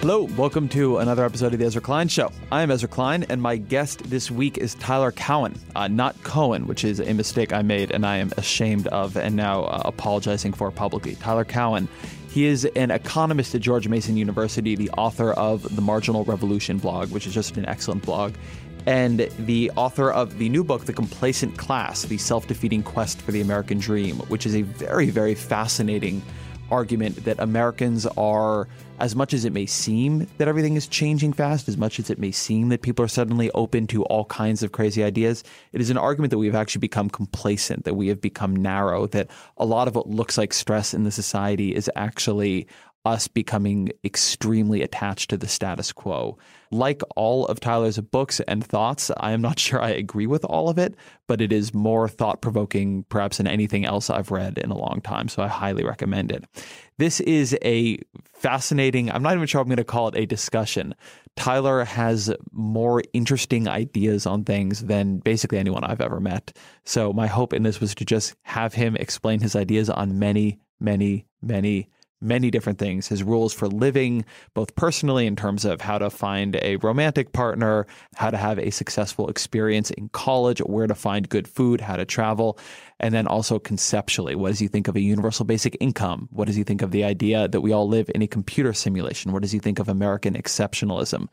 Hello, 0.00 0.28
welcome 0.36 0.68
to 0.68 0.98
another 0.98 1.24
episode 1.24 1.52
of 1.52 1.58
the 1.58 1.66
Ezra 1.66 1.82
Klein 1.82 2.06
Show. 2.06 2.30
I 2.52 2.62
am 2.62 2.70
Ezra 2.70 2.88
Klein, 2.88 3.24
and 3.24 3.42
my 3.42 3.56
guest 3.56 4.08
this 4.08 4.30
week 4.30 4.56
is 4.56 4.76
Tyler 4.76 5.10
Cowen, 5.10 5.58
uh, 5.74 5.88
not 5.88 6.22
Cohen, 6.22 6.68
which 6.68 6.84
is 6.84 7.00
a 7.00 7.12
mistake 7.14 7.52
I 7.52 7.62
made 7.62 7.90
and 7.90 8.06
I 8.06 8.18
am 8.18 8.30
ashamed 8.36 8.86
of 8.86 9.16
and 9.16 9.34
now 9.34 9.64
uh, 9.64 9.82
apologizing 9.84 10.52
for 10.52 10.70
publicly. 10.70 11.16
Tyler 11.16 11.44
Cowen. 11.44 11.88
He 12.30 12.46
is 12.46 12.64
an 12.64 12.92
economist 12.92 13.56
at 13.56 13.60
George 13.60 13.88
Mason 13.88 14.16
University, 14.16 14.76
the 14.76 14.90
author 14.90 15.32
of 15.32 15.74
the 15.74 15.82
Marginal 15.82 16.22
Revolution 16.22 16.78
blog, 16.78 17.10
which 17.10 17.26
is 17.26 17.34
just 17.34 17.56
an 17.56 17.66
excellent 17.66 18.04
blog, 18.04 18.34
and 18.86 19.28
the 19.40 19.72
author 19.74 20.12
of 20.12 20.38
the 20.38 20.48
new 20.48 20.62
book, 20.62 20.84
The 20.84 20.92
Complacent 20.92 21.58
Class 21.58 22.02
The 22.02 22.18
Self 22.18 22.46
Defeating 22.46 22.84
Quest 22.84 23.20
for 23.20 23.32
the 23.32 23.40
American 23.40 23.80
Dream, 23.80 24.18
which 24.28 24.46
is 24.46 24.54
a 24.54 24.62
very, 24.62 25.10
very 25.10 25.34
fascinating 25.34 26.22
argument 26.70 27.24
that 27.24 27.38
Americans 27.40 28.06
are, 28.06 28.68
as 29.00 29.14
much 29.14 29.32
as 29.32 29.44
it 29.44 29.52
may 29.52 29.66
seem 29.66 30.26
that 30.38 30.48
everything 30.48 30.76
is 30.76 30.86
changing 30.86 31.32
fast, 31.32 31.68
as 31.68 31.76
much 31.76 31.98
as 31.98 32.10
it 32.10 32.18
may 32.18 32.32
seem 32.32 32.68
that 32.68 32.82
people 32.82 33.04
are 33.04 33.08
suddenly 33.08 33.50
open 33.52 33.86
to 33.88 34.04
all 34.04 34.24
kinds 34.26 34.62
of 34.62 34.72
crazy 34.72 35.02
ideas, 35.02 35.44
it 35.72 35.80
is 35.80 35.90
an 35.90 35.96
argument 35.96 36.30
that 36.30 36.38
we 36.38 36.46
have 36.46 36.54
actually 36.54 36.80
become 36.80 37.08
complacent, 37.08 37.84
that 37.84 37.94
we 37.94 38.08
have 38.08 38.20
become 38.20 38.54
narrow, 38.54 39.06
that 39.06 39.28
a 39.56 39.64
lot 39.64 39.88
of 39.88 39.94
what 39.94 40.08
looks 40.08 40.36
like 40.36 40.52
stress 40.52 40.94
in 40.94 41.04
the 41.04 41.10
society 41.10 41.74
is 41.74 41.90
actually 41.96 42.66
us 43.04 43.28
becoming 43.28 43.90
extremely 44.04 44.82
attached 44.82 45.30
to 45.30 45.36
the 45.36 45.48
status 45.48 45.92
quo. 45.92 46.36
Like 46.70 47.00
all 47.16 47.46
of 47.46 47.60
Tyler's 47.60 47.98
books 47.98 48.40
and 48.40 48.64
thoughts, 48.64 49.10
I 49.16 49.32
am 49.32 49.40
not 49.40 49.58
sure 49.66 49.80
I 49.80 49.90
agree 49.90 50.26
with 50.26 50.44
all 50.44 50.68
of 50.68 50.78
it, 50.78 50.94
but 51.26 51.40
it 51.40 51.52
is 51.52 51.72
more 51.72 52.08
thought 52.08 52.42
provoking, 52.42 53.04
perhaps, 53.08 53.38
than 53.38 53.46
anything 53.46 53.86
else 53.86 54.10
I've 54.10 54.30
read 54.30 54.58
in 54.58 54.70
a 54.70 54.76
long 54.76 55.00
time. 55.00 55.28
So 55.28 55.42
I 55.42 55.48
highly 55.48 55.84
recommend 55.84 56.32
it. 56.32 56.44
This 56.98 57.20
is 57.20 57.56
a 57.64 57.98
fascinating, 58.24 59.10
I'm 59.10 59.22
not 59.22 59.34
even 59.34 59.46
sure 59.46 59.60
I'm 59.60 59.68
going 59.68 59.76
to 59.76 59.84
call 59.84 60.08
it 60.08 60.16
a 60.16 60.26
discussion. 60.26 60.96
Tyler 61.36 61.84
has 61.84 62.32
more 62.50 63.02
interesting 63.12 63.68
ideas 63.68 64.26
on 64.26 64.42
things 64.44 64.84
than 64.84 65.18
basically 65.18 65.58
anyone 65.58 65.84
I've 65.84 66.00
ever 66.00 66.18
met. 66.18 66.56
So 66.84 67.12
my 67.12 67.28
hope 67.28 67.52
in 67.52 67.62
this 67.62 67.80
was 67.80 67.94
to 67.94 68.04
just 68.04 68.34
have 68.42 68.74
him 68.74 68.96
explain 68.96 69.38
his 69.40 69.54
ideas 69.54 69.88
on 69.88 70.18
many, 70.18 70.58
many, 70.80 71.26
many 71.40 71.88
many 72.20 72.50
different 72.50 72.78
things 72.78 73.08
his 73.08 73.22
rules 73.22 73.54
for 73.54 73.68
living, 73.68 74.24
both 74.54 74.74
personally 74.74 75.26
in 75.26 75.36
terms 75.36 75.64
of 75.64 75.80
how 75.80 75.98
to 75.98 76.10
find 76.10 76.56
a 76.62 76.76
romantic 76.76 77.32
partner, 77.32 77.86
how 78.16 78.30
to 78.30 78.36
have 78.36 78.58
a 78.58 78.70
successful 78.70 79.28
experience 79.28 79.90
in 79.90 80.08
college, 80.10 80.60
where 80.60 80.86
to 80.86 80.94
find 80.94 81.28
good 81.28 81.46
food, 81.46 81.80
how 81.80 81.96
to 81.96 82.04
travel, 82.04 82.58
and 83.00 83.14
then 83.14 83.26
also 83.26 83.58
conceptually. 83.58 84.34
What 84.34 84.48
does 84.48 84.58
he 84.58 84.68
think 84.68 84.88
of 84.88 84.96
a 84.96 85.00
universal 85.00 85.44
basic 85.44 85.76
income? 85.80 86.28
What 86.30 86.46
does 86.46 86.56
he 86.56 86.64
think 86.64 86.82
of 86.82 86.90
the 86.90 87.04
idea 87.04 87.48
that 87.48 87.60
we 87.60 87.72
all 87.72 87.88
live 87.88 88.10
in 88.14 88.22
a 88.22 88.26
computer 88.26 88.72
simulation? 88.72 89.32
What 89.32 89.42
does 89.42 89.52
he 89.52 89.58
think 89.58 89.78
of 89.78 89.88
American 89.88 90.34
exceptionalism? 90.34 91.28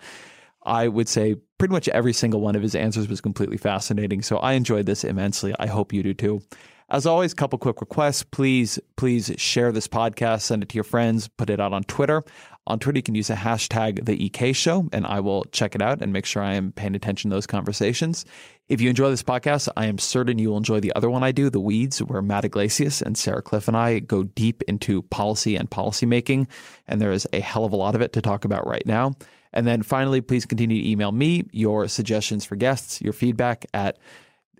I 0.63 0.87
would 0.87 1.07
say 1.07 1.35
pretty 1.57 1.71
much 1.71 1.87
every 1.89 2.13
single 2.13 2.41
one 2.41 2.55
of 2.55 2.61
his 2.61 2.75
answers 2.75 3.07
was 3.07 3.21
completely 3.21 3.57
fascinating. 3.57 4.21
So 4.21 4.37
I 4.37 4.53
enjoyed 4.53 4.85
this 4.85 5.03
immensely. 5.03 5.53
I 5.59 5.67
hope 5.67 5.93
you 5.93 6.03
do 6.03 6.13
too. 6.13 6.41
As 6.89 7.07
always, 7.07 7.33
couple 7.33 7.57
quick 7.57 7.81
requests. 7.81 8.21
Please, 8.23 8.79
please 8.95 9.31
share 9.37 9.71
this 9.71 9.87
podcast, 9.87 10.41
send 10.41 10.61
it 10.61 10.69
to 10.69 10.75
your 10.75 10.83
friends, 10.83 11.27
put 11.27 11.49
it 11.49 11.59
out 11.59 11.73
on 11.73 11.83
Twitter. 11.83 12.23
On 12.67 12.79
Twitter, 12.79 12.97
you 12.97 13.03
can 13.03 13.13
use 13.13 13.27
the 13.27 13.35
hashtag 13.35 14.05
the 14.05 14.25
EK 14.25 14.51
show, 14.53 14.89
and 14.91 15.05
I 15.05 15.19
will 15.19 15.43
check 15.51 15.75
it 15.75 15.83
out 15.83 16.01
and 16.01 16.11
make 16.11 16.25
sure 16.25 16.41
I 16.41 16.55
am 16.55 16.71
paying 16.71 16.95
attention 16.95 17.29
to 17.29 17.35
those 17.35 17.45
conversations. 17.45 18.25
If 18.69 18.81
you 18.81 18.89
enjoy 18.89 19.11
this 19.11 19.21
podcast, 19.21 19.69
I 19.77 19.85
am 19.85 19.99
certain 19.99 20.39
you 20.39 20.49
will 20.49 20.57
enjoy 20.57 20.79
the 20.79 20.91
other 20.95 21.09
one 21.09 21.23
I 21.23 21.31
do, 21.31 21.51
The 21.51 21.59
Weeds, 21.59 21.99
where 22.01 22.23
Matt 22.23 22.43
Yglesias 22.43 23.03
and 23.03 23.15
Sarah 23.15 23.43
Kliff 23.43 23.67
and 23.67 23.77
I 23.77 23.99
go 23.99 24.23
deep 24.23 24.63
into 24.63 25.03
policy 25.03 25.55
and 25.55 25.69
policymaking. 25.69 26.47
And 26.87 26.99
there 26.99 27.11
is 27.11 27.27
a 27.33 27.39
hell 27.39 27.65
of 27.65 27.73
a 27.73 27.75
lot 27.75 27.93
of 27.93 28.01
it 28.01 28.13
to 28.13 28.21
talk 28.21 28.45
about 28.45 28.65
right 28.65 28.85
now. 28.87 29.13
And 29.53 29.67
then 29.67 29.83
finally, 29.83 30.21
please 30.21 30.47
continue 30.47 30.81
to 30.81 30.89
email 30.89 31.11
me 31.11 31.43
your 31.51 31.87
suggestions 31.87 32.45
for 32.45 32.55
guests, 32.55 32.99
your 32.99 33.13
feedback 33.13 33.67
at 33.75 33.99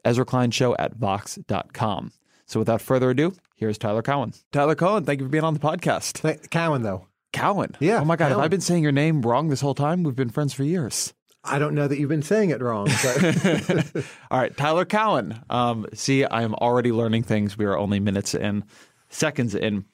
Ezra 0.06 0.26
Klein 0.26 0.52
Show 0.52 0.76
at 0.78 0.96
Vox.com. 0.96 2.12
So 2.46 2.60
without 2.60 2.82
further 2.82 3.10
ado, 3.10 3.34
here's 3.56 3.80
Tyler 3.80 4.04
Cowen. 4.04 4.34
Tyler 4.52 4.76
Cowen, 4.76 5.04
thank 5.04 5.20
you 5.20 5.26
for 5.26 5.32
being 5.32 5.44
on 5.44 5.56
the 5.56 5.60
podcast. 5.60 6.22
Th- 6.22 6.50
Cowen, 6.52 6.84
though. 6.84 7.08
Cowen. 7.36 7.76
Yeah, 7.80 8.02
Oh 8.02 8.06
my 8.06 8.16
God, 8.16 8.32
have 8.32 8.40
I 8.40 8.48
been 8.48 8.62
saying 8.62 8.82
your 8.82 8.92
name 8.92 9.22
wrong 9.22 9.50
this 9.50 9.62
whole 9.62 9.76
time? 9.76 10.04
We've 10.04 10.16
been 10.16 10.30
friends 10.30 10.54
for 10.54 10.64
years. 10.64 11.14
I 11.44 11.60
don't 11.60 11.76
know 11.76 11.88
that 11.88 12.00
you've 12.00 12.10
been 12.10 12.24
saying 12.24 12.50
it 12.50 12.62
wrong. 12.62 12.88
All 14.32 14.40
right, 14.40 14.56
Tyler 14.58 14.86
Cowen. 14.86 15.44
Um, 15.50 15.86
see, 15.94 16.26
I 16.26 16.42
am 16.42 16.56
already 16.56 16.92
learning 16.92 17.24
things. 17.24 17.58
We 17.58 17.66
are 17.66 17.78
only 17.78 18.00
minutes 18.00 18.34
in, 18.34 18.64
seconds 19.10 19.54
in. 19.54 19.86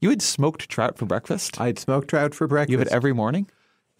You 0.00 0.10
had 0.10 0.20
smoked 0.20 0.68
trout 0.68 0.98
for 0.98 1.06
breakfast. 1.06 1.60
I 1.60 1.66
had 1.66 1.78
smoked 1.78 2.08
trout 2.08 2.34
for 2.34 2.46
breakfast. 2.46 2.72
You 2.72 2.78
have 2.78 2.88
it 2.88 2.92
every 2.92 3.14
morning. 3.14 3.48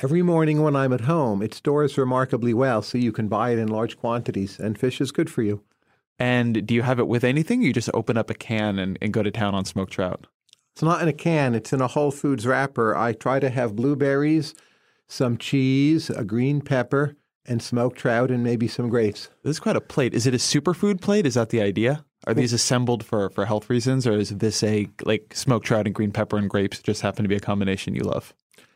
Every 0.00 0.22
morning 0.22 0.62
when 0.62 0.76
I'm 0.76 0.92
at 0.92 1.03
home. 1.03 1.41
It 1.41 1.54
stores 1.54 1.97
remarkably 1.97 2.53
well, 2.53 2.82
so 2.82 2.98
you 2.98 3.10
can 3.10 3.28
buy 3.28 3.50
it 3.50 3.59
in 3.59 3.69
large 3.69 3.97
quantities, 3.97 4.59
and 4.59 4.78
fish 4.78 5.00
is 5.00 5.10
good 5.10 5.30
for 5.30 5.42
you. 5.42 5.62
And 6.19 6.66
do 6.66 6.75
you 6.75 6.82
have 6.82 6.98
it 6.98 7.09
with 7.09 7.25
anything? 7.25 7.62
You 7.62 7.72
just 7.72 7.91
open 7.94 8.16
up 8.16 8.28
a 8.28 8.34
can 8.34 8.78
and, 8.78 8.98
and 9.00 9.12
go 9.12 9.22
to 9.22 9.30
town 9.30 9.54
on 9.54 9.65
smoked 9.65 9.92
trout. 9.92 10.26
It's 10.78 10.83
not 10.84 11.03
in 11.03 11.09
a 11.09 11.12
can, 11.12 11.56
it's 11.56 11.72
in 11.72 11.81
a 11.81 11.89
Whole 11.89 12.12
Foods 12.12 12.47
wrapper. 12.47 12.97
I 12.97 13.12
try 13.12 13.41
to 13.41 13.50
have 13.50 13.75
blueberries, 13.75 14.55
some 15.09 15.37
cheese, 15.37 16.09
a 16.09 16.22
green 16.22 16.61
pepper, 16.61 17.16
and 17.44 17.61
smoked 17.61 17.99
trout, 17.99 18.31
and 18.31 18.44
maybe 18.44 18.69
some 18.69 18.89
grapes. 18.89 19.28
This 19.42 19.57
is 19.57 19.59
quite 19.59 19.75
a 19.75 19.80
plate. 19.80 20.15
Is 20.15 20.25
it 20.25 20.34
a 20.34 20.36
superfood 20.36 21.01
plate? 21.01 21.27
Is 21.27 21.34
that 21.34 21.48
the 21.48 21.60
idea? 21.60 22.04
Are 22.28 22.33
these 22.34 22.53
assembled 22.53 23.04
for, 23.04 23.28
for 23.28 23.45
health 23.45 23.69
reasons, 23.69 24.07
or 24.07 24.13
is 24.13 24.30
this 24.30 24.63
a 24.63 24.89
like 25.04 25.34
smoked 25.34 25.66
trout 25.66 25.86
and 25.86 25.95
green 25.97 26.13
pepper 26.13 26.36
and 26.36 26.48
grapes 26.48 26.81
just 26.81 27.03
happen 27.03 27.24
to 27.24 27.28
be 27.28 27.34
a 27.34 27.41
combination 27.41 27.97
you 27.97 28.03
love? 28.03 28.33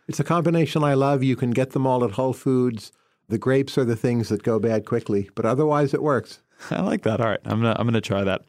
It's 0.09 0.19
a 0.19 0.25
combination 0.25 0.83
I 0.83 0.95
love. 0.95 1.23
You 1.23 1.37
can 1.37 1.53
get 1.53 1.71
them 1.71 1.87
all 1.87 2.03
at 2.03 2.11
Whole 2.11 2.33
Foods. 2.33 2.91
The 3.29 3.39
grapes 3.39 3.79
are 3.79 3.85
the 3.85 3.95
things 3.95 4.29
that 4.29 4.43
go 4.43 4.59
bad 4.59 4.87
quickly, 4.87 5.31
but 5.37 5.47
otherwise 5.47 5.95
it 5.95 6.03
works. 6.03 6.41
I 6.73 6.81
like 6.81 7.03
that. 7.03 7.21
All 7.21 7.29
right, 7.29 7.39
I'm 7.45 7.63
gonna 7.63 7.77
I'm 7.79 7.87
gonna 7.87 8.01
try 8.01 8.25
that. 8.25 8.43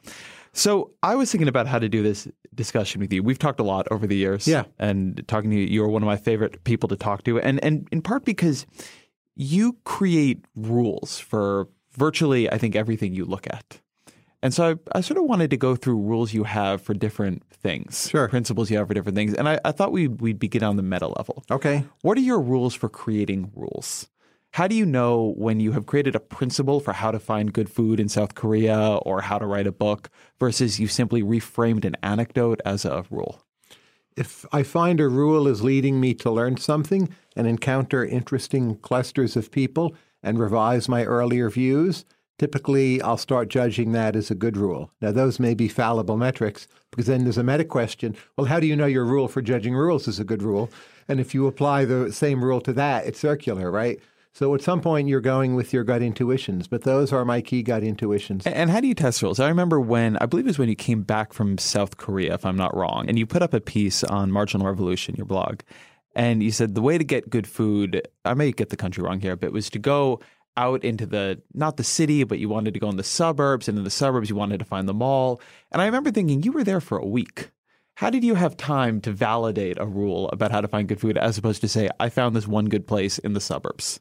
So 0.53 0.91
I 1.01 1.15
was 1.15 1.31
thinking 1.31 1.47
about 1.47 1.67
how 1.67 1.79
to 1.79 1.89
do 1.89 2.03
this 2.03 2.27
discussion 2.53 3.01
with 3.01 3.11
you. 3.11 3.23
We've 3.23 3.39
talked 3.39 3.59
a 3.59 3.63
lot 3.63 3.87
over 3.89 4.05
the 4.05 4.15
years. 4.15 4.47
Yeah. 4.47 4.65
And 4.77 5.23
talking 5.27 5.49
to 5.49 5.55
you, 5.55 5.65
you 5.65 5.83
are 5.83 5.89
one 5.89 6.03
of 6.03 6.07
my 6.07 6.17
favorite 6.17 6.63
people 6.63 6.87
to 6.89 6.95
talk 6.95 7.23
to. 7.23 7.39
And 7.39 7.63
and 7.63 7.87
in 7.91 8.01
part 8.01 8.23
because 8.23 8.65
you 9.35 9.77
create 9.83 10.45
rules 10.55 11.17
for 11.17 11.67
virtually 11.93 12.49
I 12.51 12.57
think 12.57 12.75
everything 12.75 13.13
you 13.13 13.25
look 13.25 13.47
at. 13.47 13.81
And 14.43 14.53
so 14.53 14.71
I, 14.71 14.97
I 14.97 15.01
sort 15.01 15.17
of 15.17 15.23
wanted 15.23 15.49
to 15.51 15.57
go 15.57 15.75
through 15.75 15.97
rules 16.01 16.33
you 16.33 16.43
have 16.43 16.81
for 16.81 16.93
different 16.93 17.43
things. 17.49 18.09
Sure. 18.09 18.27
Principles 18.27 18.69
you 18.69 18.77
have 18.77 18.87
for 18.89 18.93
different 18.93 19.15
things. 19.15 19.33
And 19.33 19.47
I, 19.47 19.59
I 19.65 19.71
thought 19.71 19.91
we 19.91 20.07
we'd 20.07 20.37
begin 20.37 20.63
on 20.63 20.75
the 20.75 20.83
meta 20.83 21.07
level. 21.07 21.43
Okay. 21.49 21.85
What 22.01 22.17
are 22.17 22.21
your 22.21 22.41
rules 22.41 22.75
for 22.75 22.89
creating 22.89 23.51
rules? 23.55 24.07
How 24.53 24.67
do 24.67 24.75
you 24.75 24.85
know 24.85 25.33
when 25.35 25.59
you 25.59 25.71
have 25.71 25.87
created 25.87 26.13
a 26.13 26.19
principle 26.19 26.79
for 26.79 26.93
how 26.93 27.09
to 27.09 27.17
find 27.17 27.51
good 27.51 27.71
food 27.71 27.99
in 27.99 28.07
South 28.07 28.35
Korea 28.35 28.97
or 28.97 29.21
how 29.21 29.39
to 29.39 29.47
write 29.47 29.65
a 29.65 29.71
book 29.71 30.11
versus 30.39 30.79
you 30.79 30.85
simply 30.87 31.23
reframed 31.23 31.85
an 31.85 31.97
anecdote 32.03 32.61
as 32.63 32.85
a 32.85 33.03
rule? 33.09 33.43
If 34.15 34.45
I 34.53 34.61
find 34.61 34.99
a 34.99 35.07
rule 35.07 35.47
is 35.47 35.63
leading 35.63 35.99
me 35.99 36.13
to 36.13 36.29
learn 36.29 36.57
something 36.57 37.09
and 37.35 37.47
encounter 37.47 38.05
interesting 38.05 38.75
clusters 38.77 39.35
of 39.35 39.49
people 39.49 39.95
and 40.21 40.37
revise 40.37 40.87
my 40.87 41.03
earlier 41.03 41.49
views, 41.49 42.05
typically 42.37 43.01
I'll 43.01 43.17
start 43.17 43.49
judging 43.49 43.91
that 43.93 44.15
as 44.15 44.29
a 44.29 44.35
good 44.35 44.55
rule. 44.55 44.91
Now, 45.01 45.11
those 45.11 45.39
may 45.39 45.55
be 45.55 45.67
fallible 45.67 46.17
metrics 46.17 46.67
because 46.91 47.07
then 47.07 47.23
there's 47.23 47.39
a 47.39 47.43
meta 47.43 47.65
question. 47.65 48.15
Well, 48.37 48.45
how 48.45 48.59
do 48.59 48.67
you 48.67 48.75
know 48.75 48.85
your 48.85 49.05
rule 49.05 49.27
for 49.27 49.41
judging 49.41 49.73
rules 49.73 50.07
is 50.07 50.19
a 50.19 50.23
good 50.23 50.43
rule? 50.43 50.69
And 51.07 51.19
if 51.19 51.33
you 51.33 51.47
apply 51.47 51.85
the 51.85 52.13
same 52.13 52.43
rule 52.43 52.61
to 52.61 52.73
that, 52.73 53.07
it's 53.07 53.19
circular, 53.19 53.71
right? 53.71 53.99
So 54.35 54.55
at 54.55 54.63
some 54.63 54.81
point 54.81 55.07
you're 55.07 55.21
going 55.21 55.53
with 55.53 55.73
your 55.73 55.83
gut 55.83 56.01
intuitions, 56.01 56.67
but 56.67 56.81
those 56.81 57.13
are 57.13 57.23
my 57.23 57.39
key 57.39 57.61
gut 57.61 57.83
intuitions. 57.83 58.47
And 58.47 58.71
how 58.71 58.81
do 58.81 58.87
you 58.87 58.95
test 58.95 59.21
rules? 59.21 59.39
I 59.39 59.47
remember 59.47 59.79
when 59.79 60.17
I 60.17 60.25
believe 60.25 60.45
it 60.45 60.49
was 60.49 60.57
when 60.57 60.69
you 60.69 60.75
came 60.75 61.03
back 61.03 61.33
from 61.33 61.59
South 61.59 61.97
Korea, 61.97 62.33
if 62.33 62.43
I'm 62.43 62.57
not 62.57 62.75
wrong, 62.75 63.05
and 63.07 63.19
you 63.19 63.27
put 63.27 63.43
up 63.43 63.53
a 63.53 63.61
piece 63.61 64.03
on 64.03 64.31
Marginal 64.31 64.65
Revolution, 64.65 65.13
your 65.15 65.27
blog, 65.27 65.59
and 66.15 66.41
you 66.41 66.51
said 66.51 66.73
the 66.73 66.81
way 66.81 66.97
to 66.97 67.03
get 67.03 67.29
good 67.29 67.45
food, 67.45 68.07
I 68.25 68.33
may 68.33 68.51
get 68.51 68.69
the 68.69 68.75
country 68.75 69.03
wrong 69.03 69.19
here, 69.19 69.35
but 69.35 69.51
was 69.51 69.69
to 69.69 69.79
go 69.79 70.19
out 70.57 70.83
into 70.83 71.05
the 71.05 71.39
not 71.53 71.77
the 71.77 71.83
city, 71.83 72.23
but 72.23 72.39
you 72.39 72.49
wanted 72.49 72.73
to 72.73 72.79
go 72.79 72.89
in 72.89 72.97
the 72.97 73.03
suburbs, 73.03 73.67
and 73.67 73.77
in 73.77 73.83
the 73.83 73.91
suburbs 73.91 74.31
you 74.31 74.35
wanted 74.35 74.57
to 74.57 74.65
find 74.65 74.89
the 74.89 74.95
mall. 74.95 75.41
And 75.71 75.79
I 75.79 75.85
remember 75.85 76.09
thinking 76.09 76.41
you 76.41 76.53
were 76.53 76.63
there 76.63 76.81
for 76.81 76.97
a 76.97 77.05
week. 77.05 77.51
How 77.95 78.09
did 78.09 78.23
you 78.23 78.33
have 78.33 78.57
time 78.57 78.99
to 79.01 79.11
validate 79.11 79.77
a 79.79 79.85
rule 79.85 80.27
about 80.29 80.51
how 80.51 80.61
to 80.61 80.67
find 80.67 80.87
good 80.87 80.99
food 80.99 81.19
as 81.19 81.37
opposed 81.37 81.61
to 81.61 81.67
say, 81.67 81.91
I 81.99 82.09
found 82.09 82.35
this 82.35 82.47
one 82.47 82.65
good 82.65 82.87
place 82.87 83.19
in 83.19 83.33
the 83.33 83.39
suburbs? 83.39 83.99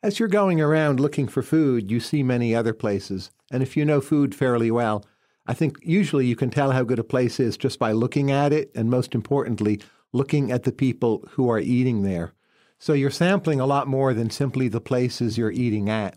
As 0.00 0.20
you're 0.20 0.28
going 0.28 0.60
around 0.60 1.00
looking 1.00 1.26
for 1.26 1.42
food, 1.42 1.90
you 1.90 1.98
see 1.98 2.22
many 2.22 2.54
other 2.54 2.72
places. 2.72 3.32
And 3.50 3.64
if 3.64 3.76
you 3.76 3.84
know 3.84 4.00
food 4.00 4.32
fairly 4.32 4.70
well, 4.70 5.04
I 5.44 5.54
think 5.54 5.76
usually 5.82 6.24
you 6.24 6.36
can 6.36 6.50
tell 6.50 6.70
how 6.70 6.84
good 6.84 7.00
a 7.00 7.04
place 7.04 7.40
is 7.40 7.56
just 7.56 7.80
by 7.80 7.90
looking 7.90 8.30
at 8.30 8.52
it, 8.52 8.70
and 8.76 8.88
most 8.88 9.12
importantly, 9.12 9.80
looking 10.12 10.52
at 10.52 10.62
the 10.62 10.70
people 10.70 11.24
who 11.32 11.50
are 11.50 11.58
eating 11.58 12.02
there. 12.02 12.32
So 12.78 12.92
you're 12.92 13.10
sampling 13.10 13.58
a 13.58 13.66
lot 13.66 13.88
more 13.88 14.14
than 14.14 14.30
simply 14.30 14.68
the 14.68 14.80
places 14.80 15.36
you're 15.36 15.50
eating 15.50 15.88
at. 15.90 16.16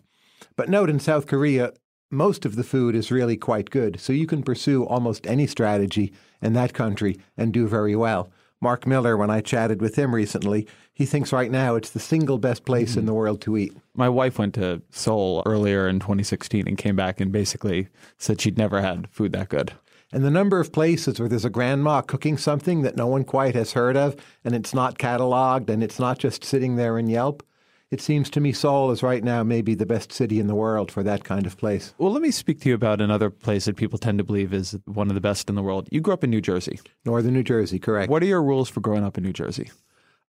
But 0.55 0.69
note 0.69 0.91
in 0.91 0.99
South 0.99 1.25
Korea, 1.25 1.73
most 2.11 2.45
of 2.45 2.57
the 2.57 2.63
food 2.63 2.93
is 2.93 3.09
really 3.09 3.35
quite 3.35 3.71
good. 3.71 3.99
So 3.99 4.13
you 4.13 4.27
can 4.27 4.43
pursue 4.43 4.85
almost 4.85 5.25
any 5.25 5.47
strategy 5.47 6.13
in 6.39 6.53
that 6.53 6.75
country 6.75 7.17
and 7.35 7.51
do 7.51 7.67
very 7.67 7.95
well. 7.95 8.29
Mark 8.61 8.85
Miller, 8.85 9.17
when 9.17 9.31
I 9.31 9.41
chatted 9.41 9.81
with 9.81 9.95
him 9.95 10.13
recently, 10.13 10.67
he 10.93 11.05
thinks 11.05 11.33
right 11.33 11.49
now 11.49 11.75
it's 11.75 11.89
the 11.89 11.99
single 11.99 12.37
best 12.37 12.63
place 12.63 12.91
mm-hmm. 12.91 12.99
in 12.99 13.05
the 13.07 13.13
world 13.13 13.41
to 13.41 13.57
eat. 13.57 13.75
My 13.95 14.07
wife 14.07 14.37
went 14.37 14.53
to 14.53 14.83
Seoul 14.91 15.41
earlier 15.47 15.87
in 15.87 15.99
2016 15.99 16.67
and 16.67 16.77
came 16.77 16.95
back 16.95 17.19
and 17.19 17.31
basically 17.31 17.87
said 18.17 18.39
she'd 18.39 18.59
never 18.59 18.81
had 18.81 19.09
food 19.09 19.33
that 19.33 19.49
good. 19.49 19.73
And 20.13 20.23
the 20.23 20.29
number 20.29 20.59
of 20.59 20.73
places 20.73 21.19
where 21.19 21.29
there's 21.29 21.45
a 21.45 21.49
grandma 21.49 22.01
cooking 22.01 22.37
something 22.37 22.81
that 22.81 22.97
no 22.97 23.07
one 23.07 23.23
quite 23.23 23.55
has 23.55 23.73
heard 23.73 23.97
of, 23.97 24.15
and 24.43 24.53
it's 24.53 24.73
not 24.73 24.99
cataloged, 24.99 25.69
and 25.69 25.81
it's 25.81 25.99
not 25.99 26.19
just 26.19 26.43
sitting 26.43 26.75
there 26.75 26.99
in 26.99 27.07
Yelp, 27.07 27.43
it 27.91 27.99
seems 27.99 28.29
to 28.31 28.39
me 28.39 28.53
Seoul 28.53 28.89
is 28.91 29.03
right 29.03 29.23
now 29.23 29.43
maybe 29.43 29.75
the 29.75 29.85
best 29.85 30.13
city 30.13 30.39
in 30.39 30.47
the 30.47 30.55
world 30.55 30.89
for 30.91 31.03
that 31.03 31.25
kind 31.25 31.45
of 31.45 31.57
place. 31.57 31.93
Well, 31.97 32.11
let 32.11 32.21
me 32.21 32.31
speak 32.31 32.61
to 32.61 32.69
you 32.69 32.75
about 32.75 33.01
another 33.01 33.29
place 33.29 33.65
that 33.65 33.75
people 33.75 33.99
tend 33.99 34.17
to 34.17 34.23
believe 34.23 34.53
is 34.53 34.77
one 34.85 35.09
of 35.09 35.15
the 35.15 35.21
best 35.21 35.49
in 35.49 35.55
the 35.55 35.61
world. 35.61 35.89
You 35.91 35.99
grew 35.99 36.13
up 36.13 36.23
in 36.23 36.29
New 36.29 36.41
Jersey. 36.41 36.79
Northern 37.05 37.33
New 37.33 37.43
Jersey, 37.43 37.79
correct. 37.79 38.09
What 38.09 38.23
are 38.23 38.27
your 38.27 38.41
rules 38.41 38.69
for 38.69 38.79
growing 38.79 39.03
up 39.03 39.17
in 39.17 39.25
New 39.25 39.33
Jersey? 39.33 39.69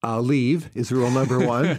Uh, 0.04 0.20
leave 0.20 0.70
is 0.74 0.90
rule 0.90 1.10
number 1.10 1.38
one. 1.46 1.78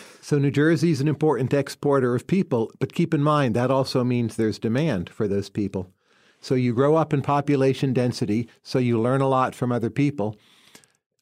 so 0.20 0.38
New 0.38 0.50
Jersey 0.50 0.90
is 0.90 1.00
an 1.00 1.08
important 1.08 1.54
exporter 1.54 2.14
of 2.14 2.26
people, 2.26 2.70
but 2.80 2.92
keep 2.92 3.14
in 3.14 3.22
mind 3.22 3.54
that 3.54 3.70
also 3.70 4.02
means 4.02 4.36
there's 4.36 4.58
demand 4.58 5.08
for 5.08 5.28
those 5.28 5.48
people. 5.48 5.90
So 6.40 6.54
you 6.54 6.74
grow 6.74 6.96
up 6.96 7.14
in 7.14 7.22
population 7.22 7.92
density, 7.92 8.48
so 8.62 8.78
you 8.78 9.00
learn 9.00 9.20
a 9.20 9.28
lot 9.28 9.54
from 9.54 9.72
other 9.72 9.90
people 9.90 10.36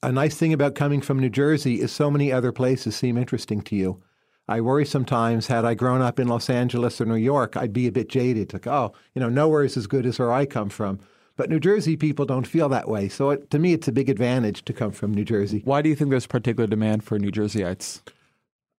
a 0.03 0.13
nice 0.13 0.37
thing 0.37 0.53
about 0.53 0.75
coming 0.75 1.01
from 1.01 1.19
New 1.19 1.31
Jersey 1.31 1.81
is 1.81 1.93
so 1.93 2.11
many 2.11 2.33
other 2.33 2.53
places 2.53 2.97
seem 2.97 3.17
interesting 3.17 3.61
to 3.63 3.77
you. 3.77 4.03
I 4.49 4.61
worry 4.61 4.87
sometimes, 4.87 5.49
had 5.49 5.65
I 5.65 5.75
grown 5.75 6.01
up 6.01 6.21
in 6.21 6.29
Los 6.29 6.49
Angeles 6.49 7.01
or 7.01 7.07
New 7.07 7.17
York, 7.17 7.57
I'd 7.57 7.73
be 7.73 7.89
a 7.89 7.93
bit 7.93 8.09
jaded. 8.09 8.53
Like, 8.53 8.67
oh, 8.67 8.93
you 9.15 9.21
know, 9.21 9.29
nowhere 9.29 9.65
is 9.65 9.77
as 9.77 9.89
good 9.89 10.07
as 10.07 10.19
where 10.19 10.33
I 10.33 10.47
come 10.47 10.69
from. 10.69 11.01
But 11.37 11.51
New 11.51 11.61
Jersey 11.61 11.97
people 11.97 12.25
don't 12.25 12.47
feel 12.47 12.69
that 12.69 12.89
way. 12.89 13.09
So 13.09 13.31
it, 13.31 13.51
to 13.51 13.59
me, 13.59 13.73
it's 13.73 13.89
a 13.89 13.93
big 13.93 14.09
advantage 14.09 14.65
to 14.65 14.73
come 14.73 14.93
from 14.93 15.13
New 15.13 15.25
Jersey. 15.25 15.63
Why 15.65 15.83
do 15.83 15.89
you 15.89 15.97
think 15.97 16.11
there's 16.11 16.27
particular 16.27 16.67
demand 16.67 17.03
for 17.05 17.19
New 17.19 17.33
Jerseyites? 17.33 18.01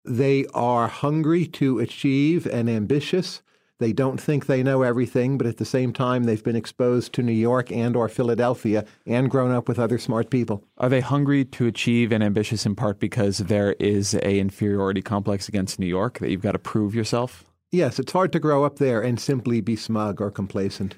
They 0.05 0.47
are 0.55 0.87
hungry 0.87 1.47
to 1.49 1.81
achieve 1.81 2.47
and 2.47 2.71
ambitious. 2.71 3.43
They 3.79 3.93
don't 3.93 4.19
think 4.19 4.47
they 4.47 4.63
know 4.63 4.83
everything, 4.83 5.37
but 5.37 5.47
at 5.47 5.59
the 5.59 5.67
same 5.67 5.93
time, 5.93 6.25
they've 6.25 6.43
been 6.43 6.57
exposed 6.57 7.13
to 7.13 7.23
New 7.23 7.33
York 7.33 7.71
and 7.71 7.95
or 7.95 8.09
Philadelphia 8.09 8.87
and 9.05 9.31
grown 9.31 9.53
up 9.53 9.69
with 9.69 9.79
other 9.79 9.99
smart 9.99 10.31
people. 10.31 10.65
Are 10.79 10.89
they 10.89 11.01
hungry 11.01 11.45
to 11.45 11.67
achieve 11.67 12.11
and 12.11 12.25
ambitious 12.25 12.65
in 12.65 12.75
part 12.75 12.99
because 12.99 13.39
there 13.39 13.73
is 13.75 14.15
a 14.15 14.39
inferiority 14.39 15.03
complex 15.03 15.47
against 15.49 15.79
New 15.79 15.87
York 15.87 16.19
that 16.21 16.31
you've 16.31 16.43
got 16.43 16.53
to 16.53 16.59
prove 16.59 16.95
yourself? 16.95 17.45
Yes, 17.71 17.99
it's 17.99 18.13
hard 18.13 18.33
to 18.33 18.41
grow 18.41 18.65
up 18.65 18.79
there 18.79 19.03
and 19.03 19.21
simply 19.21 19.61
be 19.61 19.77
smug 19.77 20.21
or 20.23 20.31
complacent. 20.31 20.97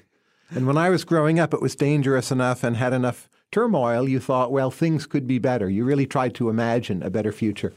And 0.49 0.65
when 0.65 0.77
I 0.77 0.89
was 0.89 1.03
growing 1.03 1.39
up, 1.39 1.53
it 1.53 1.61
was 1.61 1.75
dangerous 1.75 2.31
enough 2.31 2.63
and 2.63 2.77
had 2.77 2.93
enough 2.93 3.29
turmoil, 3.51 4.07
you 4.07 4.19
thought, 4.19 4.51
well, 4.51 4.71
things 4.71 5.05
could 5.05 5.27
be 5.27 5.39
better. 5.39 5.69
You 5.69 5.83
really 5.83 6.05
tried 6.05 6.35
to 6.35 6.49
imagine 6.49 7.03
a 7.03 7.09
better 7.09 7.31
future. 7.31 7.73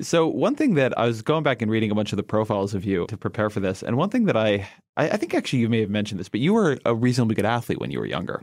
So 0.00 0.26
one 0.26 0.54
thing 0.54 0.74
that 0.74 0.96
I 0.98 1.06
was 1.06 1.22
going 1.22 1.42
back 1.42 1.62
and 1.62 1.70
reading 1.70 1.90
a 1.90 1.94
bunch 1.94 2.12
of 2.12 2.16
the 2.16 2.22
profiles 2.22 2.74
of 2.74 2.84
you 2.84 3.06
to 3.06 3.16
prepare 3.16 3.50
for 3.50 3.60
this, 3.60 3.82
and 3.82 3.96
one 3.96 4.10
thing 4.10 4.24
that 4.26 4.36
I, 4.36 4.68
I, 4.96 5.10
I 5.10 5.16
think 5.16 5.34
actually 5.34 5.60
you 5.60 5.68
may 5.68 5.80
have 5.80 5.90
mentioned 5.90 6.20
this, 6.20 6.28
but 6.28 6.40
you 6.40 6.52
were 6.52 6.78
a 6.84 6.94
reasonably 6.94 7.34
good 7.34 7.44
athlete 7.44 7.80
when 7.80 7.90
you 7.90 7.98
were 7.98 8.06
younger. 8.06 8.42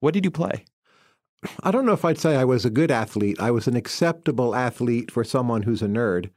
What 0.00 0.14
did 0.14 0.24
you 0.24 0.30
play? 0.30 0.64
I 1.62 1.70
don't 1.70 1.86
know 1.86 1.92
if 1.92 2.04
I'd 2.04 2.18
say 2.18 2.36
I 2.36 2.44
was 2.44 2.64
a 2.64 2.70
good 2.70 2.90
athlete. 2.90 3.40
I 3.40 3.50
was 3.50 3.66
an 3.66 3.76
acceptable 3.76 4.54
athlete 4.54 5.10
for 5.10 5.24
someone 5.24 5.62
who's 5.62 5.82
a 5.82 5.86
nerd. 5.86 6.30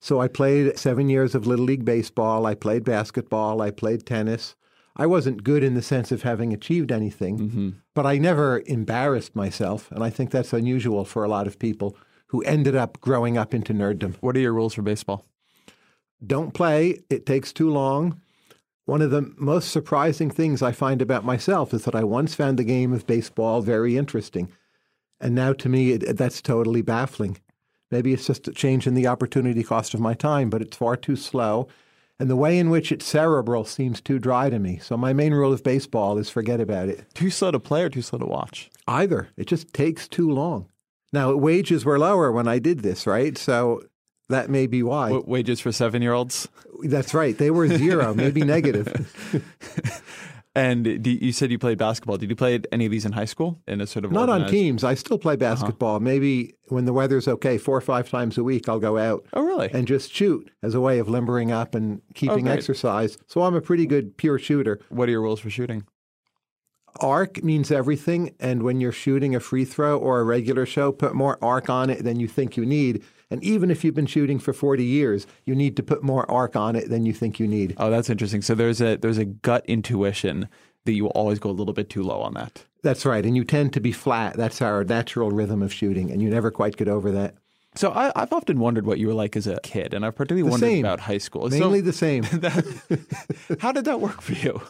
So 0.00 0.20
I 0.20 0.28
played 0.28 0.78
seven 0.78 1.08
years 1.08 1.34
of 1.34 1.46
Little 1.46 1.64
League 1.64 1.84
Baseball. 1.84 2.46
I 2.46 2.54
played 2.54 2.84
basketball. 2.84 3.60
I 3.60 3.70
played 3.70 4.06
tennis. 4.06 4.54
I 4.96 5.06
wasn't 5.06 5.44
good 5.44 5.62
in 5.62 5.74
the 5.74 5.82
sense 5.82 6.10
of 6.10 6.22
having 6.22 6.52
achieved 6.52 6.90
anything, 6.90 7.38
mm-hmm. 7.38 7.70
but 7.94 8.04
I 8.04 8.18
never 8.18 8.62
embarrassed 8.66 9.36
myself. 9.36 9.90
And 9.92 10.02
I 10.02 10.10
think 10.10 10.30
that's 10.30 10.52
unusual 10.52 11.04
for 11.04 11.22
a 11.22 11.28
lot 11.28 11.46
of 11.46 11.58
people 11.58 11.96
who 12.28 12.42
ended 12.42 12.76
up 12.76 13.00
growing 13.00 13.36
up 13.36 13.52
into 13.54 13.74
nerddom. 13.74 14.14
What 14.20 14.36
are 14.36 14.40
your 14.40 14.54
rules 14.54 14.74
for 14.74 14.82
baseball? 14.82 15.24
Don't 16.24 16.54
play, 16.54 17.00
it 17.10 17.26
takes 17.26 17.52
too 17.52 17.70
long. 17.70 18.20
One 18.84 19.02
of 19.02 19.10
the 19.10 19.32
most 19.36 19.70
surprising 19.70 20.30
things 20.30 20.62
I 20.62 20.72
find 20.72 21.02
about 21.02 21.24
myself 21.24 21.74
is 21.74 21.84
that 21.84 21.94
I 21.94 22.04
once 22.04 22.34
found 22.34 22.58
the 22.58 22.64
game 22.64 22.92
of 22.92 23.06
baseball 23.06 23.60
very 23.60 23.96
interesting. 23.96 24.48
And 25.20 25.34
now 25.34 25.52
to 25.52 25.68
me, 25.68 25.92
it, 25.92 26.16
that's 26.16 26.40
totally 26.40 26.82
baffling. 26.82 27.38
Maybe 27.90 28.12
it's 28.12 28.26
just 28.26 28.48
a 28.48 28.52
change 28.52 28.86
in 28.86 28.94
the 28.94 29.06
opportunity 29.06 29.62
cost 29.62 29.94
of 29.94 30.00
my 30.00 30.14
time, 30.14 30.50
but 30.50 30.62
it's 30.62 30.76
far 30.76 30.96
too 30.96 31.16
slow. 31.16 31.68
And 32.18 32.28
the 32.28 32.36
way 32.36 32.58
in 32.58 32.68
which 32.68 32.90
it's 32.90 33.06
cerebral 33.06 33.64
seems 33.64 34.00
too 34.00 34.18
dry 34.18 34.50
to 34.50 34.58
me. 34.58 34.78
So 34.78 34.96
my 34.96 35.12
main 35.12 35.32
rule 35.32 35.52
of 35.52 35.62
baseball 35.62 36.18
is 36.18 36.28
forget 36.28 36.60
about 36.60 36.88
it. 36.88 37.04
Too 37.14 37.30
slow 37.30 37.50
to 37.52 37.60
play 37.60 37.84
or 37.84 37.88
too 37.88 38.02
slow 38.02 38.18
to 38.18 38.26
watch? 38.26 38.70
Either. 38.88 39.28
It 39.36 39.46
just 39.46 39.72
takes 39.72 40.08
too 40.08 40.30
long. 40.30 40.66
Now, 41.12 41.34
wages 41.34 41.84
were 41.84 41.98
lower 41.98 42.30
when 42.30 42.46
I 42.48 42.58
did 42.58 42.80
this, 42.80 43.06
right? 43.06 43.36
So 43.38 43.82
that 44.28 44.50
may 44.50 44.66
be 44.66 44.82
why. 44.82 45.08
W- 45.08 45.24
wages 45.26 45.60
for 45.60 45.72
seven 45.72 46.02
year 46.02 46.12
olds? 46.12 46.48
That's 46.82 47.14
right. 47.14 47.36
They 47.36 47.50
were 47.50 47.66
zero, 47.66 48.14
maybe 48.14 48.42
negative. 48.42 49.42
and 50.54 51.06
you 51.06 51.32
said 51.32 51.50
you 51.50 51.58
played 51.58 51.78
basketball. 51.78 52.18
Did 52.18 52.28
you 52.28 52.36
play 52.36 52.60
any 52.70 52.84
of 52.84 52.92
these 52.92 53.06
in 53.06 53.12
high 53.12 53.24
school? 53.24 53.58
In 53.66 53.80
a 53.80 53.86
sort 53.86 54.04
of 54.04 54.12
not 54.12 54.28
organized... 54.28 54.44
on 54.44 54.50
teams. 54.50 54.84
I 54.84 54.94
still 54.94 55.18
play 55.18 55.34
uh-huh. 55.34 55.54
basketball. 55.54 55.96
Uh-huh. 55.96 56.00
Maybe 56.00 56.54
when 56.68 56.84
the 56.84 56.92
weather's 56.92 57.26
okay, 57.26 57.56
four 57.56 57.76
or 57.76 57.80
five 57.80 58.10
times 58.10 58.36
a 58.36 58.44
week, 58.44 58.68
I'll 58.68 58.78
go 58.78 58.98
out. 58.98 59.24
Oh, 59.32 59.42
really? 59.42 59.70
And 59.72 59.86
just 59.86 60.12
shoot 60.12 60.50
as 60.62 60.74
a 60.74 60.80
way 60.80 60.98
of 60.98 61.08
limbering 61.08 61.50
up 61.50 61.74
and 61.74 62.02
keeping 62.14 62.48
oh, 62.48 62.52
exercise. 62.52 63.16
So 63.26 63.42
I'm 63.42 63.54
a 63.54 63.62
pretty 63.62 63.86
good 63.86 64.16
pure 64.18 64.38
shooter. 64.38 64.78
What 64.90 65.08
are 65.08 65.12
your 65.12 65.22
rules 65.22 65.40
for 65.40 65.48
shooting? 65.48 65.84
Arc 67.00 67.42
means 67.42 67.70
everything. 67.70 68.34
And 68.40 68.62
when 68.62 68.80
you're 68.80 68.92
shooting 68.92 69.34
a 69.34 69.40
free 69.40 69.64
throw 69.64 69.98
or 69.98 70.20
a 70.20 70.24
regular 70.24 70.66
show, 70.66 70.92
put 70.92 71.14
more 71.14 71.38
arc 71.42 71.70
on 71.70 71.90
it 71.90 72.04
than 72.04 72.20
you 72.20 72.28
think 72.28 72.56
you 72.56 72.66
need. 72.66 73.02
And 73.30 73.42
even 73.44 73.70
if 73.70 73.84
you've 73.84 73.94
been 73.94 74.06
shooting 74.06 74.38
for 74.38 74.52
40 74.52 74.84
years, 74.84 75.26
you 75.44 75.54
need 75.54 75.76
to 75.76 75.82
put 75.82 76.02
more 76.02 76.28
arc 76.30 76.56
on 76.56 76.76
it 76.76 76.88
than 76.88 77.04
you 77.04 77.12
think 77.12 77.38
you 77.38 77.46
need. 77.46 77.74
Oh, 77.76 77.90
that's 77.90 78.08
interesting. 78.08 78.42
So 78.42 78.54
there's 78.54 78.80
a 78.80 78.96
there's 78.96 79.18
a 79.18 79.26
gut 79.26 79.64
intuition 79.66 80.48
that 80.84 80.92
you 80.92 81.08
always 81.08 81.38
go 81.38 81.50
a 81.50 81.52
little 81.52 81.74
bit 81.74 81.90
too 81.90 82.02
low 82.02 82.20
on 82.22 82.34
that. 82.34 82.64
That's 82.82 83.04
right. 83.04 83.24
And 83.24 83.36
you 83.36 83.44
tend 83.44 83.72
to 83.74 83.80
be 83.80 83.92
flat. 83.92 84.36
That's 84.36 84.62
our 84.62 84.84
natural 84.84 85.30
rhythm 85.30 85.62
of 85.62 85.72
shooting. 85.72 86.10
And 86.10 86.22
you 86.22 86.30
never 86.30 86.50
quite 86.50 86.76
get 86.76 86.88
over 86.88 87.10
that. 87.12 87.34
So 87.74 87.92
I, 87.92 88.10
have 88.16 88.32
often 88.32 88.58
wondered 88.58 88.86
what 88.86 88.98
you 88.98 89.06
were 89.06 89.14
like 89.14 89.36
as 89.36 89.46
a 89.46 89.60
kid, 89.60 89.94
and 89.94 90.04
I've 90.04 90.16
particularly 90.16 90.42
the 90.42 90.50
wondered 90.50 90.66
same. 90.66 90.84
about 90.84 91.00
high 91.00 91.18
school. 91.18 91.48
Mainly 91.48 91.78
so, 91.78 91.84
the 91.84 91.92
same. 91.92 92.22
that, 92.32 93.58
how 93.60 93.72
did 93.72 93.84
that 93.84 94.00
work 94.00 94.20
for 94.20 94.32
you? 94.32 94.60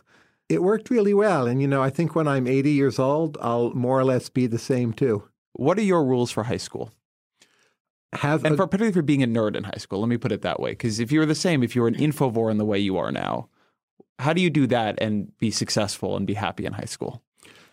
It 0.48 0.62
worked 0.62 0.90
really 0.90 1.12
well. 1.14 1.46
And, 1.46 1.60
you 1.60 1.68
know, 1.68 1.82
I 1.82 1.90
think 1.90 2.14
when 2.14 2.26
I'm 2.26 2.46
80 2.46 2.70
years 2.70 2.98
old, 2.98 3.36
I'll 3.40 3.70
more 3.74 3.98
or 3.98 4.04
less 4.04 4.28
be 4.28 4.46
the 4.46 4.58
same 4.58 4.92
too. 4.92 5.24
What 5.52 5.78
are 5.78 5.82
your 5.82 6.04
rules 6.04 6.30
for 6.30 6.44
high 6.44 6.56
school? 6.56 6.90
have 8.14 8.42
And 8.44 8.54
a- 8.54 8.56
for 8.56 8.66
particularly 8.66 8.94
for 8.94 9.02
being 9.02 9.22
a 9.22 9.26
nerd 9.26 9.54
in 9.54 9.64
high 9.64 9.76
school, 9.78 10.00
let 10.00 10.08
me 10.08 10.16
put 10.16 10.32
it 10.32 10.40
that 10.42 10.60
way. 10.60 10.70
Because 10.70 10.98
if 10.98 11.12
you 11.12 11.20
were 11.20 11.26
the 11.26 11.34
same, 11.34 11.62
if 11.62 11.76
you 11.76 11.82
were 11.82 11.88
an 11.88 11.94
infovore 11.94 12.50
in 12.50 12.56
the 12.56 12.64
way 12.64 12.78
you 12.78 12.96
are 12.96 13.12
now, 13.12 13.48
how 14.18 14.32
do 14.32 14.40
you 14.40 14.48
do 14.50 14.66
that 14.68 14.98
and 15.00 15.36
be 15.38 15.50
successful 15.50 16.16
and 16.16 16.26
be 16.26 16.34
happy 16.34 16.64
in 16.64 16.72
high 16.72 16.86
school? 16.86 17.22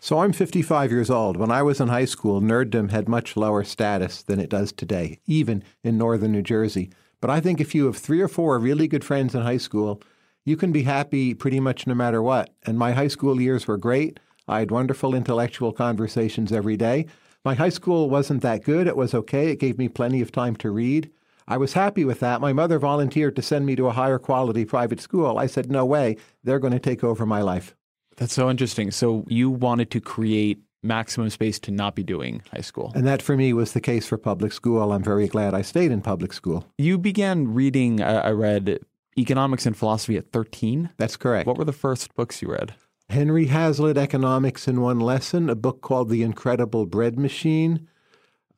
So 0.02 0.20
I'm 0.20 0.34
55 0.34 0.92
years 0.92 1.10
old. 1.10 1.38
When 1.38 1.52
I 1.52 1.64
was 1.64 1.80
in 1.80 1.88
high 1.88 2.06
school, 2.06 2.42
nerddom 2.42 2.92
had 2.92 3.08
much 3.08 3.38
lower 3.38 3.64
status 3.64 4.22
than 4.22 4.40
it 4.40 4.50
does 4.50 4.72
today, 4.72 5.20
even 5.26 5.64
in 5.84 5.98
northern 5.98 6.34
New 6.34 6.44
Jersey. 6.44 6.92
But 7.22 7.30
I 7.30 7.40
think 7.40 7.60
if 7.62 7.74
you 7.74 7.86
have 7.86 7.98
three 7.98 8.22
or 8.22 8.28
four 8.28 8.60
really 8.60 8.88
good 8.88 9.04
friends 9.04 9.34
in 9.34 9.42
high 9.42 9.58
school, 9.58 10.02
you 10.46 10.56
can 10.56 10.72
be 10.72 10.84
happy 10.84 11.34
pretty 11.34 11.60
much 11.60 11.88
no 11.88 11.96
matter 11.96 12.22
what. 12.22 12.52
And 12.66 12.78
my 12.78 12.92
high 12.94 13.08
school 13.08 13.42
years 13.42 13.68
were 13.68 13.78
great. 13.78 14.20
I 14.48 14.60
had 14.60 14.72
wonderful 14.72 15.16
intellectual 15.16 15.74
conversations 15.74 16.52
every 16.52 16.78
day. 16.78 17.08
My 17.44 17.56
high 17.56 17.70
school 17.70 18.10
wasn't 18.10 18.44
that 18.44 18.64
good. 18.64 18.88
It 18.88 18.96
was 18.96 19.14
okay. 19.14 19.50
It 19.50 19.60
gave 19.60 19.78
me 19.78 19.90
plenty 19.90 20.22
of 20.22 20.32
time 20.32 20.56
to 20.58 20.70
read. 20.70 21.12
I 21.48 21.58
was 21.58 21.74
happy 21.74 22.06
with 22.06 22.20
that. 22.22 22.42
My 22.42 22.54
mother 22.54 22.80
volunteered 22.80 23.36
to 23.36 23.42
send 23.42 23.66
me 23.66 23.76
to 23.76 23.88
a 23.88 23.92
higher 23.92 24.18
quality 24.18 24.66
private 24.66 25.00
school. 25.00 25.38
I 25.38 25.48
said, 25.48 25.70
no 25.70 25.86
way. 25.86 26.18
They're 26.44 26.60
going 26.60 26.74
to 26.74 26.80
take 26.80 27.04
over 27.04 27.26
my 27.26 27.42
life. 27.42 27.76
That's 28.18 28.34
so 28.34 28.50
interesting. 28.50 28.92
So 28.92 29.26
you 29.28 29.50
wanted 29.50 29.92
to 29.92 30.02
create 30.02 30.60
maximum 30.82 31.30
space 31.30 31.60
to 31.60 31.72
not 31.72 31.96
be 31.96 32.04
doing 32.04 32.42
high 32.52 32.62
school. 32.62 32.92
And 32.96 33.06
that 33.08 33.22
for 33.22 33.36
me 33.36 33.54
was 33.54 33.74
the 33.74 33.82
case 33.82 34.08
for 34.08 34.18
public 34.18 34.54
school. 34.54 34.92
I'm 34.92 35.04
very 35.04 35.28
glad 35.28 35.54
I 35.54 35.62
stayed 35.64 35.92
in 35.92 36.02
public 36.02 36.34
school. 36.34 36.66
You 36.78 36.98
began 36.98 37.54
reading, 37.54 38.02
I 38.02 38.28
I 38.28 38.32
read 38.32 38.80
economics 39.18 39.66
and 39.66 39.78
philosophy 39.78 40.18
at 40.18 40.32
13. 40.32 40.90
That's 40.98 41.18
correct. 41.18 41.48
What 41.48 41.58
were 41.58 41.66
the 41.66 41.74
first 41.74 42.14
books 42.16 42.42
you 42.42 42.52
read? 42.52 42.76
Henry 43.10 43.46
Hazlitt, 43.46 43.98
Economics 43.98 44.68
in 44.68 44.82
One 44.82 45.00
Lesson, 45.00 45.50
a 45.50 45.56
book 45.56 45.82
called 45.82 46.10
The 46.10 46.24
Incredible 46.24 46.86
Bread 46.86 47.20
Machine. 47.20 47.88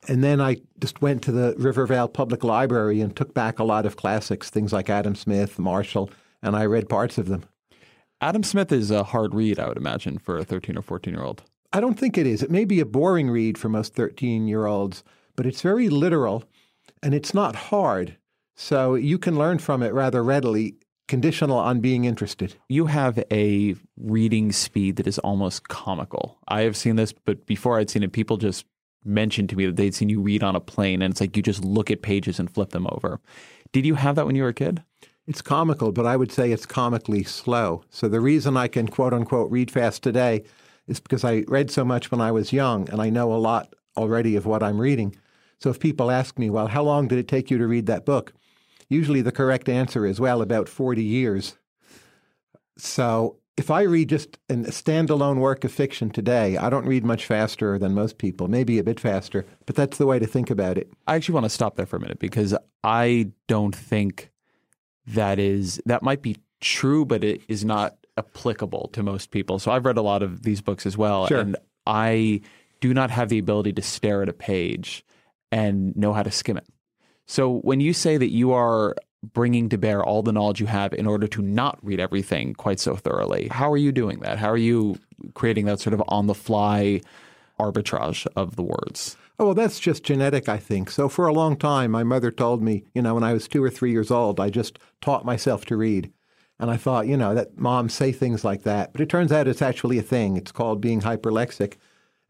And 0.08 0.24
then 0.24 0.40
I 0.40 0.58
just 0.80 1.02
went 1.02 1.22
to 1.24 1.32
the 1.32 1.54
Rivervale 1.58 2.08
Public 2.08 2.44
Library 2.44 3.02
and 3.02 3.16
took 3.16 3.34
back 3.34 3.60
a 3.60 3.64
lot 3.64 3.86
of 3.86 3.98
classics, 3.98 4.50
things 4.50 4.72
like 4.72 4.90
Adam 4.90 5.16
Smith, 5.16 5.60
Marshall, 5.60 6.10
and 6.42 6.56
I 6.56 6.66
read 6.66 6.88
parts 6.88 7.18
of 7.18 7.28
them. 7.28 7.44
Adam 8.22 8.44
Smith 8.44 8.72
is 8.72 8.90
a 8.90 9.04
hard 9.04 9.36
read, 9.36 9.60
I 9.60 9.68
would 9.68 9.78
imagine, 9.78 10.18
for 10.18 10.38
a 10.38 10.46
13 10.46 10.78
or 10.78 10.82
14 10.82 11.14
year 11.14 11.24
old. 11.24 11.44
I 11.74 11.80
don't 11.80 12.00
think 12.00 12.18
it 12.18 12.26
is. 12.26 12.42
It 12.42 12.50
may 12.50 12.66
be 12.66 12.80
a 12.80 12.86
boring 12.86 13.30
read 13.30 13.58
for 13.58 13.70
most 13.70 13.94
13 13.96 14.48
year 14.48 14.66
olds, 14.66 15.04
but 15.36 15.46
it's 15.46 15.62
very 15.62 15.90
literal 15.90 16.44
and 17.04 17.14
it's 17.14 17.34
not 17.34 17.56
hard. 17.56 18.18
So 18.60 18.96
you 18.96 19.20
can 19.20 19.38
learn 19.38 19.60
from 19.60 19.84
it 19.84 19.94
rather 19.94 20.24
readily, 20.24 20.76
conditional 21.08 21.58
on 21.58 21.80
being 21.80 22.06
interested. 22.06 22.56
You 22.70 22.88
have 22.88 23.24
a 23.32 23.76
reading 23.96 24.52
speed 24.52 24.96
that 24.96 25.06
is 25.06 25.20
almost 25.20 25.68
comical. 25.68 26.40
I 26.48 26.62
have 26.62 26.76
seen 26.76 26.96
this, 26.96 27.14
but 27.14 27.46
before 27.46 27.78
I'd 27.78 27.92
seen 27.92 28.02
it, 28.02 28.12
people 28.12 28.38
just 28.38 28.66
mentioned 29.06 29.50
to 29.50 29.56
me 29.56 29.68
that 29.68 29.76
they'd 29.76 29.94
seen 29.94 30.10
you 30.10 30.20
read 30.20 30.44
on 30.44 30.56
a 30.56 30.60
plane, 30.60 31.04
and 31.04 31.12
it's 31.12 31.22
like 31.22 31.38
you 31.38 31.44
just 31.44 31.64
look 31.64 31.92
at 31.92 32.02
pages 32.02 32.40
and 32.40 32.52
flip 32.52 32.72
them 32.72 32.88
over. 32.90 33.22
Did 33.72 33.86
you 33.86 33.94
have 33.94 34.16
that 34.16 34.26
when 34.26 34.36
you 34.36 34.42
were 34.42 34.50
a 34.50 34.54
kid? 34.56 34.82
It's 35.28 35.42
comical, 35.42 35.92
but 35.92 36.08
I 36.08 36.18
would 36.18 36.32
say 36.32 36.52
it's 36.52 36.66
comically 36.66 37.24
slow. 37.24 37.84
So 37.92 38.08
the 38.08 38.20
reason 38.20 38.58
I 38.58 38.68
can 38.68 38.88
quote 38.88 39.14
unquote 39.14 39.52
read 39.52 39.70
fast 39.70 40.02
today 40.02 40.44
is 40.88 41.00
because 41.00 41.24
I 41.24 41.44
read 41.48 41.70
so 41.70 41.86
much 41.86 42.10
when 42.10 42.22
I 42.22 42.32
was 42.32 42.52
young 42.52 42.90
and 42.90 43.02
I 43.02 43.12
know 43.12 43.32
a 43.32 43.36
lot 43.36 43.74
already 43.96 44.36
of 44.36 44.46
what 44.46 44.64
I'm 44.64 44.82
reading. 44.82 45.16
So 45.60 45.70
if 45.70 45.80
people 45.80 46.10
ask 46.10 46.40
me, 46.40 46.50
well, 46.50 46.68
how 46.68 46.82
long 46.82 47.08
did 47.08 47.20
it 47.20 47.28
take 47.28 47.52
you 47.52 47.58
to 47.60 47.68
read 47.68 47.86
that 47.86 48.06
book? 48.06 48.34
Usually 48.90 49.22
the 49.22 49.32
correct 49.32 49.68
answer 49.70 50.06
is, 50.06 50.20
well, 50.20 50.42
about 50.42 50.70
40 50.70 51.04
years. 51.04 51.58
So 52.78 53.38
if 53.58 53.72
I 53.72 53.82
read 53.82 54.10
just 54.10 54.38
a 54.50 54.54
standalone 54.56 55.38
work 55.38 55.64
of 55.64 55.72
fiction 55.72 56.10
today, 56.10 56.58
I 56.58 56.70
don't 56.70 56.86
read 56.86 57.04
much 57.04 57.26
faster 57.26 57.80
than 57.80 57.94
most 57.94 58.18
people, 58.18 58.48
maybe 58.48 58.78
a 58.78 58.84
bit 58.84 59.00
faster, 59.00 59.46
but 59.66 59.76
that's 59.76 59.98
the 59.98 60.06
way 60.06 60.20
to 60.20 60.28
think 60.28 60.50
about 60.50 60.78
it. 60.78 60.92
I 61.08 61.16
actually 61.16 61.34
want 61.34 61.46
to 61.46 61.50
stop 61.50 61.76
there 61.76 61.88
for 61.88 61.96
a 61.98 62.00
minute 62.00 62.20
because 62.20 62.56
I 62.84 63.32
don't 63.48 63.76
think 63.76 64.32
that 65.08 65.40
is 65.40 65.82
that 65.86 66.04
might 66.04 66.22
be 66.22 66.38
true, 66.62 67.04
but 67.06 67.24
it 67.24 67.42
is 67.48 67.66
not 67.66 67.98
applicable 68.18 68.90
to 68.94 69.04
most 69.04 69.32
people. 69.32 69.58
So 69.60 69.72
I've 69.72 69.86
read 69.86 69.98
a 69.98 70.02
lot 70.02 70.22
of 70.22 70.44
these 70.44 70.62
books 70.62 70.86
as 70.86 70.98
well, 70.98 71.28
Sure. 71.28 71.40
and 71.40 71.58
I 71.86 72.42
do 72.80 72.94
not 72.94 73.10
have 73.10 73.30
the 73.30 73.40
ability 73.40 73.74
to 73.74 73.82
stare 73.82 74.22
at 74.22 74.30
a 74.30 74.34
page 74.34 75.04
and 75.52 75.96
know 75.96 76.14
how 76.14 76.24
to 76.24 76.32
skim 76.32 76.58
it. 76.58 76.68
So 77.28 77.60
when 77.60 77.80
you 77.82 77.94
say 77.94 78.18
that 78.18 78.32
you 78.32 78.54
are 78.54 78.96
bringing 79.22 79.70
to 79.70 79.78
bear 79.78 80.04
all 80.04 80.24
the 80.24 80.32
knowledge 80.32 80.60
you 80.62 80.68
have 80.68 80.94
in 80.94 81.06
order 81.06 81.28
to 81.28 81.42
not 81.42 81.78
read 81.84 82.00
everything 82.00 82.54
quite 82.54 82.80
so 82.80 82.96
thoroughly, 82.96 83.50
how 83.50 83.72
are 83.72 83.78
you 83.78 83.92
doing 83.92 84.20
that? 84.22 84.38
How 84.38 84.50
are 84.50 84.58
you 84.58 84.98
creating 85.34 85.66
that 85.66 85.80
sort 85.80 85.94
of 85.94 86.02
on 86.08 86.28
the 86.28 86.34
fly 86.34 87.02
arbitrage 87.60 88.26
of 88.36 88.56
the 88.56 88.64
words? 88.64 89.18
Oh, 89.40 89.46
well, 89.46 89.54
that's 89.54 89.80
just 89.80 90.04
genetic, 90.04 90.50
I 90.50 90.58
think. 90.58 90.90
So 90.90 91.10
for 91.10 91.28
a 91.28 91.34
long 91.34 91.58
time, 91.58 91.92
my 91.92 92.04
mother 92.04 92.32
told 92.32 92.64
me, 92.64 92.86
you 92.96 93.02
know, 93.02 93.14
when 93.14 93.24
I 93.24 93.34
was 93.34 93.48
two 93.48 93.64
or 93.64 93.70
three 93.70 93.92
years 93.92 94.10
old, 94.10 94.40
I 94.40 94.50
just 94.50 94.80
taught 95.02 95.26
myself 95.26 95.66
to 95.66 95.78
read. 95.78 96.12
And 96.60 96.72
I 96.72 96.78
thought, 96.78 97.08
you 97.08 97.18
know, 97.18 97.36
that 97.36 97.58
moms 97.58 97.94
say 97.94 98.12
things 98.12 98.44
like 98.44 98.64
that. 98.64 98.94
But 98.94 99.02
it 99.02 99.10
turns 99.10 99.32
out 99.32 99.48
it's 99.48 99.62
actually 99.62 100.00
a 100.00 100.04
thing. 100.04 100.38
It's 100.38 100.52
called 100.52 100.82
being 100.82 101.02
hyperlexic. 101.02 101.76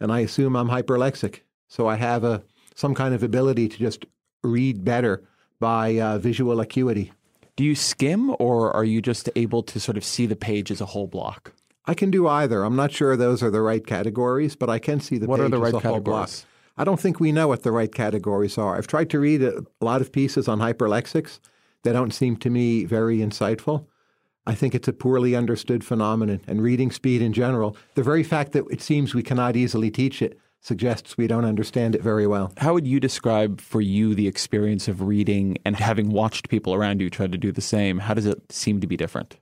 And 0.01 0.11
I 0.11 0.19
assume 0.19 0.55
I'm 0.55 0.67
hyperlexic. 0.69 1.41
So 1.69 1.87
I 1.87 1.95
have 1.95 2.23
a 2.23 2.43
some 2.75 2.93
kind 2.93 3.15
of 3.15 3.23
ability 3.23 3.69
to 3.69 3.77
just 3.77 4.05
read 4.43 4.83
better 4.83 5.23
by 5.59 5.99
uh, 5.99 6.17
visual 6.17 6.59
acuity. 6.59 7.11
Do 7.55 7.63
you 7.63 7.75
skim 7.75 8.35
or 8.39 8.71
are 8.75 8.85
you 8.85 9.01
just 9.01 9.29
able 9.35 9.63
to 9.63 9.79
sort 9.79 9.97
of 9.97 10.03
see 10.03 10.25
the 10.25 10.35
page 10.35 10.69
as 10.69 10.79
a 10.79 10.85
whole 10.85 11.07
block? 11.07 11.53
I 11.85 11.93
can 11.93 12.11
do 12.11 12.27
either. 12.27 12.63
I'm 12.63 12.75
not 12.75 12.91
sure 12.91 13.15
those 13.15 13.41
are 13.41 13.49
the 13.49 13.61
right 13.61 13.85
categories, 13.85 14.55
but 14.55 14.69
I 14.69 14.77
can 14.77 14.99
see 14.99 15.17
the 15.17 15.25
What 15.25 15.37
page 15.37 15.45
are 15.45 15.49
the 15.49 15.57
as 15.57 15.73
right 15.73 15.83
a 15.83 15.87
whole 15.87 15.99
block. 15.99 16.29
I 16.77 16.83
don't 16.83 16.99
think 16.99 17.19
we 17.19 17.31
know 17.31 17.47
what 17.47 17.63
the 17.63 17.71
right 17.71 17.93
categories 17.93 18.57
are. 18.57 18.77
I've 18.77 18.87
tried 18.87 19.09
to 19.11 19.19
read 19.19 19.41
a 19.41 19.65
lot 19.81 20.01
of 20.01 20.11
pieces 20.11 20.47
on 20.47 20.59
hyperlexics. 20.59 21.39
They 21.83 21.93
don't 21.93 22.13
seem 22.13 22.37
to 22.37 22.49
me 22.49 22.85
very 22.85 23.17
insightful. 23.17 23.85
I 24.45 24.53
think 24.53 24.75
it's 24.75 24.87
a 24.87 24.93
poorly 24.93 25.35
understood 25.35 25.83
phenomenon, 25.83 26.41
and 26.47 26.61
reading 26.61 26.91
speed 26.91 27.21
in 27.21 27.33
general, 27.33 27.75
the 27.95 28.03
very 28.03 28.23
fact 28.23 28.51
that 28.51 28.65
it 28.69 28.81
seems 28.81 29.15
we 29.15 29.23
cannot 29.23 29.55
easily 29.55 29.89
teach 29.89 30.21
it 30.21 30.39
suggests 30.67 31.17
we 31.17 31.27
don't 31.27 31.45
understand 31.45 31.95
it 31.95 32.03
very 32.03 32.27
well. 32.27 32.51
How 32.57 32.73
would 32.73 32.85
you 32.85 32.99
describe 32.99 33.61
for 33.61 33.79
you 33.79 34.13
the 34.13 34.27
experience 34.27 34.87
of 34.87 35.01
reading 35.01 35.57
and 35.63 35.75
having 35.77 36.09
watched 36.09 36.49
people 36.49 36.73
around 36.73 37.01
you 37.01 37.09
try 37.09 37.27
to 37.27 37.37
do 37.37 37.51
the 37.51 37.61
same? 37.61 37.99
How 37.99 38.13
does 38.13 38.25
it 38.25 38.51
seem 38.51 38.81
to 38.81 38.87
be 38.87 38.97
different? 38.97 39.37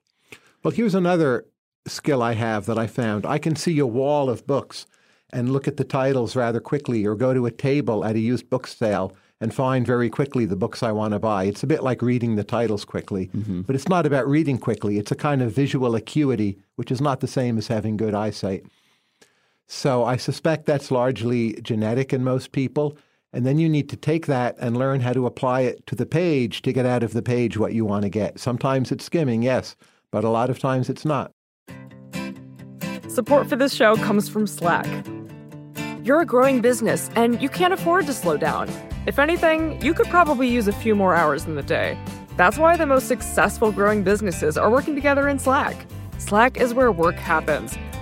Well, 0.63 0.71
here's 0.71 0.95
another 0.95 1.45
skill 1.87 2.21
I 2.21 2.33
have 2.33 2.67
that 2.67 2.77
I 2.77 2.87
found. 2.87 3.25
I 3.25 3.39
can 3.39 3.55
see 3.55 3.79
a 3.79 3.87
wall 3.87 4.29
of 4.29 4.45
books 4.45 4.85
and 5.33 5.51
look 5.51 5.67
at 5.67 5.77
the 5.77 5.83
titles 5.83 6.35
rather 6.35 6.59
quickly, 6.59 7.05
or 7.05 7.15
go 7.15 7.33
to 7.33 7.45
a 7.45 7.51
table 7.51 8.05
at 8.05 8.15
a 8.15 8.19
used 8.19 8.49
book 8.49 8.67
sale 8.67 9.11
and 9.41 9.53
find 9.53 9.85
very 9.85 10.09
quickly 10.09 10.45
the 10.45 10.55
books 10.55 10.81
I 10.81 10.91
want 10.91 11.13
to 11.13 11.19
buy. 11.19 11.43
It's 11.45 11.63
a 11.63 11.67
bit 11.67 11.83
like 11.83 12.01
reading 12.01 12.35
the 12.35 12.43
titles 12.43 12.85
quickly, 12.85 13.27
mm-hmm. 13.27 13.61
but 13.61 13.75
it's 13.75 13.89
not 13.89 14.05
about 14.05 14.27
reading 14.27 14.57
quickly. 14.57 14.97
It's 14.97 15.11
a 15.11 15.15
kind 15.15 15.41
of 15.41 15.51
visual 15.51 15.95
acuity, 15.95 16.59
which 16.75 16.91
is 16.91 17.01
not 17.01 17.19
the 17.19 17.27
same 17.27 17.57
as 17.57 17.67
having 17.67 17.97
good 17.97 18.13
eyesight. 18.13 18.65
So 19.67 20.03
I 20.03 20.17
suspect 20.17 20.65
that's 20.65 20.91
largely 20.91 21.53
genetic 21.61 22.13
in 22.13 22.23
most 22.23 22.51
people. 22.51 22.97
And 23.33 23.45
then 23.45 23.59
you 23.59 23.67
need 23.67 23.89
to 23.89 23.97
take 23.97 24.27
that 24.27 24.55
and 24.59 24.77
learn 24.77 25.01
how 25.01 25.11
to 25.11 25.25
apply 25.25 25.61
it 25.61 25.85
to 25.87 25.95
the 25.95 26.05
page 26.05 26.61
to 26.61 26.71
get 26.71 26.85
out 26.85 27.03
of 27.03 27.13
the 27.13 27.21
page 27.21 27.57
what 27.57 27.73
you 27.73 27.83
want 27.83 28.03
to 28.03 28.09
get. 28.09 28.39
Sometimes 28.39 28.91
it's 28.91 29.03
skimming, 29.03 29.41
yes, 29.43 29.75
but 30.11 30.23
a 30.23 30.29
lot 30.29 30.49
of 30.49 30.59
times 30.59 30.89
it's 30.89 31.03
not. 31.03 31.31
Support 33.09 33.47
for 33.47 33.55
this 33.55 33.73
show 33.73 33.95
comes 33.97 34.29
from 34.29 34.47
Slack. 34.47 35.05
You're 36.03 36.21
a 36.21 36.25
growing 36.25 36.61
business 36.61 37.09
and 37.15 37.41
you 37.41 37.49
can't 37.49 37.73
afford 37.73 38.05
to 38.05 38.13
slow 38.13 38.37
down. 38.37 38.69
If 39.05 39.19
anything, 39.19 39.81
you 39.81 39.93
could 39.93 40.07
probably 40.07 40.47
use 40.47 40.67
a 40.67 40.73
few 40.73 40.95
more 40.95 41.15
hours 41.15 41.45
in 41.45 41.55
the 41.55 41.63
day. 41.63 41.97
That's 42.37 42.57
why 42.57 42.77
the 42.77 42.85
most 42.85 43.07
successful 43.07 43.71
growing 43.71 44.03
businesses 44.03 44.57
are 44.57 44.69
working 44.69 44.95
together 44.95 45.27
in 45.27 45.39
Slack. 45.39 45.85
Slack 46.19 46.57
is 46.57 46.73
where 46.73 46.91
work 46.91 47.15
happens, 47.15 47.77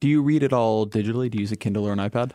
Do 0.00 0.08
you 0.08 0.22
read 0.22 0.42
it 0.42 0.52
all 0.52 0.86
digitally? 0.86 1.30
Do 1.30 1.38
you 1.38 1.42
use 1.42 1.52
a 1.52 1.56
Kindle 1.56 1.86
or 1.86 1.92
an 1.92 1.98
iPad? 1.98 2.32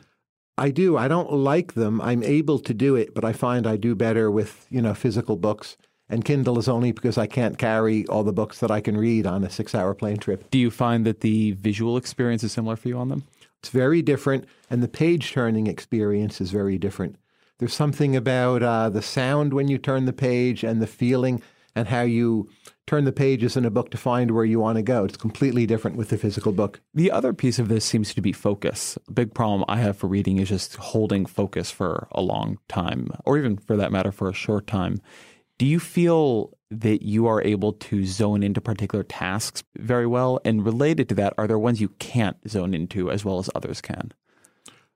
I 0.58 0.70
do. 0.70 0.98
I 0.98 1.08
don't 1.08 1.32
like 1.32 1.74
them. 1.74 2.00
I'm 2.02 2.24
able 2.24 2.60
to 2.60 2.74
do 2.74 2.96
it, 2.96 3.14
but 3.16 3.26
I 3.26 3.34
find 3.34 3.66
I 3.66 3.78
do 3.78 3.96
better 3.96 4.30
with, 4.30 4.68
you 4.70 4.82
know, 4.82 4.94
physical 4.94 5.36
books. 5.36 5.78
And 6.10 6.26
Kindle 6.26 6.60
is 6.60 6.68
only 6.68 6.92
because 6.92 7.18
I 7.18 7.26
can't 7.26 7.58
carry 7.58 8.06
all 8.08 8.24
the 8.24 8.34
books 8.34 8.60
that 8.60 8.70
I 8.70 8.82
can 8.82 8.98
read 8.98 9.26
on 9.26 9.44
a 9.44 9.50
six 9.50 9.74
hour 9.74 9.94
plane 9.96 10.18
trip. 10.18 10.52
Do 10.52 10.60
you 10.60 10.70
find 10.70 11.06
that 11.06 11.22
the 11.22 11.54
visual 11.54 11.98
experience 11.98 12.44
is 12.44 12.52
similar 12.52 12.76
for 12.76 12.90
you 12.90 12.98
on 12.98 13.10
them? 13.10 13.24
It's 13.60 13.70
very 13.70 14.02
different, 14.02 14.46
and 14.70 14.84
the 14.84 14.90
page 14.90 15.32
turning 15.32 15.68
experience 15.68 16.42
is 16.42 16.52
very 16.52 16.78
different. 16.78 17.16
There's 17.60 17.74
something 17.74 18.16
about 18.16 18.62
uh, 18.62 18.90
the 18.90 19.02
sound 19.02 19.54
when 19.54 19.70
you 19.70 19.78
turn 19.78 20.06
the 20.06 20.14
page 20.14 20.64
and 20.64 20.82
the 20.82 20.88
feeling 20.88 21.42
and 21.74 21.88
how 21.88 22.02
you 22.02 22.50
turn 22.86 23.06
the 23.06 23.12
pages 23.12 23.56
in 23.56 23.66
a 23.66 23.70
book 23.70 23.92
to 23.92 23.98
find 23.98 24.32
where 24.32 24.46
you 24.46 24.60
want 24.60 24.78
to 24.78 24.84
go. 24.84 25.06
It's 25.06 25.18
completely 25.18 25.66
different 25.66 25.98
with 25.98 26.10
the 26.10 26.18
physical 26.18 26.52
book. 26.52 26.82
The 26.94 27.12
other 27.12 27.34
piece 27.34 27.60
of 27.60 27.70
this 27.70 27.86
seems 27.86 28.14
to 28.14 28.22
be 28.22 28.34
focus. 28.34 28.98
A 29.08 29.12
big 29.12 29.34
problem 29.34 29.64
I 29.68 29.78
have 29.78 29.98
for 29.98 30.08
reading 30.08 30.40
is 30.40 30.50
just 30.50 30.76
holding 30.76 31.26
focus 31.26 31.72
for 31.72 32.08
a 32.12 32.22
long 32.22 32.58
time, 32.68 33.10
or 33.26 33.38
even 33.38 33.58
for 33.58 33.78
that 33.78 33.92
matter, 33.92 34.12
for 34.12 34.30
a 34.30 34.34
short 34.34 34.68
time. 34.68 35.00
Do 35.58 35.66
you 35.66 35.80
feel 35.80 36.58
that 36.72 37.04
you 37.04 37.28
are 37.28 37.42
able 37.44 37.74
to 37.74 38.06
zone 38.06 38.44
into 38.44 38.60
particular 38.60 39.04
tasks 39.04 39.64
very 39.78 40.08
well? 40.08 40.40
And 40.44 40.66
related 40.66 41.08
to 41.10 41.16
that, 41.16 41.34
are 41.38 41.48
there 41.48 41.60
ones 41.60 41.80
you 41.80 41.90
can't 42.00 42.38
zone 42.50 42.74
into 42.74 43.12
as 43.12 43.24
well 43.24 43.40
as 43.40 43.50
others 43.56 43.80
can? 43.80 44.12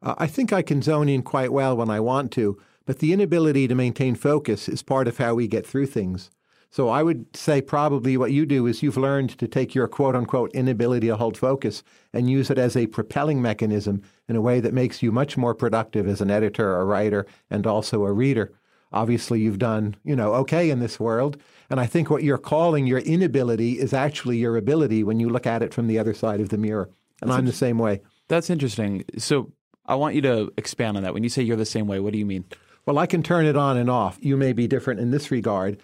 Uh, 0.02 0.16
I 0.18 0.28
think 0.28 0.52
I 0.52 0.62
can 0.62 0.82
zone 0.82 1.10
in 1.10 1.22
quite 1.22 1.54
well 1.54 1.78
when 1.78 1.90
I 1.90 2.00
want 2.00 2.32
to, 2.34 2.60
but 2.86 3.00
the 3.00 3.14
inability 3.14 3.68
to 3.68 3.76
maintain 3.76 4.16
focus 4.16 4.68
is 4.68 4.84
part 4.84 5.08
of 5.08 5.18
how 5.18 5.36
we 5.36 5.48
get 5.48 5.66
through 5.66 5.88
things. 5.88 6.32
So 6.70 6.90
I 6.90 7.02
would 7.02 7.36
say 7.36 7.62
probably 7.62 8.18
what 8.18 8.32
you 8.32 8.46
do 8.46 8.68
is 8.68 8.84
you've 8.84 8.98
learned 8.98 9.38
to 9.40 9.48
take 9.48 9.74
your 9.74 9.88
quote 9.88 10.16
unquote 10.16 10.52
inability 10.54 11.08
to 11.08 11.16
hold 11.16 11.38
focus 11.38 11.84
and 12.14 12.30
use 12.30 12.50
it 12.50 12.58
as 12.58 12.76
a 12.76 12.88
propelling 12.88 13.42
mechanism 13.42 14.02
in 14.28 14.36
a 14.36 14.42
way 14.42 14.60
that 14.60 14.74
makes 14.74 15.02
you 15.02 15.12
much 15.12 15.38
more 15.38 15.56
productive 15.56 16.08
as 16.08 16.22
an 16.22 16.30
editor, 16.30 16.76
a 16.78 16.86
writer, 16.86 17.26
and 17.50 17.66
also 17.66 18.06
a 18.06 18.12
reader. 18.12 18.54
Obviously, 18.94 19.42
you've 19.42 19.60
done, 19.60 19.96
you 20.04 20.16
know, 20.16 20.34
okay 20.36 20.70
in 20.70 20.80
this 20.80 21.00
world. 21.00 21.38
And 21.70 21.80
I 21.80 21.86
think 21.86 22.10
what 22.10 22.24
you're 22.24 22.38
calling 22.38 22.88
your 22.88 23.00
inability 23.00 23.80
is 23.80 23.94
actually 23.94 24.38
your 24.38 24.56
ability 24.56 25.04
when 25.04 25.20
you 25.20 25.30
look 25.30 25.46
at 25.46 25.62
it 25.62 25.74
from 25.74 25.88
the 25.88 26.00
other 26.00 26.14
side 26.14 26.40
of 26.40 26.50
the 26.50 26.58
mirror. 26.58 26.90
And 27.22 27.30
That's 27.30 27.40
I'm 27.40 27.46
the 27.46 27.52
same 27.54 27.78
way. 27.80 28.02
That's 28.30 28.50
interesting. 28.50 29.04
So 29.18 29.52
I 29.86 29.96
want 29.96 30.16
you 30.16 30.22
to 30.22 30.54
expand 30.58 30.98
on 30.98 31.04
that. 31.04 31.14
When 31.14 31.24
you 31.24 31.30
say 31.30 31.44
you're 31.44 31.58
the 31.58 31.66
same 31.66 31.88
way, 31.88 32.00
what 32.00 32.14
do 32.14 32.20
you 32.20 32.26
mean? 32.26 32.46
Well, 32.86 33.00
I 33.00 33.06
can 33.06 33.24
turn 33.24 33.46
it 33.46 33.58
on 33.58 33.76
and 33.76 33.90
off. 33.90 34.18
You 34.22 34.38
may 34.38 34.54
be 34.54 34.68
different 34.68 35.02
in 35.02 35.12
this 35.12 35.32
regard. 35.32 35.82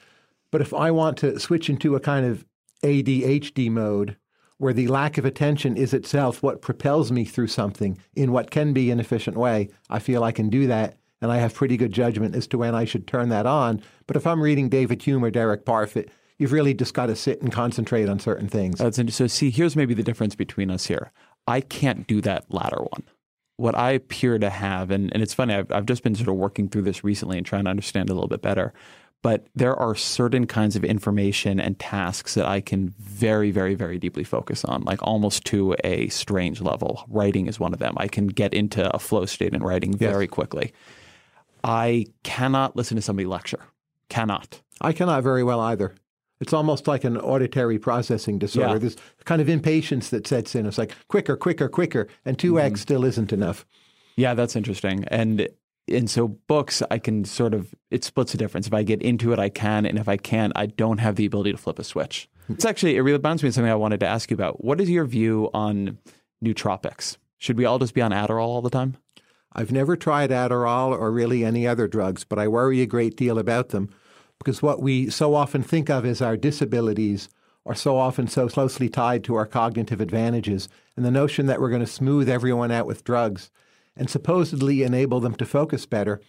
But 0.53 0.61
if 0.61 0.71
I 0.71 0.91
want 0.91 1.17
to 1.17 1.39
switch 1.39 1.67
into 1.67 1.95
a 1.95 1.99
kind 1.99 2.27
of 2.27 2.45
ADHD 2.83 3.71
mode, 3.71 4.17
where 4.59 4.71
the 4.71 4.87
lack 4.87 5.17
of 5.17 5.25
attention 5.25 5.75
is 5.75 5.95
itself 5.95 6.43
what 6.43 6.61
propels 6.61 7.11
me 7.11 7.25
through 7.25 7.47
something 7.47 7.97
in 8.15 8.31
what 8.31 8.51
can 8.51 8.71
be 8.71 8.91
an 8.91 8.99
efficient 8.99 9.35
way, 9.35 9.69
I 9.89 9.97
feel 9.97 10.23
I 10.23 10.31
can 10.31 10.49
do 10.49 10.67
that. 10.67 10.99
And 11.23 11.31
I 11.31 11.37
have 11.37 11.55
pretty 11.55 11.75
good 11.75 11.91
judgment 11.91 12.35
as 12.35 12.45
to 12.47 12.59
when 12.59 12.75
I 12.75 12.85
should 12.85 13.07
turn 13.07 13.29
that 13.29 13.47
on. 13.47 13.81
But 14.05 14.15
if 14.15 14.27
I'm 14.27 14.43
reading 14.43 14.69
David 14.69 15.01
Hume 15.01 15.25
or 15.25 15.31
Derek 15.31 15.65
Parfit, 15.65 16.09
you've 16.37 16.51
really 16.51 16.75
just 16.75 16.93
got 16.93 17.07
to 17.07 17.15
sit 17.15 17.41
and 17.41 17.51
concentrate 17.51 18.07
on 18.07 18.19
certain 18.19 18.47
things. 18.47 18.77
That's 18.77 18.99
so 19.15 19.25
see, 19.25 19.49
here's 19.49 19.75
maybe 19.75 19.95
the 19.95 20.03
difference 20.03 20.35
between 20.35 20.69
us 20.69 20.85
here. 20.85 21.11
I 21.47 21.61
can't 21.61 22.05
do 22.05 22.21
that 22.21 22.45
latter 22.53 22.77
one. 22.77 23.01
What 23.57 23.73
I 23.73 23.91
appear 23.91 24.37
to 24.37 24.51
have, 24.51 24.91
and, 24.91 25.11
and 25.13 25.23
it's 25.23 25.33
funny, 25.33 25.55
I've, 25.55 25.71
I've 25.71 25.87
just 25.87 26.03
been 26.03 26.13
sort 26.13 26.29
of 26.29 26.35
working 26.35 26.69
through 26.69 26.83
this 26.83 27.03
recently 27.03 27.37
and 27.37 27.45
trying 27.45 27.63
to 27.63 27.71
understand 27.71 28.11
a 28.11 28.13
little 28.13 28.27
bit 28.27 28.43
better 28.43 28.71
but 29.23 29.47
there 29.55 29.75
are 29.75 29.95
certain 29.95 30.45
kinds 30.45 30.75
of 30.75 30.83
information 30.83 31.59
and 31.59 31.79
tasks 31.79 32.35
that 32.35 32.45
I 32.45 32.59
can 32.59 32.89
very, 32.99 33.51
very, 33.51 33.73
very 33.73 33.97
deeply 33.97 34.25
focus 34.25 34.65
on, 34.65 34.83
like 34.83 35.01
almost 35.01 35.45
to 35.45 35.75
a 35.83 36.09
strange 36.09 36.61
level. 36.61 37.05
Writing 37.07 37.47
is 37.47 37.57
one 37.59 37.73
of 37.73 37.79
them. 37.79 37.95
I 37.97 38.09
can 38.09 38.27
get 38.27 38.53
into 38.53 38.93
a 38.93 38.99
flow 38.99 39.25
state 39.25 39.53
in 39.53 39.63
writing 39.63 39.97
very 39.97 40.25
yes. 40.25 40.31
quickly. 40.31 40.73
I 41.63 42.07
cannot 42.23 42.75
listen 42.75 42.95
to 42.97 43.01
somebody 43.01 43.25
lecture. 43.25 43.61
Cannot. 44.09 44.61
I 44.81 44.91
cannot 44.91 45.23
very 45.23 45.43
well 45.43 45.61
either. 45.61 45.95
It's 46.41 46.51
almost 46.51 46.89
like 46.89 47.05
an 47.05 47.15
auditory 47.15 47.79
processing 47.79 48.37
disorder. 48.37 48.73
Yeah. 48.73 48.79
This 48.79 48.97
kind 49.23 49.41
of 49.41 49.47
impatience 49.47 50.09
that 50.09 50.27
sets 50.27 50.53
in. 50.53 50.65
It's 50.65 50.77
like 50.77 50.93
quicker, 51.07 51.37
quicker, 51.37 51.69
quicker, 51.69 52.09
and 52.25 52.37
2x 52.37 52.51
mm-hmm. 52.51 52.75
still 52.75 53.05
isn't 53.05 53.31
enough. 53.31 53.65
Yeah, 54.17 54.33
that's 54.33 54.57
interesting. 54.57 55.05
And 55.07 55.47
and 55.87 56.09
so 56.09 56.27
books 56.27 56.81
i 56.91 56.97
can 56.97 57.25
sort 57.25 57.53
of 57.53 57.73
it 57.91 58.03
splits 58.03 58.33
a 58.33 58.37
difference. 58.37 58.67
If 58.67 58.73
i 58.73 58.83
get 58.83 59.01
into 59.01 59.33
it 59.33 59.39
i 59.39 59.49
can 59.49 59.85
and 59.85 59.97
if 59.97 60.07
i 60.07 60.17
can't 60.17 60.53
i 60.55 60.65
don't 60.65 60.99
have 60.99 61.15
the 61.15 61.25
ability 61.25 61.51
to 61.51 61.57
flip 61.57 61.79
a 61.79 61.83
switch. 61.83 62.29
It's 62.49 62.65
actually 62.65 62.95
it 62.95 63.01
really 63.01 63.17
reminds 63.17 63.43
me 63.43 63.49
of 63.49 63.55
something 63.55 63.71
i 63.71 63.75
wanted 63.75 63.99
to 64.01 64.07
ask 64.07 64.31
you 64.31 64.35
about. 64.35 64.63
What 64.63 64.81
is 64.81 64.89
your 64.89 65.05
view 65.05 65.49
on 65.53 65.97
nootropics? 66.43 67.17
Should 67.37 67.57
we 67.57 67.65
all 67.65 67.79
just 67.79 67.93
be 67.93 68.01
on 68.01 68.11
adderall 68.11 68.47
all 68.47 68.61
the 68.61 68.69
time? 68.69 68.97
I've 69.53 69.71
never 69.71 69.95
tried 69.95 70.31
adderall 70.31 70.97
or 70.97 71.11
really 71.11 71.43
any 71.45 71.67
other 71.67 71.87
drugs 71.87 72.23
but 72.23 72.39
i 72.39 72.47
worry 72.47 72.81
a 72.81 72.85
great 72.85 73.15
deal 73.15 73.37
about 73.37 73.69
them 73.69 73.89
because 74.39 74.61
what 74.61 74.81
we 74.81 75.09
so 75.09 75.35
often 75.35 75.63
think 75.63 75.89
of 75.89 76.05
as 76.05 76.21
our 76.21 76.37
disabilities 76.37 77.29
are 77.65 77.75
so 77.75 77.97
often 77.97 78.27
so 78.27 78.49
closely 78.49 78.89
tied 78.89 79.23
to 79.23 79.35
our 79.35 79.45
cognitive 79.45 80.01
advantages 80.01 80.67
and 80.97 81.05
the 81.05 81.11
notion 81.11 81.45
that 81.45 81.61
we're 81.61 81.69
going 81.69 81.79
to 81.79 81.87
smooth 81.87 82.27
everyone 82.27 82.71
out 82.71 82.85
with 82.85 83.03
drugs 83.03 83.49
and 83.95 84.09
supposedly 84.09 84.83
enable 84.83 85.19
them 85.19 85.35
to 85.35 85.45
focus 85.45 85.85
better, 85.85 86.21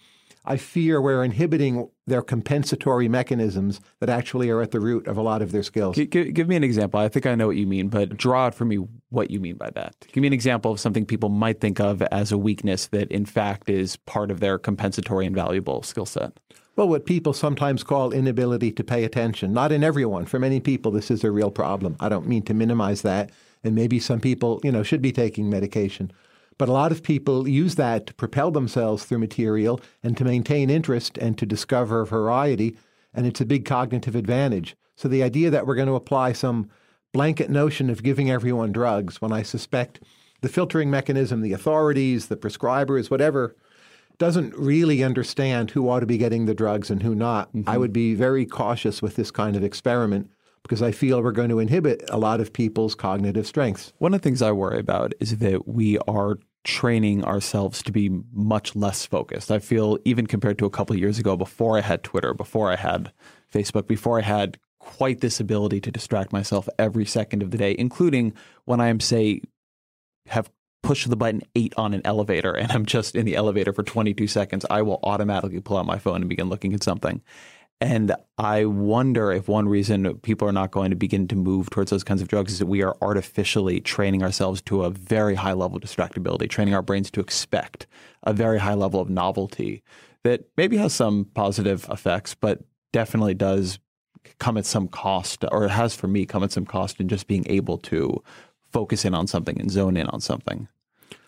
I 0.47 0.59
fear 0.59 1.01
we're 1.01 1.25
inhibiting 1.25 1.89
their 2.07 2.21
compensatory 2.21 3.09
mechanisms 3.09 3.81
that 4.01 4.11
actually 4.11 4.51
are 4.51 4.61
at 4.61 4.73
the 4.73 4.81
root 4.81 5.07
of 5.07 5.17
a 5.17 5.23
lot 5.23 5.41
of 5.41 5.53
their 5.53 5.63
skills. 5.63 5.97
G- 5.97 6.07
give 6.07 6.49
me 6.49 6.57
an 6.57 6.65
example. 6.65 7.01
I 7.01 7.09
think 7.09 7.25
I 7.25 7.35
know 7.35 7.47
what 7.47 7.57
you 7.57 7.67
mean, 7.67 7.89
but 7.89 8.17
draw 8.19 8.47
out 8.47 8.55
for 8.55 8.67
me 8.67 8.77
what 9.09 9.31
you 9.31 9.41
mean 9.41 9.57
by 9.57 9.71
that. 9.71 9.95
Give 10.13 10.21
me 10.21 10.27
an 10.27 10.35
example 10.35 10.71
of 10.71 10.81
something 10.81 11.07
people 11.07 11.31
might 11.31 11.61
think 11.61 11.81
of 11.81 12.03
as 12.03 12.31
a 12.31 12.37
weakness 12.37 12.89
that, 12.89 13.11
in 13.11 13.25
fact, 13.25 13.71
is 13.71 13.97
part 13.97 14.31
of 14.31 14.41
their 14.41 14.59
compensatory 14.59 15.25
and 15.25 15.35
valuable 15.35 15.83
skill 15.83 16.07
set. 16.07 16.39
Well, 16.77 16.89
what 16.89 17.07
people 17.07 17.33
sometimes 17.33 17.83
call 17.83 18.13
inability 18.13 18.73
to 18.73 18.85
pay 18.85 19.05
attention. 19.05 19.53
Not 19.53 19.73
in 19.73 19.83
everyone. 19.83 20.27
For 20.27 20.39
many 20.39 20.61
people, 20.61 20.91
this 20.91 21.11
is 21.11 21.25
a 21.25 21.31
real 21.31 21.51
problem. 21.51 21.97
I 22.01 22.11
don't 22.11 22.27
mean 22.27 22.43
to 22.43 22.55
minimize 22.55 23.03
that. 23.03 23.31
And 23.63 23.75
maybe 23.75 23.99
some 23.99 24.21
people, 24.21 24.61
you 24.63 24.73
know, 24.73 24.83
should 24.83 25.01
be 25.01 25.13
taking 25.13 25.49
medication. 25.49 26.13
But 26.59 26.69
a 26.69 26.73
lot 26.73 26.93
of 26.93 27.03
people 27.03 27.49
use 27.49 27.75
that 27.77 28.07
to 28.07 28.15
propel 28.15 28.51
themselves 28.51 29.05
through 29.05 29.19
material 29.19 29.81
and 30.03 30.17
to 30.17 30.25
maintain 30.25 30.71
interest 30.71 31.19
and 31.19 31.37
to 31.39 31.47
discover 31.47 32.05
variety. 32.05 32.77
And 33.13 33.27
it's 33.27 33.41
a 33.41 33.47
big 33.47 33.65
cognitive 33.65 34.15
advantage. 34.15 34.77
So 34.97 35.09
the 35.09 35.23
idea 35.23 35.51
that 35.51 35.67
we're 35.67 35.75
going 35.75 35.89
to 35.89 35.95
apply 35.95 36.33
some 36.33 36.69
blanket 37.13 37.51
notion 37.51 37.91
of 37.91 38.03
giving 38.03 38.31
everyone 38.31 38.73
drugs 38.73 39.21
when 39.21 39.33
I 39.33 39.43
suspect 39.43 40.01
the 40.41 40.49
filtering 40.49 40.91
mechanism, 40.91 41.41
the 41.41 41.53
authorities, 41.53 42.27
the 42.27 42.37
prescribers, 42.37 43.11
whatever, 43.11 43.57
doesn't 44.19 44.55
really 44.57 45.03
understand 45.03 45.71
who 45.71 45.89
ought 45.89 46.01
to 46.01 46.07
be 46.07 46.19
getting 46.19 46.47
the 46.47 46.55
drugs 46.55 46.91
and 46.91 47.03
who 47.03 47.15
not. 47.15 47.49
Mm-hmm. 47.53 47.69
I 47.69 47.79
would 47.79 47.93
be 47.93 48.15
very 48.15 48.47
cautious 48.47 49.03
with 49.03 49.17
this 49.17 49.31
kind 49.31 49.57
of 49.57 49.65
experiment 49.65 50.31
because 50.65 50.83
I 50.83 50.91
feel 50.91 51.23
we're 51.23 51.31
going 51.31 51.51
to 51.51 51.61
inhibit 51.61 52.03
a 52.09 52.19
lot 52.19 52.41
of 52.41 52.53
people's 52.53 52.95
cognitive 52.95 53.47
strengths. 53.47 53.93
One 53.99 54.15
of 54.15 54.21
the 54.21 54.25
things 54.25 54.43
I 54.43 54.51
worry 54.51 54.81
about 54.81 55.13
is 55.21 55.39
that 55.39 55.69
we 55.69 55.99
are 56.09 56.39
training 56.65 57.23
ourselves 57.25 57.83
to 57.83 57.93
be 57.93 58.11
much 58.33 58.75
less 58.75 59.05
focused. 59.05 59.53
I 59.53 59.59
feel 59.59 59.99
even 60.05 60.27
compared 60.27 60.59
to 60.59 60.65
a 60.65 60.71
couple 60.71 60.97
years 60.97 61.19
ago 61.19 61.37
before 61.37 61.77
I 61.77 61.83
had 61.83 62.03
Twitter, 62.03 62.33
before 62.33 62.73
I 62.73 62.77
had 62.77 63.13
Facebook, 63.53 63.87
before 63.87 64.19
I 64.19 64.23
had 64.23 64.59
quite 64.79 65.21
this 65.21 65.41
ability 65.41 65.81
to 65.83 65.91
distract 65.91 66.33
myself 66.33 66.69
every 66.79 67.05
second 67.05 67.43
of 67.43 67.51
the 67.51 67.59
day, 67.59 67.77
including 67.79 68.33
when 68.65 68.81
I 68.81 68.89
am 68.89 69.01
say 69.01 69.43
have 70.27 70.51
pushed 70.83 71.09
the 71.09 71.17
button 71.17 71.43
8 71.55 71.75
on 71.77 71.95
an 71.95 72.03
elevator 72.05 72.53
and 72.53 72.71
I'm 72.73 72.87
just 72.87 73.15
in 73.15 73.27
the 73.27 73.37
elevator 73.37 73.73
for 73.73 73.83
22 73.83 74.27
seconds, 74.27 74.65
I 74.71 74.83
will 74.83 75.01
automatically 75.03 75.61
pull 75.61 75.77
out 75.77 75.87
my 75.87 75.99
phone 75.99 76.17
and 76.17 76.29
begin 76.29 76.49
looking 76.49 76.73
at 76.73 76.83
something. 76.83 77.23
And 77.85 78.17
I 78.39 78.65
wonder 78.65 79.31
if 79.31 79.47
one 79.47 79.69
reason 79.69 80.17
people 80.21 80.49
are 80.49 80.53
not 80.53 80.71
going 80.71 80.89
to 80.89 80.97
begin 80.97 81.29
to 81.29 81.37
move 81.37 81.69
towards 81.69 81.91
those 81.91 82.03
kinds 82.03 82.23
of 82.23 82.29
drugs 82.29 82.55
is 82.55 82.59
that 82.59 82.67
we 82.67 82.83
are 82.83 82.97
artificially 83.03 83.79
training 83.79 84.23
ourselves 84.23 84.63
to 84.63 84.85
a 84.85 84.91
very 84.91 85.35
high 85.35 85.53
level 85.53 85.77
of 85.77 85.83
distractibility, 85.83 86.49
training 86.49 86.73
our 86.73 86.81
brains 86.81 87.11
to 87.11 87.21
expect 87.21 87.87
a 88.23 88.33
very 88.33 88.59
high 88.59 88.73
level 88.73 89.03
of 89.03 89.11
novelty 89.11 89.83
that 90.23 90.49
maybe 90.57 90.79
has 90.79 90.95
some 90.95 91.27
positive 91.35 91.87
effects, 91.91 92.35
but 92.35 92.63
definitely 92.95 93.35
does 93.35 93.79
come 94.39 94.57
at 94.57 94.65
some 94.65 94.89
cost, 94.89 95.45
or 95.53 95.67
it 95.67 95.71
has 95.71 95.95
for 95.95 96.09
me 96.09 96.25
come 96.25 96.43
at 96.43 96.53
some 96.53 96.65
cost 96.65 97.01
in 97.01 97.09
just 97.09 97.27
being 97.27 97.45
able 97.51 97.77
to 97.77 98.23
focus 98.73 99.05
in 99.05 99.13
on 99.13 99.27
something 99.27 99.61
and 99.61 99.71
zone 99.71 99.99
in 99.99 100.07
on 100.07 100.23
something. 100.23 100.69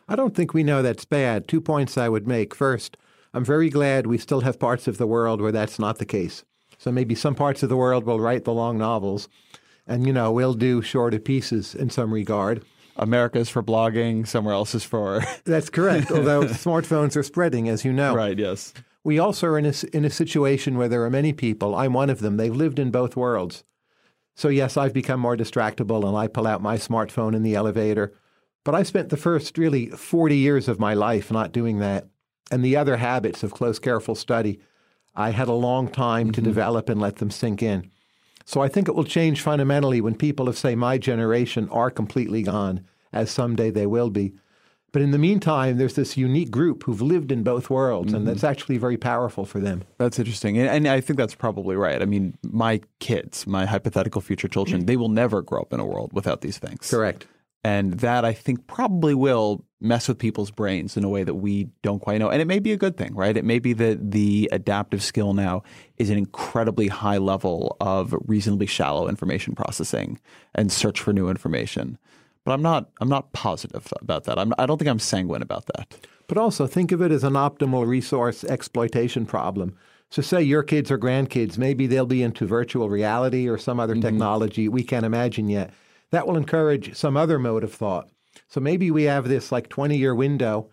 I 0.08 0.16
don't 0.16 0.34
think 0.34 0.54
we 0.54 0.62
know 0.62 0.80
that's 0.80 1.04
bad. 1.04 1.48
Two 1.48 1.60
points 1.60 1.98
I 1.98 2.08
would 2.08 2.26
make. 2.26 2.54
First, 2.54 2.96
I'm 3.36 3.44
very 3.44 3.68
glad 3.68 4.06
we 4.06 4.16
still 4.16 4.40
have 4.40 4.58
parts 4.58 4.88
of 4.88 4.96
the 4.96 5.06
world 5.06 5.42
where 5.42 5.52
that's 5.52 5.78
not 5.78 5.98
the 5.98 6.06
case. 6.06 6.42
So 6.78 6.90
maybe 6.90 7.14
some 7.14 7.34
parts 7.34 7.62
of 7.62 7.68
the 7.68 7.76
world 7.76 8.04
will 8.04 8.18
write 8.18 8.44
the 8.44 8.52
long 8.54 8.78
novels, 8.78 9.28
and 9.86 10.06
you 10.06 10.12
know 10.14 10.32
we'll 10.32 10.54
do 10.54 10.80
shorter 10.80 11.18
pieces 11.18 11.74
in 11.74 11.90
some 11.90 12.14
regard. 12.14 12.64
America's 12.96 13.50
for 13.50 13.62
blogging, 13.62 14.26
somewhere 14.26 14.54
else 14.54 14.74
is 14.74 14.84
for. 14.84 15.22
That's 15.44 15.68
correct. 15.68 16.10
Although 16.10 16.44
smartphones 16.44 17.14
are 17.14 17.22
spreading, 17.22 17.68
as 17.68 17.84
you 17.84 17.92
know. 17.92 18.14
Right. 18.14 18.38
Yes. 18.38 18.72
We 19.04 19.18
also 19.18 19.48
are 19.48 19.58
in 19.58 19.66
a, 19.66 19.74
in 19.92 20.06
a 20.06 20.10
situation 20.10 20.78
where 20.78 20.88
there 20.88 21.04
are 21.04 21.10
many 21.10 21.34
people. 21.34 21.74
I'm 21.74 21.92
one 21.92 22.08
of 22.08 22.20
them. 22.20 22.38
They've 22.38 22.56
lived 22.56 22.78
in 22.78 22.90
both 22.90 23.16
worlds. 23.16 23.64
So 24.34 24.48
yes, 24.48 24.78
I've 24.78 24.94
become 24.94 25.20
more 25.20 25.36
distractible, 25.36 26.08
and 26.08 26.16
I 26.16 26.26
pull 26.26 26.46
out 26.46 26.62
my 26.62 26.78
smartphone 26.78 27.36
in 27.36 27.42
the 27.42 27.54
elevator. 27.54 28.14
But 28.64 28.74
I 28.74 28.82
spent 28.82 29.10
the 29.10 29.18
first 29.18 29.58
really 29.58 29.90
40 29.90 30.38
years 30.38 30.68
of 30.68 30.80
my 30.80 30.94
life 30.94 31.30
not 31.30 31.52
doing 31.52 31.80
that. 31.80 32.06
And 32.50 32.64
the 32.64 32.76
other 32.76 32.96
habits 32.96 33.42
of 33.42 33.52
close, 33.52 33.78
careful 33.78 34.14
study, 34.14 34.60
I 35.14 35.30
had 35.30 35.48
a 35.48 35.52
long 35.52 35.88
time 35.88 36.26
mm-hmm. 36.26 36.32
to 36.32 36.40
develop 36.42 36.88
and 36.88 37.00
let 37.00 37.16
them 37.16 37.30
sink 37.30 37.62
in. 37.62 37.90
So 38.44 38.60
I 38.62 38.68
think 38.68 38.86
it 38.86 38.94
will 38.94 39.04
change 39.04 39.40
fundamentally 39.40 40.00
when 40.00 40.14
people 40.14 40.48
of, 40.48 40.56
say, 40.56 40.76
my 40.76 40.98
generation 40.98 41.68
are 41.70 41.90
completely 41.90 42.42
gone, 42.42 42.86
as 43.12 43.30
someday 43.30 43.70
they 43.70 43.86
will 43.86 44.10
be. 44.10 44.34
But 44.92 45.02
in 45.02 45.10
the 45.10 45.18
meantime, 45.18 45.76
there's 45.76 45.94
this 45.94 46.16
unique 46.16 46.50
group 46.50 46.84
who've 46.84 47.02
lived 47.02 47.30
in 47.32 47.42
both 47.42 47.68
worlds, 47.68 48.08
mm-hmm. 48.08 48.16
and 48.16 48.26
that's 48.26 48.44
actually 48.44 48.78
very 48.78 48.96
powerful 48.96 49.44
for 49.44 49.60
them. 49.60 49.82
That's 49.98 50.18
interesting. 50.18 50.56
And, 50.56 50.68
and, 50.68 50.88
I 50.88 51.02
think 51.02 51.18
that's 51.18 51.34
probably 51.34 51.76
right. 51.76 52.00
I 52.00 52.06
mean, 52.06 52.38
my 52.42 52.80
kids, 53.00 53.46
my 53.46 53.66
hypothetical 53.66 54.22
future 54.22 54.48
children, 54.48 54.86
they 54.86 54.96
will 54.96 55.10
never 55.10 55.42
grow 55.42 55.60
up 55.60 55.74
in 55.74 55.80
a 55.80 55.84
world 55.84 56.12
without 56.14 56.40
these 56.40 56.56
things. 56.56 56.88
Correct. 56.88 57.26
And 57.62 57.94
that 57.94 58.24
I 58.24 58.32
think 58.32 58.68
probably 58.68 59.12
will 59.12 59.65
mess 59.80 60.08
with 60.08 60.18
people's 60.18 60.50
brains 60.50 60.96
in 60.96 61.04
a 61.04 61.08
way 61.08 61.22
that 61.22 61.34
we 61.34 61.64
don't 61.82 62.00
quite 62.00 62.18
know. 62.18 62.30
And 62.30 62.40
it 62.40 62.46
may 62.46 62.58
be 62.58 62.72
a 62.72 62.76
good 62.76 62.96
thing, 62.96 63.14
right? 63.14 63.36
It 63.36 63.44
may 63.44 63.58
be 63.58 63.72
that 63.74 64.10
the 64.10 64.48
adaptive 64.52 65.02
skill 65.02 65.34
now 65.34 65.62
is 65.98 66.08
an 66.08 66.16
incredibly 66.16 66.88
high 66.88 67.18
level 67.18 67.76
of 67.80 68.14
reasonably 68.26 68.66
shallow 68.66 69.08
information 69.08 69.54
processing 69.54 70.18
and 70.54 70.72
search 70.72 71.00
for 71.00 71.12
new 71.12 71.28
information. 71.28 71.98
But 72.44 72.52
I'm 72.52 72.62
not 72.62 72.90
I'm 73.00 73.08
not 73.08 73.32
positive 73.32 73.92
about 74.00 74.24
that. 74.24 74.38
I'm, 74.38 74.54
I 74.58 74.66
don't 74.66 74.78
think 74.78 74.88
I'm 74.88 74.98
sanguine 74.98 75.42
about 75.42 75.66
that. 75.66 75.94
But 76.28 76.38
also 76.38 76.66
think 76.66 76.90
of 76.92 77.02
it 77.02 77.12
as 77.12 77.24
an 77.24 77.34
optimal 77.34 77.86
resource 77.86 78.44
exploitation 78.44 79.26
problem. 79.26 79.76
So 80.10 80.22
say 80.22 80.42
your 80.42 80.62
kids 80.62 80.90
or 80.90 80.98
grandkids, 80.98 81.58
maybe 81.58 81.86
they'll 81.86 82.06
be 82.06 82.22
into 82.22 82.46
virtual 82.46 82.88
reality 82.88 83.48
or 83.48 83.58
some 83.58 83.80
other 83.80 83.94
mm-hmm. 83.94 84.02
technology 84.02 84.68
we 84.68 84.84
can't 84.84 85.04
imagine 85.04 85.48
yet 85.48 85.72
that 86.10 86.26
will 86.26 86.36
encourage 86.36 86.94
some 86.96 87.16
other 87.16 87.38
mode 87.38 87.64
of 87.64 87.72
thought. 87.72 88.08
So 88.48 88.60
maybe 88.60 88.90
we 88.90 89.04
have 89.04 89.28
this 89.28 89.52
like 89.52 89.68
20 89.68 89.96
year 89.96 90.14
window 90.14 90.70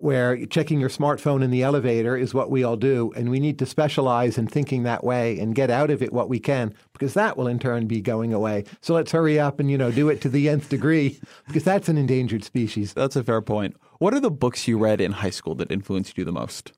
where 0.00 0.46
checking 0.46 0.80
your 0.80 0.88
smartphone 0.88 1.42
in 1.42 1.50
the 1.50 1.62
elevator 1.62 2.16
is 2.16 2.32
what 2.32 2.50
we 2.50 2.64
all 2.64 2.76
do. 2.76 3.12
And 3.14 3.28
we 3.30 3.38
need 3.38 3.58
to 3.58 3.66
specialize 3.66 4.38
in 4.38 4.46
thinking 4.46 4.82
that 4.82 5.04
way 5.04 5.38
and 5.38 5.54
get 5.54 5.70
out 5.70 5.90
of 5.90 6.02
it 6.02 6.12
what 6.12 6.30
we 6.30 6.40
can, 6.40 6.74
because 6.94 7.12
that 7.14 7.36
will 7.36 7.46
in 7.46 7.58
turn 7.58 7.86
be 7.86 8.00
going 8.00 8.32
away. 8.32 8.64
So 8.80 8.94
let's 8.94 9.12
hurry 9.12 9.38
up 9.38 9.60
and, 9.60 9.70
you 9.70 9.76
know, 9.76 9.90
do 9.90 10.08
it 10.08 10.22
to 10.22 10.30
the 10.30 10.48
nth 10.48 10.70
degree, 10.70 11.20
because 11.46 11.64
that's 11.64 11.90
an 11.90 11.98
endangered 11.98 12.44
species. 12.44 12.94
That's 12.94 13.14
a 13.14 13.22
fair 13.22 13.42
point. 13.42 13.76
What 13.98 14.14
are 14.14 14.20
the 14.20 14.30
books 14.30 14.66
you 14.66 14.78
read 14.78 15.02
in 15.02 15.12
high 15.12 15.30
school 15.30 15.54
that 15.56 15.70
influenced 15.70 16.16
you 16.16 16.24
the 16.24 16.32
most? 16.32 16.72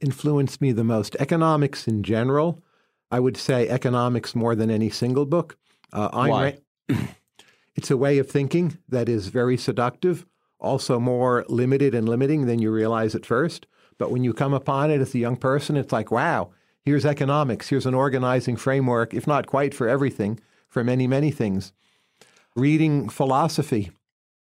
Influenced 0.00 0.60
me 0.60 0.72
the 0.72 0.84
most? 0.84 1.14
Economics 1.20 1.86
in 1.86 2.02
general. 2.02 2.64
I 3.12 3.20
would 3.20 3.36
say 3.36 3.68
economics 3.68 4.34
more 4.34 4.56
than 4.56 4.72
any 4.72 4.90
single 4.90 5.24
book. 5.24 5.56
Uh, 5.92 6.08
Why? 6.12 6.58
It's 7.76 7.90
a 7.90 7.96
way 7.96 8.18
of 8.18 8.28
thinking 8.28 8.78
that 8.88 9.08
is 9.08 9.28
very 9.28 9.58
seductive, 9.58 10.26
also 10.58 10.98
more 10.98 11.44
limited 11.48 11.94
and 11.94 12.08
limiting 12.08 12.46
than 12.46 12.58
you 12.58 12.70
realize 12.72 13.14
at 13.14 13.26
first. 13.26 13.66
But 13.98 14.10
when 14.10 14.24
you 14.24 14.32
come 14.32 14.54
upon 14.54 14.90
it 14.90 15.00
as 15.00 15.14
a 15.14 15.18
young 15.18 15.36
person, 15.36 15.76
it's 15.76 15.92
like, 15.92 16.10
wow, 16.10 16.50
here's 16.82 17.04
economics, 17.04 17.68
here's 17.68 17.86
an 17.86 17.94
organizing 17.94 18.56
framework, 18.56 19.12
if 19.12 19.26
not 19.26 19.46
quite 19.46 19.74
for 19.74 19.88
everything, 19.88 20.40
for 20.68 20.82
many, 20.82 21.06
many 21.06 21.30
things. 21.30 21.72
Reading 22.54 23.10
philosophy, 23.10 23.90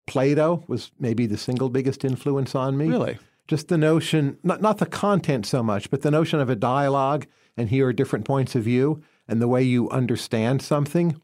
Plato 0.05 0.63
was 0.67 0.91
maybe 0.97 1.25
the 1.25 1.37
single 1.37 1.69
biggest 1.69 2.05
influence 2.05 2.55
on 2.55 2.77
me. 2.77 2.87
Really? 2.87 3.17
Just 3.49 3.67
the 3.67 3.77
notion, 3.77 4.37
not, 4.43 4.61
not 4.61 4.77
the 4.77 4.85
content 4.85 5.45
so 5.45 5.61
much, 5.61 5.89
but 5.89 6.01
the 6.01 6.11
notion 6.11 6.39
of 6.39 6.49
a 6.49 6.55
dialogue 6.55 7.27
and 7.57 7.69
here 7.69 7.87
are 7.87 7.93
different 7.93 8.23
points 8.23 8.55
of 8.55 8.63
view 8.63 9.01
and 9.27 9.41
the 9.41 9.47
way 9.47 9.63
you 9.63 9.89
understand 9.89 10.61
something 10.61 11.21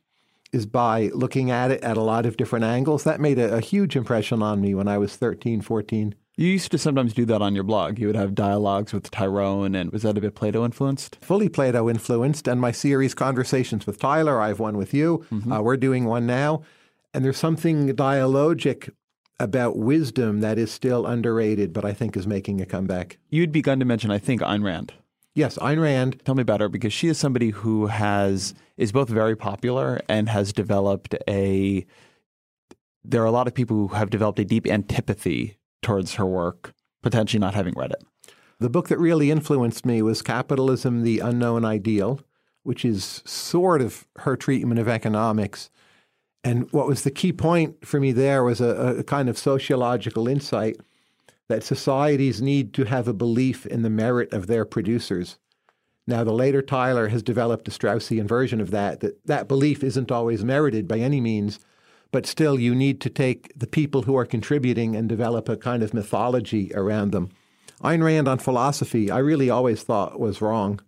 is 0.53 0.65
by 0.65 1.09
looking 1.13 1.51
at 1.51 1.71
it 1.71 1.83
at 1.83 1.97
a 1.97 2.01
lot 2.01 2.25
of 2.25 2.37
different 2.37 2.63
angles. 2.63 3.03
That 3.03 3.19
made 3.19 3.39
a, 3.39 3.55
a, 3.55 3.59
huge 3.59 3.95
impression 3.95 4.41
on 4.41 4.61
me 4.61 4.73
when 4.75 4.87
I 4.87 4.97
was 4.97 5.15
13, 5.15 5.61
14. 5.61 6.15
You 6.35 6.47
used 6.47 6.71
to 6.71 6.77
sometimes 6.77 7.13
do 7.13 7.25
that 7.25 7.41
on 7.41 7.53
your 7.53 7.63
blog. 7.63 7.99
You 7.99 8.07
would 8.07 8.15
have 8.15 8.33
dialogues 8.33 8.93
with 8.93 9.11
Tyrone, 9.11 9.75
and 9.75 9.91
was 9.91 10.01
that 10.03 10.17
a 10.17 10.21
bit 10.21 10.33
Plato 10.33 10.65
influenced? 10.65 11.17
Fully 11.21 11.49
Plato 11.49 11.89
influenced. 11.89 12.47
And 12.47 12.59
my 12.59 12.71
series, 12.71 13.13
Conversations 13.13 13.85
with 13.85 13.99
Tyler, 13.99 14.41
I 14.41 14.47
have 14.47 14.59
one 14.59 14.77
with 14.77 14.93
you. 14.93 15.25
Mm-hmm. 15.31 15.51
Uh, 15.51 15.61
we're 15.61 15.77
doing 15.77 16.05
one 16.05 16.25
now. 16.25 16.63
And 17.13 17.23
there's 17.23 17.37
something 17.37 17.89
dialogic 17.95 18.89
about 19.39 19.77
wisdom 19.77 20.39
that 20.41 20.57
is 20.57 20.71
still 20.71 21.05
underrated, 21.05 21.73
but 21.73 21.85
I 21.85 21.93
think 21.93 22.15
is 22.15 22.25
making 22.25 22.61
a 22.61 22.65
comeback. 22.65 23.17
You'd 23.29 23.51
begun 23.51 23.79
to 23.79 23.85
mention, 23.85 24.09
I 24.09 24.17
think, 24.17 24.41
Ayn 24.41 24.63
Rand. 24.63 24.93
Yes, 25.35 25.57
Ayn 25.57 25.81
Rand. 25.81 26.21
Tell 26.25 26.35
me 26.35 26.41
about 26.41 26.61
her 26.61 26.69
because 26.69 26.93
she 26.93 27.07
is 27.07 27.17
somebody 27.17 27.49
who 27.49 27.87
has 27.87 28.53
is 28.77 28.91
both 28.91 29.09
very 29.09 29.35
popular 29.35 29.99
and 30.07 30.29
has 30.29 30.53
developed 30.53 31.15
a. 31.27 31.85
There 33.03 33.21
are 33.21 33.25
a 33.25 33.31
lot 33.31 33.47
of 33.47 33.55
people 33.55 33.75
who 33.75 33.95
have 33.95 34.11
developed 34.11 34.39
a 34.39 34.45
deep 34.45 34.67
antipathy 34.67 35.57
towards 35.81 36.15
her 36.15 36.25
work, 36.25 36.73
potentially 37.01 37.39
not 37.39 37.55
having 37.55 37.73
read 37.75 37.91
it. 37.91 38.03
The 38.59 38.69
book 38.69 38.87
that 38.89 38.99
really 38.99 39.31
influenced 39.31 39.85
me 39.85 40.03
was 40.03 40.21
Capitalism: 40.21 41.01
The 41.01 41.19
Unknown 41.19 41.65
Ideal, 41.65 42.19
which 42.61 42.85
is 42.85 43.23
sort 43.25 43.81
of 43.81 44.05
her 44.19 44.37
treatment 44.37 44.79
of 44.79 44.87
economics. 44.87 45.71
And 46.43 46.71
what 46.71 46.87
was 46.87 47.03
the 47.03 47.11
key 47.11 47.33
point 47.33 47.87
for 47.87 47.99
me 47.99 48.11
there 48.11 48.43
was 48.43 48.61
a, 48.61 48.97
a 48.99 49.03
kind 49.03 49.29
of 49.29 49.37
sociological 49.37 50.27
insight 50.27 50.77
that 51.49 51.63
societies 51.63 52.41
need 52.41 52.73
to 52.73 52.86
have 52.86 53.08
a 53.08 53.13
belief 53.13 53.65
in 53.65 53.82
the 53.82 53.89
merit 53.89 54.32
of 54.34 54.47
their 54.47 54.65
producers. 54.65 55.38
Now, 56.06 56.23
the 56.23 56.34
later 56.34 56.62
Tyler 56.62 57.10
has 57.10 57.23
developed 57.23 57.67
a 57.67 57.71
Straussian 57.71 58.27
version 58.27 58.60
of 58.60 58.71
that, 58.71 58.99
that 58.99 59.25
that 59.25 59.47
belief 59.47 59.84
isn't 59.84 60.12
always 60.12 60.43
merited 60.43 60.88
by 60.88 60.99
any 60.99 61.21
means, 61.21 61.60
but 62.12 62.25
still 62.25 62.60
you 62.60 62.75
need 62.75 62.99
to 63.01 63.10
take 63.10 63.58
the 63.58 63.67
people 63.67 64.03
who 64.03 64.15
are 64.15 64.25
contributing 64.25 64.95
and 64.95 65.08
develop 65.08 65.47
a 65.47 65.58
kind 65.58 65.82
of 65.82 65.93
mythology 65.93 66.71
around 66.75 67.12
them. 67.12 67.29
Ayn 67.82 68.03
Rand 68.03 68.27
on 68.27 68.39
philosophy, 68.39 69.10
I 69.10 69.19
really 69.19 69.49
always 69.49 69.84
thought 69.84 70.19
was 70.19 70.41
wrong. 70.41 70.79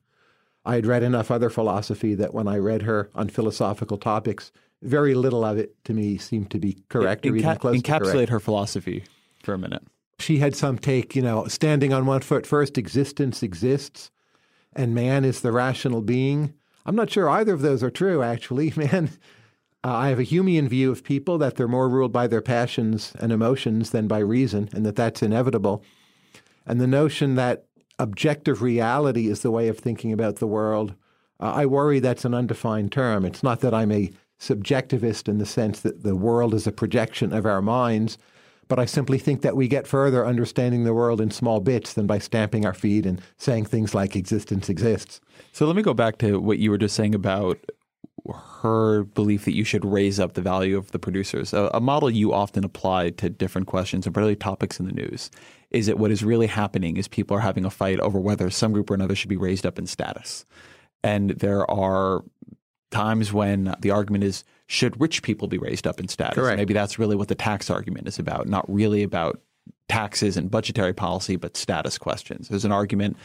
I 0.66 0.76
had 0.76 0.86
read 0.86 1.04
enough 1.04 1.32
other 1.32 1.50
philosophy 1.50 2.16
that 2.16 2.34
when 2.34 2.48
I 2.48 2.58
read 2.58 2.82
her 2.84 3.10
on 3.16 3.30
philosophical 3.30 3.98
topics, 3.98 4.52
very 4.82 5.14
little 5.14 5.46
of 5.46 5.58
it 5.58 5.76
to 5.86 5.94
me 5.94 6.18
seemed 6.18 6.52
to 6.52 6.60
be 6.60 6.78
correct 6.90 7.26
or 7.26 7.36
even 7.36 7.58
close 7.58 7.78
encapsulate 7.78 8.00
to 8.00 8.12
correct. 8.12 8.30
her 8.30 8.40
philosophy 8.40 9.04
for 9.44 9.54
a 9.54 9.58
minute 9.58 9.84
she 10.20 10.38
had 10.38 10.56
some 10.56 10.78
take, 10.78 11.16
you 11.16 11.22
know, 11.22 11.46
standing 11.48 11.94
on 11.94 12.06
one 12.06 12.22
foot 12.22 12.46
first, 12.46 12.78
existence 12.78 13.44
exists, 13.44 14.12
and 14.76 14.96
man 14.96 15.26
is 15.26 15.42
the 15.42 15.52
rational 15.52 16.02
being. 16.02 16.54
I'm 16.86 16.96
not 16.96 17.10
sure 17.10 17.30
either 17.30 17.54
of 17.54 17.62
those 17.62 17.84
are 17.84 17.90
true, 17.90 18.22
actually. 18.22 18.74
Man, 18.76 19.10
uh, 19.84 19.94
I 19.94 20.10
have 20.10 20.20
a 20.20 20.26
Humean 20.26 20.68
view 20.68 20.92
of 20.92 21.04
people 21.04 21.38
that 21.40 21.56
they're 21.56 21.68
more 21.68 21.90
ruled 21.90 22.12
by 22.12 22.28
their 22.28 22.42
passions 22.42 23.14
and 23.20 23.32
emotions 23.32 23.90
than 23.90 24.08
by 24.08 24.20
reason, 24.20 24.70
and 24.74 24.86
that 24.86 24.96
that's 24.96 25.24
inevitable. 25.24 25.84
And 26.66 26.80
the 26.80 26.88
notion 26.88 27.36
that 27.36 27.66
objective 27.98 28.62
reality 28.62 29.28
is 29.28 29.42
the 29.42 29.52
way 29.52 29.68
of 29.68 29.80
thinking 29.80 30.12
about 30.12 30.38
the 30.38 30.48
world, 30.48 30.96
uh, 31.40 31.52
I 31.54 31.66
worry 31.66 32.00
that's 32.00 32.26
an 32.26 32.34
undefined 32.34 32.92
term. 32.92 33.26
It's 33.26 33.44
not 33.44 33.62
that 33.62 33.74
I'm 33.74 33.92
a 33.92 34.12
subjectivist 34.40 35.28
in 35.28 35.38
the 35.38 35.46
sense 35.46 35.80
that 35.82 36.04
the 36.04 36.16
world 36.16 36.54
is 36.54 36.68
a 36.68 36.72
projection 36.72 37.34
of 37.34 37.46
our 37.46 37.62
minds 37.62 38.18
but 38.68 38.80
I 38.80 38.86
simply 38.86 39.18
think 39.18 39.42
that 39.42 39.56
we 39.56 39.68
get 39.68 39.88
further 39.88 40.26
understanding 40.26 40.84
the 40.84 40.94
world 40.94 41.22
in 41.22 41.32
small 41.32 41.60
bits 41.60 41.94
than 41.94 42.08
by 42.08 42.20
stamping 42.20 42.66
our 42.66 42.74
feet 42.74 43.06
and 43.06 43.22
saying 43.38 43.66
things 43.66 43.94
like 43.94 44.16
existence 44.16 44.70
exists. 44.70 45.22
So 45.52 45.66
let 45.66 45.76
me 45.76 45.82
go 45.82 45.94
back 45.94 46.18
to 46.20 46.40
what 46.40 46.58
you 46.58 46.72
were 46.72 46.78
just 46.78 46.96
saying 46.96 47.16
about 47.16 47.60
her 48.62 49.04
belief 49.04 49.46
that 49.46 49.56
you 49.56 49.64
should 49.64 49.86
raise 49.86 50.20
up 50.20 50.34
the 50.34 50.42
value 50.42 50.78
of 50.78 50.92
the 50.92 51.00
producers. 51.00 51.54
A, 51.54 51.70
a, 51.74 51.80
model 51.80 52.10
you 52.10 52.34
often 52.34 52.64
apply 52.64 53.12
to 53.12 53.30
different 53.30 53.68
questions, 53.68 54.06
and 54.06 54.14
particularly 54.14 54.36
topics 54.36 54.80
in 54.80 54.88
the 54.88 54.92
news, 54.92 55.30
is 55.70 55.86
that 55.86 56.00
what 56.00 56.12
is 56.12 56.24
really 56.24 56.48
happening 56.48 56.98
is 56.98 57.08
people 57.08 57.38
are 57.38 57.42
having 57.42 57.66
a 57.66 57.70
fight 57.70 58.00
over 58.00 58.20
whether 58.20 58.50
some 58.50 58.72
group 58.72 58.90
or 58.90 58.96
another 58.96 59.16
should 59.16 59.30
be 59.30 59.38
raised 59.38 59.66
up 59.66 59.78
in 59.78 59.86
status. 59.86 60.46
And 61.04 61.32
there 61.32 61.70
are 61.70 62.24
times 62.90 63.32
when 63.32 63.76
the 63.80 63.92
argument 63.92 64.24
is 64.24 64.44
should 64.68 65.00
rich 65.00 65.22
people 65.22 65.48
be 65.48 65.58
raised 65.58 65.86
up 65.88 66.00
in 66.00 66.08
status? 66.08 66.36
Correct. 66.36 66.58
Maybe 66.58 66.74
that's 66.74 66.98
really 66.98 67.16
what 67.16 67.28
the 67.28 67.36
tax 67.36 67.70
argument 67.70 68.08
is 68.08 68.20
about, 68.20 68.48
not 68.48 68.66
really 68.72 69.04
about 69.04 69.42
taxes 69.88 70.38
and 70.38 70.50
budgetary 70.50 70.94
policy, 70.94 71.36
but 71.36 71.56
status 71.56 71.98
questions. 71.98 72.48
There's 72.48 72.66
an 72.66 72.72
argument 72.72 73.18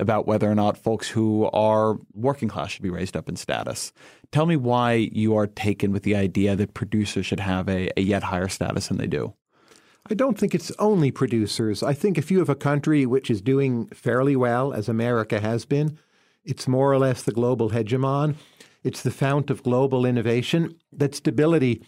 about 0.00 0.26
whether 0.26 0.50
or 0.50 0.54
not 0.54 0.76
folks 0.76 1.08
who 1.08 1.48
are 1.52 1.96
working 2.14 2.48
class 2.48 2.70
should 2.70 2.82
be 2.82 2.90
raised 2.90 3.16
up 3.16 3.28
in 3.28 3.36
status. 3.36 3.92
Tell 4.32 4.46
me 4.46 4.56
why 4.56 4.94
you 4.94 5.36
are 5.36 5.46
taken 5.46 5.92
with 5.92 6.02
the 6.02 6.14
idea 6.14 6.56
that 6.56 6.74
producers 6.74 7.26
should 7.26 7.40
have 7.40 7.68
a, 7.68 7.90
a 7.96 8.02
yet 8.02 8.24
higher 8.24 8.48
status 8.48 8.88
than 8.88 8.98
they 8.98 9.06
do. 9.06 9.34
I 10.10 10.14
don't 10.14 10.38
think 10.38 10.54
it's 10.54 10.72
only 10.78 11.10
producers. 11.10 11.82
I 11.82 11.92
think 11.92 12.16
if 12.16 12.30
you 12.30 12.38
have 12.38 12.48
a 12.48 12.54
country 12.54 13.04
which 13.06 13.30
is 13.30 13.42
doing 13.42 13.86
fairly 13.88 14.36
well, 14.36 14.72
as 14.72 14.88
America 14.88 15.40
has 15.40 15.64
been, 15.64 15.98
it's 16.44 16.66
more 16.66 16.90
or 16.92 16.98
less 16.98 17.22
the 17.22 17.32
global 17.32 17.70
hegemon. 17.70 18.36
It's 18.88 19.02
the 19.02 19.10
fount 19.10 19.50
of 19.50 19.62
global 19.62 20.06
innovation. 20.06 20.74
That 20.94 21.14
stability 21.14 21.84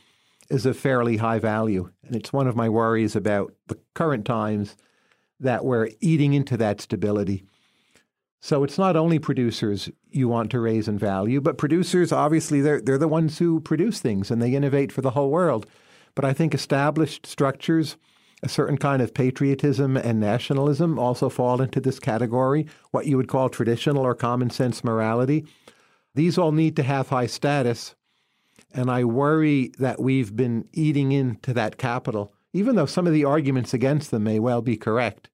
is 0.50 0.66
of 0.66 0.76
fairly 0.76 1.16
high 1.16 1.38
value. 1.38 1.90
And 2.06 2.14
it's 2.14 2.30
one 2.30 2.46
of 2.46 2.56
my 2.56 2.68
worries 2.68 3.16
about 3.16 3.54
the 3.68 3.78
current 3.94 4.26
times 4.26 4.76
that 5.40 5.64
we're 5.64 5.88
eating 6.02 6.34
into 6.34 6.58
that 6.58 6.78
stability. 6.78 7.42
So 8.42 8.64
it's 8.64 8.76
not 8.76 8.96
only 8.96 9.18
producers 9.18 9.88
you 10.10 10.28
want 10.28 10.50
to 10.50 10.60
raise 10.60 10.88
in 10.88 10.98
value, 10.98 11.40
but 11.40 11.56
producers 11.56 12.12
obviously 12.12 12.60
they're 12.60 12.82
they're 12.82 12.98
the 12.98 13.08
ones 13.08 13.38
who 13.38 13.60
produce 13.60 14.00
things 14.00 14.30
and 14.30 14.42
they 14.42 14.54
innovate 14.54 14.92
for 14.92 15.00
the 15.00 15.12
whole 15.12 15.30
world. 15.30 15.64
But 16.14 16.26
I 16.26 16.34
think 16.34 16.52
established 16.52 17.24
structures, 17.24 17.96
a 18.42 18.48
certain 18.50 18.76
kind 18.76 19.00
of 19.00 19.14
patriotism 19.14 19.96
and 19.96 20.20
nationalism 20.20 20.98
also 20.98 21.30
fall 21.30 21.62
into 21.62 21.80
this 21.80 21.98
category, 21.98 22.66
what 22.90 23.06
you 23.06 23.16
would 23.16 23.28
call 23.28 23.48
traditional 23.48 24.04
or 24.04 24.14
common 24.14 24.50
sense 24.50 24.84
morality. 24.84 25.46
These 26.14 26.38
all 26.38 26.52
need 26.52 26.76
to 26.76 26.82
have 26.82 27.08
high 27.08 27.26
status. 27.26 27.94
And 28.72 28.90
I 28.90 29.04
worry 29.04 29.72
that 29.78 30.00
we've 30.00 30.34
been 30.34 30.68
eating 30.72 31.12
into 31.12 31.52
that 31.54 31.76
capital, 31.76 32.32
even 32.52 32.76
though 32.76 32.86
some 32.86 33.06
of 33.06 33.12
the 33.12 33.24
arguments 33.24 33.74
against 33.74 34.10
them 34.10 34.24
may 34.24 34.38
well 34.38 34.62
be 34.62 34.76
correct 34.76 35.30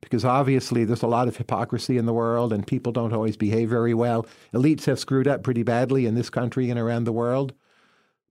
because 0.00 0.24
obviously 0.24 0.84
there's 0.84 1.02
a 1.02 1.08
lot 1.08 1.28
of 1.28 1.36
hypocrisy 1.36 1.98
in 1.98 2.06
the 2.06 2.12
world 2.12 2.52
and 2.52 2.66
people 2.66 2.92
don't 2.92 3.12
always 3.12 3.36
behave 3.36 3.68
very 3.68 3.94
well. 3.94 4.26
Elites 4.54 4.84
have 4.84 4.98
screwed 4.98 5.28
up 5.28 5.42
pretty 5.42 5.62
badly 5.62 6.06
in 6.06 6.14
this 6.14 6.30
country 6.30 6.70
and 6.70 6.78
around 6.78 7.04
the 7.04 7.12
world. 7.12 7.52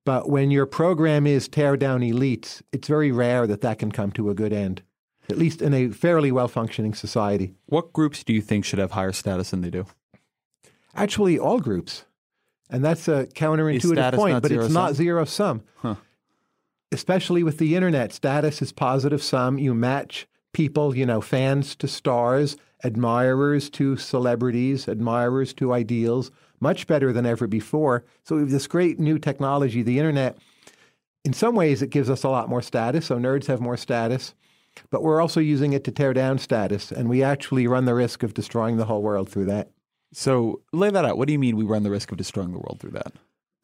But 0.05 0.29
when 0.29 0.51
your 0.51 0.65
program 0.65 1.27
is 1.27 1.49
tear 1.49 1.75
down 1.75 2.01
elites, 2.01 2.61
it's 2.71 2.87
very 2.87 3.11
rare 3.11 3.45
that 3.47 3.61
that 3.61 3.79
can 3.79 3.91
come 3.91 4.11
to 4.13 4.29
a 4.29 4.33
good 4.33 4.53
end, 4.53 4.81
at 5.29 5.37
least 5.37 5.61
in 5.61 5.73
a 5.73 5.89
fairly 5.89 6.31
well 6.31 6.47
functioning 6.47 6.93
society. 6.93 7.53
What 7.65 7.91
groups 7.91 8.23
do 8.23 8.33
you 8.33 8.41
think 8.41 8.63
should 8.63 8.79
have 8.79 8.91
higher 8.91 9.11
status 9.11 9.51
than 9.51 9.61
they 9.61 9.69
do? 9.69 9.85
Actually, 10.97 11.39
all 11.39 11.59
groups. 11.59 12.05
And 12.69 12.83
that's 12.83 13.07
a 13.07 13.27
counterintuitive 13.27 14.13
point, 14.15 14.41
but 14.41 14.51
it's 14.51 14.69
not 14.69 14.95
zero 14.95 15.23
sum. 15.25 15.61
Huh. 15.77 15.95
Especially 16.91 17.43
with 17.43 17.57
the 17.59 17.75
internet, 17.75 18.11
status 18.11 18.61
is 18.61 18.71
positive 18.71 19.21
sum. 19.21 19.57
You 19.57 19.73
match 19.73 20.27
people, 20.53 20.95
you 20.95 21.05
know, 21.05 21.21
fans 21.21 21.75
to 21.75 21.87
stars, 21.87 22.57
admirers 22.83 23.69
to 23.71 23.95
celebrities, 23.97 24.87
admirers 24.87 25.53
to 25.53 25.73
ideals, 25.73 26.31
much 26.59 26.87
better 26.87 27.13
than 27.13 27.25
ever 27.25 27.47
before. 27.47 28.03
So 28.23 28.35
we 28.35 28.41
have 28.41 28.51
this 28.51 28.67
great 28.67 28.99
new 28.99 29.19
technology, 29.19 29.81
the 29.81 29.99
internet. 29.99 30.37
In 31.23 31.33
some 31.33 31.55
ways, 31.55 31.81
it 31.81 31.89
gives 31.89 32.09
us 32.09 32.23
a 32.23 32.29
lot 32.29 32.49
more 32.49 32.61
status. 32.61 33.05
So 33.05 33.17
nerds 33.17 33.47
have 33.47 33.61
more 33.61 33.77
status, 33.77 34.33
but 34.89 35.03
we're 35.03 35.21
also 35.21 35.39
using 35.39 35.73
it 35.73 35.83
to 35.85 35.91
tear 35.91 36.13
down 36.13 36.37
status, 36.37 36.91
and 36.91 37.09
we 37.09 37.23
actually 37.23 37.67
run 37.67 37.85
the 37.85 37.93
risk 37.93 38.23
of 38.23 38.33
destroying 38.33 38.77
the 38.77 38.85
whole 38.85 39.01
world 39.01 39.29
through 39.29 39.45
that. 39.45 39.69
So 40.13 40.61
lay 40.71 40.89
that 40.89 41.05
out. 41.05 41.17
What 41.17 41.27
do 41.27 41.33
you 41.33 41.39
mean 41.39 41.57
we 41.57 41.65
run 41.65 41.83
the 41.83 41.91
risk 41.91 42.11
of 42.11 42.17
destroying 42.17 42.51
the 42.51 42.59
world 42.59 42.79
through 42.79 42.91
that? 42.91 43.13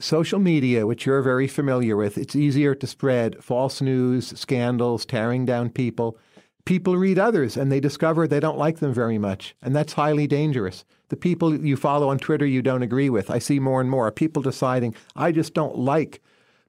social 0.04 0.40
media, 0.40 0.86
which 0.86 1.06
you're 1.06 1.22
very 1.22 1.48
familiar 1.48 1.96
with, 1.96 2.18
it's 2.18 2.36
easier 2.36 2.76
to 2.76 2.86
spread 2.86 3.42
false 3.44 3.82
news, 3.82 4.38
scandals, 4.40 5.06
tearing 5.06 5.46
down 5.46 5.70
people. 5.70 6.18
People 6.66 6.98
read 6.98 7.20
others 7.20 7.58
and 7.58 7.72
they 7.72 7.80
discover 7.80 8.28
they 8.28 8.40
don't 8.40 8.58
like 8.58 8.80
them 8.80 8.94
very 8.94 9.18
much. 9.18 9.56
And 9.62 9.76
that's 9.76 9.94
highly 9.94 10.28
dangerous. 10.28 10.86
The 11.10 11.16
people 11.16 11.66
you 11.66 11.76
follow 11.78 12.10
on 12.10 12.20
Twitter 12.20 12.46
you 12.46 12.62
don't 12.62 12.84
agree 12.84 13.10
with, 13.10 13.30
I 13.30 13.40
see 13.40 13.60
more 13.60 13.82
and 13.82 13.90
more 13.90 14.12
people 14.12 14.42
deciding, 14.42 14.96
I 15.16 15.32
just 15.32 15.54
don't 15.54 15.78
like 15.78 16.22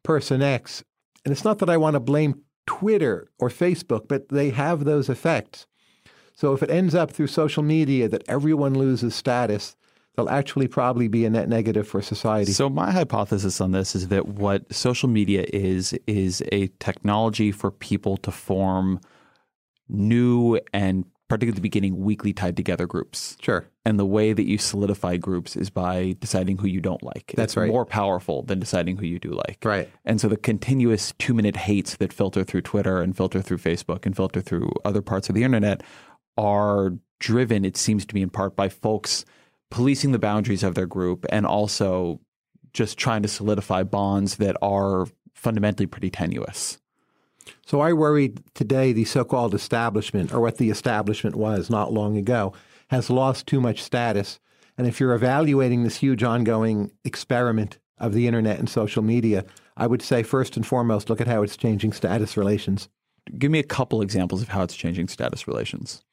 person 0.02 0.42
X. 0.42 0.84
And 1.24 1.32
it's 1.32 1.44
not 1.44 1.58
that 1.58 1.70
I 1.70 1.76
want 1.76 1.94
to 1.94 2.00
blame 2.00 2.42
Twitter 2.66 3.28
or 3.38 3.48
Facebook, 3.48 4.08
but 4.08 4.28
they 4.28 4.50
have 4.50 4.84
those 4.84 5.08
effects. 5.08 5.66
So 6.34 6.52
if 6.52 6.62
it 6.62 6.70
ends 6.70 6.94
up 6.94 7.10
through 7.10 7.28
social 7.28 7.62
media 7.62 8.08
that 8.08 8.24
everyone 8.28 8.74
loses 8.74 9.14
status, 9.14 9.76
they'll 10.16 10.28
actually 10.28 10.68
probably 10.68 11.08
be 11.08 11.24
a 11.24 11.30
net 11.30 11.48
negative 11.48 11.86
for 11.86 12.02
society. 12.02 12.52
So 12.52 12.68
my 12.68 12.90
hypothesis 12.90 13.60
on 13.60 13.72
this 13.72 13.94
is 13.94 14.08
that 14.08 14.26
what 14.28 14.72
social 14.72 15.08
media 15.08 15.46
is 15.52 15.94
is 16.06 16.42
a 16.52 16.68
technology 16.80 17.52
for 17.52 17.70
people 17.70 18.16
to 18.18 18.30
form 18.30 19.00
new 19.88 20.58
and 20.72 21.04
particularly 21.28 21.52
at 21.52 21.56
the 21.56 21.62
beginning 21.62 22.00
weakly 22.00 22.32
tied 22.32 22.56
together 22.56 22.86
groups. 22.86 23.36
sure. 23.40 23.66
And 23.86 23.98
the 23.98 24.04
way 24.06 24.32
that 24.32 24.44
you 24.44 24.58
solidify 24.58 25.16
groups 25.16 25.56
is 25.56 25.70
by 25.70 26.16
deciding 26.20 26.58
who 26.58 26.66
you 26.66 26.80
don't 26.80 27.02
like. 27.02 27.32
That's 27.34 27.52
it's 27.52 27.56
right. 27.56 27.68
more 27.68 27.84
powerful 27.86 28.42
than 28.42 28.60
deciding 28.60 28.98
who 28.98 29.06
you 29.06 29.18
do 29.18 29.30
like. 29.30 29.58
Right. 29.64 29.90
And 30.04 30.20
so 30.20 30.28
the 30.28 30.36
continuous 30.36 31.12
two 31.18 31.34
minute 31.34 31.56
hates 31.56 31.96
that 31.96 32.12
filter 32.12 32.44
through 32.44 32.62
Twitter 32.62 33.00
and 33.00 33.16
filter 33.16 33.40
through 33.40 33.58
Facebook 33.58 34.04
and 34.04 34.14
filter 34.14 34.40
through 34.40 34.70
other 34.84 35.02
parts 35.02 35.28
of 35.28 35.34
the 35.34 35.44
internet 35.44 35.82
are 36.36 36.92
driven, 37.20 37.64
it 37.64 37.76
seems 37.76 38.04
to 38.06 38.14
me, 38.14 38.22
in 38.22 38.30
part 38.30 38.56
by 38.56 38.68
folks 38.68 39.24
policing 39.70 40.12
the 40.12 40.18
boundaries 40.18 40.62
of 40.62 40.74
their 40.74 40.86
group 40.86 41.26
and 41.30 41.46
also 41.46 42.20
just 42.72 42.98
trying 42.98 43.22
to 43.22 43.28
solidify 43.28 43.82
bonds 43.82 44.36
that 44.36 44.56
are 44.62 45.06
fundamentally 45.34 45.86
pretty 45.86 46.10
tenuous. 46.10 46.78
So 47.66 47.80
I 47.80 47.92
worry 47.92 48.34
today 48.54 48.92
the 48.92 49.04
so 49.04 49.24
called 49.24 49.54
establishment, 49.54 50.32
or 50.32 50.40
what 50.40 50.58
the 50.58 50.70
establishment 50.70 51.36
was 51.36 51.70
not 51.70 51.92
long 51.92 52.16
ago, 52.16 52.52
has 52.88 53.10
lost 53.10 53.46
too 53.46 53.60
much 53.60 53.82
status. 53.82 54.38
And 54.76 54.86
if 54.86 55.00
you're 55.00 55.14
evaluating 55.14 55.82
this 55.82 55.96
huge 55.96 56.22
ongoing 56.22 56.90
experiment 57.04 57.78
of 57.98 58.12
the 58.12 58.26
internet 58.26 58.58
and 58.58 58.68
social 58.68 59.02
media, 59.02 59.44
I 59.76 59.86
would 59.86 60.02
say 60.02 60.22
first 60.22 60.56
and 60.56 60.66
foremost, 60.66 61.08
look 61.08 61.20
at 61.20 61.26
how 61.26 61.42
it's 61.42 61.56
changing 61.56 61.92
status 61.92 62.36
relations. 62.36 62.88
Give 63.38 63.50
me 63.50 63.58
a 63.58 63.64
couple 63.64 64.02
examples 64.02 64.42
of 64.42 64.48
how 64.48 64.62
it's 64.62 64.76
changing 64.76 65.08
status 65.08 65.48
relations. 65.48 66.04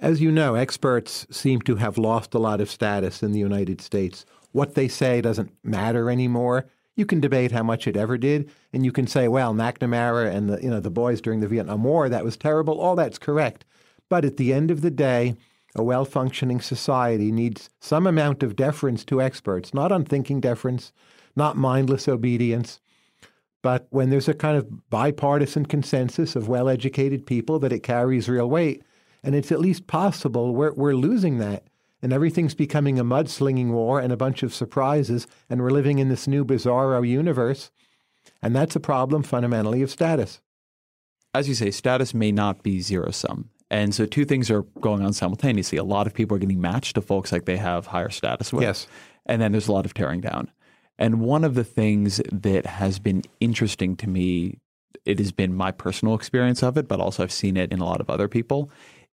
As 0.00 0.22
you 0.22 0.32
know, 0.32 0.54
experts 0.54 1.26
seem 1.30 1.60
to 1.62 1.76
have 1.76 1.98
lost 1.98 2.32
a 2.32 2.38
lot 2.38 2.62
of 2.62 2.70
status 2.70 3.22
in 3.22 3.32
the 3.32 3.38
United 3.38 3.82
States. 3.82 4.24
What 4.52 4.74
they 4.74 4.88
say 4.88 5.20
doesn't 5.20 5.52
matter 5.62 6.08
anymore. 6.08 6.64
You 6.96 7.04
can 7.04 7.20
debate 7.20 7.52
how 7.52 7.62
much 7.62 7.86
it 7.86 7.98
ever 7.98 8.16
did, 8.16 8.50
and 8.72 8.82
you 8.82 8.92
can 8.92 9.06
say, 9.06 9.28
well, 9.28 9.52
McNamara 9.52 10.34
and 10.34 10.48
the, 10.48 10.62
you 10.62 10.70
know, 10.70 10.80
the 10.80 10.90
boys 10.90 11.20
during 11.20 11.40
the 11.40 11.48
Vietnam 11.48 11.84
War, 11.84 12.08
that 12.08 12.24
was 12.24 12.38
terrible. 12.38 12.80
All 12.80 12.96
that's 12.96 13.18
correct. 13.18 13.66
But 14.08 14.24
at 14.24 14.38
the 14.38 14.54
end 14.54 14.70
of 14.70 14.80
the 14.80 14.90
day, 14.90 15.36
a 15.76 15.82
well 15.82 16.06
functioning 16.06 16.62
society 16.62 17.30
needs 17.30 17.68
some 17.78 18.06
amount 18.06 18.42
of 18.42 18.56
deference 18.56 19.04
to 19.04 19.20
experts, 19.20 19.74
not 19.74 19.92
unthinking 19.92 20.40
deference, 20.40 20.92
not 21.36 21.58
mindless 21.58 22.08
obedience. 22.08 22.80
But 23.60 23.86
when 23.90 24.08
there's 24.08 24.28
a 24.28 24.34
kind 24.34 24.56
of 24.56 24.88
bipartisan 24.88 25.66
consensus 25.66 26.36
of 26.36 26.48
well 26.48 26.70
educated 26.70 27.26
people 27.26 27.58
that 27.58 27.72
it 27.72 27.82
carries 27.82 28.30
real 28.30 28.48
weight, 28.48 28.82
and 29.22 29.34
it's 29.34 29.52
at 29.52 29.60
least 29.60 29.86
possible 29.86 30.54
we're, 30.54 30.72
we're 30.72 30.94
losing 30.94 31.38
that. 31.38 31.64
And 32.02 32.12
everything's 32.12 32.54
becoming 32.54 32.98
a 32.98 33.04
mudslinging 33.04 33.72
war 33.72 34.00
and 34.00 34.10
a 34.12 34.16
bunch 34.16 34.42
of 34.42 34.54
surprises, 34.54 35.26
and 35.50 35.60
we're 35.60 35.70
living 35.70 35.98
in 35.98 36.08
this 36.08 36.26
new 36.26 36.44
bizarro 36.44 37.06
universe. 37.06 37.70
And 38.42 38.56
that's 38.56 38.74
a 38.74 38.80
problem 38.80 39.22
fundamentally 39.22 39.82
of 39.82 39.90
status. 39.90 40.40
as 41.34 41.48
you 41.48 41.54
say, 41.54 41.70
status 41.70 42.12
may 42.14 42.32
not 42.32 42.62
be 42.62 42.80
zero 42.80 43.10
sum. 43.10 43.50
And 43.70 43.94
so 43.94 44.04
two 44.04 44.24
things 44.24 44.50
are 44.50 44.62
going 44.80 45.02
on 45.02 45.12
simultaneously. 45.12 45.78
A 45.78 45.84
lot 45.84 46.06
of 46.06 46.14
people 46.14 46.36
are 46.36 46.40
getting 46.40 46.60
matched 46.60 46.96
to 46.96 47.02
folks 47.02 47.30
like 47.30 47.44
they 47.44 47.56
have 47.56 47.86
higher 47.86 48.10
status 48.10 48.52
with. 48.52 48.62
Yes. 48.62 48.88
And 49.26 49.40
then 49.40 49.52
there's 49.52 49.68
a 49.68 49.72
lot 49.72 49.86
of 49.86 49.94
tearing 49.94 50.20
down. 50.20 50.50
And 50.98 51.20
one 51.20 51.44
of 51.44 51.54
the 51.54 51.64
things 51.64 52.20
that 52.32 52.66
has 52.66 52.98
been 52.98 53.22
interesting 53.38 53.94
to 53.96 54.08
me, 54.08 54.58
it 55.04 55.18
has 55.18 55.30
been 55.30 55.54
my 55.54 55.70
personal 55.70 56.14
experience 56.14 56.62
of 56.64 56.76
it, 56.76 56.88
but 56.88 57.00
also 57.00 57.22
I've 57.22 57.32
seen 57.32 57.56
it 57.56 57.72
in 57.72 57.78
a 57.78 57.84
lot 57.84 58.00
of 58.00 58.10
other 58.10 58.26
people, 58.26 58.70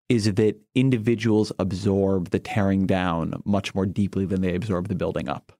is 0.08 0.32
that 0.34 0.60
individuals 0.74 1.52
absorb 1.58 2.30
the 2.30 2.38
tearing 2.38 2.86
down 2.86 3.34
much 3.44 3.74
more 3.74 3.86
deeply 3.86 4.24
than 4.24 4.40
they 4.40 4.54
absorb 4.54 4.88
the 4.88 4.94
building 4.94 5.28
up. 5.28 5.52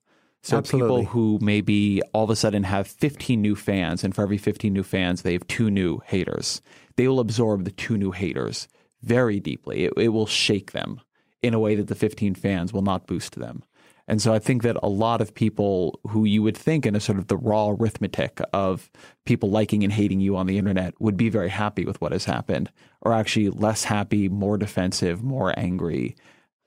So 0.42 0.59
Absolutely. 0.59 1.02
people 1.02 1.12
who 1.12 1.38
maybe 1.42 2.00
all 2.12 2.24
of 2.24 2.30
a 2.30 2.37
sudden 2.37 2.62
have 2.62 2.87
15 2.87 3.42
new 3.42 3.56
fans, 3.56 4.04
and 4.04 4.14
for 4.14 4.22
every 4.22 4.38
15 4.38 4.72
new 4.72 4.85
fans, 4.85 5.22
they 5.22 5.32
have 5.32 5.46
two 5.48 5.70
new 5.70 6.00
haters. 6.06 6.62
They 6.94 7.09
will 7.09 7.18
absorb 7.18 7.64
the 7.64 7.72
two 7.72 7.98
new 7.98 8.12
haters 8.12 8.68
very 9.02 9.40
deeply. 9.40 9.85
It, 9.85 9.94
it 9.96 10.09
will 10.11 10.26
shake 10.26 10.70
them 10.70 11.00
in 11.42 11.52
a 11.52 11.59
way 11.59 11.74
that 11.74 11.88
the 11.88 11.96
15 11.96 12.37
fans 12.37 12.72
will 12.72 12.82
not 12.82 13.09
boost 13.09 13.35
them. 13.35 13.64
And 14.08 14.22
so 14.22 14.32
I 14.32 14.38
think 14.38 14.62
that 14.62 14.76
a 14.82 14.88
lot 14.88 15.20
of 15.20 15.34
people 15.34 15.98
who 16.08 16.24
you 16.24 16.42
would 16.42 16.56
think 16.56 16.86
in 16.86 16.94
a 16.94 17.00
sort 17.00 17.18
of 17.18 17.26
the 17.26 17.36
raw 17.36 17.70
arithmetic 17.70 18.40
of 18.52 18.90
people 19.24 19.50
liking 19.50 19.82
and 19.82 19.92
hating 19.92 20.20
you 20.20 20.36
on 20.36 20.46
the 20.46 20.58
internet 20.58 20.94
would 21.00 21.16
be 21.16 21.28
very 21.28 21.48
happy 21.48 21.84
with 21.84 22.00
what 22.00 22.12
has 22.12 22.24
happened, 22.24 22.70
are 23.02 23.12
actually 23.12 23.50
less 23.50 23.84
happy, 23.84 24.28
more 24.28 24.56
defensive, 24.56 25.24
more 25.24 25.52
angry. 25.58 26.14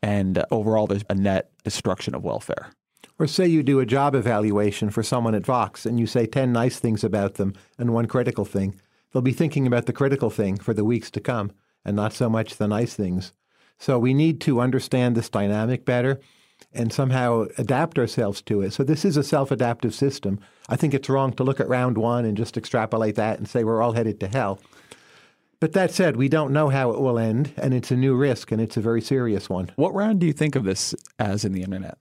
And 0.03 0.43
overall, 0.51 0.87
there's 0.87 1.05
a 1.09 1.15
net 1.15 1.51
destruction 1.63 2.13
of 2.13 2.23
welfare. 2.23 2.71
Or 3.17 3.27
say 3.27 3.47
you 3.47 3.63
do 3.63 3.79
a 3.79 3.85
job 3.85 4.15
evaluation 4.15 4.89
for 4.89 5.03
someone 5.03 5.35
at 5.35 5.45
Vox 5.45 5.85
and 5.85 5.99
you 5.99 6.07
say 6.07 6.25
10 6.25 6.51
nice 6.51 6.79
things 6.79 7.03
about 7.03 7.35
them 7.35 7.53
and 7.77 7.93
one 7.93 8.07
critical 8.07 8.45
thing. 8.45 8.75
They'll 9.11 9.21
be 9.21 9.33
thinking 9.33 9.65
about 9.65 9.85
the 9.85 9.93
critical 9.93 10.29
thing 10.29 10.57
for 10.57 10.73
the 10.73 10.85
weeks 10.85 11.09
to 11.11 11.19
come 11.19 11.51
and 11.83 11.95
not 11.95 12.13
so 12.13 12.29
much 12.29 12.55
the 12.55 12.67
nice 12.67 12.93
things. 12.93 13.33
So 13.77 13.97
we 13.97 14.13
need 14.13 14.41
to 14.41 14.59
understand 14.59 15.15
this 15.15 15.29
dynamic 15.29 15.85
better 15.85 16.19
and 16.73 16.93
somehow 16.93 17.45
adapt 17.57 17.97
ourselves 17.97 18.41
to 18.43 18.61
it. 18.61 18.73
So 18.73 18.83
this 18.83 19.03
is 19.03 19.17
a 19.17 19.23
self-adaptive 19.23 19.93
system. 19.93 20.39
I 20.67 20.75
think 20.75 20.93
it's 20.93 21.09
wrong 21.09 21.33
to 21.33 21.43
look 21.43 21.59
at 21.59 21.67
round 21.67 21.97
one 21.97 22.25
and 22.25 22.37
just 22.37 22.57
extrapolate 22.57 23.15
that 23.15 23.39
and 23.39 23.47
say 23.47 23.63
we're 23.63 23.81
all 23.81 23.93
headed 23.93 24.19
to 24.19 24.27
hell. 24.27 24.59
But 25.59 25.73
that 25.73 25.91
said, 25.91 26.15
we 26.15 26.29
don't 26.29 26.53
know 26.53 26.69
how 26.69 26.91
it 26.91 27.01
will 27.01 27.19
end, 27.19 27.51
and 27.57 27.73
it's 27.73 27.91
a 27.91 27.97
new 27.97 28.15
risk, 28.15 28.51
and 28.51 28.61
it's 28.61 28.77
a 28.77 28.81
very 28.81 29.01
serious 29.01 29.49
one. 29.49 29.71
What 29.75 29.93
round 29.93 30.19
do 30.19 30.27
you 30.27 30.31
think 30.31 30.55
of 30.55 30.63
this 30.63 30.95
as 31.17 31.43
in 31.43 31.51
the 31.51 31.63
internet? 31.63 31.97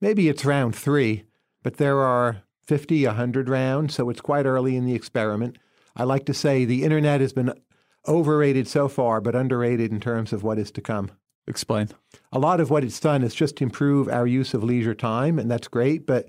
Maybe 0.00 0.28
it's 0.28 0.44
round 0.44 0.76
three, 0.76 1.24
but 1.64 1.78
there 1.78 1.98
are 1.98 2.42
50, 2.66 3.04
100 3.06 3.48
rounds, 3.48 3.94
so 3.94 4.08
it's 4.08 4.20
quite 4.20 4.46
early 4.46 4.76
in 4.76 4.86
the 4.86 4.94
experiment. 4.94 5.58
I 5.96 6.04
like 6.04 6.26
to 6.26 6.34
say 6.34 6.64
the 6.64 6.84
internet 6.84 7.20
has 7.20 7.32
been 7.32 7.52
overrated 8.06 8.68
so 8.68 8.86
far, 8.86 9.20
but 9.20 9.34
underrated 9.34 9.90
in 9.90 10.00
terms 10.00 10.32
of 10.32 10.44
what 10.44 10.58
is 10.58 10.70
to 10.72 10.80
come. 10.80 11.10
Explain. 11.46 11.88
A 12.30 12.38
lot 12.38 12.60
of 12.60 12.70
what 12.70 12.84
it's 12.84 13.00
done 13.00 13.22
is 13.22 13.34
just 13.34 13.60
improve 13.60 14.08
our 14.08 14.26
use 14.26 14.54
of 14.54 14.62
leisure 14.62 14.94
time, 14.94 15.38
and 15.38 15.50
that's 15.50 15.68
great, 15.68 16.06
but 16.06 16.28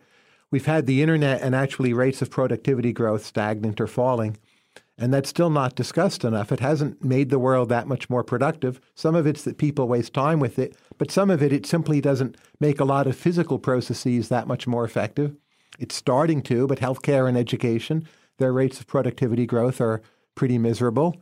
we've 0.49 0.65
had 0.65 0.85
the 0.85 1.01
internet 1.01 1.41
and 1.41 1.55
actually 1.55 1.93
rates 1.93 2.21
of 2.21 2.31
productivity 2.31 2.91
growth 2.91 3.25
stagnant 3.25 3.79
or 3.79 3.87
falling. 3.87 4.37
And 4.97 5.13
that's 5.13 5.29
still 5.29 5.49
not 5.49 5.75
discussed 5.75 6.23
enough. 6.23 6.51
It 6.51 6.59
hasn't 6.59 7.03
made 7.03 7.29
the 7.29 7.39
world 7.39 7.69
that 7.69 7.87
much 7.87 8.09
more 8.09 8.23
productive. 8.23 8.79
Some 8.93 9.15
of 9.15 9.25
it's 9.25 9.43
that 9.43 9.57
people 9.57 9.87
waste 9.87 10.13
time 10.13 10.39
with 10.39 10.59
it, 10.59 10.75
but 10.99 11.09
some 11.09 11.31
of 11.31 11.41
it, 11.41 11.51
it 11.51 11.65
simply 11.65 11.99
doesn't 11.99 12.37
make 12.59 12.79
a 12.79 12.85
lot 12.85 13.07
of 13.07 13.15
physical 13.15 13.57
processes 13.57 14.29
that 14.29 14.47
much 14.47 14.67
more 14.67 14.85
effective. 14.85 15.35
It's 15.79 15.95
starting 15.95 16.43
to, 16.43 16.67
but 16.67 16.79
healthcare 16.79 17.27
and 17.27 17.35
education, 17.35 18.07
their 18.37 18.53
rates 18.53 18.79
of 18.79 18.87
productivity 18.87 19.47
growth 19.47 19.81
are 19.81 20.01
pretty 20.35 20.59
miserable. 20.59 21.15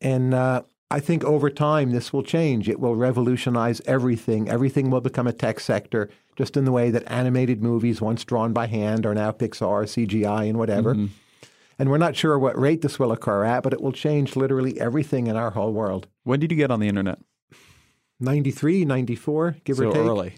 And 0.00 0.32
uh, 0.32 0.62
I 0.92 1.00
think 1.00 1.24
over 1.24 1.48
time 1.48 1.92
this 1.92 2.12
will 2.12 2.22
change. 2.22 2.68
It 2.68 2.78
will 2.78 2.96
revolutionize 2.96 3.80
everything. 3.86 4.50
Everything 4.50 4.90
will 4.90 5.00
become 5.00 5.26
a 5.26 5.32
tech 5.32 5.58
sector, 5.58 6.10
just 6.36 6.54
in 6.54 6.66
the 6.66 6.70
way 6.70 6.90
that 6.90 7.10
animated 7.10 7.62
movies, 7.62 8.02
once 8.02 8.26
drawn 8.26 8.52
by 8.52 8.66
hand, 8.66 9.06
are 9.06 9.14
now 9.14 9.32
Pixar, 9.32 9.84
CGI, 9.84 10.50
and 10.50 10.58
whatever. 10.58 10.94
Mm-hmm. 10.94 11.06
And 11.78 11.90
we're 11.90 11.96
not 11.96 12.14
sure 12.14 12.38
what 12.38 12.60
rate 12.60 12.82
this 12.82 12.98
will 12.98 13.10
occur 13.10 13.42
at, 13.42 13.62
but 13.62 13.72
it 13.72 13.80
will 13.80 13.92
change 13.92 14.36
literally 14.36 14.78
everything 14.78 15.28
in 15.28 15.36
our 15.36 15.52
whole 15.52 15.72
world. 15.72 16.08
When 16.24 16.40
did 16.40 16.50
you 16.50 16.58
get 16.58 16.70
on 16.70 16.80
the 16.80 16.88
internet? 16.88 17.18
93, 18.20 18.84
94, 18.84 19.56
give 19.64 19.78
so 19.78 19.88
or 19.88 19.92
take. 19.92 20.02
early. 20.02 20.34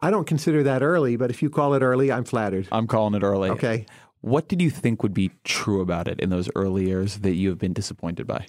I 0.00 0.12
don't 0.12 0.28
consider 0.28 0.62
that 0.62 0.80
early, 0.80 1.16
but 1.16 1.28
if 1.28 1.42
you 1.42 1.50
call 1.50 1.74
it 1.74 1.82
early, 1.82 2.12
I'm 2.12 2.24
flattered. 2.24 2.68
I'm 2.70 2.86
calling 2.86 3.14
it 3.14 3.24
early. 3.24 3.50
Okay. 3.50 3.84
What 4.20 4.48
did 4.48 4.62
you 4.62 4.70
think 4.70 5.02
would 5.02 5.12
be 5.12 5.32
true 5.42 5.80
about 5.80 6.06
it 6.06 6.20
in 6.20 6.30
those 6.30 6.48
early 6.54 6.86
years 6.86 7.18
that 7.18 7.34
you 7.34 7.48
have 7.48 7.58
been 7.58 7.72
disappointed 7.72 8.28
by? 8.28 8.46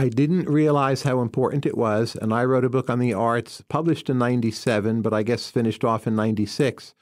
I 0.00 0.08
didn't 0.08 0.48
realize 0.48 1.02
how 1.02 1.20
important 1.20 1.66
it 1.66 1.76
was, 1.76 2.16
and 2.16 2.32
I 2.32 2.46
wrote 2.46 2.64
a 2.64 2.70
book 2.70 2.88
on 2.88 3.00
the 3.00 3.12
arts, 3.12 3.62
published 3.68 4.08
in 4.08 4.16
97, 4.16 5.02
but 5.02 5.12
I 5.12 5.22
guess 5.22 5.50
finished 5.50 5.84
off 5.84 6.06
in 6.06 6.16
96. 6.16 6.94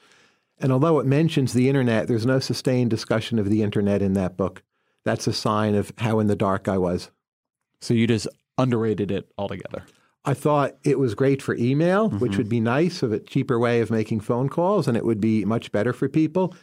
And 0.59 0.73
although 0.73 0.99
it 0.99 1.05
mentions 1.05 1.53
the 1.53 1.69
internet, 1.69 2.09
there's 2.09 2.25
no 2.25 2.39
sustained 2.39 2.89
discussion 2.89 3.39
of 3.39 3.49
the 3.49 3.63
internet 3.63 4.01
in 4.01 4.15
that 4.15 4.35
book. 4.35 4.63
That's 5.05 5.27
a 5.27 5.31
sign 5.31 5.75
of 5.75 5.93
how 5.99 6.19
in 6.19 6.27
the 6.27 6.35
dark 6.35 6.67
I 6.67 6.77
was. 6.77 7.09
So 7.79 7.93
you 7.93 8.05
just 8.05 8.27
underrated 8.57 9.11
it 9.11 9.31
altogether. 9.37 9.85
I 10.25 10.33
thought 10.33 10.75
it 10.83 10.99
was 10.99 11.15
great 11.15 11.41
for 11.41 11.55
email, 11.55 12.09
mm-hmm. 12.09 12.19
which 12.19 12.35
would 12.35 12.49
be 12.49 12.59
nice 12.59 13.01
of 13.01 13.13
a 13.13 13.19
cheaper 13.19 13.57
way 13.57 13.79
of 13.79 13.89
making 13.89 14.19
phone 14.19 14.49
calls, 14.49 14.89
and 14.89 14.97
it 14.97 15.05
would 15.05 15.21
be 15.21 15.45
much 15.45 15.71
better 15.71 15.93
for 15.93 16.09
people. 16.09 16.53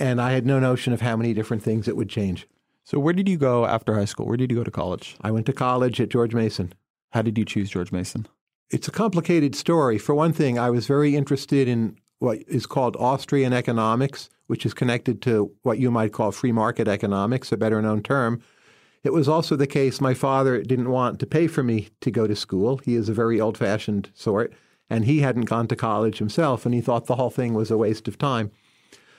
And 0.00 0.20
I 0.20 0.32
had 0.32 0.44
no 0.44 0.58
notion 0.58 0.92
of 0.92 1.02
how 1.02 1.16
many 1.16 1.32
different 1.32 1.62
things 1.62 1.86
it 1.86 1.96
would 1.96 2.08
change. 2.08 2.48
So, 2.84 2.98
where 2.98 3.12
did 3.12 3.28
you 3.28 3.36
go 3.36 3.64
after 3.64 3.94
high 3.94 4.06
school? 4.06 4.26
Where 4.26 4.36
did 4.36 4.50
you 4.50 4.56
go 4.56 4.64
to 4.64 4.70
college? 4.70 5.16
I 5.20 5.30
went 5.30 5.46
to 5.46 5.52
college 5.52 6.00
at 6.00 6.08
George 6.08 6.34
Mason. 6.34 6.72
How 7.10 7.22
did 7.22 7.38
you 7.38 7.44
choose 7.44 7.70
George 7.70 7.92
Mason? 7.92 8.26
It's 8.70 8.88
a 8.88 8.92
complicated 8.92 9.54
story. 9.54 9.98
For 9.98 10.14
one 10.14 10.32
thing, 10.32 10.58
I 10.58 10.70
was 10.70 10.86
very 10.86 11.14
interested 11.14 11.68
in 11.68 11.96
what 12.18 12.38
is 12.48 12.66
called 12.66 12.96
Austrian 12.96 13.52
economics, 13.52 14.30
which 14.46 14.64
is 14.64 14.74
connected 14.74 15.20
to 15.22 15.52
what 15.62 15.78
you 15.78 15.90
might 15.90 16.12
call 16.12 16.32
free 16.32 16.52
market 16.52 16.88
economics, 16.88 17.52
a 17.52 17.56
better 17.56 17.82
known 17.82 18.02
term. 18.02 18.42
It 19.04 19.12
was 19.12 19.28
also 19.28 19.56
the 19.56 19.66
case 19.66 20.00
my 20.00 20.14
father 20.14 20.62
didn't 20.62 20.90
want 20.90 21.18
to 21.20 21.26
pay 21.26 21.48
for 21.48 21.62
me 21.62 21.88
to 22.00 22.10
go 22.10 22.26
to 22.26 22.36
school. 22.36 22.78
He 22.78 22.94
is 22.94 23.08
a 23.08 23.14
very 23.14 23.40
old 23.40 23.58
fashioned 23.58 24.10
sort, 24.14 24.52
and 24.88 25.04
he 25.04 25.20
hadn't 25.20 25.46
gone 25.46 25.68
to 25.68 25.76
college 25.76 26.18
himself, 26.18 26.64
and 26.64 26.74
he 26.74 26.80
thought 26.80 27.06
the 27.06 27.16
whole 27.16 27.30
thing 27.30 27.54
was 27.54 27.70
a 27.70 27.76
waste 27.76 28.06
of 28.08 28.18
time. 28.18 28.50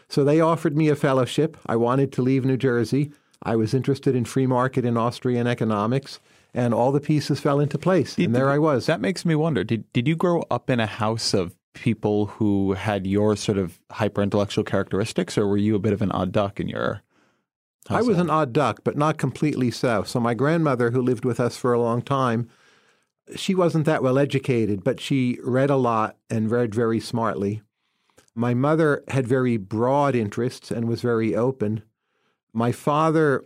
So 0.08 0.24
they 0.24 0.40
offered 0.40 0.78
me 0.78 0.90
a 0.90 0.96
fellowship. 0.96 1.58
I 1.66 1.76
wanted 1.76 2.12
to 2.14 2.22
leave 2.22 2.46
New 2.46 2.58
Jersey. 2.58 3.12
I 3.44 3.56
was 3.56 3.74
interested 3.74 4.16
in 4.16 4.26
free 4.26 4.48
market 4.48 4.86
in 4.86 4.98
Austrian 4.98 5.48
economics, 5.48 6.20
and 6.54 6.74
all 6.74 6.92
the 6.92 7.02
pieces 7.02 7.40
fell 7.40 7.60
into 7.60 7.78
place. 7.78 8.16
Did, 8.16 8.28
and 8.28 8.36
there 8.36 8.50
I 8.50 8.58
was. 8.58 8.86
That 8.86 9.02
makes 9.02 9.26
me 9.26 9.36
wonder 9.36 9.64
did, 9.64 9.92
did 9.94 10.08
you 10.08 10.16
grow 10.16 10.44
up 10.50 10.70
in 10.70 10.80
a 10.80 10.86
house 10.86 11.34
of 11.34 11.56
people 11.74 12.28
who 12.28 12.74
had 12.74 13.06
your 13.06 13.36
sort 13.36 13.58
of 13.58 13.80
hyper 13.92 14.22
intellectual 14.22 14.64
characteristics, 14.64 15.38
or 15.38 15.48
were 15.48 15.58
you 15.58 15.76
a 15.76 15.80
bit 15.80 15.94
of 15.94 16.02
an 16.02 16.12
odd 16.12 16.32
duck 16.32 16.60
in 16.60 16.70
your? 16.70 17.02
I 17.90 18.02
was 18.02 18.18
an 18.18 18.30
odd 18.30 18.54
duck, 18.54 18.80
but 18.86 18.96
not 18.96 19.18
completely 19.18 19.70
so. 19.70 20.04
So 20.04 20.20
my 20.20 20.34
grandmother, 20.34 20.92
who 20.92 21.02
lived 21.02 21.26
with 21.26 21.40
us 21.40 21.58
for 21.58 21.74
a 21.74 21.82
long 21.82 22.02
time, 22.02 22.48
she 23.36 23.54
wasn't 23.54 23.86
that 23.86 24.02
well 24.02 24.18
educated, 24.18 24.84
but 24.86 25.02
she 25.02 25.38
read 25.44 25.70
a 25.70 25.76
lot 25.76 26.16
and 26.30 26.50
read 26.50 26.74
very 26.74 27.02
smartly. 27.02 27.62
My 28.36 28.54
mother 28.54 29.04
had 29.10 29.28
very 29.28 29.58
broad 29.58 30.16
interests 30.16 30.72
and 30.72 30.88
was 30.88 31.02
very 31.02 31.36
open. 31.36 31.84
My 32.54 32.72
father 32.72 33.44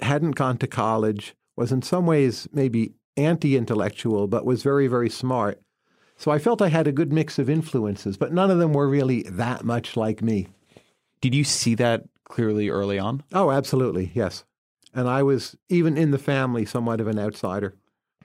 hadn't 0.00 0.32
gone 0.32 0.58
to 0.58 0.66
college, 0.66 1.34
was 1.56 1.72
in 1.72 1.82
some 1.82 2.06
ways 2.06 2.48
maybe 2.52 2.92
anti 3.16 3.56
intellectual, 3.56 4.26
but 4.26 4.44
was 4.44 4.62
very, 4.62 4.86
very 4.86 5.10
smart. 5.10 5.60
So 6.16 6.30
I 6.30 6.38
felt 6.38 6.60
I 6.60 6.68
had 6.68 6.86
a 6.86 6.92
good 6.92 7.12
mix 7.12 7.38
of 7.38 7.48
influences, 7.48 8.18
but 8.18 8.32
none 8.32 8.50
of 8.50 8.58
them 8.58 8.74
were 8.74 8.88
really 8.88 9.22
that 9.22 9.64
much 9.64 9.96
like 9.96 10.22
me. 10.22 10.48
Did 11.20 11.34
you 11.34 11.44
see 11.44 11.74
that 11.76 12.04
clearly 12.24 12.68
early 12.68 12.98
on? 12.98 13.22
Oh, 13.32 13.50
absolutely, 13.50 14.12
yes. 14.14 14.44
And 14.92 15.08
I 15.08 15.22
was, 15.22 15.56
even 15.68 15.96
in 15.96 16.10
the 16.10 16.18
family, 16.18 16.66
somewhat 16.66 17.00
of 17.00 17.06
an 17.06 17.18
outsider. 17.18 17.74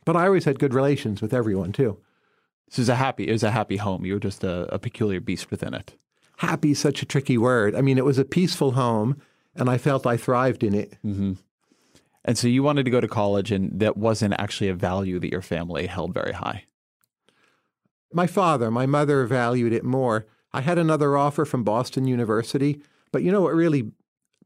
But 0.04 0.16
I 0.16 0.26
always 0.26 0.46
had 0.46 0.60
good 0.60 0.74
relations 0.74 1.22
with 1.22 1.34
everyone, 1.34 1.72
too. 1.72 1.98
This 2.70 2.80
is 2.80 2.90
a 2.90 2.96
happy, 2.96 3.28
it 3.28 3.32
was 3.32 3.44
a 3.44 3.52
happy 3.52 3.78
home. 3.78 4.06
You 4.06 4.14
were 4.14 4.20
just 4.20 4.44
a, 4.44 4.74
a 4.74 4.80
peculiar 4.80 5.20
beast 5.20 5.52
within 5.52 5.74
it. 5.74 5.96
Happy 6.38 6.72
is 6.72 6.80
such 6.80 7.02
a 7.02 7.06
tricky 7.06 7.38
word. 7.38 7.76
I 7.76 7.82
mean, 7.82 7.98
it 7.98 8.06
was 8.06 8.18
a 8.18 8.26
peaceful 8.26 8.72
home, 8.72 9.22
and 9.56 9.70
I 9.70 9.78
felt 9.78 10.06
I 10.06 10.18
thrived 10.18 10.64
in 10.64 10.74
it. 10.74 10.98
Mm-hmm. 11.06 11.34
And 12.24 12.38
so 12.38 12.48
you 12.48 12.64
wanted 12.64 12.86
to 12.86 12.92
go 12.92 13.00
to 13.00 13.08
college, 13.08 13.52
and 13.52 13.80
that 13.80 13.98
wasn't 13.98 14.34
actually 14.40 14.70
a 14.70 14.74
value 14.74 15.20
that 15.20 15.32
your 15.32 15.44
family 15.44 15.86
held 15.88 16.14
very 16.14 16.34
high. 16.34 16.66
My 18.12 18.28
father, 18.28 18.72
my 18.72 18.86
mother 18.86 19.26
valued 19.26 19.74
it 19.74 19.84
more. 19.84 20.26
I 20.52 20.62
had 20.62 20.78
another 20.78 21.18
offer 21.18 21.46
from 21.46 21.64
Boston 21.64 22.08
University, 22.08 22.82
but 23.12 23.22
you 23.24 23.32
know 23.32 23.42
what 23.42 23.54
really 23.54 23.92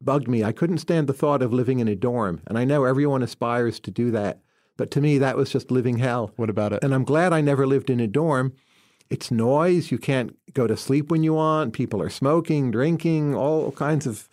bugged 0.01 0.27
me? 0.27 0.43
I 0.43 0.51
couldn't 0.51 0.79
stand 0.79 1.07
the 1.07 1.13
thought 1.13 1.41
of 1.41 1.53
living 1.53 1.79
in 1.79 1.87
a 1.87 1.95
dorm, 1.95 2.41
and 2.47 2.57
I 2.57 2.65
know 2.65 2.83
everyone 2.83 3.23
aspires 3.23 3.79
to 3.81 3.91
do 3.91 4.11
that. 4.11 4.39
But 4.75 4.91
to 4.91 5.01
me, 5.01 5.17
that 5.17 5.35
was 5.35 5.51
just 5.51 5.71
living 5.71 5.97
hell. 5.97 6.31
What 6.37 6.49
about 6.49 6.71
it? 6.71 6.83
And 6.83 6.95
I'm 6.95 7.03
glad 7.03 7.33
I 7.33 7.41
never 7.41 7.67
lived 7.67 7.89
in 7.89 7.99
a 7.99 8.07
dorm. 8.07 8.53
It's 9.09 9.29
noise. 9.29 9.91
You 9.91 9.97
can't 9.97 10.37
go 10.53 10.67
to 10.67 10.77
sleep 10.77 11.11
when 11.11 11.21
you 11.23 11.33
want. 11.33 11.73
People 11.73 12.01
are 12.01 12.09
smoking, 12.09 12.71
drinking, 12.71 13.35
all 13.35 13.71
kinds 13.73 14.07
of 14.07 14.29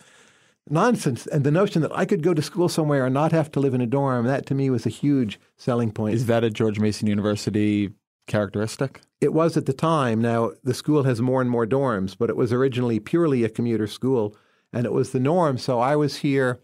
nonsense. 0.71 1.27
And 1.27 1.43
the 1.43 1.51
notion 1.51 1.81
that 1.81 1.95
I 1.95 2.05
could 2.05 2.23
go 2.23 2.33
to 2.33 2.41
school 2.41 2.69
somewhere 2.69 3.05
and 3.05 3.13
not 3.13 3.31
have 3.31 3.51
to 3.51 3.59
live 3.59 3.73
in 3.73 3.81
a 3.81 3.85
dorm, 3.85 4.25
that 4.25 4.45
to 4.47 4.55
me 4.55 4.69
was 4.69 4.85
a 4.85 4.89
huge 4.89 5.39
selling 5.55 5.91
point. 5.91 6.15
Is 6.15 6.25
that 6.27 6.43
a 6.43 6.49
George 6.49 6.79
Mason 6.79 7.07
University 7.07 7.91
characteristic? 8.27 9.01
It 9.19 9.33
was 9.33 9.57
at 9.57 9.65
the 9.65 9.73
time. 9.73 10.21
Now, 10.21 10.51
the 10.63 10.73
school 10.73 11.03
has 11.03 11.21
more 11.21 11.41
and 11.41 11.49
more 11.49 11.65
dorms, 11.65 12.15
but 12.17 12.29
it 12.29 12.37
was 12.37 12.53
originally 12.53 12.99
purely 12.99 13.43
a 13.43 13.49
commuter 13.49 13.87
school, 13.87 14.35
and 14.71 14.85
it 14.85 14.93
was 14.93 15.11
the 15.11 15.19
norm. 15.19 15.57
So 15.57 15.79
I 15.79 15.95
was 15.95 16.17
here, 16.17 16.59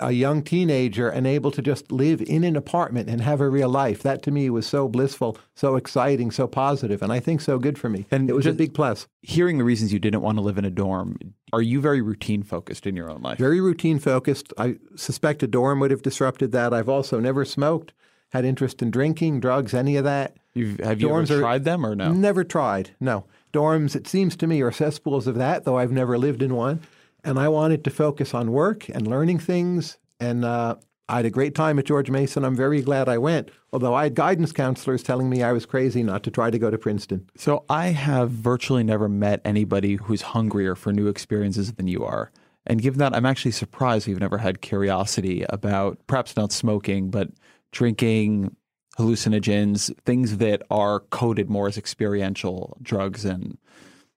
a 0.00 0.12
young 0.12 0.42
teenager, 0.42 1.08
and 1.08 1.26
able 1.26 1.50
to 1.50 1.62
just 1.62 1.92
live 1.92 2.20
in 2.22 2.42
an 2.44 2.56
apartment 2.56 3.08
and 3.08 3.20
have 3.20 3.40
a 3.40 3.48
real 3.48 3.68
life. 3.68 4.02
That 4.02 4.22
to 4.22 4.30
me 4.30 4.50
was 4.50 4.66
so 4.66 4.88
blissful, 4.88 5.36
so 5.54 5.76
exciting, 5.76 6.30
so 6.30 6.46
positive, 6.46 7.02
and 7.02 7.12
I 7.12 7.20
think 7.20 7.40
so 7.40 7.58
good 7.58 7.78
for 7.78 7.88
me. 7.88 8.06
And 8.10 8.28
it 8.28 8.34
was 8.34 8.46
a 8.46 8.52
big 8.52 8.74
plus. 8.74 9.06
Hearing 9.22 9.58
the 9.58 9.64
reasons 9.64 9.92
you 9.92 9.98
didn't 9.98 10.22
want 10.22 10.38
to 10.38 10.42
live 10.42 10.58
in 10.58 10.64
a 10.64 10.70
dorm, 10.70 11.18
are 11.52 11.62
you 11.62 11.80
very 11.80 12.00
routine 12.00 12.42
focused 12.42 12.86
in 12.86 12.96
your 12.96 13.10
own 13.10 13.22
life? 13.22 13.38
Very 13.38 13.60
routine 13.60 13.98
focused. 13.98 14.52
I 14.58 14.76
suspect 14.96 15.42
a 15.42 15.46
dorm 15.46 15.80
would 15.80 15.90
have 15.90 16.02
disrupted 16.02 16.52
that. 16.52 16.72
I've 16.72 16.88
also 16.88 17.20
never 17.20 17.44
smoked, 17.44 17.92
had 18.30 18.44
interest 18.44 18.82
in 18.82 18.90
drinking, 18.90 19.40
drugs, 19.40 19.74
any 19.74 19.96
of 19.96 20.04
that. 20.04 20.36
You've, 20.54 20.80
have 20.80 21.00
you 21.00 21.08
Dorms 21.08 21.30
ever 21.30 21.40
tried 21.40 21.64
them 21.64 21.86
or 21.86 21.94
no? 21.94 22.12
Never 22.12 22.42
tried. 22.42 22.90
No. 22.98 23.24
Dorms, 23.52 23.94
it 23.94 24.06
seems 24.06 24.36
to 24.36 24.46
me, 24.46 24.62
are 24.62 24.72
cesspools 24.72 25.26
of 25.26 25.36
that, 25.36 25.64
though 25.64 25.78
I've 25.78 25.92
never 25.92 26.18
lived 26.18 26.42
in 26.42 26.54
one. 26.54 26.80
And 27.24 27.38
I 27.38 27.48
wanted 27.48 27.84
to 27.84 27.90
focus 27.90 28.34
on 28.34 28.52
work 28.52 28.88
and 28.88 29.06
learning 29.06 29.38
things. 29.38 29.98
And 30.18 30.44
uh, 30.44 30.76
I 31.08 31.16
had 31.16 31.26
a 31.26 31.30
great 31.30 31.54
time 31.54 31.78
at 31.78 31.86
George 31.86 32.10
Mason. 32.10 32.44
I'm 32.44 32.56
very 32.56 32.82
glad 32.82 33.08
I 33.08 33.18
went, 33.18 33.50
although 33.72 33.94
I 33.94 34.04
had 34.04 34.14
guidance 34.14 34.52
counselors 34.52 35.02
telling 35.02 35.28
me 35.28 35.42
I 35.42 35.52
was 35.52 35.66
crazy 35.66 36.02
not 36.02 36.22
to 36.22 36.30
try 36.30 36.50
to 36.50 36.58
go 36.58 36.70
to 36.70 36.78
Princeton. 36.78 37.28
So 37.36 37.64
I 37.68 37.88
have 37.88 38.30
virtually 38.30 38.84
never 38.84 39.08
met 39.08 39.40
anybody 39.44 39.96
who's 39.96 40.22
hungrier 40.22 40.76
for 40.76 40.92
new 40.92 41.08
experiences 41.08 41.72
than 41.72 41.88
you 41.88 42.04
are. 42.04 42.30
And 42.66 42.80
given 42.80 42.98
that, 43.00 43.16
I'm 43.16 43.26
actually 43.26 43.52
surprised 43.52 44.06
you've 44.06 44.20
never 44.20 44.38
had 44.38 44.60
curiosity 44.60 45.44
about 45.48 45.98
perhaps 46.06 46.36
not 46.36 46.52
smoking, 46.52 47.10
but 47.10 47.30
drinking, 47.72 48.54
hallucinogens, 48.98 49.92
things 50.04 50.36
that 50.36 50.62
are 50.70 51.00
coded 51.00 51.50
more 51.50 51.66
as 51.68 51.78
experiential 51.78 52.76
drugs 52.82 53.24
and 53.24 53.58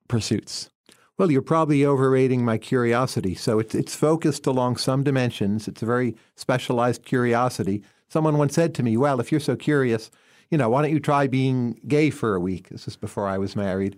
pursuits. 0.07 0.69
Well, 1.17 1.31
you're 1.31 1.41
probably 1.43 1.85
overrating 1.85 2.43
my 2.43 2.57
curiosity. 2.57 3.35
So 3.35 3.59
it's, 3.59 3.75
it's 3.75 3.95
focused 3.95 4.47
along 4.47 4.77
some 4.77 5.03
dimensions. 5.03 5.67
It's 5.67 5.83
a 5.83 5.85
very 5.85 6.15
specialized 6.35 7.05
curiosity. 7.05 7.83
Someone 8.09 8.37
once 8.37 8.55
said 8.55 8.73
to 8.75 8.83
me, 8.83 8.97
Well, 8.97 9.19
if 9.19 9.31
you're 9.31 9.39
so 9.39 9.55
curious, 9.55 10.09
you 10.49 10.57
know, 10.57 10.69
why 10.69 10.81
don't 10.81 10.91
you 10.91 10.99
try 10.99 11.27
being 11.27 11.79
gay 11.87 12.09
for 12.09 12.35
a 12.35 12.39
week? 12.39 12.69
This 12.69 12.87
is 12.87 12.95
before 12.95 13.27
I 13.27 13.37
was 13.37 13.55
married. 13.55 13.97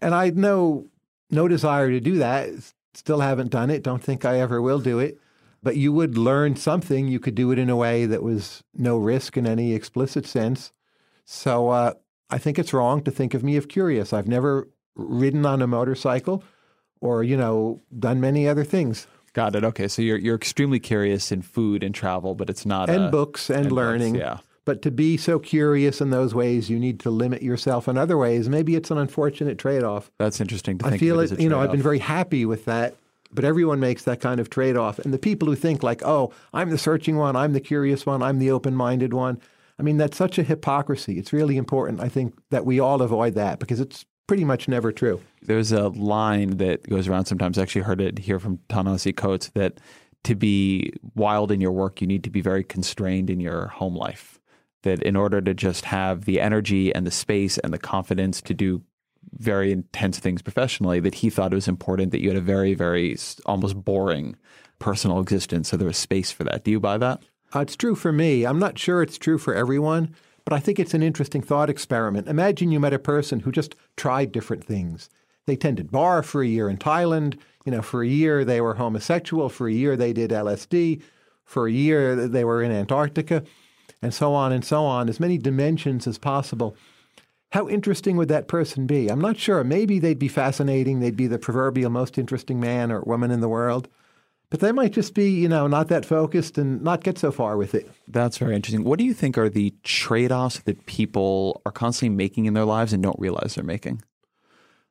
And 0.00 0.14
I 0.14 0.26
had 0.26 0.38
no, 0.38 0.86
no 1.30 1.46
desire 1.46 1.90
to 1.90 2.00
do 2.00 2.18
that. 2.18 2.48
Still 2.94 3.20
haven't 3.20 3.50
done 3.50 3.70
it. 3.70 3.82
Don't 3.82 4.02
think 4.02 4.24
I 4.24 4.40
ever 4.40 4.62
will 4.62 4.80
do 4.80 4.98
it. 4.98 5.18
But 5.62 5.76
you 5.76 5.92
would 5.92 6.16
learn 6.16 6.56
something. 6.56 7.06
You 7.06 7.20
could 7.20 7.34
do 7.34 7.50
it 7.52 7.58
in 7.58 7.68
a 7.68 7.76
way 7.76 8.06
that 8.06 8.22
was 8.22 8.62
no 8.74 8.96
risk 8.96 9.36
in 9.36 9.46
any 9.46 9.74
explicit 9.74 10.26
sense. 10.26 10.72
So 11.26 11.68
uh, 11.68 11.94
I 12.30 12.38
think 12.38 12.58
it's 12.58 12.72
wrong 12.72 13.02
to 13.02 13.10
think 13.10 13.34
of 13.34 13.44
me 13.44 13.56
as 13.56 13.66
curious. 13.66 14.12
I've 14.12 14.28
never 14.28 14.68
ridden 15.00 15.46
on 15.46 15.62
a 15.62 15.66
motorcycle 15.66 16.42
or, 17.00 17.24
you 17.24 17.36
know, 17.36 17.80
done 17.98 18.20
many 18.20 18.48
other 18.48 18.64
things. 18.64 19.06
Got 19.32 19.54
it. 19.54 19.64
Okay. 19.64 19.88
So 19.88 20.02
you're 20.02 20.18
you're 20.18 20.36
extremely 20.36 20.80
curious 20.80 21.30
in 21.30 21.42
food 21.42 21.82
and 21.82 21.94
travel, 21.94 22.34
but 22.34 22.50
it's 22.50 22.66
not 22.66 22.90
and 22.90 23.04
a, 23.04 23.10
books 23.10 23.48
and, 23.48 23.66
and 23.66 23.72
learning. 23.72 24.14
Books, 24.14 24.24
yeah. 24.24 24.38
But 24.64 24.82
to 24.82 24.90
be 24.90 25.16
so 25.16 25.38
curious 25.38 26.00
in 26.00 26.10
those 26.10 26.34
ways, 26.34 26.68
you 26.68 26.78
need 26.78 27.00
to 27.00 27.10
limit 27.10 27.42
yourself 27.42 27.88
in 27.88 27.96
other 27.96 28.18
ways. 28.18 28.48
Maybe 28.48 28.74
it's 28.76 28.90
an 28.90 28.98
unfortunate 28.98 29.56
trade-off. 29.56 30.10
That's 30.18 30.40
interesting 30.40 30.78
to 30.78 30.86
I 30.86 30.90
think. 30.90 31.00
feel 31.00 31.18
of 31.18 31.32
it, 31.32 31.38
it. 31.38 31.42
You 31.42 31.48
know, 31.48 31.60
I've 31.60 31.70
been 31.70 31.82
very 31.82 31.98
happy 31.98 32.44
with 32.44 32.66
that. 32.66 32.94
But 33.32 33.44
everyone 33.44 33.78
makes 33.78 34.02
that 34.04 34.20
kind 34.20 34.40
of 34.40 34.50
trade-off, 34.50 34.98
and 34.98 35.14
the 35.14 35.18
people 35.18 35.46
who 35.46 35.54
think 35.54 35.84
like, 35.84 36.02
"Oh, 36.04 36.32
I'm 36.52 36.70
the 36.70 36.78
searching 36.78 37.16
one, 37.16 37.36
I'm 37.36 37.52
the 37.52 37.60
curious 37.60 38.04
one, 38.04 38.24
I'm 38.24 38.40
the 38.40 38.50
open-minded 38.50 39.14
one," 39.14 39.40
I 39.78 39.82
mean, 39.82 39.98
that's 39.98 40.16
such 40.16 40.36
a 40.36 40.42
hypocrisy. 40.42 41.16
It's 41.16 41.32
really 41.32 41.56
important, 41.56 42.00
I 42.00 42.08
think, 42.08 42.34
that 42.50 42.66
we 42.66 42.80
all 42.80 43.00
avoid 43.00 43.34
that 43.34 43.60
because 43.60 43.78
it's 43.78 44.04
pretty 44.30 44.44
much 44.44 44.68
never 44.68 44.92
true. 44.92 45.20
There's 45.42 45.72
a 45.72 45.88
line 45.88 46.58
that 46.58 46.88
goes 46.88 47.08
around 47.08 47.24
sometimes. 47.24 47.58
I 47.58 47.62
actually 47.62 47.82
heard 47.82 48.00
it 48.00 48.16
here 48.16 48.38
from 48.38 48.60
Ta-Nehisi 48.68 49.16
Coates 49.16 49.48
that 49.54 49.80
to 50.22 50.36
be 50.36 50.92
wild 51.16 51.50
in 51.50 51.60
your 51.60 51.72
work, 51.72 52.00
you 52.00 52.06
need 52.06 52.22
to 52.22 52.30
be 52.30 52.40
very 52.40 52.62
constrained 52.62 53.28
in 53.28 53.40
your 53.40 53.66
home 53.66 53.96
life. 53.96 54.38
That 54.84 55.02
in 55.02 55.16
order 55.16 55.40
to 55.40 55.52
just 55.52 55.84
have 55.86 56.26
the 56.26 56.40
energy 56.40 56.94
and 56.94 57.04
the 57.04 57.10
space 57.10 57.58
and 57.58 57.72
the 57.72 57.78
confidence 57.78 58.40
to 58.42 58.54
do 58.54 58.84
very 59.32 59.72
intense 59.72 60.20
things 60.20 60.42
professionally, 60.42 61.00
that 61.00 61.16
he 61.16 61.28
thought 61.28 61.50
it 61.50 61.56
was 61.56 61.66
important 61.66 62.12
that 62.12 62.22
you 62.22 62.28
had 62.28 62.38
a 62.38 62.40
very, 62.40 62.72
very 62.74 63.16
almost 63.46 63.82
boring 63.82 64.36
personal 64.78 65.18
existence. 65.18 65.70
So 65.70 65.76
there 65.76 65.88
was 65.88 65.96
space 65.96 66.30
for 66.30 66.44
that. 66.44 66.62
Do 66.62 66.70
you 66.70 66.78
buy 66.78 66.98
that? 66.98 67.20
Uh, 67.52 67.58
it's 67.58 67.74
true 67.74 67.96
for 67.96 68.12
me. 68.12 68.46
I'm 68.46 68.60
not 68.60 68.78
sure 68.78 69.02
it's 69.02 69.18
true 69.18 69.38
for 69.38 69.56
everyone, 69.56 70.14
but 70.44 70.52
I 70.52 70.60
think 70.60 70.78
it's 70.78 70.94
an 70.94 71.02
interesting 71.02 71.42
thought 71.42 71.70
experiment. 71.70 72.28
Imagine 72.28 72.70
you 72.70 72.80
met 72.80 72.92
a 72.92 72.98
person 72.98 73.40
who 73.40 73.52
just 73.52 73.74
tried 73.96 74.32
different 74.32 74.64
things. 74.64 75.08
They 75.46 75.56
tended 75.56 75.90
bar 75.90 76.22
for 76.22 76.42
a 76.42 76.46
year 76.46 76.68
in 76.68 76.78
Thailand. 76.78 77.38
You 77.64 77.72
know, 77.72 77.82
for 77.82 78.02
a 78.02 78.08
year 78.08 78.44
they 78.44 78.60
were 78.60 78.74
homosexual. 78.74 79.48
For 79.48 79.68
a 79.68 79.72
year 79.72 79.96
they 79.96 80.12
did 80.12 80.30
LSD. 80.30 81.02
For 81.44 81.66
a 81.66 81.72
year 81.72 82.28
they 82.28 82.44
were 82.44 82.62
in 82.62 82.70
Antarctica, 82.70 83.42
and 84.00 84.14
so 84.14 84.32
on 84.34 84.52
and 84.52 84.64
so 84.64 84.84
on. 84.84 85.08
As 85.08 85.18
many 85.18 85.36
dimensions 85.36 86.06
as 86.06 86.18
possible. 86.18 86.76
How 87.50 87.68
interesting 87.68 88.16
would 88.16 88.28
that 88.28 88.46
person 88.46 88.86
be? 88.86 89.08
I'm 89.08 89.20
not 89.20 89.36
sure. 89.36 89.64
Maybe 89.64 89.98
they'd 89.98 90.18
be 90.18 90.28
fascinating. 90.28 91.00
They'd 91.00 91.16
be 91.16 91.26
the 91.26 91.38
proverbial 91.38 91.90
most 91.90 92.16
interesting 92.16 92.60
man 92.60 92.92
or 92.92 93.00
woman 93.00 93.32
in 93.32 93.40
the 93.40 93.48
world. 93.48 93.88
But 94.50 94.58
they 94.58 94.72
might 94.72 94.92
just 94.92 95.14
be, 95.14 95.30
you 95.30 95.48
know, 95.48 95.68
not 95.68 95.88
that 95.88 96.04
focused 96.04 96.58
and 96.58 96.82
not 96.82 97.04
get 97.04 97.18
so 97.18 97.30
far 97.30 97.56
with 97.56 97.72
it. 97.74 97.88
That's 98.08 98.36
very 98.36 98.56
interesting. 98.56 98.82
What 98.82 98.98
do 98.98 99.04
you 99.04 99.14
think 99.14 99.38
are 99.38 99.48
the 99.48 99.72
trade 99.84 100.32
offs 100.32 100.58
that 100.60 100.86
people 100.86 101.62
are 101.64 101.70
constantly 101.70 102.16
making 102.16 102.46
in 102.46 102.54
their 102.54 102.64
lives 102.64 102.92
and 102.92 103.00
don't 103.00 103.18
realize 103.18 103.54
they're 103.54 103.64
making? 103.64 104.02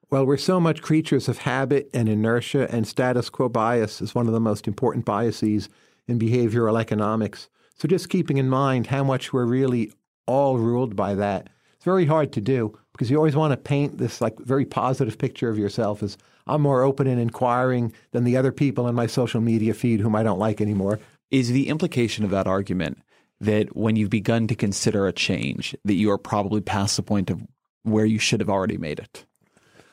Well, 0.10 0.26
we're 0.26 0.38
so 0.38 0.60
much 0.60 0.82
creatures 0.82 1.28
of 1.28 1.40
habit 1.40 1.90
and 1.94 2.08
inertia, 2.08 2.74
and 2.74 2.88
status 2.88 3.30
quo 3.30 3.50
bias 3.50 4.02
is 4.02 4.16
one 4.16 4.28
of 4.28 4.34
the 4.34 4.40
most 4.40 4.68
important 4.68 5.06
biases 5.06 5.70
in 6.08 6.18
behavioral 6.18 6.80
economics. 6.80 7.50
So 7.76 7.88
just 7.88 8.10
keeping 8.10 8.38
in 8.38 8.50
mind 8.50 8.88
how 8.88 9.04
much 9.04 9.32
we're 9.34 9.46
really 9.46 9.92
all 10.26 10.58
ruled 10.58 10.96
by 10.96 11.16
that. 11.16 11.50
It's 11.76 11.86
very 11.86 12.06
hard 12.06 12.32
to 12.34 12.42
do 12.42 12.80
because 13.00 13.10
you 13.10 13.16
always 13.16 13.36
want 13.36 13.54
to 13.54 13.58
paint 13.58 13.98
this 13.98 14.20
like 14.20 14.38
very 14.40 14.66
positive 14.66 15.18
picture 15.18 15.48
of 15.48 15.58
yourself 15.58 16.04
as 16.04 16.18
I'm 16.48 16.62
more 16.62 16.84
open 16.84 17.08
and 17.08 17.22
inquiring 17.22 17.94
than 18.12 18.26
the 18.26 18.36
other 18.36 18.52
people 18.52 18.90
in 18.90 18.96
my 18.96 19.08
social 19.08 19.40
media 19.40 19.74
feed 19.74 20.02
whom 20.02 20.18
I 20.18 20.24
don't 20.24 20.38
like 20.38 20.60
anymore. 20.60 21.00
Is 21.32 21.50
the 21.50 21.70
implication 21.70 22.26
of 22.26 22.32
that 22.32 22.46
argument 22.46 22.98
that 23.40 23.74
when 23.74 23.96
you've 23.96 24.10
begun 24.10 24.48
to 24.48 24.56
consider 24.56 25.08
a 25.08 25.14
change, 25.14 25.74
that 25.86 25.94
you 25.94 26.12
are 26.12 26.18
probably 26.18 26.60
past 26.60 26.98
the 26.98 27.02
point 27.02 27.30
of 27.30 27.42
where 27.84 28.04
you 28.04 28.20
should 28.20 28.42
have 28.42 28.50
already 28.50 28.78
made 28.78 29.00
it? 29.00 29.26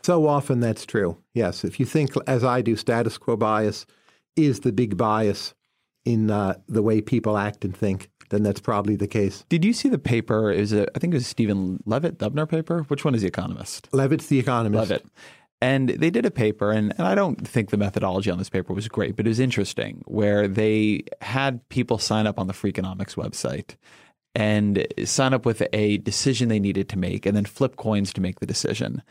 So 0.03 0.27
often 0.27 0.59
that's 0.59 0.85
true. 0.85 1.17
Yes. 1.33 1.63
If 1.63 1.79
you 1.79 1.87
think, 1.87 2.11
as 2.27 2.43
I 2.43 2.61
do, 2.61 2.75
status 2.75 3.19
quo 3.19 3.37
bias 3.37 3.87
is 4.35 4.61
the 4.61 4.73
big 4.73 4.97
bias 4.97 5.55
in 6.05 6.29
uh, 6.33 6.55
the 6.67 6.83
way 6.83 7.01
people 7.01 7.39
act 7.39 7.65
and 7.65 7.77
think, 7.77 8.11
then 8.31 8.43
that's 8.43 8.61
probably 8.61 8.97
the 8.97 9.07
case. 9.07 9.45
Did 9.49 9.65
you 9.65 9.73
see 9.73 9.89
the 9.89 9.99
paper? 9.99 10.51
Is 10.51 10.73
It 10.73 10.89
I 10.95 10.99
think 10.99 11.15
it 11.15 11.17
was 11.17 11.27
Stephen 11.27 11.83
Levitt, 11.87 12.19
Dubner 12.19 12.49
paper. 12.49 12.83
Which 12.85 13.05
one 13.05 13.15
is 13.15 13.23
the 13.23 13.29
Economist? 13.29 13.89
Levitt's 13.93 14.27
the 14.27 14.39
economist. 14.39 14.91
Levitt. 14.91 15.07
And 15.63 15.89
they 15.89 16.11
did 16.11 16.27
a 16.27 16.31
paper, 16.31 16.71
and, 16.71 16.93
and 16.99 17.09
I 17.09 17.15
don't 17.15 17.49
think 17.49 17.71
the 17.71 17.79
methodology 17.79 18.31
on 18.31 18.37
this 18.37 18.51
paper 18.51 18.75
was 18.75 18.89
great, 18.89 19.17
but 19.17 19.27
it 19.27 19.31
was 19.31 19.41
interesting, 19.41 20.03
where 20.05 20.47
they 20.47 21.05
had 21.23 21.67
people 21.71 21.97
sign 21.97 22.27
up 22.27 22.39
on 22.39 22.47
the 22.47 22.53
Freakonomics 22.53 23.15
website 23.17 23.77
and 24.35 24.87
sign 25.07 25.33
up 25.33 25.47
with 25.47 25.63
a 25.73 25.97
decision 25.99 26.49
they 26.49 26.61
needed 26.61 26.91
to 26.91 26.99
make, 26.99 27.25
and 27.25 27.35
then 27.35 27.47
flip 27.47 27.77
coins 27.77 28.13
to 28.13 28.21
make 28.21 28.41
the 28.41 28.47
decision. 28.47 29.03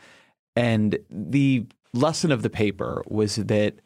And 0.54 0.98
the 1.10 1.66
lesson 1.92 2.30
of 2.30 2.42
the 2.42 2.50
paper 2.50 3.02
was 3.08 3.34
that 3.36 3.80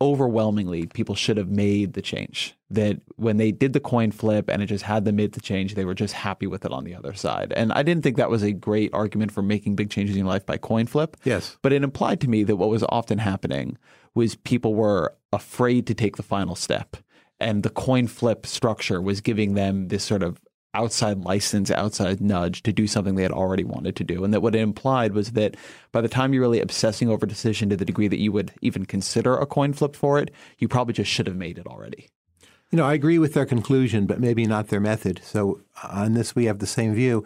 overwhelmingly 0.00 0.86
people 0.86 1.14
should 1.14 1.36
have 1.36 1.48
made 1.50 1.92
the 1.92 2.02
change. 2.02 2.56
That 2.72 3.00
when 3.16 3.36
they 3.36 3.52
did 3.52 3.72
the 3.72 3.80
coin 3.80 4.10
flip 4.10 4.48
and 4.48 4.62
it 4.62 4.66
just 4.66 4.84
had 4.84 5.04
the 5.04 5.12
mid 5.12 5.32
to 5.34 5.40
change, 5.40 5.74
they 5.74 5.84
were 5.84 5.94
just 5.94 6.14
happy 6.14 6.46
with 6.46 6.64
it 6.64 6.72
on 6.72 6.84
the 6.84 6.94
other 6.94 7.12
side. 7.12 7.52
And 7.54 7.72
I 7.72 7.82
didn't 7.82 8.02
think 8.02 8.16
that 8.16 8.30
was 8.30 8.42
a 8.42 8.52
great 8.52 8.90
argument 8.92 9.30
for 9.30 9.42
making 9.42 9.76
big 9.76 9.90
changes 9.90 10.16
in 10.16 10.20
your 10.20 10.28
life 10.28 10.46
by 10.46 10.56
coin 10.56 10.86
flip. 10.86 11.16
Yes. 11.24 11.56
But 11.62 11.72
it 11.72 11.82
implied 11.82 12.20
to 12.22 12.28
me 12.28 12.44
that 12.44 12.56
what 12.56 12.70
was 12.70 12.84
often 12.88 13.18
happening 13.18 13.76
was 14.14 14.36
people 14.36 14.74
were 14.74 15.14
afraid 15.32 15.86
to 15.86 15.94
take 15.94 16.16
the 16.16 16.22
final 16.22 16.54
step. 16.54 16.96
And 17.40 17.62
the 17.62 17.70
coin 17.70 18.06
flip 18.06 18.46
structure 18.46 19.02
was 19.02 19.20
giving 19.20 19.54
them 19.54 19.88
this 19.88 20.04
sort 20.04 20.22
of 20.22 20.40
outside 20.74 21.18
license, 21.18 21.70
outside 21.70 22.20
nudge 22.20 22.62
to 22.62 22.72
do 22.72 22.86
something 22.86 23.14
they 23.14 23.22
had 23.22 23.32
already 23.32 23.64
wanted 23.64 23.96
to 23.96 24.04
do. 24.04 24.24
And 24.24 24.32
that 24.32 24.40
what 24.40 24.54
it 24.54 24.60
implied 24.60 25.12
was 25.12 25.32
that 25.32 25.56
by 25.92 26.00
the 26.00 26.08
time 26.08 26.32
you're 26.32 26.42
really 26.42 26.60
obsessing 26.60 27.08
over 27.08 27.26
a 27.26 27.28
decision 27.28 27.68
to 27.68 27.76
the 27.76 27.84
degree 27.84 28.08
that 28.08 28.20
you 28.20 28.32
would 28.32 28.52
even 28.62 28.86
consider 28.86 29.36
a 29.36 29.46
coin 29.46 29.72
flip 29.72 29.94
for 29.94 30.18
it, 30.18 30.30
you 30.58 30.68
probably 30.68 30.94
just 30.94 31.10
should 31.10 31.26
have 31.26 31.36
made 31.36 31.58
it 31.58 31.66
already. 31.66 32.08
You 32.72 32.78
know, 32.78 32.86
I 32.86 32.94
agree 32.94 33.18
with 33.18 33.34
their 33.34 33.44
conclusion, 33.44 34.06
but 34.06 34.18
maybe 34.18 34.46
not 34.46 34.68
their 34.68 34.80
method. 34.80 35.20
So 35.22 35.60
uh, 35.82 35.88
on 35.92 36.14
this, 36.14 36.34
we 36.34 36.46
have 36.46 36.58
the 36.58 36.66
same 36.66 36.94
view. 36.94 37.22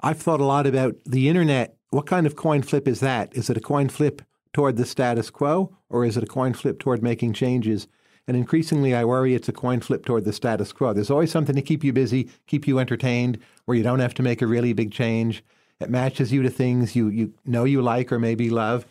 I've 0.00 0.16
thought 0.16 0.40
a 0.40 0.46
lot 0.46 0.66
about 0.66 0.96
the 1.04 1.28
internet. 1.28 1.76
What 1.90 2.06
kind 2.06 2.26
of 2.26 2.36
coin 2.36 2.62
flip 2.62 2.88
is 2.88 3.00
that? 3.00 3.36
Is 3.36 3.50
it 3.50 3.58
a 3.58 3.60
coin 3.60 3.90
flip 3.90 4.22
toward 4.54 4.78
the 4.78 4.86
status 4.86 5.28
quo, 5.28 5.76
or 5.90 6.06
is 6.06 6.16
it 6.16 6.22
a 6.22 6.26
coin 6.26 6.54
flip 6.54 6.78
toward 6.78 7.02
making 7.02 7.34
changes? 7.34 7.86
And 8.26 8.34
increasingly, 8.34 8.94
I 8.94 9.04
worry 9.04 9.34
it's 9.34 9.48
a 9.48 9.52
coin 9.52 9.80
flip 9.80 10.06
toward 10.06 10.24
the 10.24 10.32
status 10.32 10.72
quo. 10.72 10.94
There's 10.94 11.10
always 11.10 11.30
something 11.30 11.54
to 11.54 11.62
keep 11.62 11.84
you 11.84 11.92
busy, 11.92 12.30
keep 12.46 12.66
you 12.66 12.78
entertained, 12.78 13.38
where 13.66 13.76
you 13.76 13.82
don't 13.82 14.00
have 14.00 14.14
to 14.14 14.22
make 14.22 14.40
a 14.40 14.46
really 14.46 14.72
big 14.72 14.90
change. 14.90 15.44
It 15.80 15.90
matches 15.90 16.32
you 16.32 16.42
to 16.42 16.50
things 16.50 16.96
you, 16.96 17.08
you 17.08 17.34
know 17.44 17.64
you 17.64 17.82
like 17.82 18.10
or 18.10 18.18
maybe 18.18 18.48
love. 18.48 18.86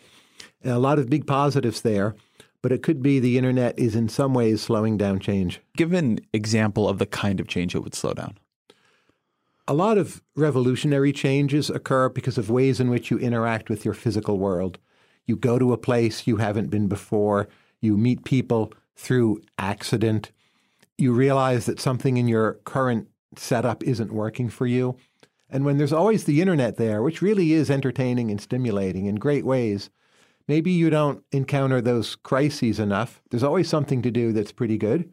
And 0.62 0.72
a 0.72 0.78
lot 0.78 1.00
of 1.00 1.10
big 1.10 1.26
positives 1.26 1.80
there, 1.80 2.14
but 2.62 2.72
it 2.72 2.82
could 2.82 3.02
be 3.02 3.18
the 3.18 3.38
internet 3.38 3.78
is 3.78 3.94
in 3.94 4.08
some 4.08 4.34
ways 4.34 4.60
slowing 4.60 4.96
down 4.96 5.20
change. 5.20 5.60
Give 5.76 5.92
an 5.92 6.18
example 6.32 6.88
of 6.88 6.98
the 6.98 7.06
kind 7.06 7.40
of 7.40 7.48
change 7.48 7.74
it 7.74 7.80
would 7.80 7.94
slow 7.94 8.12
down. 8.12 8.38
A 9.66 9.74
lot 9.74 9.98
of 9.98 10.22
revolutionary 10.34 11.12
changes 11.12 11.68
occur 11.68 12.08
because 12.08 12.38
of 12.38 12.50
ways 12.50 12.80
in 12.80 12.88
which 12.88 13.10
you 13.10 13.18
interact 13.18 13.68
with 13.68 13.84
your 13.84 13.94
physical 13.94 14.38
world. 14.38 14.78
You 15.26 15.36
go 15.36 15.58
to 15.58 15.72
a 15.72 15.78
place 15.78 16.26
you 16.26 16.38
haven't 16.38 16.70
been 16.70 16.88
before, 16.88 17.48
you 17.80 17.96
meet 17.96 18.24
people 18.24 18.72
through 18.96 19.42
accident, 19.58 20.32
you 20.96 21.12
realize 21.12 21.66
that 21.66 21.80
something 21.80 22.16
in 22.16 22.28
your 22.28 22.54
current 22.64 23.08
setup 23.36 23.84
isn't 23.84 24.12
working 24.12 24.48
for 24.48 24.66
you. 24.66 24.96
And 25.50 25.64
when 25.64 25.78
there's 25.78 25.92
always 25.92 26.24
the 26.24 26.40
internet 26.40 26.76
there, 26.76 27.02
which 27.02 27.22
really 27.22 27.52
is 27.52 27.70
entertaining 27.70 28.30
and 28.30 28.40
stimulating 28.40 29.06
in 29.06 29.14
great 29.16 29.44
ways, 29.44 29.90
maybe 30.48 30.70
you 30.72 30.90
don't 30.90 31.22
encounter 31.30 31.80
those 31.80 32.16
crises 32.16 32.80
enough. 32.80 33.22
There's 33.30 33.42
always 33.44 33.68
something 33.68 34.02
to 34.02 34.10
do 34.10 34.32
that's 34.32 34.52
pretty 34.52 34.78
good. 34.78 35.08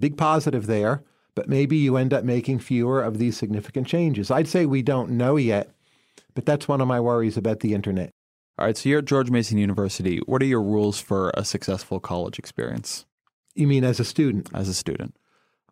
Big 0.00 0.16
positive 0.16 0.66
there. 0.66 1.02
but 1.36 1.48
maybe 1.48 1.76
you 1.76 1.96
end 1.96 2.14
up 2.14 2.22
making 2.24 2.60
fewer 2.60 3.02
of 3.02 3.18
these 3.18 3.36
significant 3.36 3.88
changes. 3.88 4.30
I'd 4.30 4.46
say 4.46 4.66
we 4.66 4.82
don't 4.82 5.10
know 5.10 5.34
yet, 5.36 5.70
but 6.34 6.46
that's 6.46 6.68
one 6.68 6.80
of 6.80 6.86
my 6.86 7.00
worries 7.00 7.36
about 7.36 7.58
the 7.58 7.74
internet. 7.74 8.10
All 8.56 8.66
right, 8.66 8.76
so 8.76 8.88
you're 8.88 9.00
at 9.00 9.04
George 9.04 9.30
Mason 9.30 9.58
University. 9.58 10.18
What 10.26 10.40
are 10.42 10.46
your 10.46 10.62
rules 10.62 11.00
for 11.00 11.32
a 11.34 11.44
successful 11.44 11.98
college 11.98 12.38
experience 12.38 13.04
You 13.56 13.66
mean 13.66 13.82
as 13.82 13.98
a 13.98 14.04
student? 14.04 14.48
as 14.54 14.68
a 14.68 14.74
student? 14.74 15.16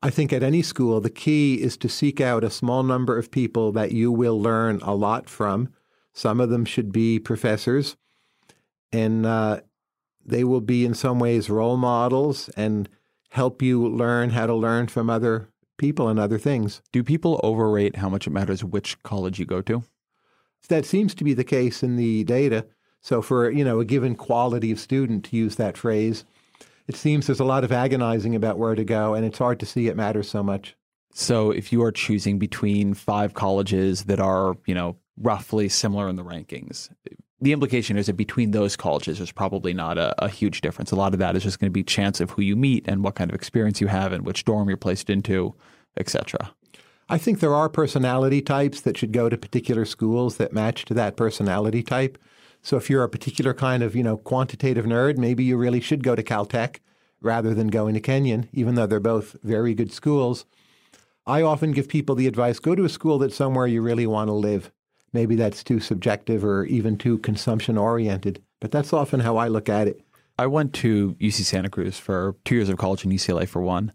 I 0.03 0.11
think 0.11 0.33
at 0.33 0.43
any 0.43 0.63
school, 0.63 1.01
the 1.01 1.11
key 1.11 1.63
is 1.63 1.77
to 1.77 1.89
seek 1.89 2.21
out 2.21 2.43
a 2.43 2.51
small 2.51 2.83
number 2.83 3.17
of 3.17 3.31
people 3.31 3.71
that 3.71 3.93
you 3.93 4.11
will 4.11 4.41
learn 4.43 4.81
a 4.83 4.97
lot 4.97 5.29
from. 5.29 5.69
Some 6.13 6.41
of 6.41 6.51
them 6.51 6.65
should 6.65 6.91
be 6.91 7.21
professors, 7.21 7.97
and 8.93 9.27
uh, 9.27 9.61
they 10.25 10.45
will 10.45 10.61
be 10.61 10.85
in 10.85 10.95
some 10.95 11.19
ways 11.19 11.51
role 11.51 11.77
models 11.77 12.49
and 12.57 12.89
help 13.31 13.63
you 13.63 13.89
learn 13.89 14.31
how 14.31 14.47
to 14.47 14.55
learn 14.55 14.87
from 14.87 15.09
other 15.09 15.49
people 15.79 16.09
and 16.09 16.19
other 16.19 16.39
things. 16.39 16.83
Do 16.93 17.03
people 17.03 17.41
overrate 17.43 17.97
how 17.97 18.09
much 18.09 18.27
it 18.27 18.31
matters 18.31 18.63
which 18.63 19.03
college 19.03 19.39
you 19.39 19.47
go 19.47 19.63
to? 19.63 19.83
That 20.69 20.85
seems 20.85 21.15
to 21.17 21.25
be 21.25 21.35
the 21.35 21.45
case 21.45 21.83
in 21.83 21.97
the 21.97 22.25
data. 22.25 22.67
So 23.01 23.21
for 23.21 23.51
you 23.51 23.65
know 23.65 23.81
a 23.81 23.85
given 23.85 24.15
quality 24.15 24.71
of 24.71 24.79
student 24.79 25.25
to 25.25 25.37
use 25.37 25.57
that 25.57 25.77
phrase, 25.77 26.25
it 26.87 26.95
seems 26.95 27.27
there's 27.27 27.41
a 27.41 27.45
lot 27.45 27.65
of 27.65 27.73
agonizing 27.73 28.37
about 28.37 28.59
where 28.59 28.77
to 28.77 28.85
go, 28.85 29.15
and 29.15 29.25
it's 29.25 29.39
hard 29.39 29.59
to 29.61 29.67
see 29.67 29.89
it 29.89 29.97
matters 29.97 30.31
so 30.31 30.43
much. 30.43 30.77
So 31.15 31.51
if 31.51 31.73
you 31.73 31.83
are 31.83 31.93
choosing 31.93 32.39
between 32.39 32.95
five 32.95 33.35
colleges 33.35 34.05
that 34.05 34.21
are, 34.21 34.57
you 34.67 34.75
know, 34.75 34.97
roughly 35.19 35.69
similar 35.69 36.09
in 36.09 36.17
the 36.17 36.25
rankings, 36.25 36.89
the 37.43 37.53
implication 37.53 37.97
is 37.97 38.07
that 38.07 38.13
between 38.13 38.53
those 38.53 38.77
colleges, 38.77 39.19
there's 39.19 39.33
probably 39.33 39.75
not 39.75 39.99
a, 39.99 40.25
a 40.25 40.29
huge 40.29 40.61
difference. 40.61 40.93
A 40.93 40.97
lot 40.97 41.13
of 41.13 41.19
that 41.19 41.35
is 41.35 41.43
just 41.43 41.59
going 41.59 41.71
to 41.71 41.73
be 41.73 41.83
chance 41.83 42.21
of 42.21 42.31
who 42.31 42.43
you 42.43 42.55
meet 42.55 42.87
and 42.87 43.03
what 43.03 43.17
kind 43.17 43.31
of 43.31 43.35
experience 43.35 43.81
you 43.81 43.89
have 43.89 44.13
and 44.13 44.25
which 44.25 44.45
dorm 44.45 44.69
you're 44.69 44.77
placed 44.77 45.11
into, 45.11 45.53
etc. 45.97 46.55
I 47.09 47.19
think 47.19 47.41
there 47.41 47.55
are 47.55 47.69
personality 47.69 48.41
types 48.41 48.81
that 48.83 48.97
should 48.97 49.13
go 49.13 49.29
to 49.29 49.37
particular 49.37 49.85
schools 49.85 50.37
that 50.37 50.53
match 50.53 50.85
to 50.85 50.95
that 50.95 51.17
personality 51.17 51.83
type. 51.83 52.17
So 52.63 52.77
if 52.77 52.89
you're 52.89 53.03
a 53.03 53.09
particular 53.09 53.53
kind 53.53 53.83
of, 53.83 53.97
you 53.97 54.05
know, 54.05 54.17
quantitative 54.17 54.85
nerd, 54.85 55.19
maybe 55.19 55.43
you 55.43 55.57
really 55.57 55.81
should 55.81 56.05
go 56.05 56.15
to 56.15 56.23
Caltech 56.23 56.79
rather 57.21 57.55
than 57.55 57.69
going 57.69 57.95
to 57.95 58.01
Kenyon, 58.01 58.49
even 58.53 58.77
though 58.77 58.87
they're 58.87 59.01
both 59.01 59.37
very 59.43 59.75
good 59.75 59.93
schools. 59.93 60.47
I 61.27 61.43
often 61.43 61.73
give 61.73 61.89
people 61.89 62.15
the 62.15 62.29
advice 62.29 62.61
go 62.61 62.77
to 62.77 62.85
a 62.85 62.89
school 62.89 63.19
that's 63.19 63.35
somewhere 63.35 63.67
you 63.67 63.83
really 63.83 64.07
want 64.07 64.29
to 64.29 64.33
live. 64.33 64.71
Maybe 65.13 65.37
that's 65.37 65.63
too 65.63 65.81
subjective 65.81 66.45
or 66.45 66.65
even 66.67 66.97
too 66.97 67.19
consumption 67.19 67.77
oriented, 67.77 68.43
but 68.61 68.71
that's 68.71 68.93
often 68.93 69.21
how 69.21 69.37
I 69.37 69.49
look 69.49 69.69
at 69.69 69.89
it. 69.89 70.01
I 70.39 70.47
went 70.47 70.73
to 70.75 71.15
UC 71.21 71.45
Santa 71.45 71.69
Cruz 71.69 71.99
for 71.99 72.35
two 72.45 72.55
years 72.55 72.69
of 72.69 72.79
college 72.79 73.05
and 73.05 73.13
UCLA 73.13 73.47
for 73.47 73.61
one. 73.61 73.93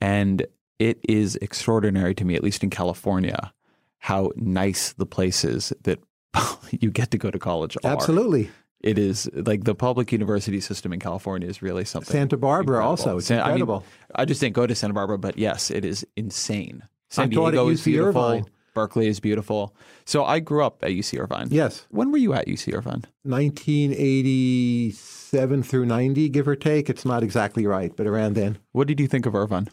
And 0.00 0.46
it 0.78 0.98
is 1.08 1.36
extraordinary 1.36 2.14
to 2.14 2.24
me, 2.24 2.34
at 2.34 2.42
least 2.42 2.62
in 2.62 2.70
California, 2.70 3.52
how 3.98 4.32
nice 4.36 4.92
the 4.92 5.06
places 5.06 5.72
that 5.82 6.00
you 6.70 6.90
get 6.90 7.10
to 7.10 7.18
go 7.18 7.30
to 7.30 7.38
college 7.38 7.76
are. 7.84 7.92
Absolutely. 7.92 8.50
It 8.80 8.98
is 8.98 9.30
like 9.32 9.62
the 9.62 9.76
public 9.76 10.10
university 10.10 10.60
system 10.60 10.92
in 10.92 10.98
California 10.98 11.48
is 11.48 11.62
really 11.62 11.84
something. 11.84 12.10
Santa 12.10 12.36
Barbara 12.36 12.78
incredible. 12.78 12.90
also. 12.90 13.18
It's 13.18 13.28
San- 13.28 13.40
I 13.40 13.44
mean, 13.44 13.60
incredible. 13.60 13.84
I, 14.14 14.24
just 14.24 14.40
didn't 14.40 14.56
go 14.56 14.66
to 14.66 14.74
Santa 14.74 14.94
Barbara, 14.94 15.18
but 15.18 15.38
yes, 15.38 15.70
it 15.70 15.84
is 15.84 16.04
insane. 16.16 16.82
San 17.10 17.26
I 17.26 17.28
Diego 17.28 17.68
is 17.68 17.84
beautiful. 17.84 18.22
Irvine. 18.22 18.46
Berkeley 18.74 19.06
is 19.06 19.20
beautiful. 19.20 19.74
So 20.04 20.24
I 20.24 20.40
grew 20.40 20.64
up 20.64 20.82
at 20.82 20.90
UC 20.90 21.20
Irvine. 21.20 21.48
Yes. 21.50 21.86
When 21.90 22.10
were 22.10 22.18
you 22.18 22.34
at 22.34 22.46
UC 22.46 22.74
Irvine? 22.74 23.04
1987 23.22 25.62
through 25.62 25.86
90, 25.86 26.28
give 26.28 26.48
or 26.48 26.56
take. 26.56 26.90
It's 26.90 27.04
not 27.04 27.22
exactly 27.22 27.66
right, 27.66 27.94
but 27.96 28.06
around 28.06 28.34
then. 28.34 28.58
What 28.72 28.88
did 28.88 29.00
you 29.00 29.06
think 29.06 29.26
of 29.26 29.34
Irvine? 29.34 29.68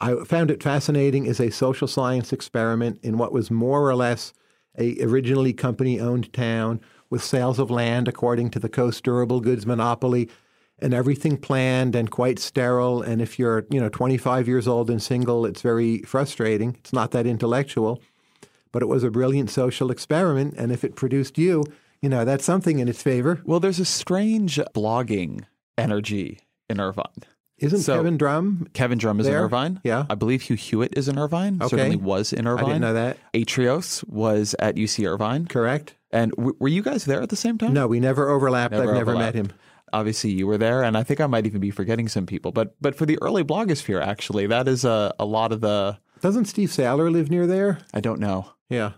I 0.00 0.24
found 0.24 0.50
it 0.50 0.62
fascinating 0.62 1.28
as 1.28 1.40
a 1.40 1.50
social 1.50 1.86
science 1.86 2.32
experiment 2.32 3.00
in 3.02 3.18
what 3.18 3.32
was 3.32 3.50
more 3.50 3.88
or 3.88 3.94
less 3.94 4.32
a 4.78 5.02
originally 5.02 5.52
company 5.52 6.00
owned 6.00 6.32
town 6.32 6.80
with 7.10 7.22
sales 7.22 7.58
of 7.58 7.70
land 7.70 8.08
according 8.08 8.50
to 8.50 8.58
the 8.58 8.68
Coase 8.68 9.02
Durable 9.02 9.40
Goods 9.40 9.66
monopoly 9.66 10.30
and 10.82 10.94
everything 10.94 11.36
planned 11.36 11.94
and 11.94 12.10
quite 12.10 12.38
sterile 12.38 13.02
and 13.02 13.20
if 13.22 13.38
you're 13.38 13.66
you 13.70 13.80
know 13.80 13.88
25 13.88 14.48
years 14.48 14.66
old 14.68 14.88
and 14.90 15.02
single 15.02 15.44
it's 15.46 15.62
very 15.62 15.98
frustrating 16.02 16.76
it's 16.80 16.92
not 16.92 17.10
that 17.12 17.26
intellectual 17.26 18.00
but 18.72 18.82
it 18.82 18.86
was 18.86 19.02
a 19.04 19.10
brilliant 19.10 19.50
social 19.50 19.90
experiment 19.90 20.54
and 20.56 20.70
if 20.72 20.84
it 20.84 20.94
produced 20.96 21.38
you 21.38 21.64
you 22.02 22.08
know 22.08 22.24
that's 22.24 22.44
something 22.44 22.78
in 22.78 22.88
its 22.88 23.02
favor 23.02 23.40
Well, 23.44 23.60
there's 23.60 23.80
a 23.80 23.84
strange 23.84 24.56
blogging 24.74 25.44
energy 25.76 26.40
in 26.68 26.80
Irvine. 26.80 27.24
isn't 27.58 27.80
So- 27.80 27.96
Kevin 27.96 28.16
Drum 28.16 28.68
Kevin 28.72 28.98
Drum 28.98 29.20
is 29.20 29.26
in 29.26 29.34
Irvine. 29.34 29.80
Yeah. 29.84 30.06
I 30.08 30.14
believe 30.14 30.42
Hugh 30.42 30.56
Hewitt 30.56 30.96
is 30.96 31.08
in 31.08 31.18
Irvine. 31.18 31.56
Okay. 31.60 31.68
Certainly 31.68 31.96
was 31.96 32.32
in 32.32 32.46
Irvine. 32.46 32.64
I 32.64 32.68
didn't 32.68 32.80
know 32.82 32.94
that 32.94 33.18
Atrios 33.34 34.06
was 34.08 34.54
at 34.58 34.76
UC 34.76 35.06
Irvine. 35.06 35.46
correct 35.46 35.94
And 36.10 36.30
w- 36.32 36.56
were 36.58 36.68
you 36.68 36.82
guys 36.82 37.04
there 37.04 37.20
at 37.22 37.28
the 37.28 37.36
same 37.36 37.58
time? 37.58 37.72
no 37.74 37.86
we 37.86 38.00
never 38.00 38.28
overlapped 38.30 38.72
Never 38.72 38.90
I've 38.90 38.94
never 38.96 39.14
met 39.14 39.34
him 39.34 39.50
Obviously, 39.92 40.30
you 40.30 40.46
were 40.46 40.58
there, 40.58 40.82
and 40.82 40.96
I 40.96 41.02
think 41.02 41.20
I 41.20 41.26
might 41.26 41.46
even 41.46 41.60
be 41.60 41.70
forgetting 41.70 42.08
some 42.08 42.26
people. 42.26 42.52
But 42.52 42.74
but 42.80 42.94
for 42.94 43.06
the 43.06 43.18
early 43.22 43.44
blogosphere, 43.44 44.00
actually, 44.04 44.46
that 44.46 44.68
is 44.68 44.84
a, 44.84 45.12
a 45.18 45.24
lot 45.24 45.52
of 45.52 45.60
the. 45.60 45.98
doesn't 46.20 46.44
Steve 46.46 46.72
Sailer 46.72 47.10
live 47.10 47.30
near 47.30 47.46
there 47.46 47.78
I 47.94 48.00
don't 48.00 48.20
know. 48.20 48.52
Yeah. 48.68 48.92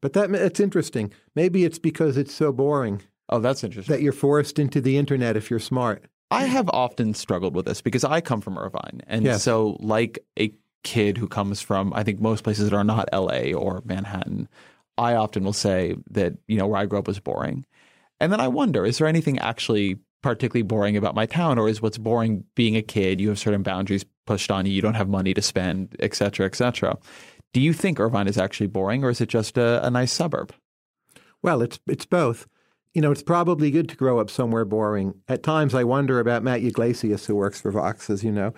But 0.00 0.14
that 0.14 0.30
it's 0.34 0.58
interesting. 0.60 1.12
Maybe 1.36 1.64
it's 1.64 1.78
because 1.78 2.16
it's 2.16 2.34
so 2.34 2.50
boring 2.52 3.02
Oh, 3.28 3.38
that's 3.38 3.62
interesting. 3.62 3.94
that 3.94 4.02
you're 4.02 4.12
forced 4.12 4.58
into 4.58 4.80
the 4.80 4.96
internet 4.98 5.36
if 5.36 5.48
you're 5.48 5.60
smart. 5.60 6.04
I 6.30 6.44
have 6.46 6.68
often 6.70 7.14
struggled 7.14 7.54
with 7.54 7.66
this 7.66 7.80
because 7.82 8.02
I 8.04 8.20
come 8.20 8.40
from 8.40 8.58
Irvine. 8.58 9.02
And 9.06 9.24
Yes. 9.24 9.42
so, 9.44 9.76
like 9.80 10.18
a 10.38 10.52
kid 10.82 11.18
who 11.18 11.28
comes 11.28 11.60
from, 11.60 11.92
I 11.94 12.02
think, 12.02 12.20
most 12.20 12.42
places 12.42 12.68
that 12.68 12.76
are 12.76 12.82
not 12.84 13.08
LA 13.12 13.52
or 13.52 13.82
Manhattan, 13.84 14.48
I 14.98 15.14
often 15.14 15.44
will 15.44 15.52
say 15.52 15.94
that, 16.10 16.32
you 16.48 16.56
know, 16.58 16.66
where 16.66 16.80
I 16.80 16.86
grew 16.86 16.98
up 16.98 17.06
was 17.06 17.20
boring. 17.20 17.64
And 18.18 18.32
then 18.32 18.40
I 18.40 18.48
wonder, 18.48 18.84
is 18.84 18.98
there 18.98 19.06
anything 19.06 19.38
actually 19.38 19.98
particularly 20.22 20.62
boring 20.62 20.96
about 20.96 21.14
my 21.14 21.26
town? 21.26 21.58
Or 21.58 21.68
is 21.68 21.82
what's 21.82 21.98
boring 21.98 22.44
being 22.54 22.76
a 22.76 22.82
kid? 22.82 23.20
You 23.20 23.28
have 23.28 23.38
certain 23.38 23.62
boundaries 23.62 24.04
pushed 24.26 24.50
on 24.50 24.66
you, 24.66 24.72
you 24.72 24.80
don't 24.80 24.94
have 24.94 25.08
money 25.08 25.34
to 25.34 25.42
spend, 25.42 25.96
et 25.98 26.14
cetera, 26.14 26.46
et 26.46 26.54
cetera. 26.54 26.96
Do 27.52 27.60
you 27.60 27.72
think 27.72 28.00
Irvine 28.00 28.28
is 28.28 28.38
actually 28.38 28.68
boring 28.68 29.04
or 29.04 29.10
is 29.10 29.20
it 29.20 29.28
just 29.28 29.58
a, 29.58 29.84
a 29.84 29.90
nice 29.90 30.12
suburb? 30.12 30.54
Well, 31.42 31.60
it's 31.60 31.78
it's 31.86 32.06
both. 32.06 32.46
You 32.94 33.02
know, 33.02 33.10
it's 33.10 33.22
probably 33.22 33.70
good 33.70 33.88
to 33.88 33.96
grow 33.96 34.20
up 34.20 34.30
somewhere 34.30 34.64
boring. 34.64 35.14
At 35.26 35.42
times 35.42 35.74
I 35.74 35.84
wonder 35.84 36.20
about 36.20 36.42
Matt 36.42 36.62
Yglesias 36.62 37.26
who 37.26 37.34
works 37.34 37.60
for 37.60 37.70
Vox, 37.70 38.08
as 38.10 38.22
you 38.22 38.30
know. 38.30 38.54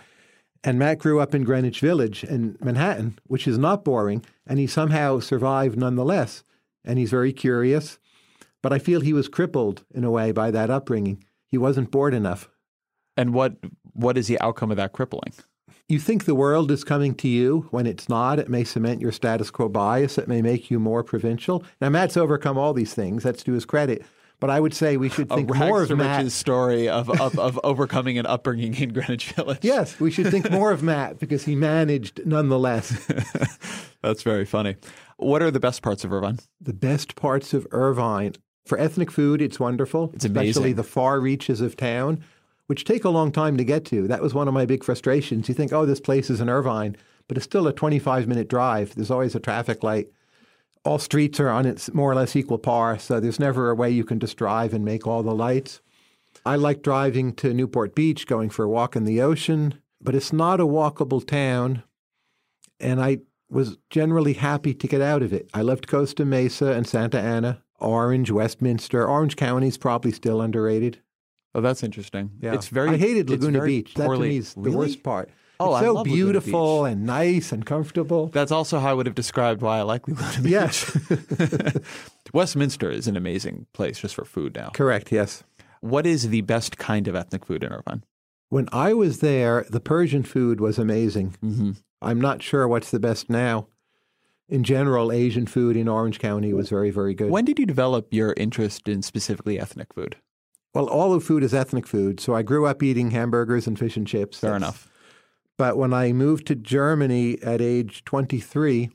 And 0.62 0.78
Matt 0.78 0.98
grew 0.98 1.20
up 1.20 1.34
in 1.34 1.44
Greenwich 1.44 1.80
Village 1.80 2.24
in 2.24 2.56
Manhattan, 2.60 3.18
which 3.26 3.46
is 3.46 3.58
not 3.58 3.84
boring, 3.84 4.24
and 4.46 4.58
he 4.58 4.66
somehow 4.66 5.20
survived 5.20 5.78
nonetheless. 5.78 6.42
And 6.84 6.98
he's 6.98 7.10
very 7.10 7.32
curious. 7.32 7.98
But 8.62 8.72
I 8.72 8.78
feel 8.78 9.00
he 9.00 9.12
was 9.12 9.28
crippled 9.28 9.84
in 9.94 10.04
a 10.04 10.10
way 10.10 10.32
by 10.32 10.50
that 10.50 10.70
upbringing. 10.70 11.22
He 11.54 11.58
wasn't 11.58 11.92
bored 11.92 12.14
enough. 12.14 12.50
And 13.16 13.32
what 13.32 13.54
what 13.92 14.18
is 14.18 14.26
the 14.26 14.40
outcome 14.40 14.72
of 14.72 14.76
that 14.76 14.92
crippling? 14.92 15.32
You 15.88 16.00
think 16.00 16.24
the 16.24 16.34
world 16.34 16.68
is 16.72 16.82
coming 16.82 17.14
to 17.14 17.28
you 17.28 17.68
when 17.70 17.86
it's 17.86 18.08
not. 18.08 18.40
It 18.40 18.48
may 18.48 18.64
cement 18.64 19.00
your 19.00 19.12
status 19.12 19.52
quo 19.52 19.68
bias. 19.68 20.18
It 20.18 20.26
may 20.26 20.42
make 20.42 20.68
you 20.68 20.80
more 20.80 21.04
provincial. 21.04 21.62
Now, 21.80 21.90
Matt's 21.90 22.16
overcome 22.16 22.58
all 22.58 22.74
these 22.74 22.92
things. 22.92 23.22
That's 23.22 23.44
to 23.44 23.52
his 23.52 23.64
credit. 23.64 24.04
But 24.40 24.50
I 24.50 24.58
would 24.58 24.74
say 24.74 24.96
we 24.96 25.08
should 25.08 25.28
think 25.28 25.48
a 25.48 25.54
more 25.54 25.82
of 25.82 25.88
to 25.90 25.96
Matt. 25.96 26.32
story 26.32 26.88
of, 26.88 27.08
of, 27.08 27.38
of 27.48 27.60
overcoming 27.62 28.18
an 28.18 28.26
upbringing 28.26 28.74
in 28.74 28.92
Greenwich 28.92 29.30
Village. 29.30 29.60
Yes, 29.62 30.00
we 30.00 30.10
should 30.10 30.26
think 30.32 30.50
more 30.50 30.72
of 30.72 30.82
Matt 30.82 31.20
because 31.20 31.44
he 31.44 31.54
managed 31.54 32.26
nonetheless. 32.26 32.90
That's 34.02 34.24
very 34.24 34.44
funny. 34.44 34.74
What 35.18 35.40
are 35.40 35.52
the 35.52 35.60
best 35.60 35.82
parts 35.82 36.02
of 36.02 36.12
Irvine? 36.12 36.40
the 36.60 36.74
best 36.74 37.14
parts 37.14 37.54
of 37.54 37.64
Irvine. 37.70 38.32
For 38.66 38.78
ethnic 38.78 39.10
food, 39.10 39.42
it's 39.42 39.60
wonderful. 39.60 40.10
It's 40.14 40.24
Especially 40.24 40.48
amazing. 40.50 40.74
the 40.76 40.84
far 40.84 41.20
reaches 41.20 41.60
of 41.60 41.76
town, 41.76 42.24
which 42.66 42.84
take 42.84 43.04
a 43.04 43.10
long 43.10 43.30
time 43.30 43.56
to 43.58 43.64
get 43.64 43.84
to. 43.86 44.08
That 44.08 44.22
was 44.22 44.32
one 44.32 44.48
of 44.48 44.54
my 44.54 44.64
big 44.64 44.82
frustrations. 44.82 45.48
You 45.48 45.54
think, 45.54 45.72
oh, 45.72 45.84
this 45.84 46.00
place 46.00 46.30
is 46.30 46.40
in 46.40 46.48
Irvine, 46.48 46.96
but 47.28 47.36
it's 47.36 47.44
still 47.44 47.66
a 47.66 47.72
25 47.72 48.26
minute 48.26 48.48
drive. 48.48 48.94
There's 48.94 49.10
always 49.10 49.34
a 49.34 49.40
traffic 49.40 49.82
light. 49.82 50.08
All 50.84 50.98
streets 50.98 51.40
are 51.40 51.48
on 51.48 51.66
its 51.66 51.92
more 51.92 52.10
or 52.10 52.14
less 52.14 52.36
equal 52.36 52.58
par, 52.58 52.98
so 52.98 53.20
there's 53.20 53.40
never 53.40 53.70
a 53.70 53.74
way 53.74 53.90
you 53.90 54.04
can 54.04 54.20
just 54.20 54.36
drive 54.36 54.74
and 54.74 54.84
make 54.84 55.06
all 55.06 55.22
the 55.22 55.34
lights. 55.34 55.80
I 56.44 56.56
like 56.56 56.82
driving 56.82 57.32
to 57.34 57.54
Newport 57.54 57.94
Beach, 57.94 58.26
going 58.26 58.50
for 58.50 58.64
a 58.64 58.68
walk 58.68 58.96
in 58.96 59.04
the 59.04 59.22
ocean, 59.22 59.74
but 60.00 60.14
it's 60.14 60.32
not 60.32 60.60
a 60.60 60.66
walkable 60.66 61.26
town. 61.26 61.82
And 62.80 63.00
I 63.00 63.18
was 63.48 63.78
generally 63.88 64.34
happy 64.34 64.74
to 64.74 64.86
get 64.86 65.00
out 65.00 65.22
of 65.22 65.32
it. 65.32 65.48
I 65.54 65.62
loved 65.62 65.86
Costa 65.86 66.24
Mesa 66.24 66.72
and 66.72 66.86
Santa 66.86 67.18
Ana, 67.18 67.62
Orange, 67.80 68.30
Westminster. 68.30 69.06
Orange 69.06 69.36
County 69.36 69.68
is 69.68 69.78
probably 69.78 70.12
still 70.12 70.40
underrated. 70.40 70.98
Oh, 71.54 71.60
that's 71.60 71.82
interesting. 71.82 72.30
Yeah. 72.40 72.54
It's 72.54 72.68
very. 72.68 72.90
I 72.90 72.96
hated 72.96 73.30
Laguna 73.30 73.64
Beach. 73.64 73.94
That 73.94 74.08
to 74.08 74.18
me 74.18 74.38
is 74.38 74.54
the 74.54 74.70
worst 74.72 75.02
part. 75.02 75.30
Oh, 75.60 75.76
it's 75.76 75.84
so 75.84 76.02
beautiful 76.02 76.84
and 76.84 77.06
nice 77.06 77.52
and 77.52 77.64
comfortable. 77.64 78.26
That's 78.28 78.50
also 78.50 78.80
how 78.80 78.90
I 78.90 78.92
would 78.94 79.06
have 79.06 79.14
described 79.14 79.62
why 79.62 79.78
I 79.78 79.82
like 79.82 80.08
Laguna 80.08 80.42
Beach. 80.42 80.50
yes, 80.50 80.98
Westminster 82.32 82.90
is 82.90 83.06
an 83.06 83.16
amazing 83.16 83.66
place 83.72 84.00
just 84.00 84.14
for 84.16 84.24
food 84.24 84.54
now. 84.56 84.70
correct. 84.70 85.12
Yes. 85.12 85.44
What 85.80 86.06
is 86.06 86.30
the 86.30 86.40
best 86.40 86.78
kind 86.78 87.06
of 87.06 87.14
ethnic 87.14 87.44
food 87.44 87.62
in 87.62 87.72
Irvine? 87.72 88.02
When 88.48 88.68
I 88.72 88.94
was 88.94 89.20
there, 89.20 89.64
the 89.68 89.80
Persian 89.80 90.22
food 90.22 90.60
was 90.60 90.78
amazing. 90.78 91.36
Mm-hmm. 91.44 91.72
I'm 92.02 92.20
not 92.20 92.42
sure 92.42 92.66
what's 92.66 92.90
the 92.90 93.00
best 93.00 93.30
now. 93.30 93.68
In 94.48 94.62
general, 94.62 95.10
Asian 95.10 95.46
food 95.46 95.76
in 95.76 95.88
Orange 95.88 96.18
County 96.18 96.52
was 96.52 96.68
very, 96.68 96.90
very 96.90 97.14
good. 97.14 97.30
When 97.30 97.44
did 97.44 97.58
you 97.58 97.66
develop 97.66 98.08
your 98.12 98.34
interest 98.36 98.88
in 98.88 99.02
specifically 99.02 99.58
ethnic 99.58 99.94
food? 99.94 100.16
Well, 100.74 100.86
all 100.88 101.14
of 101.14 101.24
food 101.24 101.42
is 101.42 101.54
ethnic 101.54 101.86
food. 101.86 102.20
So 102.20 102.34
I 102.34 102.42
grew 102.42 102.66
up 102.66 102.82
eating 102.82 103.10
hamburgers 103.12 103.66
and 103.66 103.78
fish 103.78 103.96
and 103.96 104.06
chips. 104.06 104.38
Fair 104.40 104.50
That's- 104.50 104.62
enough. 104.62 104.90
But 105.56 105.76
when 105.78 105.94
I 105.94 106.12
moved 106.12 106.46
to 106.48 106.56
Germany 106.56 107.40
at 107.42 107.60
age 107.60 108.04
23, 108.04 108.90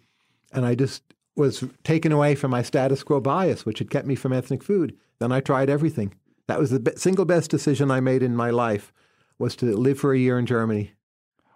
and 0.52 0.66
I 0.66 0.76
just 0.76 1.04
was 1.36 1.64
taken 1.86 2.12
away 2.12 2.36
from 2.36 2.52
my 2.52 2.62
status 2.62 3.02
quo 3.02 3.22
bias, 3.22 3.66
which 3.66 3.80
had 3.80 3.90
kept 3.90 4.06
me 4.06 4.16
from 4.16 4.34
ethnic 4.34 4.62
food, 4.62 4.96
then 5.20 5.32
I 5.32 5.40
tried 5.40 5.70
everything. 5.70 6.14
That 6.48 6.60
was 6.60 6.70
the 6.70 6.82
be- 6.82 6.92
single 6.98 7.24
best 7.24 7.50
decision 7.50 7.90
I 7.92 8.02
made 8.02 8.24
in 8.24 8.36
my 8.36 8.50
life 8.50 8.92
was 9.38 9.56
to 9.58 9.66
live 9.68 10.00
for 10.00 10.12
a 10.14 10.18
year 10.20 10.38
in 10.38 10.46
Germany. 10.46 10.92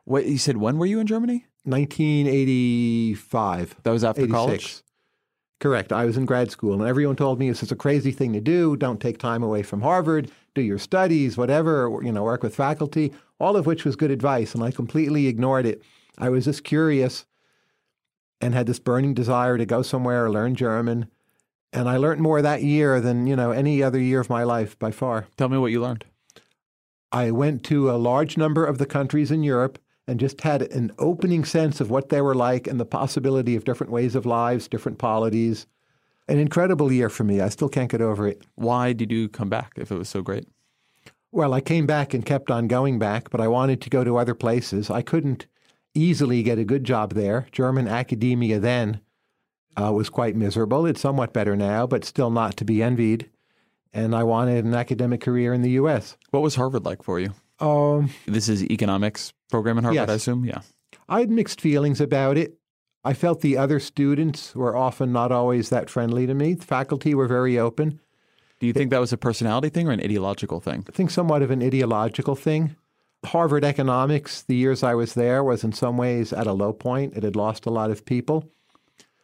What 0.05 0.25
you 0.25 0.37
said? 0.37 0.55
When 0.57 0.77
were 0.77 0.85
you 0.85 0.99
in 1.01 1.07
Germany? 1.07 1.47
1985. 1.63 3.75
That 3.83 3.91
was 3.91 4.03
after 4.03 4.21
86. 4.21 4.35
college. 4.35 4.81
Correct. 5.59 5.93
I 5.93 6.05
was 6.05 6.17
in 6.17 6.25
grad 6.25 6.49
school, 6.51 6.73
and 6.73 6.89
everyone 6.89 7.15
told 7.15 7.39
me 7.39 7.49
this 7.49 7.63
is 7.63 7.71
a 7.71 7.75
crazy 7.75 8.11
thing 8.11 8.33
to 8.33 8.41
do. 8.41 8.75
Don't 8.75 8.99
take 8.99 9.17
time 9.17 9.43
away 9.43 9.63
from 9.63 9.81
Harvard. 9.81 10.29
Do 10.55 10.61
your 10.61 10.77
studies, 10.77 11.37
whatever. 11.37 11.89
You 12.03 12.11
know, 12.11 12.23
work 12.23 12.43
with 12.43 12.53
faculty. 12.55 13.13
All 13.39 13.55
of 13.55 13.65
which 13.65 13.85
was 13.85 13.95
good 13.95 14.11
advice, 14.11 14.53
and 14.53 14.61
I 14.63 14.71
completely 14.71 15.27
ignored 15.27 15.65
it. 15.65 15.81
I 16.17 16.27
was 16.29 16.43
just 16.45 16.65
curious, 16.65 17.25
and 18.41 18.53
had 18.53 18.67
this 18.67 18.79
burning 18.79 19.13
desire 19.13 19.57
to 19.57 19.65
go 19.65 19.81
somewhere, 19.81 20.29
learn 20.29 20.55
German, 20.55 21.07
and 21.71 21.87
I 21.89 21.97
learned 21.97 22.21
more 22.21 22.41
that 22.41 22.61
year 22.61 22.99
than 22.99 23.25
you 23.25 23.35
know 23.35 23.51
any 23.51 23.81
other 23.81 23.99
year 23.99 24.19
of 24.19 24.29
my 24.29 24.43
life 24.43 24.77
by 24.77 24.91
far. 24.91 25.27
Tell 25.37 25.49
me 25.49 25.57
what 25.57 25.71
you 25.71 25.81
learned. 25.81 26.05
I 27.11 27.31
went 27.31 27.63
to 27.65 27.89
a 27.89 27.95
large 27.95 28.37
number 28.37 28.65
of 28.65 28.77
the 28.79 28.85
countries 28.85 29.31
in 29.31 29.43
Europe 29.43 29.79
and 30.07 30.19
just 30.19 30.41
had 30.41 30.63
an 30.63 30.91
opening 30.99 31.45
sense 31.45 31.79
of 31.79 31.89
what 31.89 32.09
they 32.09 32.21
were 32.21 32.35
like 32.35 32.67
and 32.67 32.79
the 32.79 32.85
possibility 32.85 33.55
of 33.55 33.63
different 33.63 33.91
ways 33.91 34.15
of 34.15 34.25
lives, 34.25 34.67
different 34.67 34.97
polities. 34.97 35.65
An 36.27 36.39
incredible 36.39 36.91
year 36.91 37.09
for 37.09 37.23
me. 37.23 37.41
I 37.41 37.49
still 37.49 37.69
can't 37.69 37.91
get 37.91 38.01
over 38.01 38.27
it. 38.27 38.41
Why 38.55 38.93
did 38.93 39.11
you 39.11 39.29
come 39.29 39.49
back 39.49 39.73
if 39.77 39.91
it 39.91 39.97
was 39.97 40.09
so 40.09 40.21
great? 40.21 40.47
Well, 41.31 41.53
I 41.53 41.61
came 41.61 41.85
back 41.85 42.13
and 42.13 42.25
kept 42.25 42.51
on 42.51 42.67
going 42.67 42.99
back, 42.99 43.29
but 43.29 43.41
I 43.41 43.47
wanted 43.47 43.81
to 43.81 43.89
go 43.89 44.03
to 44.03 44.17
other 44.17 44.35
places. 44.35 44.89
I 44.89 45.01
couldn't 45.01 45.47
easily 45.95 46.43
get 46.43 46.59
a 46.59 46.65
good 46.65 46.83
job 46.83 47.13
there. 47.13 47.47
German 47.51 47.87
academia 47.87 48.59
then 48.59 49.01
uh, 49.75 49.91
was 49.91 50.09
quite 50.09 50.35
miserable. 50.35 50.85
It's 50.85 51.01
somewhat 51.01 51.33
better 51.33 51.55
now, 51.55 51.87
but 51.87 52.05
still 52.05 52.29
not 52.29 52.57
to 52.57 52.65
be 52.65 52.83
envied. 52.83 53.29
And 53.91 54.15
I 54.15 54.23
wanted 54.23 54.65
an 54.65 54.73
academic 54.73 55.21
career 55.21 55.53
in 55.53 55.61
the 55.61 55.71
U.S. 55.71 56.17
What 56.31 56.41
was 56.41 56.55
Harvard 56.55 56.85
like 56.85 57.03
for 57.03 57.19
you? 57.19 57.33
Um, 57.59 58.09
This 58.25 58.49
is 58.49 58.63
economics 58.63 59.33
program 59.49 59.77
in 59.77 59.83
Harvard, 59.83 59.95
Yes. 60.01 60.09
I 60.09 60.13
assume. 60.13 60.45
Yeah. 60.45 60.61
I 61.07 61.19
had 61.19 61.29
mixed 61.29 61.61
feelings 61.61 62.01
about 62.01 62.37
it. 62.37 62.57
I 63.05 63.13
felt 63.13 63.41
the 63.41 63.57
other 63.57 63.79
students 63.79 64.55
were 64.55 64.75
often 64.75 65.11
not 65.11 65.31
always 65.31 65.69
that 65.69 65.89
friendly 65.89 66.25
to 66.25 66.33
me. 66.33 66.53
The 66.53 66.65
faculty 66.65 67.13
were 67.13 67.27
very 67.27 67.59
open. 67.59 67.99
Do 68.59 68.67
you 68.67 68.73
think 68.73 68.91
that 68.91 69.01
was 69.01 69.11
a 69.11 69.17
personality 69.17 69.67
thing 69.69 69.89
or 69.89 69.91
an 69.91 69.99
ideological 69.99 70.61
thing? 70.61 70.85
I 70.87 70.91
think 70.93 71.11
somewhat 71.11 71.41
of 71.41 71.51
an 71.51 71.61
ideological 71.61 72.35
thing. 72.35 72.75
Harvard 73.25 73.65
economics, 73.65 74.43
the 74.43 74.55
years 74.55 74.83
I 74.83 74.95
was 74.95 75.13
there, 75.15 75.43
was 75.43 75.63
in 75.63 75.73
some 75.73 75.97
ways 75.97 76.31
at 76.31 76.47
a 76.47 76.53
low 76.53 76.71
point. 76.71 77.15
It 77.15 77.23
had 77.23 77.35
lost 77.35 77.65
a 77.65 77.69
lot 77.69 77.91
of 77.91 78.05
people. 78.05 78.49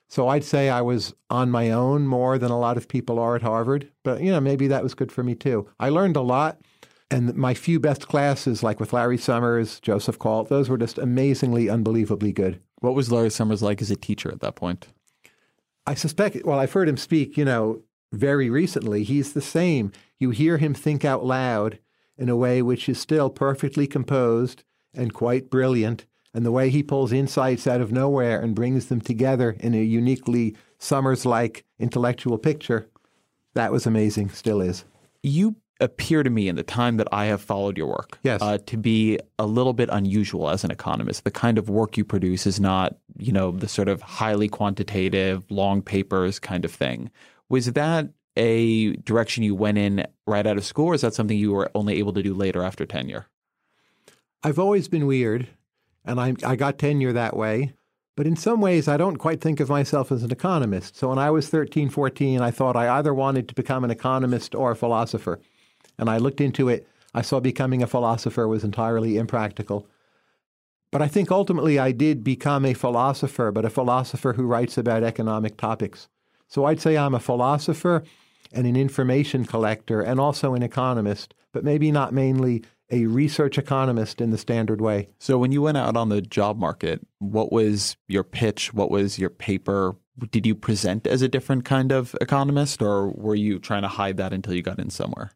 So 0.10 0.28
I'd 0.28 0.44
say 0.44 0.70
I 0.70 0.82
was 0.82 1.14
on 1.30 1.52
my 1.52 1.72
own 1.72 2.08
more 2.08 2.38
than 2.38 2.52
a 2.52 2.60
lot 2.60 2.76
of 2.78 2.88
people 2.88 3.18
are 3.20 3.36
at 3.36 3.42
Harvard. 3.44 3.90
But, 4.04 4.22
you 4.22 4.32
know, 4.32 4.42
maybe 4.42 4.68
that 4.68 4.84
was 4.84 4.94
good 4.94 5.12
for 5.12 5.24
me 5.24 5.36
too. 5.36 5.70
I 5.80 5.90
learned 5.90 6.18
a 6.18 6.22
lot. 6.22 6.58
And 7.12 7.34
my 7.36 7.54
few 7.54 7.80
best 7.80 8.08
classes, 8.08 8.62
like 8.62 8.80
with 8.80 8.94
Larry 8.94 9.18
Summers, 9.18 9.80
Joseph 9.80 10.20
Kalt, 10.20 10.50
those 10.50 10.70
were 10.70 10.78
just 10.78 10.98
amazingly, 10.98 11.70
unbelievably 11.70 12.34
good. 12.34 12.62
What 12.82 12.94
was 12.94 13.12
Larry 13.12 13.32
Summers 13.32 13.64
like 13.64 13.82
as 13.82 13.90
a 13.90 13.96
teacher 13.96 14.32
at 14.32 14.42
that 14.42 14.56
point? 14.56 14.88
I 15.88 15.96
suspect, 15.96 16.46
well, 16.46 16.60
I've 16.60 16.74
heard 16.74 16.88
him 16.88 16.98
speak, 16.98 17.36
you 17.36 17.46
know, 17.46 17.82
very 18.12 18.50
recently. 18.50 19.04
He's 19.04 19.34
the 19.34 19.42
same. 19.42 19.92
You 20.20 20.30
hear 20.30 20.58
him 20.58 20.74
think 20.74 21.04
out 21.04 21.26
loud 21.26 21.80
in 22.18 22.30
a 22.30 22.36
way 22.36 22.62
which 22.62 22.88
is 22.88 23.00
still 23.00 23.30
perfectly 23.30 23.88
composed 23.88 24.64
and 24.94 25.14
quite 25.14 25.50
brilliant. 25.50 26.06
And 26.32 26.46
the 26.46 26.52
way 26.52 26.70
he 26.70 26.84
pulls 26.84 27.12
insights 27.12 27.66
out 27.66 27.82
of 27.82 27.92
nowhere 27.92 28.40
and 28.40 28.54
brings 28.54 28.86
them 28.86 29.02
together 29.02 29.56
in 29.60 29.74
a 29.74 29.82
uniquely 29.82 30.56
Summers 30.78 31.26
like 31.26 31.66
intellectual 31.80 32.38
picture, 32.38 32.88
that 33.56 33.72
was 33.72 33.86
amazing, 33.86 34.30
still 34.30 34.62
is. 34.62 34.86
You 35.24 35.56
appear 35.80 36.24
to 36.24 36.30
me 36.30 36.48
in 36.48 36.56
the 36.56 36.64
time 36.64 36.98
that 36.98 37.08
I 37.12 37.26
have 37.26 37.42
followed 37.42 37.78
your 37.78 37.88
work 37.88 38.20
Yes. 38.24 38.42
uh, 38.42 38.58
to 38.66 38.78
be 38.78 39.20
a 39.38 39.46
little 39.46 39.74
bit 39.74 39.90
unusual 39.92 40.50
as 40.50 40.64
an 40.64 40.72
economist. 40.72 41.24
The 41.24 41.32
kind 41.32 41.58
of 41.58 41.70
work 41.70 41.98
you 41.98 42.04
produce 42.04 42.46
is 42.46 42.60
not, 42.60 42.98
you 43.18 43.32
know, 43.32 43.52
the 43.52 43.68
sort 43.68 43.88
of 43.88 44.02
highly 44.02 44.50
quantitative, 44.50 45.44
long 45.50 45.82
papers 45.82 46.40
kind 46.40 46.66
of 46.66 46.72
thing. 46.72 47.10
Was 47.48 47.72
that 47.74 48.10
a 48.36 48.94
direction 48.98 49.44
you 49.44 49.56
went 49.56 49.78
in 49.78 50.06
right 50.28 50.46
out 50.46 50.58
of 50.58 50.66
school, 50.66 50.88
or 50.88 50.94
is 50.94 51.02
that 51.02 51.14
something 51.14 51.38
you 51.38 51.52
were 51.52 51.72
only 51.76 51.98
able 52.00 52.14
to 52.14 52.24
do 52.24 52.34
later 52.34 52.64
after 52.64 52.86
tenure? 52.86 53.28
I've 54.44 54.60
always 54.60 54.88
been 54.88 55.06
weird, 55.08 55.48
and 56.06 56.20
I, 56.20 56.36
I 56.46 56.56
got 56.56 56.78
tenure 56.78 57.14
that 57.14 57.36
way. 57.36 57.74
But 58.16 58.28
in 58.28 58.36
some 58.36 58.60
ways, 58.60 58.88
I 58.90 58.98
don't 58.98 59.16
quite 59.16 59.40
think 59.40 59.60
of 59.62 59.70
myself 59.70 60.12
as 60.12 60.24
an 60.24 60.32
economist. 60.32 60.98
So 60.98 61.08
when 61.10 61.18
I 61.18 61.32
was 61.32 61.48
13, 61.48 61.90
14, 61.90 62.42
I 62.42 62.52
thought 62.52 62.76
I 62.76 62.98
either 62.98 63.14
wanted 63.14 63.48
to 63.48 63.56
become 63.56 63.84
an 63.86 63.92
economist 63.92 64.54
or 64.56 64.72
a 64.72 64.76
philosopher. 64.76 65.40
And 66.00 66.10
I 66.10 66.18
looked 66.18 66.42
into 66.42 66.70
it. 66.70 66.88
I 67.14 67.22
saw 67.22 67.40
becoming 67.40 67.84
a 67.84 67.88
philosopher 67.88 68.48
was 68.48 68.64
entirely 68.64 69.18
impractical. 69.18 69.88
But 70.92 71.04
I 71.04 71.08
think 71.08 71.30
ultimately 71.30 71.78
I 71.78 71.92
did 71.92 72.24
become 72.24 72.66
a 72.66 72.74
philosopher, 72.74 73.52
but 73.52 73.66
a 73.66 73.70
philosopher 73.70 74.34
who 74.34 74.48
writes 74.48 74.78
about 74.78 75.04
economic 75.04 75.58
topics. 75.58 76.08
So 76.48 76.66
I'd 76.66 76.82
say 76.82 76.98
I'm 76.98 77.14
a 77.14 77.20
philosopher 77.20 78.04
and 78.52 78.66
an 78.66 78.76
information 78.76 79.46
collector 79.46 80.02
and 80.02 80.20
also 80.20 80.56
an 80.56 80.64
economist, 80.64 81.36
but 81.52 81.64
maybe 81.64 81.92
not 81.92 82.14
mainly 82.14 82.64
a 82.90 83.06
research 83.06 83.60
economist 83.60 84.20
in 84.20 84.32
the 84.32 84.38
standard 84.38 84.82
way. 84.82 85.10
So 85.20 85.38
when 85.38 85.52
you 85.52 85.62
went 85.62 85.78
out 85.78 85.96
on 85.96 86.10
the 86.10 86.22
job 86.22 86.58
market, 86.58 87.06
what 87.20 87.52
was 87.52 87.98
your 88.08 88.24
pitch? 88.24 88.74
What 88.74 88.90
was 88.90 89.20
your 89.20 89.30
paper? 89.30 89.96
Did 90.32 90.48
you 90.48 90.56
present 90.56 91.06
as 91.06 91.22
a 91.22 91.28
different 91.28 91.66
kind 91.66 91.92
of 91.92 92.16
economist, 92.20 92.82
or 92.82 93.10
were 93.12 93.36
you 93.36 93.60
trying 93.60 93.84
to 93.84 93.88
hide 93.88 94.18
that 94.18 94.34
until 94.34 94.56
you 94.56 94.64
got 94.64 94.80
in 94.80 94.90
somewhere? 94.90 95.32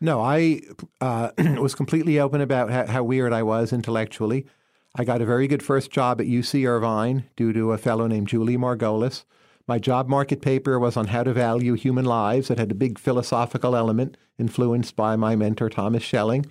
No, 0.00 0.20
I 0.20 0.60
uh, 1.00 1.30
was 1.60 1.74
completely 1.74 2.18
open 2.18 2.40
about 2.40 2.70
how, 2.70 2.86
how 2.86 3.02
weird 3.04 3.32
I 3.32 3.42
was 3.42 3.72
intellectually. 3.72 4.46
I 4.96 5.04
got 5.04 5.22
a 5.22 5.26
very 5.26 5.48
good 5.48 5.62
first 5.62 5.90
job 5.90 6.20
at 6.20 6.26
UC 6.26 6.68
Irvine 6.68 7.24
due 7.36 7.52
to 7.52 7.72
a 7.72 7.78
fellow 7.78 8.06
named 8.06 8.28
Julius 8.28 8.60
Margolis. 8.60 9.24
My 9.66 9.78
job 9.78 10.08
market 10.08 10.42
paper 10.42 10.78
was 10.78 10.96
on 10.96 11.08
how 11.08 11.24
to 11.24 11.32
value 11.32 11.72
human 11.72 12.04
lives. 12.04 12.50
It 12.50 12.58
had 12.58 12.70
a 12.70 12.76
big 12.76 12.98
philosophical 12.98 13.74
element 13.74 14.16
influenced 14.38 14.94
by 14.94 15.16
my 15.16 15.36
mentor, 15.36 15.70
Thomas 15.70 16.04
Schelling. 16.04 16.46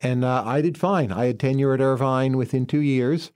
And 0.00 0.24
uh, 0.24 0.42
I 0.46 0.60
did 0.60 0.78
fine. 0.78 1.10
I 1.10 1.26
had 1.26 1.40
tenure 1.40 1.74
at 1.74 1.80
Irvine 1.80 2.36
within 2.36 2.64
two 2.64 2.80
years 2.80 3.32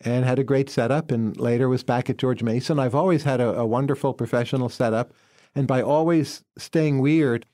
and 0.00 0.24
had 0.24 0.38
a 0.38 0.44
great 0.44 0.70
setup, 0.70 1.10
and 1.10 1.36
later 1.36 1.68
was 1.68 1.82
back 1.82 2.08
at 2.08 2.18
George 2.18 2.42
Mason. 2.42 2.78
I've 2.78 2.94
always 2.94 3.24
had 3.24 3.40
a, 3.40 3.58
a 3.58 3.66
wonderful 3.66 4.14
professional 4.14 4.68
setup. 4.68 5.12
And 5.54 5.66
by 5.66 5.82
always 5.82 6.44
staying 6.56 7.00
weird, 7.00 7.46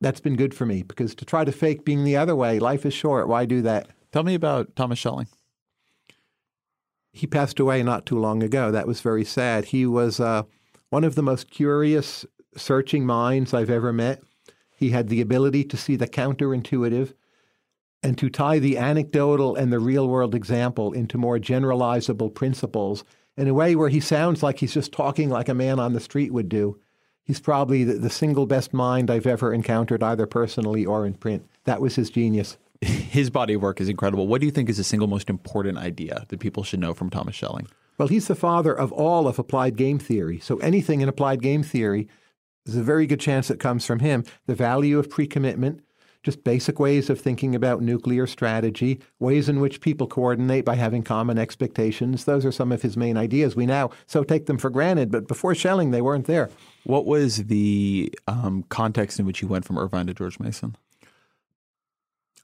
that's 0.00 0.20
been 0.20 0.36
good 0.36 0.54
for 0.54 0.66
me 0.66 0.82
because 0.82 1.14
to 1.16 1.24
try 1.24 1.44
to 1.44 1.52
fake 1.52 1.84
being 1.84 2.04
the 2.04 2.16
other 2.16 2.34
way, 2.34 2.58
life 2.58 2.86
is 2.86 2.94
short. 2.94 3.28
Why 3.28 3.44
do 3.44 3.62
that? 3.62 3.88
Tell 4.12 4.22
me 4.22 4.34
about 4.34 4.74
Thomas 4.76 4.98
Schelling. 4.98 5.28
He 7.12 7.26
passed 7.26 7.60
away 7.60 7.82
not 7.82 8.06
too 8.06 8.18
long 8.18 8.42
ago. 8.42 8.70
That 8.70 8.86
was 8.86 9.00
very 9.00 9.24
sad. 9.24 9.66
He 9.66 9.84
was 9.84 10.20
uh, 10.20 10.44
one 10.90 11.04
of 11.04 11.16
the 11.16 11.22
most 11.22 11.50
curious, 11.50 12.24
searching 12.56 13.04
minds 13.04 13.52
I've 13.52 13.70
ever 13.70 13.92
met. 13.92 14.22
He 14.76 14.90
had 14.90 15.08
the 15.08 15.20
ability 15.20 15.64
to 15.64 15.76
see 15.76 15.96
the 15.96 16.08
counterintuitive 16.08 17.12
and 18.02 18.16
to 18.16 18.30
tie 18.30 18.58
the 18.58 18.78
anecdotal 18.78 19.56
and 19.56 19.72
the 19.72 19.78
real 19.78 20.08
world 20.08 20.34
example 20.34 20.92
into 20.92 21.18
more 21.18 21.38
generalizable 21.38 22.34
principles 22.34 23.04
in 23.36 23.48
a 23.48 23.54
way 23.54 23.76
where 23.76 23.88
he 23.88 24.00
sounds 24.00 24.42
like 24.42 24.58
he's 24.58 24.74
just 24.74 24.92
talking 24.92 25.28
like 25.28 25.48
a 25.48 25.54
man 25.54 25.78
on 25.78 25.92
the 25.92 26.00
street 26.00 26.32
would 26.32 26.48
do. 26.48 26.78
He's 27.30 27.38
probably 27.38 27.84
the, 27.84 27.92
the 27.92 28.10
single 28.10 28.44
best 28.44 28.72
mind 28.72 29.08
I've 29.08 29.24
ever 29.24 29.54
encountered, 29.54 30.02
either 30.02 30.26
personally 30.26 30.84
or 30.84 31.06
in 31.06 31.14
print. 31.14 31.48
That 31.62 31.80
was 31.80 31.94
his 31.94 32.10
genius. 32.10 32.58
His 32.82 33.30
body 33.30 33.54
of 33.54 33.62
work 33.62 33.80
is 33.80 33.88
incredible. 33.88 34.26
What 34.26 34.40
do 34.40 34.48
you 34.48 34.50
think 34.50 34.68
is 34.68 34.78
the 34.78 34.82
single 34.82 35.06
most 35.06 35.30
important 35.30 35.78
idea 35.78 36.24
that 36.26 36.40
people 36.40 36.64
should 36.64 36.80
know 36.80 36.92
from 36.92 37.08
Thomas 37.08 37.36
Schelling? 37.36 37.68
Well, 37.98 38.08
he's 38.08 38.26
the 38.26 38.34
father 38.34 38.76
of 38.76 38.90
all 38.90 39.28
of 39.28 39.38
applied 39.38 39.76
game 39.76 40.00
theory. 40.00 40.40
So 40.40 40.56
anything 40.56 41.02
in 41.02 41.08
applied 41.08 41.40
game 41.40 41.62
theory, 41.62 42.08
there's 42.66 42.76
a 42.76 42.82
very 42.82 43.06
good 43.06 43.20
chance 43.20 43.48
it 43.48 43.60
comes 43.60 43.86
from 43.86 44.00
him. 44.00 44.24
The 44.46 44.56
value 44.56 44.98
of 44.98 45.08
pre 45.08 45.28
commitment, 45.28 45.84
just 46.24 46.42
basic 46.42 46.80
ways 46.80 47.08
of 47.08 47.20
thinking 47.20 47.54
about 47.54 47.80
nuclear 47.80 48.26
strategy, 48.26 49.00
ways 49.20 49.48
in 49.48 49.60
which 49.60 49.80
people 49.80 50.08
coordinate 50.08 50.64
by 50.64 50.74
having 50.74 51.04
common 51.04 51.38
expectations. 51.38 52.24
Those 52.24 52.44
are 52.44 52.50
some 52.50 52.72
of 52.72 52.82
his 52.82 52.96
main 52.96 53.16
ideas. 53.16 53.54
We 53.54 53.66
now 53.66 53.90
so 54.06 54.24
take 54.24 54.46
them 54.46 54.58
for 54.58 54.68
granted, 54.68 55.12
but 55.12 55.28
before 55.28 55.54
Schelling, 55.54 55.92
they 55.92 56.02
weren't 56.02 56.26
there. 56.26 56.50
What 56.84 57.06
was 57.06 57.44
the 57.44 58.12
um, 58.26 58.64
context 58.68 59.18
in 59.18 59.26
which 59.26 59.42
you 59.42 59.48
went 59.48 59.64
from 59.64 59.78
Irvine 59.78 60.06
to 60.06 60.14
George 60.14 60.38
Mason? 60.40 60.76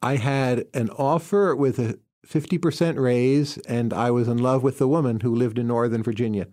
I 0.02 0.16
had 0.16 0.66
an 0.74 0.90
offer 0.90 1.54
with 1.56 1.78
a 1.78 1.98
50% 2.26 2.98
raise, 2.98 3.56
and 3.58 3.92
I 3.92 4.10
was 4.10 4.28
in 4.28 4.38
love 4.38 4.62
with 4.62 4.78
the 4.78 4.88
woman 4.88 5.20
who 5.20 5.34
lived 5.34 5.58
in 5.58 5.66
Northern 5.68 6.02
Virginia. 6.02 6.48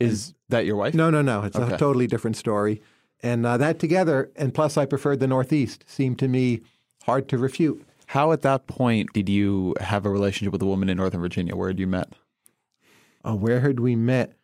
Is 0.00 0.34
that 0.48 0.66
your 0.66 0.76
wife? 0.76 0.92
No, 0.94 1.08
no, 1.08 1.22
no. 1.22 1.42
It's 1.44 1.56
Okay. 1.56 1.74
a 1.74 1.78
totally 1.78 2.06
different 2.06 2.36
story. 2.36 2.82
And 3.22 3.46
uh, 3.46 3.56
that 3.56 3.78
together, 3.78 4.30
and 4.36 4.52
plus 4.52 4.76
I 4.76 4.84
preferred 4.84 5.20
the 5.20 5.26
Northeast, 5.26 5.84
seemed 5.86 6.18
to 6.18 6.28
me 6.28 6.60
hard 7.04 7.28
to 7.30 7.38
refute. 7.38 7.84
How 8.06 8.32
at 8.32 8.42
that 8.42 8.66
point 8.66 9.12
did 9.14 9.28
you 9.28 9.74
have 9.80 10.04
a 10.04 10.10
relationship 10.10 10.52
with 10.52 10.60
a 10.62 10.66
woman 10.66 10.88
in 10.90 10.98
Northern 10.98 11.20
Virginia? 11.20 11.56
Where 11.56 11.68
had 11.68 11.78
you 11.78 11.86
met? 11.86 12.12
Uh, 13.24 13.34
where 13.34 13.60
had 13.60 13.80
we 13.80 13.96
met? 13.96 14.34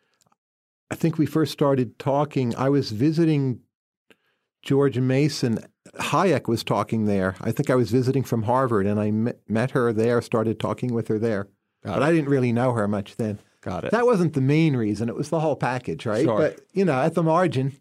I 0.91 0.95
think 0.95 1.17
we 1.17 1.25
first 1.25 1.53
started 1.53 1.97
talking. 1.97 2.53
I 2.57 2.67
was 2.67 2.91
visiting 2.91 3.61
George 4.61 4.99
Mason. 4.99 5.59
Hayek 5.95 6.49
was 6.49 6.65
talking 6.65 7.05
there. 7.05 7.35
I 7.39 7.51
think 7.51 7.69
I 7.69 7.75
was 7.75 7.89
visiting 7.89 8.23
from 8.23 8.43
Harvard, 8.43 8.85
and 8.85 8.99
I 8.99 9.09
met, 9.09 9.39
met 9.47 9.71
her 9.71 9.93
there, 9.93 10.21
started 10.21 10.59
talking 10.59 10.93
with 10.93 11.07
her 11.07 11.17
there. 11.17 11.47
Got 11.83 11.95
but 11.95 12.03
it. 12.03 12.05
I 12.05 12.11
didn't 12.11 12.29
really 12.29 12.51
know 12.51 12.73
her 12.73 12.89
much 12.89 13.15
then. 13.15 13.39
Got 13.61 13.85
it. 13.85 13.91
That 13.91 14.05
wasn't 14.05 14.33
the 14.33 14.41
main 14.41 14.75
reason. 14.75 15.07
It 15.07 15.15
was 15.15 15.29
the 15.29 15.39
whole 15.39 15.55
package, 15.55 16.05
right? 16.05 16.25
Sure. 16.25 16.37
But, 16.37 16.59
you 16.73 16.83
know, 16.83 16.99
at 16.99 17.13
the 17.13 17.23
margin, 17.23 17.73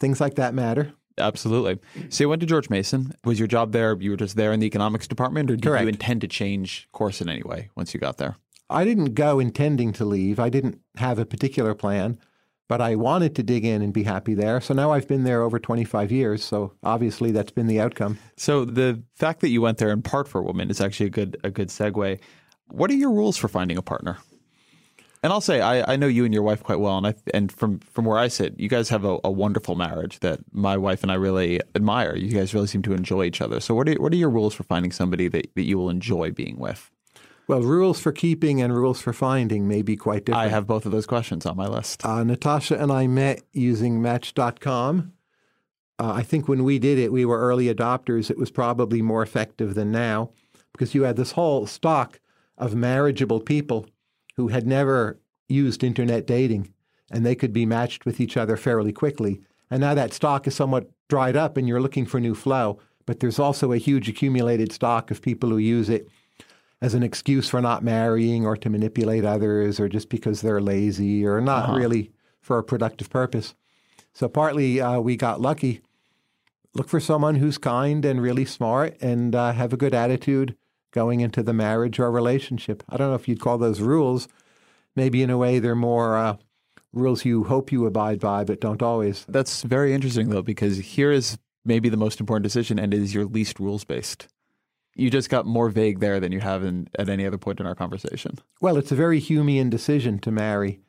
things 0.00 0.20
like 0.20 0.34
that 0.34 0.52
matter. 0.52 0.92
Absolutely. 1.18 1.78
So 2.08 2.24
you 2.24 2.28
went 2.28 2.40
to 2.40 2.46
George 2.46 2.68
Mason. 2.68 3.12
Was 3.24 3.38
your 3.38 3.48
job 3.48 3.72
there? 3.72 3.96
You 4.00 4.10
were 4.10 4.16
just 4.16 4.36
there 4.36 4.52
in 4.52 4.60
the 4.60 4.66
economics 4.66 5.06
department, 5.06 5.50
or 5.50 5.56
did 5.56 5.64
Correct. 5.64 5.82
you 5.82 5.88
intend 5.88 6.22
to 6.22 6.28
change 6.28 6.88
course 6.92 7.20
in 7.20 7.28
any 7.28 7.42
way 7.42 7.70
once 7.76 7.94
you 7.94 8.00
got 8.00 8.16
there? 8.16 8.36
I 8.68 8.84
didn't 8.84 9.14
go 9.14 9.38
intending 9.38 9.92
to 9.94 10.04
leave. 10.04 10.40
I 10.40 10.48
didn't 10.48 10.80
have 10.96 11.18
a 11.18 11.26
particular 11.26 11.74
plan, 11.74 12.18
but 12.70 12.80
I 12.80 12.94
wanted 12.94 13.34
to 13.34 13.42
dig 13.42 13.64
in 13.64 13.82
and 13.82 13.92
be 13.92 14.04
happy 14.04 14.32
there. 14.32 14.60
So 14.60 14.74
now 14.74 14.92
I've 14.92 15.08
been 15.08 15.24
there 15.24 15.42
over 15.42 15.58
25 15.58 16.12
years. 16.12 16.44
So 16.44 16.72
obviously 16.84 17.32
that's 17.32 17.50
been 17.50 17.66
the 17.66 17.80
outcome. 17.80 18.16
So 18.36 18.64
the 18.64 19.02
fact 19.16 19.40
that 19.40 19.48
you 19.48 19.60
went 19.60 19.78
there 19.78 19.90
in 19.90 20.02
part 20.02 20.28
for 20.28 20.38
a 20.40 20.44
woman 20.44 20.70
is 20.70 20.80
actually 20.80 21.06
a 21.06 21.10
good 21.10 21.36
a 21.42 21.50
good 21.50 21.66
segue. 21.66 22.20
What 22.68 22.88
are 22.92 22.94
your 22.94 23.10
rules 23.10 23.36
for 23.36 23.48
finding 23.48 23.76
a 23.76 23.82
partner? 23.82 24.18
And 25.24 25.32
I'll 25.32 25.40
say 25.40 25.60
I, 25.60 25.94
I 25.94 25.96
know 25.96 26.06
you 26.06 26.24
and 26.24 26.32
your 26.32 26.44
wife 26.44 26.62
quite 26.62 26.78
well, 26.78 26.96
and 26.96 27.08
I 27.08 27.14
and 27.34 27.50
from 27.50 27.80
from 27.80 28.04
where 28.04 28.18
I 28.18 28.28
sit, 28.28 28.60
you 28.60 28.68
guys 28.68 28.88
have 28.90 29.04
a, 29.04 29.18
a 29.24 29.32
wonderful 29.32 29.74
marriage 29.74 30.20
that 30.20 30.38
my 30.52 30.76
wife 30.76 31.02
and 31.02 31.10
I 31.10 31.16
really 31.16 31.60
admire. 31.74 32.14
You 32.14 32.30
guys 32.30 32.54
really 32.54 32.68
seem 32.68 32.82
to 32.82 32.92
enjoy 32.92 33.24
each 33.24 33.40
other. 33.40 33.58
So 33.58 33.74
what 33.74 33.88
are 33.88 33.94
what 33.94 34.12
are 34.12 34.16
your 34.16 34.30
rules 34.30 34.54
for 34.54 34.62
finding 34.62 34.92
somebody 34.92 35.26
that, 35.26 35.48
that 35.56 35.64
you 35.64 35.76
will 35.76 35.90
enjoy 35.90 36.30
being 36.30 36.56
with? 36.56 36.88
Well, 37.50 37.62
rules 37.62 37.98
for 37.98 38.12
keeping 38.12 38.62
and 38.62 38.72
rules 38.72 39.00
for 39.00 39.12
finding 39.12 39.66
may 39.66 39.82
be 39.82 39.96
quite 39.96 40.24
different. 40.24 40.46
I 40.46 40.50
have 40.50 40.68
both 40.68 40.86
of 40.86 40.92
those 40.92 41.04
questions 41.04 41.44
on 41.44 41.56
my 41.56 41.66
list. 41.66 42.06
Uh, 42.06 42.22
Natasha 42.22 42.80
and 42.80 42.92
I 42.92 43.08
met 43.08 43.42
using 43.52 44.00
Match.com. 44.00 45.12
Uh, 45.98 46.12
I 46.12 46.22
think 46.22 46.46
when 46.46 46.62
we 46.62 46.78
did 46.78 46.96
it, 46.96 47.10
we 47.10 47.24
were 47.24 47.40
early 47.40 47.66
adopters. 47.66 48.30
It 48.30 48.38
was 48.38 48.52
probably 48.52 49.02
more 49.02 49.20
effective 49.20 49.74
than 49.74 49.90
now 49.90 50.30
because 50.70 50.94
you 50.94 51.02
had 51.02 51.16
this 51.16 51.32
whole 51.32 51.66
stock 51.66 52.20
of 52.56 52.76
marriageable 52.76 53.40
people 53.40 53.84
who 54.36 54.46
had 54.46 54.64
never 54.64 55.18
used 55.48 55.82
internet 55.82 56.28
dating 56.28 56.72
and 57.10 57.26
they 57.26 57.34
could 57.34 57.52
be 57.52 57.66
matched 57.66 58.06
with 58.06 58.20
each 58.20 58.36
other 58.36 58.56
fairly 58.56 58.92
quickly. 58.92 59.40
And 59.72 59.80
now 59.80 59.94
that 59.94 60.12
stock 60.12 60.46
is 60.46 60.54
somewhat 60.54 60.88
dried 61.08 61.34
up 61.34 61.56
and 61.56 61.66
you're 61.66 61.82
looking 61.82 62.06
for 62.06 62.20
new 62.20 62.36
flow. 62.36 62.78
But 63.06 63.18
there's 63.18 63.40
also 63.40 63.72
a 63.72 63.76
huge 63.76 64.08
accumulated 64.08 64.70
stock 64.70 65.10
of 65.10 65.20
people 65.20 65.48
who 65.48 65.58
use 65.58 65.88
it 65.88 66.08
as 66.82 66.94
an 66.94 67.02
excuse 67.02 67.48
for 67.48 67.60
not 67.60 67.84
marrying 67.84 68.46
or 68.46 68.56
to 68.56 68.70
manipulate 68.70 69.24
others 69.24 69.78
or 69.78 69.88
just 69.88 70.08
because 70.08 70.40
they're 70.40 70.60
lazy 70.60 71.26
or 71.26 71.40
not 71.40 71.76
really 71.76 72.10
for 72.40 72.58
a 72.58 72.64
productive 72.64 73.10
purpose. 73.10 73.54
So 74.14 74.28
partly 74.28 74.80
uh, 74.80 75.00
we 75.00 75.16
got 75.16 75.40
lucky. 75.40 75.82
Look 76.74 76.88
for 76.88 77.00
someone 77.00 77.34
who's 77.36 77.58
kind 77.58 78.04
and 78.04 78.22
really 78.22 78.44
smart 78.44 78.96
and 79.00 79.34
uh, 79.34 79.52
have 79.52 79.72
a 79.72 79.76
good 79.76 79.94
attitude 79.94 80.56
going 80.92 81.20
into 81.20 81.42
the 81.42 81.52
marriage 81.52 81.98
or 81.98 82.10
relationship. 82.10 82.82
I 82.88 82.96
don't 82.96 83.10
know 83.10 83.14
if 83.14 83.28
you'd 83.28 83.40
call 83.40 83.58
those 83.58 83.80
rules. 83.80 84.28
Maybe 84.96 85.22
in 85.22 85.30
a 85.30 85.38
way 85.38 85.58
they're 85.58 85.74
more 85.76 86.16
uh, 86.16 86.36
rules 86.92 87.24
you 87.24 87.44
hope 87.44 87.70
you 87.70 87.86
abide 87.86 88.20
by, 88.20 88.44
but 88.44 88.60
don't 88.60 88.82
always. 88.82 89.24
That's 89.28 89.62
very 89.62 89.92
interesting 89.92 90.30
though, 90.30 90.42
because 90.42 90.78
here 90.78 91.12
is 91.12 91.38
maybe 91.64 91.88
the 91.88 91.96
most 91.96 92.20
important 92.20 92.44
decision, 92.44 92.78
and 92.78 92.92
it 92.94 93.00
is 93.00 93.14
your 93.14 93.24
least 93.24 93.60
rules 93.60 93.84
based. 93.84 94.28
You 95.00 95.08
just 95.08 95.30
got 95.30 95.46
more 95.46 95.70
vague 95.70 96.00
there 96.00 96.20
than 96.20 96.30
you 96.30 96.40
have 96.40 96.62
in, 96.62 96.88
at 96.98 97.08
any 97.08 97.26
other 97.26 97.38
point 97.38 97.58
in 97.58 97.64
our 97.64 97.74
conversation. 97.74 98.38
Well, 98.60 98.76
it's 98.76 98.92
a 98.92 98.94
very 98.96 99.18
Humean 99.18 99.70
decision 99.70 100.18
to 100.18 100.30
marry, 100.30 100.80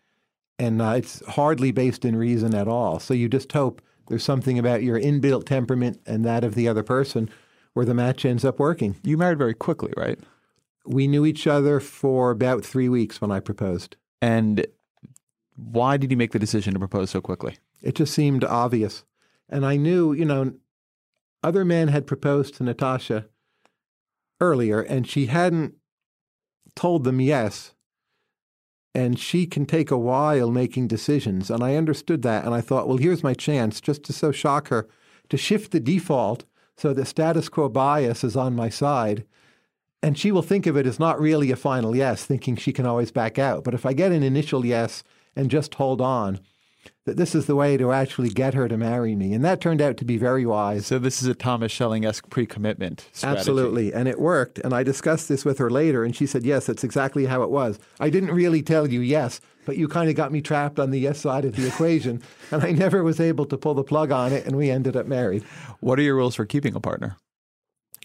and 0.59 0.81
uh, 0.81 0.95
it's 0.97 1.25
hardly 1.27 1.71
based 1.71 2.03
in 2.03 2.17
reason 2.17 2.53
at 2.53 2.67
all. 2.67 2.99
So 2.99 3.13
you 3.13 3.29
just 3.29 3.49
hope 3.53 3.81
there's 4.09 4.25
something 4.25 4.59
about 4.59 4.83
your 4.83 4.99
inbuilt 4.99 5.45
temperament 5.45 6.01
and 6.05 6.25
that 6.25 6.43
of 6.43 6.55
the 6.55 6.67
other 6.67 6.83
person 6.83 7.29
where 7.71 7.85
the 7.85 7.93
match 7.93 8.25
ends 8.25 8.43
up 8.43 8.59
working. 8.59 8.97
You 9.01 9.17
married 9.17 9.37
very 9.37 9.53
quickly, 9.53 9.93
right? 9.95 10.19
We 10.85 11.07
knew 11.07 11.25
each 11.25 11.47
other 11.47 11.79
for 11.79 12.31
about 12.31 12.65
three 12.65 12.89
weeks 12.89 13.21
when 13.21 13.31
I 13.31 13.39
proposed. 13.39 13.95
And 14.21 14.67
why 15.55 15.95
did 15.95 16.11
you 16.11 16.17
make 16.17 16.33
the 16.33 16.39
decision 16.39 16.73
to 16.73 16.79
propose 16.79 17.11
so 17.11 17.21
quickly? 17.21 17.55
It 17.81 17.95
just 17.95 18.13
seemed 18.13 18.43
obvious. 18.43 19.05
And 19.47 19.65
I 19.65 19.77
knew, 19.77 20.11
you 20.11 20.25
know, 20.25 20.53
other 21.43 21.63
men 21.63 21.87
had 21.87 22.07
proposed 22.07 22.55
to 22.55 22.63
Natasha 22.63 23.27
earlier, 24.41 24.81
and 24.81 25.07
she 25.07 25.27
hadn't 25.27 25.75
told 26.75 27.03
them 27.03 27.21
yes. 27.21 27.73
And 28.93 29.17
she 29.17 29.45
can 29.45 29.65
take 29.65 29.89
a 29.89 29.97
while 29.97 30.51
making 30.51 30.87
decisions. 30.87 31.49
And 31.49 31.63
I 31.63 31.75
understood 31.75 32.23
that. 32.23 32.43
And 32.43 32.53
I 32.53 32.59
thought, 32.59 32.89
well, 32.89 32.97
here's 32.97 33.23
my 33.23 33.33
chance 33.33 33.79
just 33.79 34.03
to 34.03 34.13
so 34.13 34.33
shock 34.33 34.67
her 34.67 34.89
to 35.29 35.37
shift 35.37 35.71
the 35.71 35.79
default 35.79 36.43
so 36.75 36.93
the 36.93 37.05
status 37.05 37.47
quo 37.47 37.69
bias 37.69 38.23
is 38.23 38.35
on 38.35 38.55
my 38.55 38.67
side. 38.67 39.23
And 40.03 40.17
she 40.17 40.31
will 40.31 40.41
think 40.41 40.65
of 40.65 40.75
it 40.75 40.87
as 40.87 40.99
not 40.99 41.21
really 41.21 41.51
a 41.51 41.55
final 41.55 41.95
yes, 41.95 42.25
thinking 42.25 42.55
she 42.55 42.73
can 42.73 42.85
always 42.85 43.11
back 43.11 43.37
out. 43.37 43.63
But 43.63 43.75
if 43.75 43.85
I 43.85 43.93
get 43.93 44.11
an 44.11 44.23
initial 44.23 44.65
yes 44.65 45.03
and 45.35 45.49
just 45.49 45.75
hold 45.75 46.01
on, 46.01 46.39
that 47.05 47.17
this 47.17 47.33
is 47.33 47.47
the 47.47 47.55
way 47.55 47.77
to 47.77 47.91
actually 47.91 48.29
get 48.29 48.53
her 48.53 48.67
to 48.67 48.77
marry 48.77 49.15
me. 49.15 49.33
And 49.33 49.43
that 49.43 49.59
turned 49.59 49.81
out 49.81 49.97
to 49.97 50.05
be 50.05 50.17
very 50.17 50.45
wise. 50.45 50.85
So 50.85 50.99
this 50.99 51.21
is 51.21 51.27
a 51.27 51.33
Thomas 51.33 51.71
Schelling 51.71 52.05
esque 52.05 52.29
pre 52.29 52.45
commitment 52.45 53.07
strategy. 53.11 53.39
Absolutely. 53.39 53.93
And 53.93 54.07
it 54.07 54.19
worked. 54.19 54.59
And 54.59 54.73
I 54.73 54.83
discussed 54.83 55.27
this 55.27 55.43
with 55.43 55.57
her 55.57 55.69
later, 55.69 56.03
and 56.03 56.15
she 56.15 56.27
said, 56.27 56.45
Yes, 56.45 56.67
that's 56.67 56.83
exactly 56.83 57.25
how 57.25 57.41
it 57.41 57.49
was. 57.49 57.79
I 57.99 58.09
didn't 58.09 58.31
really 58.31 58.61
tell 58.61 58.87
you 58.87 59.01
yes, 59.01 59.41
but 59.65 59.77
you 59.77 59.87
kind 59.87 60.09
of 60.09 60.15
got 60.15 60.31
me 60.31 60.41
trapped 60.41 60.79
on 60.79 60.91
the 60.91 60.99
yes 60.99 61.19
side 61.19 61.45
of 61.45 61.55
the 61.55 61.67
equation. 61.67 62.21
And 62.51 62.61
I 62.63 62.71
never 62.73 63.01
was 63.01 63.21
able 63.21 63.45
to 63.45 63.57
pull 63.57 63.75
the 63.75 63.83
plug 63.83 64.11
on 64.11 64.33
it, 64.33 64.45
and 64.45 64.57
we 64.57 64.69
ended 64.69 64.97
up 64.97 65.05
married. 65.05 65.43
What 65.79 65.97
are 65.97 66.01
your 66.01 66.15
rules 66.15 66.35
for 66.35 66.45
keeping 66.45 66.75
a 66.75 66.81
partner? 66.81 67.15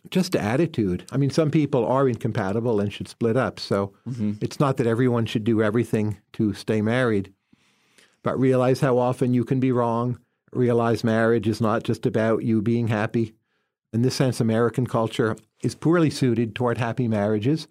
Just 0.09 0.37
attitude. 0.37 1.05
I 1.11 1.17
mean, 1.17 1.31
some 1.31 1.51
people 1.51 1.85
are 1.85 2.09
incompatible 2.09 2.79
and 2.79 2.93
should 2.93 3.09
split 3.09 3.37
up. 3.37 3.59
So 3.59 3.93
mm-hmm. 4.09 4.35
it's 4.41 4.61
not 4.61 4.77
that 4.77 4.87
everyone 4.87 5.27
should 5.27 5.43
do 5.43 5.65
everything 5.65 6.19
to 6.35 6.55
stay 6.55 6.81
married, 6.81 7.33
but 8.27 8.41
realize 8.41 8.81
how 8.81 8.99
often 8.99 9.33
you 9.33 9.45
can 9.45 9.61
be 9.61 9.71
wrong. 9.71 10.19
Realize 10.53 11.05
marriage 11.05 11.47
is 11.47 11.61
not 11.61 11.85
just 11.85 12.05
about 12.05 12.43
you 12.43 12.61
being 12.61 12.89
happy. 12.89 13.35
In 13.93 14.03
this 14.03 14.17
sense, 14.17 14.41
American 14.41 14.85
culture 14.85 15.37
is 15.63 15.77
poorly 15.77 16.11
suited 16.11 16.53
toward 16.53 16.79
happy 16.79 17.07
marriages, 17.07 17.69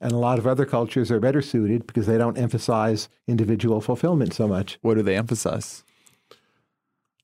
and 0.00 0.10
a 0.10 0.16
lot 0.16 0.38
of 0.38 0.46
other 0.46 0.64
cultures 0.64 1.10
are 1.10 1.20
better 1.20 1.42
suited 1.42 1.86
because 1.86 2.06
they 2.06 2.16
don't 2.16 2.38
emphasize 2.38 3.10
individual 3.26 3.82
fulfillment 3.82 4.32
so 4.32 4.48
much. 4.48 4.78
What 4.80 4.94
do 4.94 5.02
they 5.02 5.14
emphasize? 5.14 5.84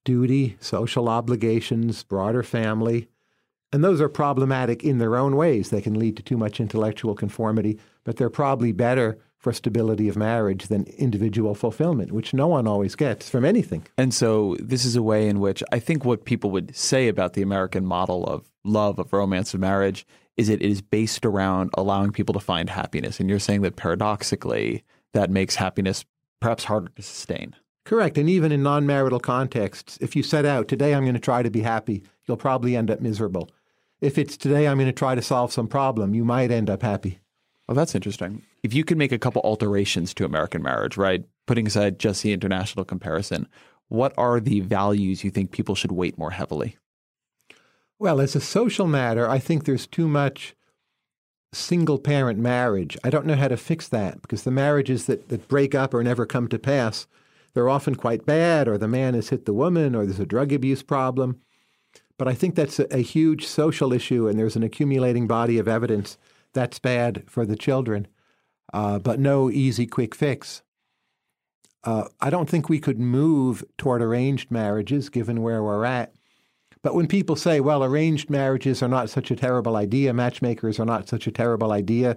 Duty, 0.05 0.59
social 0.61 1.09
obligations, 1.09 2.03
broader 2.03 2.43
family. 2.43 3.09
And 3.72 3.82
those 3.82 4.03
are 4.03 4.11
problematic 4.11 4.85
in 4.85 4.99
their 4.99 5.16
own 5.16 5.37
ways. 5.37 5.70
They 5.70 5.80
can 5.80 5.99
lead 5.99 6.18
to 6.18 6.22
too 6.22 6.37
much 6.37 6.61
intellectual 6.61 7.14
conformity, 7.14 7.78
but 8.05 8.18
they're 8.18 8.28
probably 8.28 8.72
better 8.72 9.16
for 9.45 9.53
stability 9.53 10.09
of 10.09 10.16
marriage 10.16 10.68
than 10.68 10.84
individual 10.97 11.55
fulfillment, 11.55 12.12
which 12.12 12.32
no 12.32 12.49
one 12.49 12.66
always 12.66 12.97
gets 12.97 13.28
from 13.28 13.45
anything. 13.45 13.86
And 13.99 14.14
so 14.14 14.57
this 14.59 14.86
is 14.86 14.97
a 14.97 15.03
way 15.03 15.28
in 15.28 15.38
which 15.38 15.62
I 15.70 15.78
think 15.78 16.03
what 16.03 16.24
people 16.24 16.51
would 16.51 16.74
say 16.74 17.09
about 17.09 17.34
the 17.34 17.42
American 17.42 17.84
model 17.84 18.24
of 18.24 18.51
love, 18.64 18.99
of 18.99 19.12
romance, 19.12 19.53
of 19.53 19.61
marriage 19.61 20.07
is 20.38 20.49
it 20.49 20.62
is 20.62 20.80
based 20.80 21.26
around 21.26 21.68
allowing 21.74 22.11
people 22.11 22.32
to 22.32 22.40
find 22.40 22.70
happiness. 22.70 23.20
And 23.20 23.28
you're 23.28 23.38
saying 23.38 23.61
that 23.61 23.76
paradoxically, 23.76 24.82
that 25.12 25.28
makes 25.28 25.57
happiness 25.57 26.07
perhaps 26.40 26.64
harder 26.64 26.88
to 26.97 27.03
sustain. 27.03 27.55
Correct. 27.84 28.16
And 28.16 28.30
even 28.30 28.51
in 28.51 28.62
non 28.62 28.86
marital 28.86 29.20
contexts, 29.20 29.99
if 30.01 30.16
you 30.16 30.22
set 30.22 30.47
out, 30.47 30.68
today 30.68 30.95
I'm 30.95 31.05
going 31.05 31.12
to 31.12 31.20
try 31.20 31.42
to 31.42 31.51
be 31.51 31.61
happy, 31.61 32.03
you'll 32.24 32.38
probably 32.38 32.74
end 32.74 32.90
up 32.90 33.03
miserable. 33.03 33.51
If 34.01 34.16
it's 34.16 34.38
today 34.38 34.66
I'm 34.66 34.78
going 34.78 34.86
to 34.86 34.92
try 34.92 35.14
to 35.14 35.20
solve 35.20 35.53
some 35.53 35.68
problem, 35.68 36.14
you 36.14 36.24
might 36.24 36.51
end 36.51 36.70
up 36.70 36.80
happy. 36.80 37.18
Well, 37.68 37.74
that's 37.74 37.95
interesting. 37.95 38.42
If 38.64 38.72
you 38.72 38.82
could 38.82 38.96
make 38.96 39.12
a 39.12 39.18
couple 39.18 39.42
alterations 39.42 40.14
to 40.14 40.24
American 40.24 40.62
marriage, 40.62 40.96
right? 40.96 41.22
Putting 41.46 41.66
aside 41.66 41.98
just 41.98 42.22
the 42.22 42.32
international 42.32 42.86
comparison, 42.86 43.46
what 43.88 44.14
are 44.16 44.40
the 44.40 44.60
values 44.60 45.22
you 45.22 45.30
think 45.30 45.52
people 45.52 45.74
should 45.74 45.92
weight 45.92 46.16
more 46.16 46.30
heavily? 46.30 46.78
Well, 47.98 48.22
as 48.22 48.34
a 48.34 48.40
social 48.40 48.86
matter, 48.86 49.28
I 49.28 49.38
think 49.38 49.64
there's 49.64 49.86
too 49.86 50.08
much 50.08 50.56
single 51.52 51.98
parent 51.98 52.38
marriage. 52.38 52.96
I 53.04 53.10
don't 53.10 53.26
know 53.26 53.36
how 53.36 53.48
to 53.48 53.58
fix 53.58 53.86
that 53.88 54.22
because 54.22 54.44
the 54.44 54.50
marriages 54.50 55.04
that, 55.06 55.28
that 55.28 55.46
break 55.46 55.74
up 55.74 55.92
or 55.92 56.02
never 56.02 56.24
come 56.24 56.48
to 56.48 56.58
pass, 56.58 57.06
they're 57.52 57.68
often 57.68 57.94
quite 57.94 58.24
bad, 58.24 58.66
or 58.66 58.78
the 58.78 58.88
man 58.88 59.12
has 59.12 59.28
hit 59.28 59.44
the 59.44 59.52
woman, 59.52 59.94
or 59.94 60.06
there's 60.06 60.18
a 60.18 60.24
drug 60.24 60.54
abuse 60.54 60.82
problem. 60.82 61.38
But 62.16 62.28
I 62.28 62.34
think 62.34 62.54
that's 62.54 62.80
a, 62.80 62.86
a 62.96 63.02
huge 63.02 63.46
social 63.46 63.92
issue, 63.92 64.26
and 64.26 64.38
there's 64.38 64.56
an 64.56 64.62
accumulating 64.62 65.26
body 65.26 65.58
of 65.58 65.68
evidence 65.68 66.16
that's 66.54 66.78
bad 66.78 67.24
for 67.26 67.44
the 67.44 67.56
children, 67.56 68.08
uh, 68.72 68.98
but 68.98 69.18
no 69.20 69.50
easy, 69.50 69.86
quick 69.86 70.14
fix. 70.14 70.62
Uh, 71.84 72.08
I 72.20 72.30
don't 72.30 72.48
think 72.48 72.68
we 72.68 72.80
could 72.80 72.98
move 72.98 73.62
toward 73.76 74.00
arranged 74.00 74.50
marriages 74.50 75.08
given 75.10 75.42
where 75.42 75.62
we're 75.62 75.84
at. 75.84 76.14
But 76.82 76.94
when 76.94 77.06
people 77.06 77.36
say, 77.36 77.60
well, 77.60 77.82
arranged 77.82 78.30
marriages 78.30 78.82
are 78.82 78.88
not 78.88 79.10
such 79.10 79.30
a 79.30 79.36
terrible 79.36 79.76
idea, 79.76 80.12
matchmakers 80.12 80.78
are 80.78 80.84
not 80.84 81.08
such 81.08 81.26
a 81.26 81.32
terrible 81.32 81.72
idea, 81.72 82.16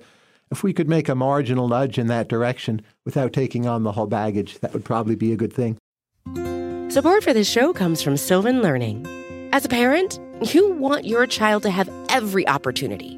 if 0.51 0.63
we 0.63 0.73
could 0.73 0.87
make 0.87 1.09
a 1.09 1.15
marginal 1.15 1.67
nudge 1.67 1.97
in 1.97 2.07
that 2.07 2.29
direction 2.29 2.81
without 3.05 3.33
taking 3.33 3.67
on 3.67 3.83
the 3.83 3.91
whole 3.91 4.07
baggage, 4.07 4.59
that 4.59 4.73
would 4.73 4.85
probably 4.85 5.15
be 5.15 5.31
a 5.31 5.37
good 5.37 5.53
thing. 5.53 5.77
Support 6.89 7.23
for 7.23 7.33
this 7.33 7.49
show 7.49 7.73
comes 7.73 8.01
from 8.01 8.15
Sylvan 8.17 8.61
Learning. 8.61 9.05
As 9.51 9.65
a 9.65 9.69
parent, 9.69 10.19
you 10.53 10.71
want 10.71 11.05
your 11.05 11.27
child 11.27 11.63
to 11.63 11.69
have 11.69 11.89
every 12.09 12.47
opportunity, 12.47 13.17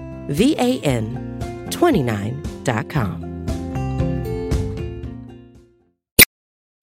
V 0.31 0.55
A 0.57 0.79
N 0.79 1.67
29.com. 1.71 3.31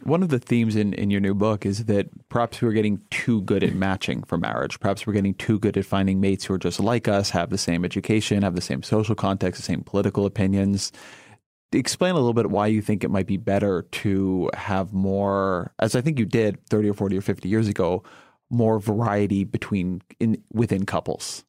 One 0.03 0.23
of 0.23 0.31
the 0.31 0.39
themes 0.39 0.77
in, 0.77 0.95
in 0.95 1.11
your 1.11 1.21
new 1.21 1.35
book 1.35 1.67
is 1.67 1.85
that 1.85 2.09
perhaps 2.29 2.63
we're 2.63 2.73
getting 2.73 3.01
too 3.11 3.43
good 3.43 3.63
at 3.63 3.75
matching 3.75 4.23
for 4.23 4.39
marriage. 4.39 4.81
Perhaps 4.81 5.07
we're 5.07 5.13
getting 5.13 5.35
too 5.35 5.59
good 5.59 5.77
at 5.77 5.85
finding 5.85 6.21
mates 6.21 6.47
who 6.47 6.55
are 6.55 6.59
just 6.59 6.81
like 6.81 7.09
us, 7.09 7.31
have 7.31 7.51
the 7.51 7.59
same 7.59 7.85
education, 7.85 8.43
have 8.43 8.55
the 8.55 8.61
same 8.61 8.83
social 8.83 9.15
context, 9.15 9.61
the 9.61 9.67
same 9.67 9.83
political 9.83 10.25
opinions. 10.25 10.93
Explain 11.73 12.13
a 12.13 12.15
little 12.15 12.33
bit 12.33 12.51
why 12.51 12.67
you 12.67 12.81
think 12.81 13.05
it 13.05 13.11
might 13.11 13.27
be 13.27 13.37
better 13.37 13.83
to 13.83 14.51
have 14.55 14.95
more, 14.95 15.73
as 15.79 15.95
I 15.95 16.01
think 16.01 16.19
you 16.19 16.25
did 16.25 16.65
30 16.69 16.91
or 16.91 16.95
40 16.95 17.19
or 17.19 17.23
50 17.23 17.49
years 17.49 17.69
ago, 17.69 18.03
more 18.51 18.79
variety 18.81 19.45
between 19.45 20.01
in 20.19 20.43
within 20.53 20.87
couples. 20.87 21.45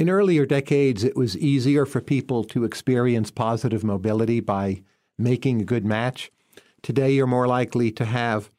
In 0.00 0.08
earlier 0.08 0.46
decades, 0.46 1.04
it 1.04 1.14
was 1.14 1.36
easier 1.36 1.84
for 1.84 2.00
people 2.00 2.42
to 2.44 2.64
experience 2.64 3.30
positive 3.30 3.84
mobility 3.84 4.40
by 4.40 4.82
making 5.18 5.60
a 5.60 5.64
good 5.64 5.84
match. 5.84 6.30
Today, 6.80 7.12
you're 7.12 7.26
more 7.26 7.46
likely 7.46 7.90
to 7.92 8.06
have 8.06 8.50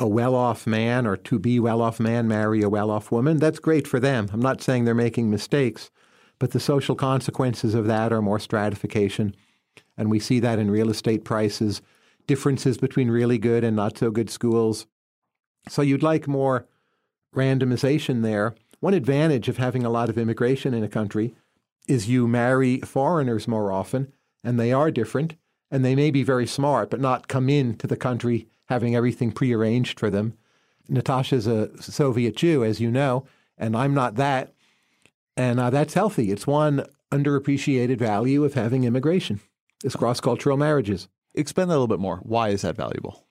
a 0.00 0.08
well 0.08 0.34
off 0.34 0.66
man 0.66 1.06
or 1.06 1.16
to 1.16 1.38
be 1.38 1.60
well 1.60 1.80
off 1.80 2.00
man 2.00 2.26
marry 2.26 2.60
a 2.60 2.68
well 2.68 2.90
off 2.90 3.12
woman. 3.12 3.38
That's 3.38 3.60
great 3.60 3.86
for 3.86 4.00
them. 4.00 4.28
I'm 4.32 4.40
not 4.40 4.62
saying 4.62 4.84
they're 4.84 4.96
making 4.96 5.30
mistakes, 5.30 5.92
but 6.40 6.50
the 6.50 6.58
social 6.58 6.96
consequences 6.96 7.74
of 7.74 7.86
that 7.86 8.12
are 8.12 8.20
more 8.20 8.40
stratification. 8.40 9.36
And 9.96 10.10
we 10.10 10.18
see 10.18 10.40
that 10.40 10.58
in 10.58 10.72
real 10.72 10.90
estate 10.90 11.24
prices, 11.24 11.82
differences 12.26 12.78
between 12.78 13.12
really 13.12 13.38
good 13.38 13.62
and 13.62 13.76
not 13.76 13.96
so 13.96 14.10
good 14.10 14.28
schools. 14.28 14.88
So 15.68 15.82
you'd 15.82 16.02
like 16.02 16.26
more 16.26 16.66
randomization 17.32 18.24
there. 18.24 18.56
One 18.84 18.92
advantage 18.92 19.48
of 19.48 19.56
having 19.56 19.86
a 19.86 19.88
lot 19.88 20.10
of 20.10 20.18
immigration 20.18 20.74
in 20.74 20.84
a 20.84 20.88
country 20.88 21.34
is 21.88 22.06
you 22.06 22.28
marry 22.28 22.80
foreigners 22.80 23.48
more 23.48 23.72
often, 23.72 24.12
and 24.44 24.60
they 24.60 24.74
are 24.74 24.90
different 24.90 25.36
and 25.70 25.82
they 25.82 25.94
may 25.94 26.10
be 26.10 26.22
very 26.22 26.46
smart, 26.46 26.90
but 26.90 27.00
not 27.00 27.26
come 27.26 27.48
into 27.48 27.86
the 27.86 27.96
country 27.96 28.46
having 28.66 28.94
everything 28.94 29.32
prearranged 29.32 29.98
for 29.98 30.10
them. 30.10 30.36
Natasha's 30.86 31.46
a 31.46 31.70
Soviet 31.80 32.36
Jew, 32.36 32.62
as 32.62 32.78
you 32.78 32.90
know, 32.90 33.24
and 33.56 33.74
I'm 33.74 33.94
not 33.94 34.16
that. 34.16 34.52
And 35.34 35.58
uh, 35.58 35.70
that's 35.70 35.94
healthy. 35.94 36.30
It's 36.30 36.46
one 36.46 36.84
underappreciated 37.10 37.96
value 37.96 38.44
of 38.44 38.52
having 38.52 38.84
immigration, 38.84 39.40
is 39.82 39.96
cross 39.96 40.20
cultural 40.20 40.58
marriages. 40.58 41.08
Explain 41.34 41.68
that 41.68 41.72
a 41.72 41.80
little 41.80 41.88
bit 41.88 42.00
more. 42.00 42.18
Why 42.18 42.50
is 42.50 42.60
that 42.60 42.76
valuable? 42.76 43.24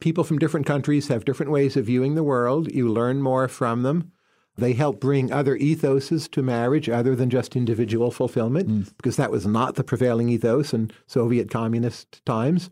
People 0.00 0.24
from 0.24 0.40
different 0.40 0.66
countries 0.66 1.06
have 1.06 1.24
different 1.24 1.52
ways 1.52 1.76
of 1.76 1.86
viewing 1.86 2.16
the 2.16 2.24
world. 2.24 2.72
You 2.72 2.88
learn 2.88 3.22
more 3.22 3.46
from 3.46 3.84
them. 3.84 4.10
They 4.56 4.74
help 4.74 5.00
bring 5.00 5.32
other 5.32 5.56
ethoses 5.56 6.30
to 6.32 6.42
marriage 6.42 6.88
other 6.88 7.16
than 7.16 7.30
just 7.30 7.56
individual 7.56 8.10
fulfillment, 8.10 8.68
mm. 8.68 8.96
because 8.96 9.16
that 9.16 9.30
was 9.30 9.46
not 9.46 9.76
the 9.76 9.84
prevailing 9.84 10.28
ethos 10.28 10.74
in 10.74 10.90
Soviet 11.06 11.50
communist 11.50 12.24
times. 12.26 12.70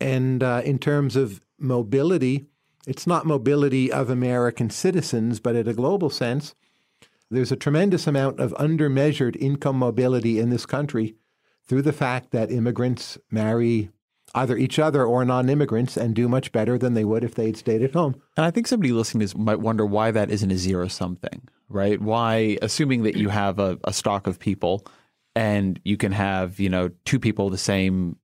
And 0.00 0.42
uh, 0.42 0.62
in 0.64 0.78
terms 0.78 1.16
of 1.16 1.40
mobility, 1.58 2.46
it's 2.86 3.06
not 3.06 3.26
mobility 3.26 3.92
of 3.92 4.10
American 4.10 4.70
citizens, 4.70 5.40
but 5.40 5.56
at 5.56 5.68
a 5.68 5.74
global 5.74 6.08
sense, 6.08 6.54
there's 7.30 7.52
a 7.52 7.56
tremendous 7.56 8.06
amount 8.06 8.40
of 8.40 8.52
undermeasured 8.54 9.36
income 9.36 9.76
mobility 9.76 10.38
in 10.38 10.50
this 10.50 10.66
country 10.66 11.16
through 11.66 11.82
the 11.82 11.92
fact 11.92 12.30
that 12.30 12.50
immigrants 12.50 13.18
marry 13.30 13.90
either 14.34 14.56
each 14.56 14.78
other 14.78 15.04
or 15.04 15.24
non-immigrants 15.24 15.96
and 15.96 16.14
do 16.14 16.28
much 16.28 16.52
better 16.52 16.78
than 16.78 16.94
they 16.94 17.04
would 17.04 17.24
if 17.24 17.34
they'd 17.34 17.56
stayed 17.56 17.82
at 17.82 17.92
home. 17.92 18.20
And 18.36 18.46
I 18.46 18.50
think 18.50 18.66
somebody 18.66 18.92
listening 18.92 19.20
to 19.20 19.24
this 19.26 19.36
might 19.36 19.60
wonder 19.60 19.84
why 19.84 20.10
that 20.10 20.30
isn't 20.30 20.50
a 20.50 20.56
zero 20.56 20.88
sum 20.88 21.16
thing, 21.16 21.48
right? 21.68 22.00
Why, 22.00 22.56
assuming 22.62 23.02
that 23.02 23.16
you 23.16 23.28
have 23.28 23.58
a, 23.58 23.78
a 23.84 23.92
stock 23.92 24.26
of 24.26 24.38
people 24.38 24.86
and 25.34 25.80
you 25.84 25.96
can 25.96 26.12
have, 26.12 26.60
you 26.60 26.68
know, 26.68 26.90
two 27.04 27.18
people 27.18 27.46
of 27.46 27.52
the 27.52 27.58
same 27.58 28.16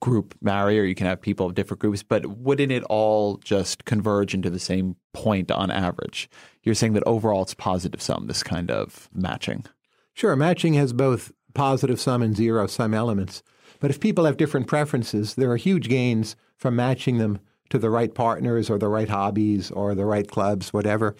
group 0.00 0.34
marry 0.40 0.78
or 0.78 0.82
you 0.82 0.96
can 0.96 1.06
have 1.06 1.20
people 1.20 1.46
of 1.46 1.54
different 1.54 1.80
groups, 1.80 2.02
but 2.02 2.26
wouldn't 2.26 2.72
it 2.72 2.82
all 2.84 3.36
just 3.38 3.84
converge 3.84 4.34
into 4.34 4.50
the 4.50 4.58
same 4.58 4.96
point 5.12 5.50
on 5.50 5.70
average? 5.70 6.28
You're 6.62 6.74
saying 6.74 6.94
that 6.94 7.04
overall 7.06 7.42
it's 7.42 7.54
positive 7.54 8.02
sum, 8.02 8.26
this 8.26 8.42
kind 8.42 8.70
of 8.70 9.08
matching. 9.14 9.64
Sure, 10.14 10.34
matching 10.36 10.74
has 10.74 10.92
both 10.92 11.32
positive 11.54 12.00
sum 12.00 12.20
and 12.20 12.36
zero 12.36 12.66
sum 12.66 12.94
elements. 12.94 13.42
But 13.82 13.90
if 13.90 13.98
people 13.98 14.26
have 14.26 14.36
different 14.36 14.68
preferences, 14.68 15.34
there 15.34 15.50
are 15.50 15.56
huge 15.56 15.88
gains 15.88 16.36
from 16.56 16.76
matching 16.76 17.18
them 17.18 17.40
to 17.68 17.80
the 17.80 17.90
right 17.90 18.14
partners 18.14 18.70
or 18.70 18.78
the 18.78 18.86
right 18.86 19.08
hobbies 19.08 19.72
or 19.72 19.96
the 19.96 20.04
right 20.04 20.28
clubs, 20.28 20.72
whatever. 20.72 21.16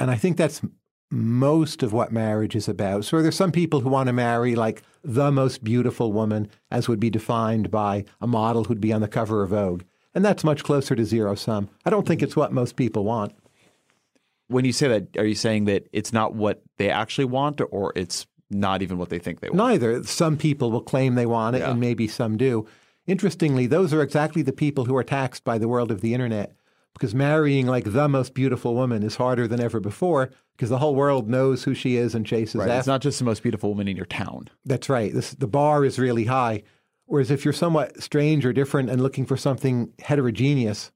And 0.00 0.10
I 0.10 0.16
think 0.16 0.38
that's 0.38 0.62
most 1.10 1.82
of 1.82 1.92
what 1.92 2.10
marriage 2.10 2.56
is 2.56 2.68
about. 2.68 3.04
So 3.04 3.20
there's 3.20 3.36
some 3.36 3.52
people 3.52 3.80
who 3.80 3.90
want 3.90 4.06
to 4.06 4.14
marry 4.14 4.54
like 4.54 4.82
the 5.04 5.30
most 5.30 5.62
beautiful 5.62 6.10
woman, 6.10 6.48
as 6.70 6.88
would 6.88 7.00
be 7.00 7.10
defined 7.10 7.70
by 7.70 8.06
a 8.18 8.26
model 8.26 8.64
who'd 8.64 8.80
be 8.80 8.94
on 8.94 9.02
the 9.02 9.06
cover 9.06 9.42
of 9.42 9.50
Vogue. 9.50 9.82
And 10.14 10.24
that's 10.24 10.42
much 10.42 10.64
closer 10.64 10.96
to 10.96 11.04
zero 11.04 11.34
sum. 11.34 11.68
I 11.84 11.90
don't 11.90 12.08
think 12.08 12.22
it's 12.22 12.34
what 12.34 12.50
most 12.50 12.76
people 12.76 13.04
want. 13.04 13.34
When 14.48 14.64
you 14.64 14.72
say 14.72 14.88
that, 14.88 15.18
are 15.18 15.26
you 15.26 15.34
saying 15.34 15.66
that 15.66 15.86
it's 15.92 16.14
not 16.14 16.34
what 16.34 16.62
they 16.78 16.88
actually 16.88 17.26
want 17.26 17.60
or 17.70 17.92
it's 17.94 18.26
not 18.50 18.82
even 18.82 18.98
what 18.98 19.08
they 19.08 19.18
think 19.18 19.40
they 19.40 19.48
want. 19.48 19.58
Neither. 19.58 20.02
Some 20.04 20.36
people 20.36 20.70
will 20.70 20.82
claim 20.82 21.14
they 21.14 21.26
want 21.26 21.56
it, 21.56 21.60
yeah. 21.60 21.70
and 21.70 21.80
maybe 21.80 22.08
some 22.08 22.36
do. 22.36 22.66
Interestingly, 23.06 23.66
those 23.66 23.92
are 23.92 24.02
exactly 24.02 24.42
the 24.42 24.52
people 24.52 24.84
who 24.84 24.96
are 24.96 25.04
taxed 25.04 25.44
by 25.44 25.58
the 25.58 25.68
world 25.68 25.90
of 25.90 26.00
the 26.00 26.14
internet 26.14 26.54
because 26.94 27.14
marrying 27.14 27.66
like 27.66 27.84
the 27.84 28.08
most 28.08 28.34
beautiful 28.34 28.74
woman 28.74 29.02
is 29.02 29.16
harder 29.16 29.46
than 29.48 29.60
ever 29.60 29.80
before 29.80 30.30
because 30.56 30.68
the 30.68 30.78
whole 30.78 30.94
world 30.94 31.28
knows 31.28 31.64
who 31.64 31.74
she 31.74 31.96
is 31.96 32.14
and 32.14 32.26
chases 32.26 32.56
right. 32.56 32.68
after. 32.68 32.78
It's 32.78 32.86
not 32.86 33.00
just 33.00 33.18
the 33.18 33.24
most 33.24 33.42
beautiful 33.42 33.70
woman 33.70 33.88
in 33.88 33.96
your 33.96 34.06
town. 34.06 34.48
That's 34.64 34.88
right. 34.88 35.12
This, 35.12 35.32
the 35.32 35.46
bar 35.46 35.84
is 35.84 35.98
really 35.98 36.24
high. 36.24 36.62
Whereas 37.06 37.30
if 37.30 37.44
you're 37.44 37.54
somewhat 37.54 38.02
strange 38.02 38.44
or 38.44 38.52
different 38.52 38.90
and 38.90 39.02
looking 39.02 39.26
for 39.26 39.36
something 39.36 39.92
heterogeneous, 40.00 40.92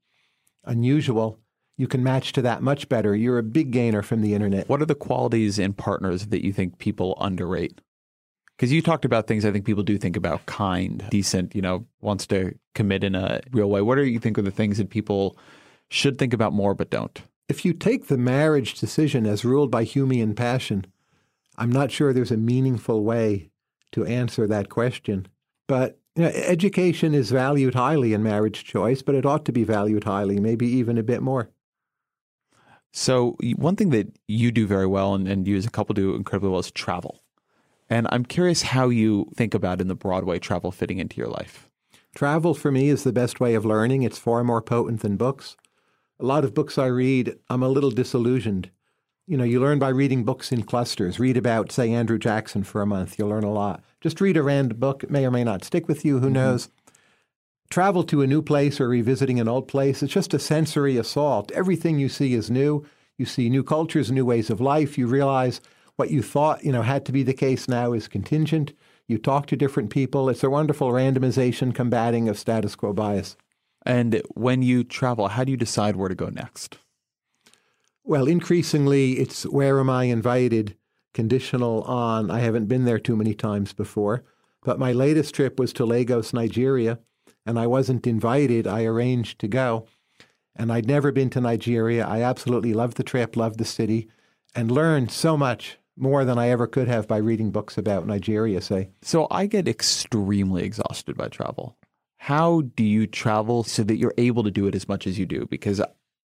unusual, 0.64 1.40
you 1.76 1.88
can 1.88 2.02
match 2.02 2.32
to 2.32 2.42
that 2.42 2.62
much 2.62 2.88
better. 2.88 3.14
You're 3.16 3.38
a 3.38 3.42
big 3.42 3.70
gainer 3.70 4.02
from 4.02 4.22
the 4.22 4.34
internet. 4.34 4.68
What 4.68 4.80
are 4.80 4.86
the 4.86 4.94
qualities 4.94 5.58
in 5.58 5.72
partners 5.72 6.26
that 6.26 6.44
you 6.44 6.52
think 6.52 6.78
people 6.78 7.16
underrate? 7.20 7.80
Because 8.56 8.72
you 8.72 8.82
talked 8.82 9.04
about 9.04 9.26
things 9.26 9.44
I 9.44 9.50
think 9.50 9.64
people 9.64 9.82
do 9.82 9.98
think 9.98 10.16
about 10.16 10.46
kind, 10.46 11.04
decent, 11.10 11.56
you 11.56 11.62
know, 11.62 11.86
wants 12.00 12.26
to 12.28 12.54
commit 12.74 13.02
in 13.02 13.16
a 13.16 13.40
real 13.50 13.68
way. 13.68 13.82
What 13.82 13.96
do 13.96 14.04
you 14.04 14.20
think 14.20 14.38
are 14.38 14.42
the 14.42 14.52
things 14.52 14.78
that 14.78 14.90
people 14.90 15.36
should 15.90 16.18
think 16.18 16.32
about 16.32 16.52
more 16.52 16.74
but 16.74 16.90
don't? 16.90 17.20
If 17.48 17.64
you 17.64 17.72
take 17.72 18.06
the 18.06 18.16
marriage 18.16 18.78
decision 18.78 19.26
as 19.26 19.44
ruled 19.44 19.72
by 19.72 19.84
Humean 19.84 20.36
passion, 20.36 20.86
I'm 21.56 21.70
not 21.70 21.90
sure 21.90 22.12
there's 22.12 22.30
a 22.30 22.36
meaningful 22.36 23.02
way 23.02 23.50
to 23.92 24.04
answer 24.06 24.46
that 24.46 24.68
question. 24.68 25.26
But 25.66 25.98
you 26.14 26.22
know, 26.22 26.28
education 26.28 27.12
is 27.12 27.32
valued 27.32 27.74
highly 27.74 28.12
in 28.12 28.22
marriage 28.22 28.64
choice, 28.64 29.02
but 29.02 29.16
it 29.16 29.26
ought 29.26 29.44
to 29.46 29.52
be 29.52 29.64
valued 29.64 30.04
highly, 30.04 30.38
maybe 30.38 30.66
even 30.68 30.96
a 30.96 31.02
bit 31.02 31.22
more. 31.22 31.50
So, 32.96 33.36
one 33.56 33.74
thing 33.74 33.90
that 33.90 34.06
you 34.28 34.52
do 34.52 34.68
very 34.68 34.86
well 34.86 35.16
and, 35.16 35.26
and 35.26 35.48
you 35.48 35.56
as 35.56 35.66
a 35.66 35.70
couple 35.70 35.94
do 35.94 36.14
incredibly 36.14 36.50
well 36.50 36.60
is 36.60 36.70
travel. 36.70 37.24
And 37.90 38.06
I'm 38.12 38.24
curious 38.24 38.62
how 38.62 38.88
you 38.88 39.28
think 39.34 39.52
about 39.52 39.80
in 39.80 39.88
the 39.88 39.96
Broadway 39.96 40.38
travel 40.38 40.70
fitting 40.70 40.98
into 40.98 41.16
your 41.16 41.26
life. 41.26 41.68
Travel 42.14 42.54
for 42.54 42.70
me 42.70 42.90
is 42.90 43.02
the 43.02 43.12
best 43.12 43.40
way 43.40 43.54
of 43.54 43.64
learning. 43.64 44.04
It's 44.04 44.16
far 44.16 44.44
more 44.44 44.62
potent 44.62 45.00
than 45.00 45.16
books. 45.16 45.56
A 46.20 46.24
lot 46.24 46.44
of 46.44 46.54
books 46.54 46.78
I 46.78 46.86
read, 46.86 47.36
I'm 47.50 47.64
a 47.64 47.68
little 47.68 47.90
disillusioned. 47.90 48.70
You 49.26 49.38
know, 49.38 49.44
you 49.44 49.58
learn 49.58 49.80
by 49.80 49.88
reading 49.88 50.22
books 50.22 50.52
in 50.52 50.62
clusters. 50.62 51.18
Read 51.18 51.36
about, 51.36 51.72
say, 51.72 51.90
Andrew 51.90 52.18
Jackson 52.18 52.62
for 52.62 52.80
a 52.80 52.86
month. 52.86 53.18
You'll 53.18 53.30
learn 53.30 53.42
a 53.42 53.52
lot. 53.52 53.82
Just 54.02 54.20
read 54.20 54.36
a 54.36 54.42
random 54.44 54.78
book. 54.78 55.02
It 55.02 55.10
may 55.10 55.26
or 55.26 55.32
may 55.32 55.42
not 55.42 55.64
stick 55.64 55.88
with 55.88 56.04
you. 56.04 56.20
Who 56.20 56.26
mm-hmm. 56.26 56.34
knows? 56.34 56.68
Travel 57.74 58.04
to 58.04 58.22
a 58.22 58.26
new 58.28 58.40
place 58.40 58.80
or 58.80 58.86
revisiting 58.86 59.40
an 59.40 59.48
old 59.48 59.66
place, 59.66 60.00
it's 60.00 60.12
just 60.12 60.32
a 60.32 60.38
sensory 60.38 60.96
assault. 60.96 61.50
Everything 61.50 61.98
you 61.98 62.08
see 62.08 62.34
is 62.34 62.48
new. 62.48 62.86
You 63.18 63.26
see 63.26 63.50
new 63.50 63.64
cultures, 63.64 64.12
new 64.12 64.24
ways 64.24 64.48
of 64.48 64.60
life. 64.60 64.96
You 64.96 65.08
realize 65.08 65.60
what 65.96 66.12
you 66.12 66.22
thought, 66.22 66.64
you 66.64 66.70
know, 66.70 66.82
had 66.82 67.04
to 67.06 67.10
be 67.10 67.24
the 67.24 67.34
case 67.34 67.66
now 67.66 67.92
is 67.92 68.06
contingent. 68.06 68.74
You 69.08 69.18
talk 69.18 69.46
to 69.46 69.56
different 69.56 69.90
people. 69.90 70.28
It's 70.28 70.44
a 70.44 70.50
wonderful 70.50 70.92
randomization 70.92 71.74
combating 71.74 72.28
of 72.28 72.38
status 72.38 72.76
quo 72.76 72.92
bias. 72.92 73.36
And 73.84 74.22
when 74.34 74.62
you 74.62 74.84
travel, 74.84 75.26
how 75.26 75.42
do 75.42 75.50
you 75.50 75.56
decide 75.56 75.96
where 75.96 76.08
to 76.08 76.14
go 76.14 76.28
next? 76.28 76.78
Well, 78.04 78.28
increasingly, 78.28 79.14
it's 79.14 79.42
where 79.46 79.80
am 79.80 79.90
I 79.90 80.04
invited, 80.04 80.76
conditional 81.12 81.82
on 81.82 82.30
I 82.30 82.38
haven't 82.38 82.66
been 82.66 82.84
there 82.84 83.00
too 83.00 83.16
many 83.16 83.34
times 83.34 83.72
before. 83.72 84.22
But 84.62 84.78
my 84.78 84.92
latest 84.92 85.34
trip 85.34 85.58
was 85.58 85.72
to 85.72 85.84
Lagos, 85.84 86.32
Nigeria, 86.32 87.00
and 87.46 87.58
I 87.58 87.66
wasn't 87.66 88.06
invited. 88.06 88.66
I 88.66 88.84
arranged 88.84 89.38
to 89.40 89.48
go. 89.48 89.86
And 90.56 90.72
I'd 90.72 90.86
never 90.86 91.10
been 91.10 91.30
to 91.30 91.40
Nigeria. 91.40 92.06
I 92.06 92.22
absolutely 92.22 92.74
loved 92.74 92.96
the 92.96 93.02
trip, 93.02 93.36
loved 93.36 93.58
the 93.58 93.64
city, 93.64 94.08
and 94.54 94.70
learned 94.70 95.10
so 95.10 95.36
much 95.36 95.78
more 95.96 96.24
than 96.24 96.38
I 96.38 96.48
ever 96.48 96.66
could 96.66 96.88
have 96.88 97.08
by 97.08 97.18
reading 97.18 97.50
books 97.50 97.76
about 97.78 98.06
Nigeria, 98.06 98.60
say. 98.60 98.90
So 99.02 99.26
I 99.30 99.46
get 99.46 99.68
extremely 99.68 100.64
exhausted 100.64 101.16
by 101.16 101.28
travel. 101.28 101.76
How 102.18 102.62
do 102.76 102.84
you 102.84 103.06
travel 103.06 103.64
so 103.64 103.84
that 103.84 103.96
you're 103.96 104.14
able 104.16 104.44
to 104.44 104.50
do 104.50 104.66
it 104.66 104.74
as 104.74 104.88
much 104.88 105.06
as 105.06 105.18
you 105.18 105.26
do? 105.26 105.46
Because 105.46 105.80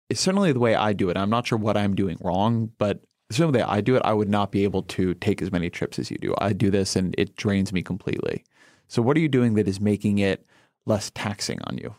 it's 0.10 0.22
certainly 0.22 0.54
the 0.54 0.60
way 0.60 0.76
I 0.76 0.94
do 0.94 1.10
it. 1.10 1.18
I'm 1.18 1.30
not 1.30 1.46
sure 1.46 1.58
what 1.58 1.78
I'm 1.78 1.96
doing 1.96 2.18
wrong, 2.22 2.72
but 2.78 3.02
certainly 3.32 3.60
the 3.60 3.66
way 3.66 3.72
I 3.72 3.82
do 3.82 3.96
it, 3.96 4.02
I 4.06 4.14
would 4.14 4.30
not 4.30 4.52
be 4.52 4.64
able 4.64 4.84
to 4.84 5.14
take 5.16 5.42
as 5.42 5.52
many 5.52 5.70
trips 5.70 6.00
as 6.00 6.10
you 6.10 6.18
do. 6.18 6.34
I 6.40 6.54
do 6.54 6.72
this 6.72 6.96
and 6.96 7.14
it 7.18 7.36
drains 7.36 7.74
me 7.74 7.82
completely. 7.82 8.44
So 8.88 9.02
what 9.02 9.18
are 9.18 9.20
you 9.20 9.30
doing 9.30 9.54
that 9.56 9.68
is 9.68 9.80
making 9.80 10.20
it 10.20 10.46
less 10.90 11.12
taxing 11.16 11.60
on 11.68 11.78
you? 11.78 11.96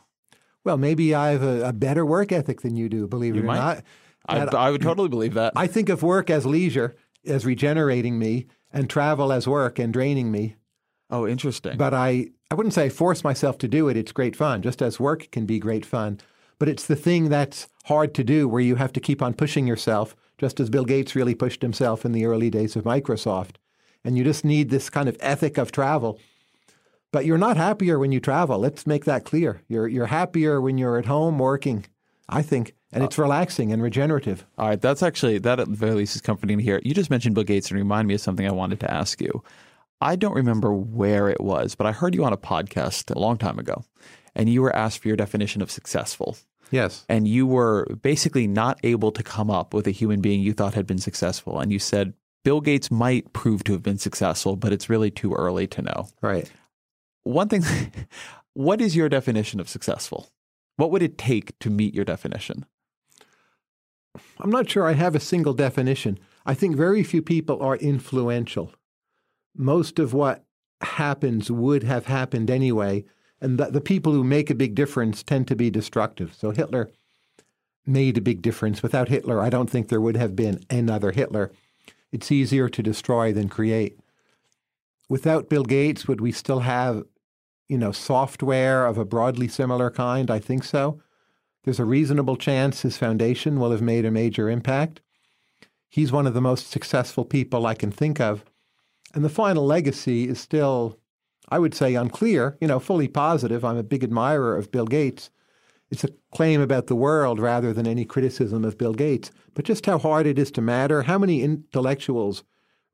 Well, 0.64 0.76
maybe 0.76 1.14
I 1.14 1.30
have 1.30 1.42
a, 1.42 1.68
a 1.68 1.72
better 1.72 2.04
work 2.04 2.32
ethic 2.32 2.60
than 2.60 2.76
you 2.76 2.88
do, 2.88 3.06
believe 3.06 3.34
you 3.34 3.42
it 3.42 3.44
or 3.44 3.46
might. 3.46 3.56
not. 3.56 3.84
I, 4.28 4.66
I 4.66 4.70
would 4.70 4.82
totally 4.82 5.08
believe 5.08 5.34
that. 5.34 5.54
I 5.56 5.66
think 5.66 5.88
of 5.88 6.02
work 6.02 6.28
as 6.28 6.44
leisure 6.44 6.94
as 7.26 7.46
regenerating 7.46 8.18
me 8.18 8.46
and 8.70 8.88
travel 8.88 9.32
as 9.32 9.48
work 9.48 9.78
and 9.78 9.92
draining 9.92 10.30
me. 10.30 10.56
Oh, 11.08 11.26
interesting. 11.26 11.76
But 11.76 11.94
I, 11.94 12.28
I 12.50 12.54
wouldn't 12.54 12.74
say 12.74 12.84
I 12.84 12.88
force 12.90 13.24
myself 13.24 13.58
to 13.58 13.68
do 13.68 13.88
it. 13.88 13.96
It's 13.96 14.12
great 14.12 14.36
fun, 14.36 14.62
just 14.62 14.82
as 14.82 15.00
work 15.00 15.30
can 15.32 15.46
be 15.46 15.58
great 15.58 15.86
fun. 15.86 16.20
But 16.58 16.68
it's 16.68 16.86
the 16.86 16.96
thing 16.96 17.30
that's 17.30 17.68
hard 17.84 18.14
to 18.14 18.22
do 18.22 18.46
where 18.46 18.60
you 18.60 18.76
have 18.76 18.92
to 18.92 19.00
keep 19.00 19.22
on 19.22 19.34
pushing 19.34 19.66
yourself, 19.66 20.14
just 20.38 20.60
as 20.60 20.70
Bill 20.70 20.84
Gates 20.84 21.16
really 21.16 21.34
pushed 21.34 21.62
himself 21.62 22.04
in 22.04 22.12
the 22.12 22.26
early 22.26 22.50
days 22.50 22.76
of 22.76 22.84
Microsoft. 22.84 23.56
And 24.04 24.16
you 24.16 24.24
just 24.24 24.44
need 24.44 24.70
this 24.70 24.90
kind 24.90 25.08
of 25.08 25.16
ethic 25.20 25.58
of 25.58 25.72
travel. 25.72 26.20
But 27.12 27.24
you're 27.24 27.38
not 27.38 27.56
happier 27.56 27.98
when 27.98 28.12
you 28.12 28.20
travel. 28.20 28.58
Let's 28.58 28.86
make 28.86 29.04
that 29.04 29.24
clear. 29.24 29.62
You're, 29.68 29.88
you're 29.88 30.06
happier 30.06 30.60
when 30.60 30.78
you're 30.78 30.98
at 30.98 31.06
home 31.06 31.38
working, 31.38 31.86
I 32.28 32.42
think 32.42 32.74
and 32.92 33.04
it's 33.04 33.18
uh, 33.18 33.22
relaxing 33.22 33.72
and 33.72 33.82
regenerative. 33.82 34.44
All 34.58 34.68
right, 34.68 34.80
that's 34.80 35.02
actually 35.02 35.38
that 35.38 35.60
at 35.60 35.68
the 35.68 35.76
very 35.76 35.94
least 35.94 36.16
is 36.16 36.22
comforting 36.22 36.58
to 36.58 36.64
hear. 36.64 36.80
You 36.84 36.94
just 36.94 37.10
mentioned 37.10 37.34
Bill 37.34 37.44
Gates 37.44 37.70
and 37.70 37.78
remind 37.78 38.08
me 38.08 38.14
of 38.14 38.20
something 38.20 38.46
I 38.46 38.52
wanted 38.52 38.80
to 38.80 38.92
ask 38.92 39.20
you. 39.20 39.42
I 40.00 40.16
don't 40.16 40.34
remember 40.34 40.72
where 40.72 41.28
it 41.28 41.40
was, 41.40 41.74
but 41.74 41.86
I 41.86 41.92
heard 41.92 42.14
you 42.14 42.24
on 42.24 42.32
a 42.32 42.38
podcast 42.38 43.14
a 43.14 43.18
long 43.18 43.36
time 43.36 43.58
ago, 43.58 43.84
and 44.34 44.48
you 44.48 44.62
were 44.62 44.74
asked 44.74 45.00
for 45.00 45.08
your 45.08 45.16
definition 45.16 45.62
of 45.62 45.70
successful. 45.70 46.36
Yes. 46.70 47.04
And 47.08 47.26
you 47.26 47.46
were 47.46 47.86
basically 48.02 48.46
not 48.46 48.78
able 48.84 49.10
to 49.12 49.22
come 49.22 49.50
up 49.50 49.74
with 49.74 49.86
a 49.86 49.90
human 49.90 50.20
being 50.20 50.40
you 50.40 50.52
thought 50.52 50.74
had 50.74 50.86
been 50.86 50.98
successful. 50.98 51.58
And 51.58 51.72
you 51.72 51.80
said 51.80 52.14
Bill 52.44 52.60
Gates 52.60 52.90
might 52.90 53.32
prove 53.32 53.64
to 53.64 53.72
have 53.72 53.82
been 53.82 53.98
successful, 53.98 54.56
but 54.56 54.72
it's 54.72 54.88
really 54.88 55.10
too 55.10 55.34
early 55.34 55.66
to 55.66 55.82
know. 55.82 56.08
Right. 56.22 56.50
One 57.22 57.48
thing, 57.48 57.64
what 58.54 58.80
is 58.80 58.96
your 58.96 59.08
definition 59.08 59.60
of 59.60 59.68
successful? 59.68 60.30
What 60.76 60.90
would 60.90 61.02
it 61.02 61.18
take 61.18 61.58
to 61.60 61.70
meet 61.70 61.94
your 61.94 62.04
definition? 62.04 62.64
I'm 64.40 64.50
not 64.50 64.68
sure 64.68 64.86
I 64.86 64.94
have 64.94 65.14
a 65.14 65.20
single 65.20 65.52
definition. 65.52 66.18
I 66.46 66.54
think 66.54 66.76
very 66.76 67.02
few 67.02 67.22
people 67.22 67.62
are 67.62 67.76
influential. 67.76 68.72
Most 69.54 69.98
of 69.98 70.14
what 70.14 70.44
happens 70.80 71.50
would 71.50 71.82
have 71.82 72.06
happened 72.06 72.50
anyway, 72.50 73.04
and 73.40 73.58
the, 73.58 73.66
the 73.66 73.80
people 73.80 74.12
who 74.12 74.24
make 74.24 74.50
a 74.50 74.54
big 74.54 74.74
difference 74.74 75.22
tend 75.22 75.46
to 75.48 75.56
be 75.56 75.70
destructive. 75.70 76.34
So 76.34 76.50
Hitler 76.50 76.90
made 77.86 78.18
a 78.18 78.22
big 78.22 78.42
difference. 78.42 78.82
Without 78.82 79.08
Hitler, 79.08 79.40
I 79.40 79.50
don't 79.50 79.68
think 79.68 79.88
there 79.88 80.00
would 80.00 80.16
have 80.16 80.36
been 80.36 80.60
another 80.70 81.12
Hitler. 81.12 81.50
It's 82.12 82.32
easier 82.32 82.68
to 82.68 82.82
destroy 82.82 83.32
than 83.32 83.48
create. 83.48 83.98
Without 85.08 85.48
Bill 85.48 85.64
Gates, 85.64 86.06
would 86.06 86.20
we 86.20 86.32
still 86.32 86.60
have, 86.60 87.04
you 87.70 87.78
know, 87.78 87.92
software 87.92 88.84
of 88.84 88.98
a 88.98 89.04
broadly 89.04 89.46
similar 89.46 89.92
kind? 89.92 90.28
I 90.28 90.40
think 90.40 90.64
so. 90.64 91.00
There's 91.62 91.78
a 91.78 91.84
reasonable 91.84 92.36
chance 92.36 92.82
his 92.82 92.96
foundation 92.96 93.60
will 93.60 93.70
have 93.70 93.80
made 93.80 94.04
a 94.04 94.10
major 94.10 94.50
impact. 94.50 95.00
He's 95.88 96.10
one 96.10 96.26
of 96.26 96.34
the 96.34 96.40
most 96.40 96.68
successful 96.68 97.24
people 97.24 97.66
I 97.66 97.74
can 97.74 97.92
think 97.92 98.20
of. 98.20 98.44
And 99.14 99.24
the 99.24 99.28
final 99.28 99.64
legacy 99.64 100.28
is 100.28 100.40
still, 100.40 100.98
I 101.48 101.60
would 101.60 101.74
say, 101.74 101.94
unclear, 101.94 102.58
you 102.60 102.66
know, 102.66 102.80
fully 102.80 103.06
positive. 103.06 103.64
I'm 103.64 103.76
a 103.76 103.84
big 103.84 104.02
admirer 104.02 104.56
of 104.56 104.72
Bill 104.72 104.86
Gates. 104.86 105.30
It's 105.92 106.02
a 106.02 106.10
claim 106.32 106.60
about 106.60 106.88
the 106.88 106.96
world 106.96 107.38
rather 107.38 107.72
than 107.72 107.86
any 107.86 108.04
criticism 108.04 108.64
of 108.64 108.78
Bill 108.78 108.94
Gates. 108.94 109.30
But 109.54 109.64
just 109.64 109.86
how 109.86 109.98
hard 109.98 110.26
it 110.26 110.40
is 110.40 110.50
to 110.52 110.60
matter, 110.60 111.02
how 111.02 111.18
many 111.18 111.42
intellectuals 111.42 112.42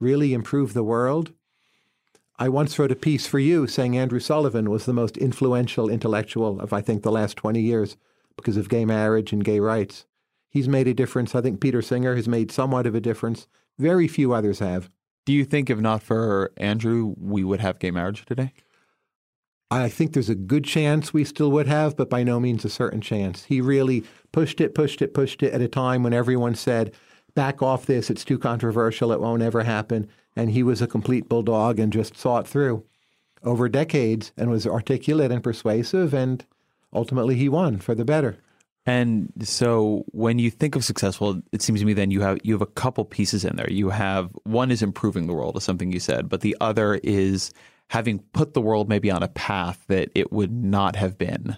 really 0.01 0.35
improve 0.35 0.75
the 0.75 0.85
world? 0.85 1.33
I 2.39 2.49
once 2.51 2.79
wrote 2.79 2.93
a 2.93 2.97
piece 2.97 3.27
for 3.27 3.39
you 3.39 3.67
saying 3.67 3.97
Andrew 3.97 4.21
Sullivan 4.21 4.69
was 4.69 4.85
the 4.85 4.93
most 4.93 5.17
influential 5.17 5.89
intellectual 5.89 6.61
of, 6.61 6.73
I 6.73 6.83
think, 6.83 7.03
the 7.03 7.13
last 7.13 7.37
20 7.37 7.61
years 7.61 7.97
because 8.37 8.59
of 8.59 8.69
gay 8.69 8.85
marriage 8.85 9.33
and 9.33 9.45
gay 9.45 9.59
rights. 9.59 10.05
He's 10.51 10.69
made 10.69 10.87
a 10.87 10.95
difference. 10.95 11.35
I 11.35 11.41
think 11.41 11.61
Peter 11.61 11.81
Singer 11.81 12.15
has 12.15 12.29
made 12.29 12.53
somewhat 12.53 12.87
of 12.87 12.95
a 12.95 13.01
difference. 13.01 13.49
Very 13.79 14.07
few 14.07 14.33
others 14.33 14.59
have. 14.59 14.91
Do 15.25 15.33
you 15.33 15.45
think 15.45 15.71
if 15.71 15.79
not 15.79 16.03
for 16.03 16.53
Andrew, 16.59 17.15
we 17.19 17.43
would 17.43 17.61
have 17.61 17.79
gay 17.79 17.91
marriage 17.91 18.25
today? 18.27 18.53
I 19.71 19.89
think 19.89 20.13
there's 20.13 20.29
a 20.29 20.35
good 20.35 20.65
chance 20.65 21.13
we 21.13 21.25
still 21.25 21.51
would 21.51 21.67
have, 21.67 21.97
but 21.97 22.09
by 22.09 22.23
no 22.23 22.39
means 22.39 22.65
a 22.65 22.71
certain 22.71 23.01
chance. 23.01 23.45
He 23.45 23.61
really 23.61 24.05
pushed 24.31 24.61
it, 24.61 24.75
pushed 24.75 25.03
it, 25.03 25.15
pushed 25.15 25.43
it 25.43 25.53
at 25.53 25.61
a 25.61 25.69
time 25.69 26.03
when 26.03 26.13
everyone 26.13 26.55
said, 26.55 26.95
back 27.35 27.63
off 27.63 27.87
this, 27.87 28.09
it's 28.09 28.25
too 28.25 28.39
controversial, 28.39 29.11
it 29.11 29.21
won't 29.21 29.43
ever 29.43 29.65
happen. 29.65 30.09
And 30.37 30.51
he 30.51 30.63
was 30.63 30.83
a 30.83 30.87
complete 30.87 31.29
bulldog 31.29 31.81
and 31.81 31.93
just 31.93 32.17
saw 32.17 32.39
it 32.39 32.47
through 32.47 32.85
over 33.43 33.69
decades 33.69 34.33
and 34.37 34.51
was 34.51 34.67
articulate 34.67 35.33
and 35.33 35.43
persuasive 35.43 36.13
and 36.13 36.45
ultimately 36.93 37.37
he 37.37 37.49
won 37.49 37.79
for 37.79 37.95
the 37.95 38.05
better. 38.05 38.39
And 38.87 39.33
so 39.41 40.05
when 40.13 40.39
you 40.39 40.51
think 40.51 40.77
of 40.77 40.85
successful, 40.85 41.43
it 41.53 41.61
seems 41.61 41.81
to 41.81 41.87
me 41.87 41.93
then 41.93 42.11
you 42.11 42.21
have 42.21 42.39
you 42.45 42.53
have 42.55 42.63
a 42.63 42.67
couple 42.67 43.05
pieces 43.05 43.45
in 43.45 43.57
there. 43.57 43.71
You 43.71 43.91
have 43.91 44.31
one 44.45 44.71
is 44.71 44.83
improving 44.83 45.27
the 45.27 45.35
world, 45.35 45.57
is 45.57 45.65
something 45.65 45.91
you 45.91 45.99
said, 45.99 46.29
but 46.29 46.41
the 46.41 46.57
other 46.61 47.01
is 47.03 47.53
having 47.89 48.21
put 48.33 48.55
the 48.55 48.61
world 48.61 48.89
maybe 48.89 49.11
on 49.11 49.23
a 49.23 49.29
path 49.29 49.85
that 49.89 50.11
it 50.15 50.33
would 50.33 50.53
not 50.53 50.97
have 50.97 51.19
been 51.19 51.57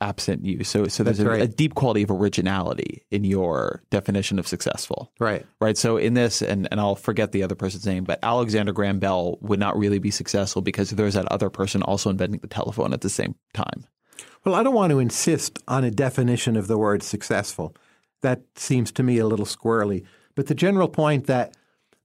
absent 0.00 0.44
you. 0.44 0.64
So 0.64 0.86
so 0.88 1.02
there's 1.02 1.20
a, 1.20 1.28
right. 1.28 1.42
a, 1.42 1.46
deep 1.46 1.74
quality 1.74 2.02
of 2.02 2.10
originality 2.10 3.04
in 3.10 3.24
your 3.24 3.82
definition 3.90 4.38
of 4.38 4.46
successful. 4.46 5.12
Right. 5.18 5.44
Right. 5.60 5.76
So 5.76 5.96
in 5.96 6.14
this, 6.14 6.42
and, 6.42 6.68
and 6.70 6.80
I'll 6.80 6.96
forget 6.96 7.32
the 7.32 7.42
other 7.42 7.54
person's 7.54 7.86
name, 7.86 8.04
but 8.04 8.18
Alexander 8.22 8.72
Graham 8.72 8.98
Bell 8.98 9.38
would 9.40 9.60
not 9.60 9.76
really 9.76 9.98
be 9.98 10.10
successful 10.10 10.62
because 10.62 10.90
there's 10.90 11.14
that 11.14 11.30
other 11.30 11.50
person 11.50 11.82
also 11.82 12.10
inventing 12.10 12.40
the 12.40 12.46
telephone 12.46 12.92
at 12.92 13.02
the 13.02 13.10
same 13.10 13.34
time. 13.54 13.84
Well, 14.44 14.54
I 14.54 14.62
don't 14.62 14.74
want 14.74 14.90
to 14.90 14.98
insist 14.98 15.58
on 15.68 15.84
a 15.84 15.90
definition 15.90 16.56
of 16.56 16.66
the 16.66 16.78
word 16.78 17.02
successful. 17.02 17.74
That 18.22 18.42
seems 18.54 18.90
to 18.92 19.02
me 19.02 19.18
a 19.18 19.26
little 19.26 19.46
squirrely. 19.46 20.04
But 20.34 20.46
the 20.46 20.54
general 20.54 20.88
point 20.88 21.26
that 21.26 21.56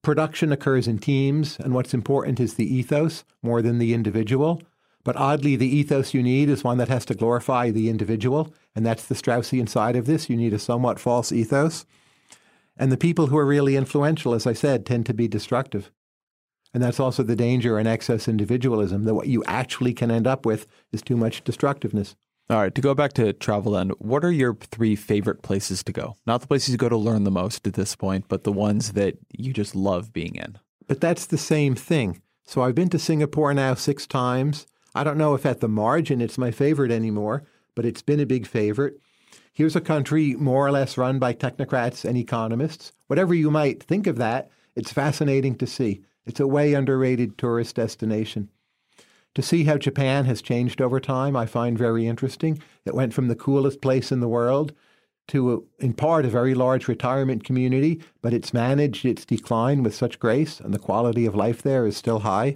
production 0.01 0.51
occurs 0.51 0.87
in 0.87 0.99
teams, 0.99 1.57
and 1.59 1.73
what's 1.73 1.93
important 1.93 2.39
is 2.39 2.55
the 2.55 2.73
ethos 2.73 3.23
more 3.41 3.61
than 3.61 3.79
the 3.79 3.93
individual. 3.93 4.61
But 5.05 5.15
oddly, 5.15 5.55
the 5.55 5.73
ethos 5.73 6.13
you 6.13 6.21
need 6.21 6.49
is 6.49 6.63
one 6.63 6.79
that 6.79 6.89
has 6.89 7.05
to 7.05 7.15
glorify 7.15 7.69
the 7.69 7.89
individual, 7.89 8.53
and 8.75 8.85
that's 8.85 9.05
the 9.05 9.15
Straussian 9.15 9.69
side 9.69 9.95
of 9.95 10.07
this. 10.07 10.29
You 10.29 10.35
need 10.35 10.51
a 10.51 10.59
somewhat 10.59 10.99
false 10.99 11.31
ethos. 11.31 11.85
And 12.75 12.91
the 12.91 12.97
people 12.97 13.27
who 13.27 13.37
are 13.37 13.45
really 13.45 13.77
influential, 13.77 14.33
as 14.33 14.45
I 14.45 14.53
said, 14.53 14.85
tend 14.85 15.05
to 15.05 15.13
be 15.13 15.27
destructive. 15.29 15.91
And 16.73 16.83
that's 16.83 16.99
also 16.99 17.23
the 17.23 17.35
danger 17.35 17.79
in 17.79 17.87
excess 17.87 18.27
individualism, 18.27 19.03
that 19.03 19.13
what 19.13 19.27
you 19.27 19.43
actually 19.45 19.93
can 19.93 20.09
end 20.11 20.27
up 20.27 20.45
with 20.45 20.67
is 20.91 21.01
too 21.01 21.15
much 21.15 21.43
destructiveness. 21.43 22.15
All 22.49 22.57
right, 22.57 22.73
to 22.75 22.81
go 22.81 22.93
back 22.93 23.13
to 23.13 23.31
travel 23.31 23.73
then, 23.73 23.91
what 23.99 24.25
are 24.25 24.31
your 24.31 24.55
three 24.55 24.95
favorite 24.95 25.43
places 25.43 25.83
to 25.83 25.93
go? 25.93 26.15
Not 26.25 26.41
the 26.41 26.47
places 26.47 26.69
you 26.69 26.77
go 26.77 26.89
to 26.89 26.97
learn 26.97 27.23
the 27.23 27.31
most 27.31 27.65
at 27.65 27.73
this 27.73 27.95
point, 27.95 28.25
but 28.27 28.43
the 28.43 28.51
ones 28.51 28.93
that 28.93 29.17
you 29.31 29.53
just 29.53 29.75
love 29.75 30.11
being 30.11 30.35
in. 30.35 30.57
But 30.87 30.99
that's 30.99 31.27
the 31.27 31.37
same 31.37 31.75
thing. 31.75 32.21
So 32.43 32.61
I've 32.63 32.75
been 32.75 32.89
to 32.89 32.99
Singapore 32.99 33.53
now 33.53 33.75
six 33.75 34.05
times. 34.05 34.65
I 34.95 35.03
don't 35.03 35.17
know 35.17 35.35
if 35.35 35.45
at 35.45 35.59
the 35.59 35.67
margin 35.67 36.21
it's 36.21 36.37
my 36.37 36.51
favorite 36.51 36.89
anymore, 36.89 37.43
but 37.75 37.85
it's 37.85 38.01
been 38.01 38.21
a 38.21 38.25
big 38.25 38.47
favorite. 38.47 38.97
Here's 39.51 39.75
a 39.75 39.81
country 39.81 40.35
more 40.35 40.65
or 40.65 40.71
less 40.71 40.97
run 40.97 41.19
by 41.19 41.33
technocrats 41.33 42.05
and 42.05 42.17
economists. 42.17 42.93
Whatever 43.07 43.33
you 43.33 43.51
might 43.51 43.83
think 43.83 44.07
of 44.07 44.15
that, 44.17 44.49
it's 44.73 44.93
fascinating 44.93 45.55
to 45.55 45.67
see. 45.67 46.01
It's 46.25 46.39
a 46.39 46.47
way 46.47 46.73
underrated 46.73 47.37
tourist 47.37 47.75
destination. 47.75 48.49
To 49.35 49.41
see 49.41 49.65
how 49.65 49.77
Japan 49.77 50.23
has 50.25 50.41
changed 50.41 50.81
over 50.81 51.01
time, 51.01 51.35
I 51.35 51.45
find 51.45 51.77
very 51.77 52.07
interesting. 52.07 52.61
It 52.85 52.95
went 52.95 53.13
from 53.13 53.27
the 53.27 53.35
coolest 53.35 53.81
place 53.81 54.13
in 54.13 54.21
the 54.21 54.29
world 54.29 54.71
to, 55.27 55.67
in 55.79 55.91
part, 55.91 56.23
a 56.23 56.29
very 56.29 56.53
large 56.53 56.87
retirement 56.87 57.43
community, 57.43 58.01
but 58.21 58.33
it's 58.33 58.53
managed 58.53 59.05
its 59.05 59.25
decline 59.25 59.83
with 59.83 59.93
such 59.93 60.19
grace, 60.19 60.61
and 60.61 60.73
the 60.73 60.79
quality 60.79 61.25
of 61.25 61.35
life 61.35 61.61
there 61.61 61.85
is 61.85 61.97
still 61.97 62.19
high. 62.19 62.55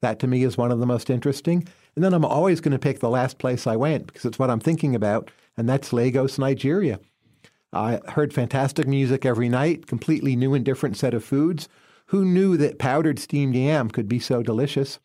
That 0.00 0.18
to 0.20 0.26
me 0.26 0.42
is 0.42 0.58
one 0.58 0.72
of 0.72 0.78
the 0.78 0.86
most 0.86 1.10
interesting. 1.10 1.66
And 1.96 2.04
then 2.04 2.12
I'm 2.12 2.24
always 2.24 2.60
going 2.60 2.72
to 2.72 2.78
pick 2.78 3.00
the 3.00 3.10
last 3.10 3.38
place 3.38 3.66
I 3.66 3.74
went 3.74 4.06
because 4.06 4.26
it's 4.26 4.38
what 4.38 4.50
I'm 4.50 4.60
thinking 4.60 4.94
about, 4.94 5.30
and 5.56 5.68
that's 5.68 5.92
Lagos, 5.92 6.38
Nigeria. 6.38 7.00
I 7.72 8.00
heard 8.08 8.32
fantastic 8.32 8.86
music 8.86 9.24
every 9.24 9.48
night, 9.48 9.86
completely 9.86 10.36
new 10.36 10.54
and 10.54 10.64
different 10.64 10.96
set 10.96 11.14
of 11.14 11.24
foods. 11.24 11.68
Who 12.06 12.24
knew 12.24 12.56
that 12.58 12.78
powdered 12.78 13.18
steamed 13.18 13.56
yam 13.56 13.90
could 13.90 14.08
be 14.08 14.20
so 14.20 14.42
delicious? 14.42 14.98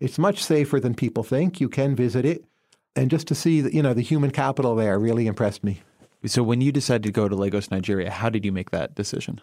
It's 0.00 0.18
much 0.18 0.42
safer 0.42 0.80
than 0.80 0.94
people 0.94 1.24
think. 1.24 1.60
You 1.60 1.68
can 1.68 1.96
visit 1.96 2.24
it. 2.24 2.44
And 2.94 3.10
just 3.10 3.26
to 3.28 3.34
see, 3.34 3.60
the, 3.60 3.74
you 3.74 3.82
know, 3.82 3.94
the 3.94 4.00
human 4.00 4.30
capital 4.30 4.74
there 4.74 4.98
really 4.98 5.26
impressed 5.26 5.62
me. 5.62 5.82
So 6.24 6.42
when 6.42 6.60
you 6.60 6.72
decided 6.72 7.04
to 7.04 7.12
go 7.12 7.28
to 7.28 7.36
Lagos, 7.36 7.70
Nigeria, 7.70 8.10
how 8.10 8.30
did 8.30 8.44
you 8.44 8.52
make 8.52 8.70
that 8.70 8.94
decision? 8.94 9.40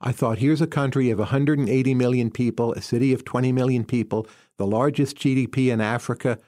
I 0.00 0.12
thought, 0.12 0.38
here's 0.38 0.60
a 0.60 0.66
country 0.66 1.10
of 1.10 1.18
180 1.18 1.94
million 1.94 2.30
people, 2.30 2.72
a 2.72 2.82
city 2.82 3.12
of 3.12 3.24
20 3.24 3.52
million 3.52 3.84
people, 3.84 4.26
the 4.58 4.66
largest 4.66 5.16
GDP 5.16 5.72
in 5.72 5.80
Africa, 5.80 6.38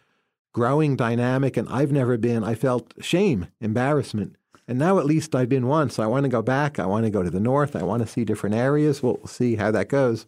growing, 0.53 0.97
dynamic, 0.97 1.57
and 1.57 1.69
I've 1.69 1.93
never 1.93 2.17
been. 2.17 2.45
I 2.45 2.55
felt 2.55 2.93
shame, 3.01 3.49
embarrassment. 3.61 4.37
And 4.67 4.79
now 4.79 4.99
at 4.99 5.07
least 5.07 5.35
I've 5.35 5.49
been 5.49 5.67
once. 5.67 5.99
I 5.99 6.07
want 6.07 6.25
to 6.25 6.29
go 6.29 6.43
back. 6.43 6.79
I 6.79 6.87
want 6.87 7.05
to 7.07 7.11
go 7.11 7.23
to 7.23 7.31
the 7.31 7.41
north. 7.41 7.75
I 7.75 7.83
want 7.83 8.03
to 8.03 8.09
see 8.09 8.25
different 8.25 8.55
areas. 8.55 9.03
We'll 9.03 9.27
see 9.27 9.57
how 9.57 9.71
that 9.71 9.89
goes. 9.89 10.27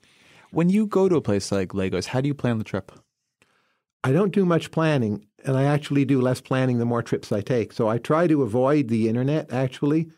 When 0.51 0.71
you 0.71 0.87
go 0.87 1.09
to 1.09 1.17
a 1.17 1.21
place 1.21 1.53
like 1.53 1.75
Lagos, 1.75 2.07
how 2.07 2.21
do 2.21 2.29
you 2.29 2.35
plan 2.35 2.59
the 2.59 2.65
trip? 2.65 2.91
I 4.03 4.13
don't 4.13 4.33
do 4.33 4.47
much 4.47 4.71
planning, 4.71 5.27
and 5.45 5.57
I 5.57 5.65
actually 5.65 6.07
do 6.07 6.23
less 6.23 6.41
planning 6.41 6.79
the 6.79 6.87
more 6.87 7.03
trips 7.03 7.31
I 7.31 7.43
take. 7.43 7.73
So 7.73 7.89
I 7.89 7.99
try 7.99 8.27
to 8.27 8.43
avoid 8.43 8.89
the 8.89 9.09
internet 9.09 9.53
actually 9.53 10.11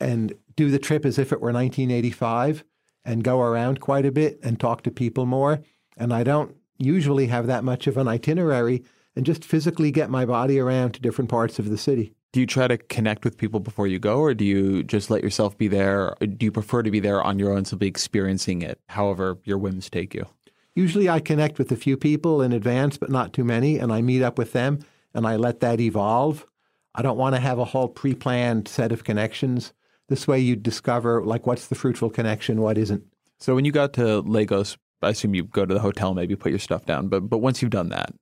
and 0.00 0.32
do 0.56 0.70
the 0.70 0.78
trip 0.78 1.04
as 1.04 1.18
if 1.18 1.30
it 1.30 1.40
were 1.40 1.52
1985 1.52 2.64
and 3.04 3.22
go 3.22 3.40
around 3.40 3.80
quite 3.80 4.06
a 4.06 4.12
bit 4.12 4.38
and 4.42 4.58
talk 4.58 4.82
to 4.82 4.90
people 4.90 5.26
more. 5.26 5.60
And 5.96 6.12
I 6.12 6.24
don't 6.24 6.56
usually 6.84 7.26
have 7.26 7.46
that 7.46 7.64
much 7.64 7.86
of 7.86 7.96
an 7.96 8.08
itinerary 8.08 8.84
and 9.14 9.26
just 9.26 9.44
physically 9.44 9.90
get 9.90 10.10
my 10.10 10.24
body 10.24 10.58
around 10.58 10.92
to 10.92 11.00
different 11.00 11.30
parts 11.30 11.58
of 11.58 11.68
the 11.68 11.78
city. 11.78 12.14
Do 12.32 12.40
you 12.40 12.46
try 12.46 12.66
to 12.66 12.78
connect 12.78 13.24
with 13.24 13.36
people 13.36 13.60
before 13.60 13.86
you 13.86 13.98
go, 13.98 14.18
or 14.18 14.32
do 14.32 14.44
you 14.44 14.82
just 14.82 15.10
let 15.10 15.22
yourself 15.22 15.56
be 15.58 15.68
there? 15.68 16.14
Do 16.20 16.46
you 16.46 16.52
prefer 16.52 16.82
to 16.82 16.90
be 16.90 17.00
there 17.00 17.22
on 17.22 17.38
your 17.38 17.52
own, 17.52 17.66
simply 17.66 17.88
experiencing 17.88 18.62
it, 18.62 18.80
however 18.88 19.38
your 19.44 19.58
whims 19.58 19.90
take 19.90 20.14
you? 20.14 20.26
Usually 20.74 21.10
I 21.10 21.20
connect 21.20 21.58
with 21.58 21.70
a 21.70 21.76
few 21.76 21.98
people 21.98 22.40
in 22.40 22.52
advance, 22.52 22.96
but 22.96 23.10
not 23.10 23.34
too 23.34 23.44
many, 23.44 23.78
and 23.78 23.92
I 23.92 24.00
meet 24.00 24.22
up 24.22 24.38
with 24.38 24.52
them 24.52 24.80
and 25.14 25.26
I 25.26 25.36
let 25.36 25.60
that 25.60 25.80
evolve. 25.80 26.46
I 26.94 27.02
don't 27.02 27.18
want 27.18 27.34
to 27.34 27.40
have 27.40 27.58
a 27.58 27.64
whole 27.64 27.88
pre 27.88 28.14
planned 28.14 28.68
set 28.68 28.92
of 28.92 29.04
connections. 29.04 29.72
This 30.08 30.26
way 30.26 30.40
you 30.40 30.56
discover 30.56 31.24
like 31.24 31.46
what's 31.46 31.68
the 31.68 31.74
fruitful 31.74 32.10
connection, 32.10 32.60
what 32.60 32.78
isn't. 32.78 33.04
So 33.38 33.54
when 33.54 33.64
you 33.64 33.72
got 33.72 33.92
to 33.94 34.20
Lagos, 34.20 34.76
I 35.02 35.10
assume 35.10 35.34
you 35.34 35.44
go 35.44 35.66
to 35.66 35.74
the 35.74 35.80
hotel, 35.80 36.14
maybe 36.14 36.36
put 36.36 36.52
your 36.52 36.58
stuff 36.58 36.86
down. 36.86 37.08
But 37.08 37.28
but 37.28 37.38
once 37.38 37.60
you've 37.60 37.70
done 37.70 37.88
that, 37.90 38.14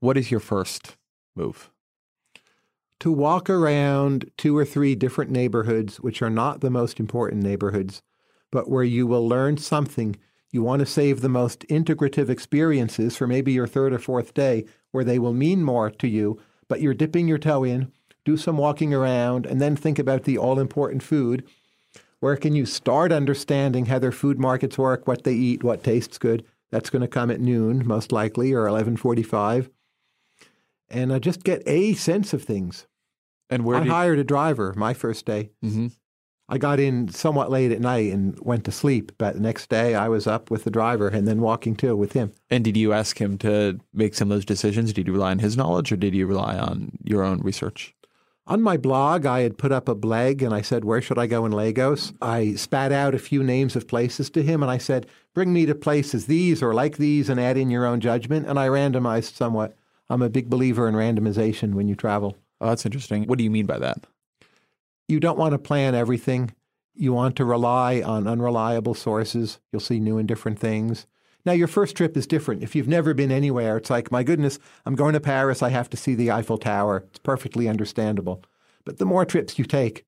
what 0.00 0.16
is 0.16 0.30
your 0.30 0.40
first 0.40 0.96
move? 1.34 1.70
To 3.00 3.12
walk 3.12 3.48
around 3.48 4.30
two 4.36 4.56
or 4.56 4.64
three 4.64 4.94
different 4.94 5.30
neighborhoods, 5.30 6.00
which 6.00 6.20
are 6.20 6.30
not 6.30 6.60
the 6.60 6.70
most 6.70 6.98
important 6.98 7.42
neighborhoods, 7.42 8.02
but 8.50 8.68
where 8.68 8.84
you 8.84 9.06
will 9.06 9.28
learn 9.28 9.56
something. 9.56 10.16
You 10.50 10.62
want 10.62 10.80
to 10.80 10.86
save 10.86 11.20
the 11.20 11.28
most 11.28 11.60
integrative 11.68 12.28
experiences 12.28 13.16
for 13.16 13.26
maybe 13.26 13.52
your 13.52 13.66
third 13.66 13.92
or 13.92 13.98
fourth 13.98 14.34
day, 14.34 14.64
where 14.90 15.04
they 15.04 15.18
will 15.18 15.34
mean 15.34 15.62
more 15.62 15.90
to 15.90 16.08
you, 16.08 16.40
but 16.68 16.80
you're 16.80 16.94
dipping 16.94 17.28
your 17.28 17.38
toe 17.38 17.64
in, 17.64 17.92
do 18.24 18.36
some 18.36 18.56
walking 18.56 18.92
around, 18.92 19.46
and 19.46 19.60
then 19.60 19.76
think 19.76 19.98
about 19.98 20.24
the 20.24 20.38
all 20.38 20.58
important 20.58 21.02
food. 21.02 21.46
Where 22.20 22.36
can 22.36 22.54
you 22.54 22.66
start 22.66 23.12
understanding 23.12 23.86
how 23.86 23.98
their 23.98 24.12
food 24.12 24.38
markets 24.38 24.76
work, 24.76 25.06
what 25.06 25.24
they 25.24 25.34
eat, 25.34 25.62
what 25.62 25.84
tastes 25.84 26.18
good? 26.18 26.44
That's 26.70 26.90
going 26.90 27.02
to 27.02 27.08
come 27.08 27.30
at 27.30 27.40
noon, 27.40 27.86
most 27.86 28.12
likely, 28.12 28.52
or 28.52 28.62
1145 28.62 29.70
and 30.90 31.12
I 31.12 31.18
just 31.18 31.44
get 31.44 31.62
a 31.66 31.94
sense 31.94 32.32
of 32.32 32.42
things. 32.42 32.86
And 33.50 33.64
where 33.64 33.78
I 33.78 33.84
you... 33.84 33.90
hired 33.90 34.18
a 34.18 34.24
driver 34.24 34.74
my 34.76 34.94
first 34.94 35.24
day. 35.24 35.50
Mm-hmm. 35.64 35.88
I 36.50 36.56
got 36.56 36.80
in 36.80 37.08
somewhat 37.08 37.50
late 37.50 37.72
at 37.72 37.80
night 37.80 38.10
and 38.12 38.38
went 38.40 38.64
to 38.64 38.72
sleep. 38.72 39.12
But 39.18 39.34
the 39.34 39.40
next 39.40 39.68
day, 39.68 39.94
I 39.94 40.08
was 40.08 40.26
up 40.26 40.50
with 40.50 40.64
the 40.64 40.70
driver 40.70 41.08
and 41.08 41.28
then 41.28 41.42
walking 41.42 41.76
too 41.76 41.94
with 41.94 42.14
him. 42.14 42.32
And 42.48 42.64
did 42.64 42.76
you 42.76 42.94
ask 42.94 43.20
him 43.20 43.36
to 43.38 43.78
make 43.92 44.14
some 44.14 44.30
of 44.30 44.36
those 44.36 44.46
decisions? 44.46 44.94
Did 44.94 45.06
you 45.06 45.12
rely 45.12 45.30
on 45.30 45.40
his 45.40 45.58
knowledge 45.58 45.92
or 45.92 45.96
did 45.96 46.14
you 46.14 46.26
rely 46.26 46.56
on 46.56 46.92
your 47.04 47.22
own 47.22 47.40
research? 47.40 47.94
On 48.48 48.62
my 48.62 48.78
blog, 48.78 49.26
I 49.26 49.40
had 49.40 49.58
put 49.58 49.72
up 49.72 49.90
a 49.90 49.94
bleg 49.94 50.42
and 50.42 50.54
I 50.54 50.62
said, 50.62 50.82
Where 50.82 51.02
should 51.02 51.18
I 51.18 51.26
go 51.26 51.44
in 51.44 51.52
Lagos? 51.52 52.14
I 52.22 52.54
spat 52.54 52.92
out 52.92 53.14
a 53.14 53.18
few 53.18 53.42
names 53.42 53.76
of 53.76 53.86
places 53.86 54.30
to 54.30 54.42
him 54.42 54.62
and 54.62 54.72
I 54.72 54.78
said, 54.78 55.06
Bring 55.34 55.52
me 55.52 55.66
to 55.66 55.74
places 55.74 56.24
these 56.24 56.62
or 56.62 56.72
like 56.72 56.96
these 56.96 57.28
and 57.28 57.38
add 57.38 57.58
in 57.58 57.68
your 57.68 57.84
own 57.84 58.00
judgment. 58.00 58.46
And 58.46 58.58
I 58.58 58.68
randomized 58.68 59.34
somewhat. 59.34 59.76
I'm 60.08 60.22
a 60.22 60.30
big 60.30 60.48
believer 60.48 60.88
in 60.88 60.94
randomization 60.94 61.74
when 61.74 61.88
you 61.88 61.94
travel. 61.94 62.38
Oh, 62.58 62.68
that's 62.70 62.86
interesting. 62.86 63.24
What 63.24 63.36
do 63.36 63.44
you 63.44 63.50
mean 63.50 63.66
by 63.66 63.78
that? 63.80 64.06
You 65.08 65.20
don't 65.20 65.38
want 65.38 65.52
to 65.52 65.58
plan 65.58 65.94
everything. 65.94 66.54
You 66.94 67.12
want 67.12 67.36
to 67.36 67.44
rely 67.44 68.00
on 68.00 68.26
unreliable 68.26 68.94
sources. 68.94 69.58
You'll 69.72 69.80
see 69.80 70.00
new 70.00 70.16
and 70.16 70.26
different 70.26 70.58
things. 70.58 71.06
Now, 71.44 71.52
your 71.52 71.68
first 71.68 71.96
trip 71.96 72.16
is 72.16 72.26
different. 72.26 72.62
If 72.62 72.74
you've 72.74 72.88
never 72.88 73.14
been 73.14 73.32
anywhere, 73.32 73.76
it's 73.76 73.90
like, 73.90 74.10
my 74.10 74.22
goodness, 74.22 74.58
I'm 74.84 74.94
going 74.94 75.14
to 75.14 75.20
Paris. 75.20 75.62
I 75.62 75.70
have 75.70 75.88
to 75.90 75.96
see 75.96 76.14
the 76.14 76.30
Eiffel 76.30 76.58
Tower. 76.58 77.04
It's 77.08 77.18
perfectly 77.20 77.68
understandable. 77.68 78.42
But 78.84 78.98
the 78.98 79.06
more 79.06 79.24
trips 79.24 79.58
you 79.58 79.64
take, 79.64 80.04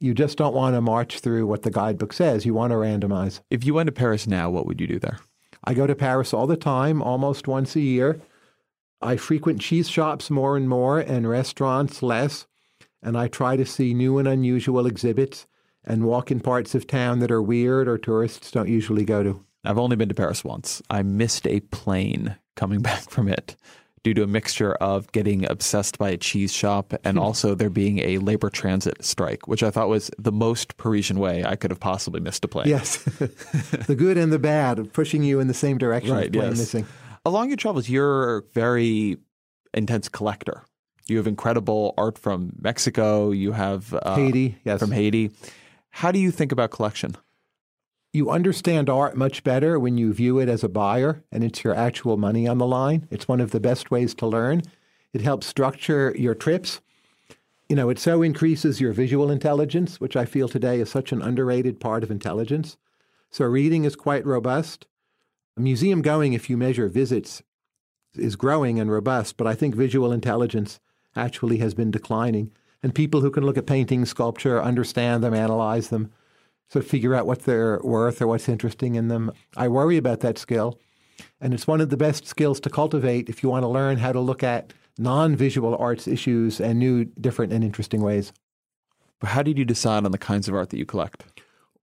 you 0.00 0.14
just 0.14 0.36
don't 0.36 0.54
want 0.54 0.74
to 0.74 0.80
march 0.80 1.20
through 1.20 1.46
what 1.46 1.62
the 1.62 1.70
guidebook 1.70 2.12
says. 2.12 2.44
You 2.44 2.54
want 2.54 2.72
to 2.72 2.76
randomize. 2.76 3.40
If 3.50 3.64
you 3.64 3.74
went 3.74 3.86
to 3.86 3.92
Paris 3.92 4.26
now, 4.26 4.50
what 4.50 4.66
would 4.66 4.80
you 4.80 4.86
do 4.86 4.98
there? 4.98 5.18
I 5.64 5.74
go 5.74 5.86
to 5.86 5.94
Paris 5.94 6.34
all 6.34 6.48
the 6.48 6.56
time, 6.56 7.00
almost 7.00 7.46
once 7.46 7.76
a 7.76 7.80
year. 7.80 8.20
I 9.00 9.16
frequent 9.16 9.60
cheese 9.60 9.88
shops 9.88 10.30
more 10.30 10.56
and 10.56 10.68
more 10.68 10.98
and 10.98 11.28
restaurants 11.28 12.02
less, 12.02 12.46
and 13.00 13.16
I 13.16 13.28
try 13.28 13.56
to 13.56 13.64
see 13.64 13.94
new 13.94 14.18
and 14.18 14.26
unusual 14.26 14.86
exhibits 14.86 15.46
and 15.84 16.04
walk 16.04 16.30
in 16.30 16.40
parts 16.40 16.74
of 16.74 16.86
town 16.86 17.20
that 17.20 17.30
are 17.30 17.42
weird 17.42 17.88
or 17.88 17.98
tourists 17.98 18.50
don't 18.50 18.68
usually 18.68 19.04
go 19.04 19.22
to. 19.22 19.44
I've 19.64 19.78
only 19.78 19.96
been 19.96 20.08
to 20.08 20.14
Paris 20.14 20.44
once. 20.44 20.82
I 20.90 21.02
missed 21.02 21.46
a 21.46 21.60
plane 21.60 22.36
coming 22.56 22.80
back 22.82 23.10
from 23.10 23.28
it 23.28 23.56
due 24.04 24.14
to 24.14 24.24
a 24.24 24.26
mixture 24.26 24.74
of 24.74 25.12
getting 25.12 25.48
obsessed 25.48 25.96
by 25.96 26.10
a 26.10 26.16
cheese 26.16 26.52
shop 26.52 26.92
and 27.04 27.18
hmm. 27.18 27.22
also 27.22 27.54
there 27.54 27.70
being 27.70 28.00
a 28.00 28.18
labor 28.18 28.50
transit 28.50 29.04
strike, 29.04 29.46
which 29.46 29.62
I 29.62 29.70
thought 29.70 29.88
was 29.88 30.10
the 30.18 30.32
most 30.32 30.76
Parisian 30.76 31.20
way 31.20 31.44
I 31.44 31.54
could 31.54 31.70
have 31.70 31.78
possibly 31.78 32.20
missed 32.20 32.44
a 32.44 32.48
plane. 32.48 32.68
Yes. 32.68 32.96
the 33.86 33.94
good 33.96 34.18
and 34.18 34.32
the 34.32 34.40
bad 34.40 34.80
of 34.80 34.92
pushing 34.92 35.22
you 35.22 35.38
in 35.38 35.46
the 35.46 35.54
same 35.54 35.78
direction 35.78 36.14
right, 36.14 36.32
plane 36.32 36.50
yes. 36.50 36.58
missing 36.58 36.86
along 37.24 37.48
your 37.48 37.56
travels, 37.56 37.88
you're 37.88 38.38
a 38.38 38.42
very 38.52 39.18
intense 39.74 40.08
collector. 40.08 40.64
You 41.06 41.16
have 41.16 41.26
incredible 41.26 41.94
art 41.98 42.18
from 42.18 42.52
Mexico. 42.60 43.30
You 43.30 43.52
have 43.52 43.92
uh, 43.94 44.14
Haiti, 44.14 44.58
yes, 44.64 44.78
from 44.80 44.92
Haiti. 44.92 45.32
How 45.90 46.12
do 46.12 46.18
you 46.18 46.30
think 46.30 46.52
about 46.52 46.70
collection? 46.70 47.16
You 48.14 48.28
understand 48.28 48.90
art 48.90 49.16
much 49.16 49.42
better 49.42 49.78
when 49.78 49.96
you 49.96 50.12
view 50.12 50.38
it 50.38 50.48
as 50.48 50.62
a 50.62 50.68
buyer 50.68 51.24
and 51.32 51.42
it's 51.42 51.64
your 51.64 51.74
actual 51.74 52.18
money 52.18 52.46
on 52.46 52.58
the 52.58 52.66
line. 52.66 53.08
It's 53.10 53.26
one 53.26 53.40
of 53.40 53.52
the 53.52 53.60
best 53.60 53.90
ways 53.90 54.14
to 54.16 54.26
learn. 54.26 54.62
It 55.14 55.22
helps 55.22 55.46
structure 55.46 56.14
your 56.18 56.34
trips. 56.34 56.82
You 57.70 57.76
know, 57.76 57.88
it 57.88 57.98
so 57.98 58.20
increases 58.20 58.82
your 58.82 58.92
visual 58.92 59.30
intelligence, 59.30 59.98
which 59.98 60.14
I 60.14 60.26
feel 60.26 60.46
today 60.46 60.78
is 60.78 60.90
such 60.90 61.10
an 61.10 61.22
underrated 61.22 61.80
part 61.80 62.02
of 62.02 62.10
intelligence. 62.10 62.76
So 63.30 63.46
reading 63.46 63.84
is 63.84 63.96
quite 63.96 64.26
robust. 64.26 64.86
Museum 65.56 66.02
going, 66.02 66.34
if 66.34 66.50
you 66.50 66.58
measure 66.58 66.88
visits, 66.88 67.42
is 68.14 68.36
growing 68.36 68.78
and 68.78 68.90
robust, 68.90 69.38
but 69.38 69.46
I 69.46 69.54
think 69.54 69.74
visual 69.74 70.12
intelligence 70.12 70.80
actually 71.16 71.58
has 71.58 71.72
been 71.72 71.90
declining. 71.90 72.50
And 72.82 72.94
people 72.94 73.22
who 73.22 73.30
can 73.30 73.44
look 73.44 73.56
at 73.56 73.64
paintings, 73.64 74.10
sculpture, 74.10 74.62
understand 74.62 75.24
them, 75.24 75.32
analyze 75.32 75.88
them, 75.88 76.10
so 76.72 76.80
figure 76.80 77.14
out 77.14 77.26
what 77.26 77.42
they're 77.42 77.78
worth 77.84 78.22
or 78.22 78.26
what's 78.26 78.48
interesting 78.48 78.94
in 78.94 79.08
them. 79.08 79.30
I 79.58 79.68
worry 79.68 79.98
about 79.98 80.20
that 80.20 80.38
skill. 80.38 80.78
And 81.38 81.52
it's 81.52 81.66
one 81.66 81.82
of 81.82 81.90
the 81.90 81.98
best 81.98 82.26
skills 82.26 82.60
to 82.60 82.70
cultivate 82.70 83.28
if 83.28 83.42
you 83.42 83.50
want 83.50 83.64
to 83.64 83.68
learn 83.68 83.98
how 83.98 84.10
to 84.10 84.20
look 84.20 84.42
at 84.42 84.72
non 84.96 85.36
visual 85.36 85.76
arts 85.76 86.08
issues 86.08 86.62
and 86.62 86.78
new, 86.78 87.04
different, 87.04 87.52
and 87.52 87.62
interesting 87.62 88.00
ways. 88.00 88.32
But 89.20 89.30
how 89.30 89.42
did 89.42 89.58
you 89.58 89.66
decide 89.66 90.06
on 90.06 90.12
the 90.12 90.18
kinds 90.18 90.48
of 90.48 90.54
art 90.54 90.70
that 90.70 90.78
you 90.78 90.86
collect? 90.86 91.24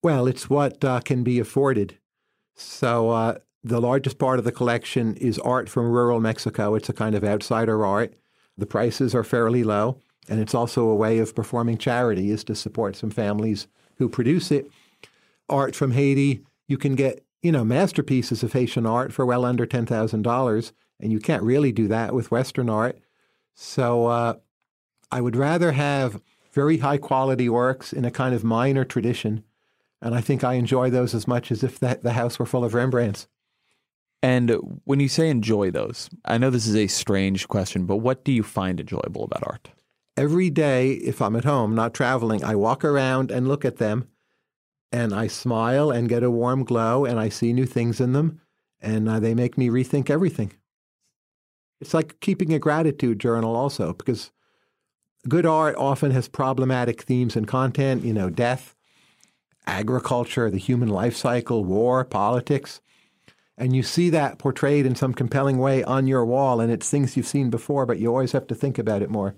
Well, 0.02 0.26
it's 0.26 0.50
what 0.50 0.84
uh, 0.84 1.02
can 1.02 1.24
be 1.24 1.38
afforded. 1.38 2.00
So, 2.56 3.12
uh, 3.12 3.36
the 3.64 3.80
largest 3.80 4.18
part 4.18 4.40
of 4.40 4.46
the 4.46 4.52
collection 4.52 5.16
is 5.18 5.38
art 5.40 5.70
from 5.70 5.92
rural 5.92 6.20
Mexico. 6.20 6.74
It's 6.74 6.90
a 6.90 6.94
kind 6.94 7.14
of 7.14 7.24
outsider 7.24 7.86
art. 7.86 8.16
The 8.58 8.66
prices 8.66 9.14
are 9.14 9.24
fairly 9.24 9.64
low, 9.64 10.00
and 10.28 10.40
it's 10.40 10.56
also 10.56 10.90
a 10.90 10.96
way 10.96 11.20
of 11.20 11.36
performing 11.36 11.78
charity 11.78 12.32
is 12.32 12.44
to 12.46 12.56
support 12.56 12.96
some 12.96 13.12
families 13.12 13.68
who 14.00 14.10
produce 14.10 14.50
it. 14.50 14.72
Art 15.50 15.76
from 15.76 15.92
Haiti, 15.92 16.42
you 16.68 16.78
can 16.78 16.96
get, 16.96 17.24
you 17.42 17.52
know, 17.52 17.64
masterpieces 17.64 18.44
of 18.44 18.54
Haitian 18.54 18.86
art 18.86 19.14
for 19.14 19.26
well 19.26 19.46
under 19.46 19.66
$10,000, 19.66 20.72
and 21.00 21.12
you 21.12 21.20
can't 21.20 21.44
really 21.44 21.72
do 21.72 21.88
that 21.88 22.14
with 22.14 22.32
Western 22.32 22.70
art. 22.70 23.00
So, 23.56 24.08
uh, 24.08 24.34
I 25.12 25.22
would 25.22 25.36
rather 25.36 25.72
have 25.72 26.22
very 26.52 26.78
high 26.78 26.98
quality 26.98 27.50
works 27.50 27.94
in 27.94 28.06
a 28.06 28.12
kind 28.12 28.36
of 28.36 28.44
minor 28.44 28.84
tradition. 28.84 29.44
And 30.02 30.16
I 30.16 30.22
think 30.22 30.44
I 30.44 30.54
enjoy 30.54 30.90
those 30.90 31.14
as 31.14 31.28
much 31.28 31.52
as 31.52 31.64
if 31.64 31.80
the, 31.80 32.00
the 32.02 32.14
house 32.14 32.40
were 32.40 32.46
full 32.46 32.64
of 32.64 32.74
Rembrandts. 32.74 33.28
And 34.22 34.82
when 34.84 35.00
you 35.00 35.08
say 35.08 35.30
enjoy 35.30 35.72
those, 35.72 36.10
I 36.26 36.38
know 36.38 36.50
this 36.50 36.68
is 36.68 36.76
a 36.76 36.88
strange 36.88 37.48
question, 37.48 37.86
but 37.86 37.98
what 37.98 38.26
do 38.26 38.32
you 38.32 38.44
find 38.44 38.80
enjoyable 38.80 39.24
about 39.24 39.44
art? 39.46 39.70
Every 40.18 40.50
day, 40.50 40.92
if 40.94 41.22
I'm 41.22 41.38
at 41.38 41.46
home, 41.46 41.74
not 41.76 41.94
traveling, 41.94 42.44
I 42.44 42.56
walk 42.56 42.84
around 42.84 43.32
and 43.32 43.48
look 43.48 43.64
at 43.64 43.78
them 43.78 44.10
and 44.92 45.14
I 45.14 45.28
smile 45.28 45.92
and 45.92 46.10
get 46.10 46.24
a 46.24 46.32
warm 46.32 46.64
glow 46.64 47.06
and 47.06 47.20
I 47.20 47.30
see 47.30 47.54
new 47.54 47.66
things 47.66 48.00
in 48.00 48.14
them 48.14 48.42
and 48.82 49.08
uh, 49.08 49.20
they 49.20 49.36
make 49.36 49.58
me 49.58 49.70
rethink 49.70 50.10
everything. 50.10 50.52
It's 51.82 51.94
like 51.94 52.20
keeping 52.20 52.54
a 52.54 52.60
gratitude 52.60 53.20
journal 53.20 53.56
also 53.56 53.94
because 53.94 54.32
good 55.28 55.46
art 55.46 55.76
often 55.78 56.12
has 56.12 56.28
problematic 56.28 57.02
themes 57.02 57.36
and 57.36 57.48
content, 57.48 58.04
you 58.04 58.14
know, 58.14 58.30
death, 58.30 58.76
agriculture, 59.68 60.50
the 60.50 60.58
human 60.58 60.90
life 60.90 61.16
cycle, 61.16 61.64
war, 61.64 62.04
politics 62.04 62.82
and 63.60 63.76
you 63.76 63.84
see 63.84 64.10
that 64.10 64.40
portrayed 64.40 64.86
in 64.86 64.96
some 64.96 65.14
compelling 65.14 65.60
way 65.60 65.84
on 65.84 66.08
your 66.08 66.26
wall 66.26 66.62
and 66.62 66.72
it's 66.72 66.90
things 66.90 67.16
you've 67.16 67.28
seen 67.28 67.50
before 67.50 67.86
but 67.86 68.00
you 68.00 68.08
always 68.08 68.32
have 68.32 68.48
to 68.48 68.56
think 68.56 68.80
about 68.80 69.04
it 69.04 69.10
more 69.10 69.36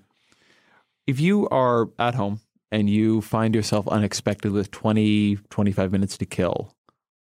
if 1.07 1.19
you 1.19 1.49
are 1.49 1.89
at 1.99 2.15
home 2.15 2.39
and 2.71 2.89
you 2.89 3.21
find 3.21 3.53
yourself 3.55 3.87
unexpected 3.87 4.51
with 4.51 4.71
20 4.71 5.37
25 5.49 5.91
minutes 5.91 6.17
to 6.17 6.25
kill 6.25 6.75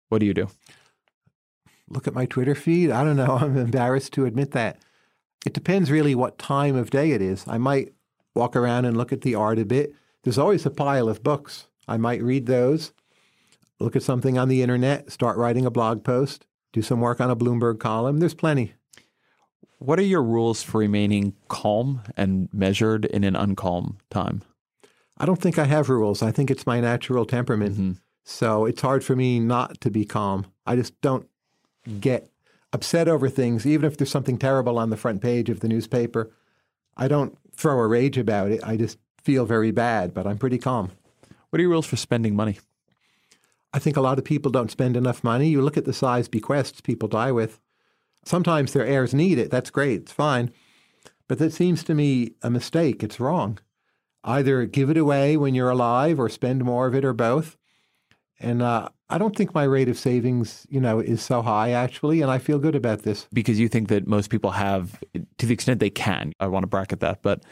what 0.10 0.20
do 0.20 0.28
you 0.28 0.34
do? 0.36 0.48
Look 1.90 2.08
at 2.08 2.14
my 2.14 2.26
twitter 2.28 2.54
feed. 2.54 2.92
I 2.92 3.04
don't 3.04 3.16
know. 3.18 3.38
I'm 3.42 3.58
embarrassed 3.58 4.14
to 4.14 4.26
admit 4.26 4.52
that. 4.52 4.78
It 5.46 5.54
depends 5.54 5.90
really 5.92 6.14
what 6.14 6.38
time 6.38 6.76
of 6.76 6.92
day 6.92 7.12
it 7.12 7.22
is. 7.22 7.44
I 7.48 7.58
might 7.58 7.94
walk 8.36 8.56
around 8.56 8.86
and 8.86 8.96
look 8.96 9.12
at 9.12 9.22
the 9.22 9.36
art 9.36 9.60
a 9.60 9.66
bit. 9.66 9.94
There's 10.24 10.38
always 10.38 10.66
a 10.66 10.72
pile 10.72 11.10
of 11.10 11.24
books. 11.24 11.68
I 11.88 11.98
might 11.98 12.22
read 12.22 12.46
those 12.46 12.94
look 13.80 13.96
at 13.96 14.04
something 14.04 14.38
on 14.38 14.48
the 14.48 14.62
internet 14.62 15.12
start 15.12 15.36
writing 15.36 15.66
a 15.66 15.72
blog 15.72 16.04
post 16.06 16.46
do 16.74 16.82
some 16.82 17.00
work 17.00 17.22
on 17.22 17.30
a 17.30 17.36
Bloomberg 17.36 17.80
column. 17.80 18.20
There's 18.20 18.34
plenty. 18.34 18.74
What 19.78 20.00
are 20.00 20.04
your 20.04 20.24
rules 20.24 20.64
for 20.64 20.80
remaining 20.80 21.36
calm 21.48 22.02
and 22.18 22.50
measured 22.52 23.06
in 23.06 23.24
an 23.24 23.36
uncalm 23.36 23.98
time? 24.10 24.42
I 25.24 25.26
don't 25.26 25.42
think 25.42 25.58
I 25.58 25.64
have 25.64 25.88
rules. 25.88 26.22
I 26.22 26.34
think 26.34 26.52
it's 26.52 26.68
my 26.68 26.82
natural 26.82 27.26
temperament. 27.26 27.76
Mm-hmm. 27.76 27.92
So 28.26 28.66
it's 28.66 28.82
hard 28.82 29.06
for 29.06 29.16
me 29.16 29.40
not 29.40 29.80
to 29.80 29.90
be 29.90 30.04
calm. 30.04 30.48
I 30.66 30.76
just 30.76 31.00
don't 31.00 31.30
get 32.02 32.30
upset 32.74 33.08
over 33.08 33.30
things, 33.30 33.66
even 33.66 33.86
if 33.86 33.96
there's 33.96 34.12
something 34.12 34.38
terrible 34.38 34.78
on 34.78 34.90
the 34.90 34.98
front 34.98 35.22
page 35.22 35.50
of 35.50 35.62
the 35.62 35.70
newspaper. 35.70 36.34
I 36.98 37.08
don't 37.08 37.38
throw 37.56 37.80
a 37.80 37.88
rage 37.88 38.18
about 38.18 38.52
it. 38.52 38.62
I 38.66 38.76
just 38.76 38.98
feel 39.24 39.46
very 39.46 39.72
bad, 39.72 40.14
but 40.14 40.28
I'm 40.28 40.38
pretty 40.38 40.58
calm. 40.58 40.92
What 41.50 41.60
are 41.60 41.62
your 41.62 41.72
rules 41.72 41.86
for 41.86 41.96
spending 41.96 42.36
money? 42.36 42.60
I 43.74 43.80
think 43.80 43.96
a 43.96 44.02
lot 44.02 44.20
of 44.20 44.26
people 44.26 44.52
don't 44.52 44.72
spend 44.72 44.98
enough 44.98 45.24
money. 45.24 45.48
You 45.48 45.62
look 45.62 45.78
at 45.78 45.86
the 45.86 45.94
size 45.94 46.28
bequests 46.28 46.82
people 46.82 47.08
die 47.08 47.32
with. 47.32 47.62
Sometimes 48.26 48.74
their 48.74 48.86
heirs 48.86 49.14
need 49.14 49.38
it. 49.38 49.52
That's 49.52 49.70
great. 49.70 50.02
It's 50.02 50.12
fine. 50.12 50.52
But 51.30 51.40
that 51.40 51.54
seems 51.54 51.82
to 51.86 51.96
me 51.96 52.34
a 52.42 52.50
mistake. 52.50 53.04
It's 53.04 53.22
wrong. 53.22 53.60
Either 54.24 54.66
give 54.66 54.90
it 54.90 54.98
away 54.98 55.38
when 55.38 55.54
you're 55.54 55.70
alive 55.70 56.20
or 56.20 56.30
spend 56.30 56.64
more 56.64 56.88
of 56.88 56.96
it 56.96 57.04
or 57.04 57.14
both. 57.14 57.58
And 58.40 58.62
uh, 58.62 58.90
I 59.10 59.18
don't 59.18 59.36
think 59.36 59.54
my 59.54 59.64
rate 59.64 59.90
of 59.90 59.98
savings, 59.98 60.66
you 60.70 60.82
know, 60.82 61.00
is 61.00 61.22
so 61.22 61.42
high 61.42 61.72
actually, 61.72 62.22
and 62.22 62.32
I 62.32 62.40
feel 62.40 62.60
good 62.60 62.76
about 62.76 63.04
this. 63.04 63.28
Because 63.32 63.60
you 63.60 63.68
think 63.68 63.90
that 63.90 64.08
most 64.08 64.30
people 64.30 64.52
have, 64.52 65.02
to 65.38 65.46
the 65.46 65.54
extent 65.54 65.80
they 65.80 65.90
can, 65.90 66.34
I 66.40 66.48
want 66.48 66.64
to 66.64 66.68
bracket 66.68 67.00
that, 67.02 67.22
but 67.22 67.44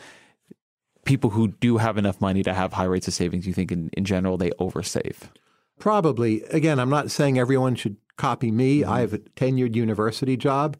people 1.06 1.30
who 1.30 1.50
do 1.50 1.78
have 1.78 1.98
enough 1.98 2.22
money 2.22 2.44
to 2.44 2.54
have 2.54 2.74
high 2.74 2.86
rates 2.86 3.08
of 3.08 3.14
savings, 3.14 3.48
you 3.48 3.54
think 3.54 3.72
in, 3.72 3.90
in 3.94 4.06
general 4.06 4.38
they 4.38 4.52
oversave? 4.52 5.30
Probably. 5.80 6.44
Again, 6.44 6.80
I'm 6.80 6.90
not 6.90 7.10
saying 7.10 7.40
everyone 7.40 7.76
should 7.76 7.98
copy 8.18 8.52
me. 8.52 8.82
Mm-hmm. 8.82 8.92
I 8.92 9.00
have 9.00 9.14
a 9.14 9.20
tenured 9.20 9.76
university 9.76 10.38
job, 10.38 10.78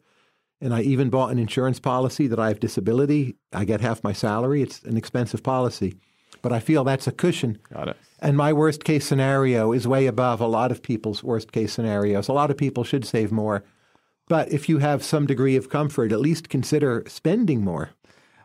and 0.62 0.72
I 0.72 0.82
even 0.82 1.10
bought 1.10 1.32
an 1.32 1.38
insurance 1.40 1.80
policy 1.80 2.28
that 2.28 2.38
I 2.38 2.48
have 2.48 2.60
disability. 2.60 3.34
I 3.52 3.64
get 3.64 3.80
half 3.80 4.04
my 4.04 4.12
salary. 4.12 4.62
It's 4.62 4.82
an 4.84 4.96
expensive 4.96 5.42
policy, 5.42 5.96
but 6.40 6.52
I 6.52 6.60
feel 6.60 6.84
that's 6.84 7.08
a 7.08 7.12
cushion. 7.12 7.58
Got 7.74 7.88
it. 7.88 7.96
And 8.20 8.36
my 8.36 8.52
worst 8.52 8.84
case 8.84 9.04
scenario 9.04 9.72
is 9.72 9.88
way 9.88 10.06
above 10.06 10.40
a 10.40 10.46
lot 10.46 10.70
of 10.70 10.80
people's 10.80 11.24
worst 11.24 11.50
case 11.50 11.72
scenarios. 11.72 12.28
A 12.28 12.32
lot 12.32 12.52
of 12.52 12.56
people 12.56 12.84
should 12.84 13.04
save 13.04 13.32
more. 13.32 13.64
But 14.28 14.52
if 14.52 14.68
you 14.68 14.78
have 14.78 15.02
some 15.02 15.26
degree 15.26 15.56
of 15.56 15.68
comfort, 15.68 16.12
at 16.12 16.20
least 16.20 16.48
consider 16.48 17.02
spending 17.08 17.64
more. 17.64 17.90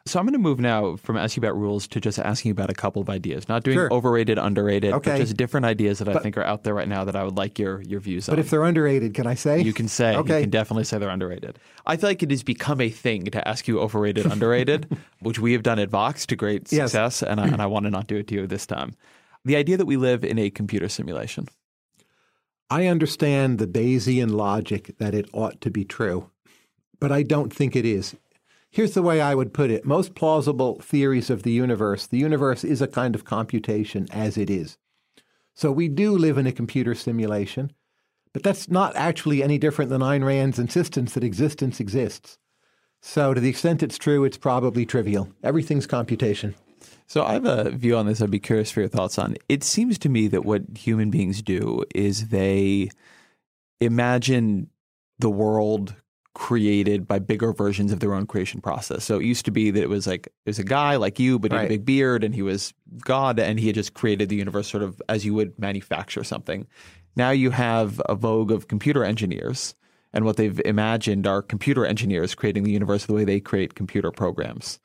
So 0.08 0.20
I'm 0.20 0.26
going 0.26 0.34
to 0.34 0.40
move 0.40 0.60
now 0.60 0.96
from 0.96 1.18
asking 1.18 1.44
about 1.44 1.58
rules 1.58 1.88
to 1.90 2.00
just 2.00 2.18
asking 2.18 2.52
about 2.52 2.70
a 2.70 2.74
couple 2.74 3.02
of 3.02 3.10
ideas. 3.10 3.48
Not 3.50 3.64
doing 3.64 3.78
sure. 3.78 3.94
overrated, 3.94 4.38
underrated, 4.38 4.94
okay. 4.94 5.12
but 5.12 5.18
just 5.18 5.38
different 5.38 5.66
ideas 5.66 6.00
that 6.00 6.06
but, 6.06 6.18
I 6.18 6.20
think 6.20 6.38
are 6.38 6.44
out 6.44 6.64
there 6.64 6.74
right 6.74 6.88
now 6.88 7.04
that 7.04 7.16
I 7.16 7.24
would 7.24 7.38
like 7.38 7.60
your 7.60 7.82
your 7.82 8.00
views 8.00 8.26
but 8.26 8.34
on. 8.34 8.36
But 8.38 8.46
if 8.46 8.50
they're 8.50 8.64
underrated, 8.64 9.14
can 9.14 9.28
I 9.28 9.36
say? 9.36 9.62
You 9.62 9.74
can 9.74 9.88
say. 9.88 10.16
Okay. 10.16 10.38
You 10.38 10.42
can 10.44 10.50
definitely 10.50 10.86
say 10.86 10.98
they're 10.98 11.10
underrated. 11.10 11.60
I 11.86 11.98
feel 11.98 12.10
like 12.10 12.24
it 12.24 12.32
has 12.32 12.44
become 12.44 12.82
a 12.82 12.90
thing 12.90 13.26
to 13.26 13.48
ask 13.48 13.68
you 13.68 13.80
overrated, 13.80 14.26
underrated, 14.32 14.98
which 15.20 15.40
we 15.40 15.54
have 15.54 15.64
done 15.64 15.80
at 15.80 15.90
Vox 15.90 16.26
to 16.28 16.36
great 16.36 16.68
success, 16.68 16.94
yes. 16.94 17.24
and, 17.24 17.40
I, 17.40 17.48
and 17.48 17.62
I 17.62 17.66
want 17.68 17.86
to 17.86 17.92
not 17.92 18.08
do 18.08 18.16
it 18.16 18.28
to 18.28 18.36
you 18.36 18.48
this 18.48 18.66
time. 18.66 18.96
The 19.46 19.56
idea 19.56 19.78
that 19.78 19.86
we 19.86 19.98
live 19.98 20.24
in 20.24 20.40
a 20.40 20.50
computer 20.50 20.90
simulation. 20.90 21.48
I 22.70 22.88
understand 22.88 23.60
the 23.60 23.68
Bayesian 23.68 24.32
logic 24.32 24.98
that 24.98 25.14
it 25.14 25.30
ought 25.32 25.62
to 25.62 25.70
be 25.70 25.86
true, 25.86 26.30
but 27.00 27.12
I 27.12 27.24
don't 27.24 27.54
think 27.54 27.76
it 27.76 27.86
is. 27.86 28.16
Here's 28.69 28.94
the 28.94 29.02
way 29.02 29.22
I 29.22 29.35
would 29.35 29.53
put 29.53 29.72
it 29.72 29.85
most 29.85 30.15
plausible 30.15 30.80
theories 30.80 31.30
of 31.30 31.44
the 31.44 31.52
universe, 31.52 32.07
the 32.07 32.18
universe 32.18 32.64
is 32.64 32.81
a 32.81 32.88
kind 32.88 33.15
of 33.15 33.26
computation 33.26 34.07
as 34.11 34.38
it 34.38 34.49
is. 34.49 34.77
So 35.56 35.72
we 35.72 35.88
do 35.88 36.15
live 36.15 36.38
in 36.38 36.45
a 36.45 36.52
computer 36.52 36.94
simulation, 36.94 37.72
but 38.34 38.44
that's 38.44 38.69
not 38.69 38.95
actually 38.95 39.41
any 39.41 39.57
different 39.57 39.89
than 39.89 40.02
Ayn 40.02 40.23
Rand's 40.23 40.60
insistence 40.60 41.14
that 41.14 41.23
existence 41.23 41.80
exists. 41.80 42.38
So 43.02 43.34
to 43.34 43.41
the 43.41 43.49
extent 43.49 43.81
it's 43.81 43.98
true, 43.98 44.23
it's 44.23 44.38
probably 44.38 44.85
trivial. 44.85 45.30
Everything's 45.44 45.88
computation. 45.88 46.56
So 47.07 47.23
I 47.23 47.34
have 47.34 47.45
a 47.45 47.72
view 47.72 47.95
on 47.95 48.06
this 48.06 48.22
I'd 48.22 48.30
be 48.30 48.39
curious 48.39 48.69
for 48.69 48.81
your 48.81 48.89
thoughts 48.89 49.18
on. 49.18 49.35
It 49.48 49.64
seems 49.64 49.98
to 49.99 50.10
me 50.10 50.27
that 50.27 50.45
what 50.45 50.64
human 50.77 51.10
beings 51.10 51.41
do 51.41 51.84
is 51.95 52.27
they 52.27 52.89
imagine 53.80 54.69
the 55.19 55.30
world 55.30 55.95
created 56.38 57.08
by 57.08 57.18
bigger 57.18 57.52
versions 57.52 57.92
of 57.92 58.00
their 58.00 58.14
own 58.14 58.28
creation 58.28 58.62
process. 58.62 59.04
So 59.04 59.18
it 59.18 59.26
used 59.26 59.44
to 59.46 59.52
be 59.52 59.72
that 59.72 59.82
it 59.82 59.90
was 59.90 60.06
like 60.06 60.28
it 60.28 60.34
was 60.46 60.60
a 60.60 60.64
guy 60.64 60.96
like 60.96 61.18
you, 61.18 61.40
but 61.40 61.52
he 61.52 61.56
right. 61.56 61.64
had 61.64 61.72
a 61.72 61.74
big 61.74 61.86
beard 61.86 62.24
and 62.24 62.36
he 62.36 62.44
was 62.44 62.76
God 63.00 63.40
and 63.40 63.60
he 63.60 63.66
had 63.66 63.74
just 63.74 63.96
created 63.96 64.30
the 64.30 64.36
universe 64.36 64.68
sort 64.68 64.84
of 64.84 65.02
as 65.10 65.26
you 65.26 65.34
would 65.34 65.58
manufacture 65.58 66.24
something. 66.24 66.68
Now 67.16 67.32
you 67.32 67.50
have 67.50 68.00
a 68.06 68.14
vogue 68.14 68.52
of 68.52 68.68
computer 68.68 69.04
engineers 69.04 69.74
and 70.14 70.26
what 70.26 70.38
they've 70.38 70.62
imagined 70.64 71.26
are 71.26 71.42
computer 71.42 71.88
engineers 71.88 72.36
creating 72.36 72.66
the 72.66 72.72
universe 72.72 73.08
the 73.08 73.14
way 73.14 73.24
they 73.24 73.40
create 73.40 73.74
computer 73.74 74.12
programs. 74.12 74.80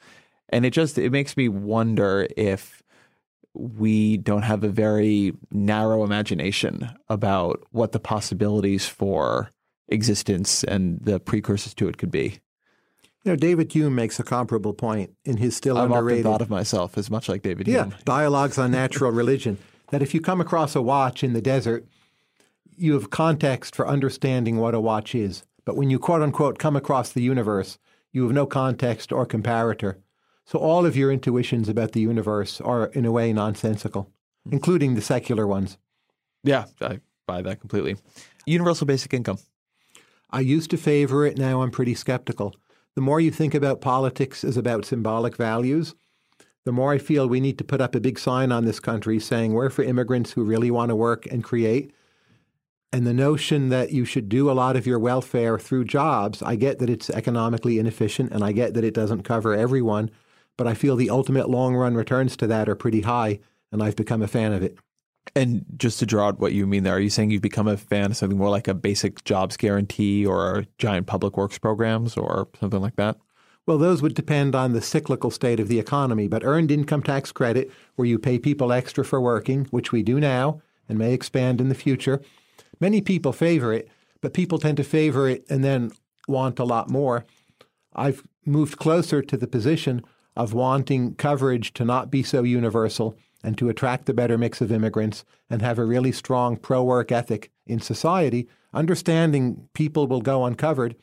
And 0.48 0.64
it 0.64 0.70
just 0.70 0.96
it 0.96 1.12
makes 1.12 1.36
me 1.36 1.50
wonder 1.50 2.28
if 2.34 2.82
we 3.52 4.16
don't 4.16 4.40
have 4.40 4.64
a 4.64 4.70
very 4.70 5.34
narrow 5.50 6.02
imagination 6.02 6.90
about 7.10 7.62
what 7.72 7.92
the 7.92 8.00
possibilities 8.00 8.86
for 8.86 9.50
existence 9.88 10.64
and 10.64 10.98
the 11.00 11.20
precursors 11.20 11.74
to 11.74 11.88
it 11.88 11.98
could 11.98 12.10
be. 12.10 12.40
You 13.24 13.32
know, 13.32 13.36
David 13.36 13.72
Hume 13.72 13.94
makes 13.94 14.18
a 14.18 14.24
comparable 14.24 14.72
point 14.72 15.12
in 15.24 15.36
his 15.36 15.54
still 15.54 15.78
I've 15.78 15.84
underrated. 15.84 16.26
I've 16.26 16.32
often 16.32 16.32
thought 16.32 16.42
of 16.42 16.50
myself 16.50 16.98
as 16.98 17.10
much 17.10 17.28
like 17.28 17.42
David 17.42 17.68
yeah, 17.68 17.84
Hume. 17.84 17.94
Dialogues 18.04 18.58
on 18.58 18.72
Natural 18.72 19.10
Religion. 19.12 19.58
That 19.90 20.02
if 20.02 20.14
you 20.14 20.20
come 20.20 20.40
across 20.40 20.74
a 20.74 20.82
watch 20.82 21.22
in 21.22 21.32
the 21.32 21.42
desert, 21.42 21.86
you 22.76 22.94
have 22.94 23.10
context 23.10 23.76
for 23.76 23.86
understanding 23.86 24.56
what 24.56 24.74
a 24.74 24.80
watch 24.80 25.14
is. 25.14 25.44
But 25.64 25.76
when 25.76 25.90
you 25.90 25.98
quote 25.98 26.22
unquote 26.22 26.58
come 26.58 26.74
across 26.74 27.12
the 27.12 27.22
universe, 27.22 27.78
you 28.10 28.24
have 28.24 28.32
no 28.32 28.46
context 28.46 29.12
or 29.12 29.26
comparator. 29.26 29.96
So 30.44 30.58
all 30.58 30.84
of 30.84 30.96
your 30.96 31.12
intuitions 31.12 31.68
about 31.68 31.92
the 31.92 32.00
universe 32.00 32.60
are, 32.60 32.86
in 32.86 33.04
a 33.04 33.12
way, 33.12 33.32
nonsensical, 33.32 34.10
hmm. 34.44 34.54
including 34.54 34.94
the 34.94 35.00
secular 35.00 35.46
ones. 35.46 35.78
Yeah, 36.42 36.64
I 36.80 37.00
buy 37.26 37.42
that 37.42 37.60
completely. 37.60 37.96
Universal 38.46 38.88
basic 38.88 39.14
income. 39.14 39.38
I 40.32 40.40
used 40.40 40.70
to 40.70 40.76
favor 40.76 41.26
it, 41.26 41.36
now 41.36 41.62
I'm 41.62 41.70
pretty 41.70 41.94
skeptical. 41.94 42.54
The 42.94 43.02
more 43.02 43.20
you 43.20 43.30
think 43.30 43.54
about 43.54 43.80
politics 43.80 44.44
as 44.44 44.56
about 44.56 44.86
symbolic 44.86 45.36
values, 45.36 45.94
the 46.64 46.72
more 46.72 46.92
I 46.92 46.98
feel 46.98 47.28
we 47.28 47.40
need 47.40 47.58
to 47.58 47.64
put 47.64 47.80
up 47.80 47.94
a 47.94 48.00
big 48.00 48.18
sign 48.18 48.52
on 48.52 48.64
this 48.64 48.80
country 48.80 49.18
saying 49.18 49.52
we're 49.52 49.68
for 49.68 49.82
immigrants 49.82 50.32
who 50.32 50.44
really 50.44 50.70
want 50.70 50.90
to 50.90 50.96
work 50.96 51.26
and 51.26 51.44
create. 51.44 51.92
And 52.92 53.06
the 53.06 53.14
notion 53.14 53.68
that 53.70 53.92
you 53.92 54.04
should 54.04 54.28
do 54.28 54.50
a 54.50 54.52
lot 54.52 54.76
of 54.76 54.86
your 54.86 54.98
welfare 54.98 55.58
through 55.58 55.84
jobs, 55.84 56.42
I 56.42 56.56
get 56.56 56.78
that 56.78 56.90
it's 56.90 57.10
economically 57.10 57.78
inefficient 57.78 58.32
and 58.32 58.44
I 58.44 58.52
get 58.52 58.74
that 58.74 58.84
it 58.84 58.94
doesn't 58.94 59.22
cover 59.22 59.54
everyone, 59.54 60.10
but 60.56 60.66
I 60.66 60.74
feel 60.74 60.96
the 60.96 61.10
ultimate 61.10 61.50
long 61.50 61.74
run 61.74 61.94
returns 61.94 62.36
to 62.38 62.46
that 62.46 62.68
are 62.68 62.74
pretty 62.74 63.00
high, 63.00 63.40
and 63.70 63.82
I've 63.82 63.96
become 63.96 64.22
a 64.22 64.28
fan 64.28 64.52
of 64.52 64.62
it. 64.62 64.78
And 65.34 65.64
just 65.76 65.98
to 66.00 66.06
draw 66.06 66.28
out 66.28 66.40
what 66.40 66.52
you 66.52 66.66
mean 66.66 66.82
there, 66.82 66.96
are 66.96 67.00
you 67.00 67.10
saying 67.10 67.30
you've 67.30 67.42
become 67.42 67.68
a 67.68 67.76
fan 67.76 68.10
of 68.10 68.16
something 68.16 68.38
more 68.38 68.50
like 68.50 68.68
a 68.68 68.74
basic 68.74 69.24
jobs 69.24 69.56
guarantee 69.56 70.26
or 70.26 70.66
giant 70.78 71.06
public 71.06 71.36
works 71.36 71.58
programs 71.58 72.16
or 72.16 72.48
something 72.60 72.80
like 72.80 72.96
that? 72.96 73.16
Well, 73.64 73.78
those 73.78 74.02
would 74.02 74.14
depend 74.14 74.56
on 74.56 74.72
the 74.72 74.82
cyclical 74.82 75.30
state 75.30 75.60
of 75.60 75.68
the 75.68 75.78
economy, 75.78 76.26
but 76.26 76.44
earned 76.44 76.72
income 76.72 77.02
tax 77.02 77.30
credit, 77.30 77.70
where 77.94 78.06
you 78.06 78.18
pay 78.18 78.38
people 78.38 78.72
extra 78.72 79.04
for 79.04 79.20
working, 79.20 79.66
which 79.70 79.92
we 79.92 80.02
do 80.02 80.18
now 80.18 80.60
and 80.88 80.98
may 80.98 81.12
expand 81.12 81.60
in 81.60 81.68
the 81.68 81.74
future. 81.74 82.20
Many 82.80 83.00
people 83.00 83.32
favor 83.32 83.72
it, 83.72 83.88
but 84.20 84.34
people 84.34 84.58
tend 84.58 84.76
to 84.78 84.84
favor 84.84 85.28
it 85.28 85.46
and 85.48 85.62
then 85.62 85.92
want 86.26 86.58
a 86.58 86.64
lot 86.64 86.90
more. 86.90 87.24
I've 87.94 88.24
moved 88.44 88.78
closer 88.78 89.22
to 89.22 89.36
the 89.36 89.46
position 89.46 90.02
of 90.36 90.52
wanting 90.52 91.14
coverage 91.14 91.72
to 91.74 91.84
not 91.84 92.10
be 92.10 92.22
so 92.24 92.42
universal 92.42 93.16
and 93.42 93.58
to 93.58 93.68
attract 93.68 94.06
the 94.06 94.14
better 94.14 94.38
mix 94.38 94.60
of 94.60 94.72
immigrants 94.72 95.24
and 95.50 95.62
have 95.62 95.78
a 95.78 95.84
really 95.84 96.12
strong 96.12 96.56
pro 96.56 96.82
work 96.82 97.10
ethic 97.10 97.50
in 97.66 97.80
society, 97.80 98.48
understanding 98.72 99.68
people 99.74 100.06
will 100.06 100.20
go 100.20 100.44
uncovered 100.44 100.96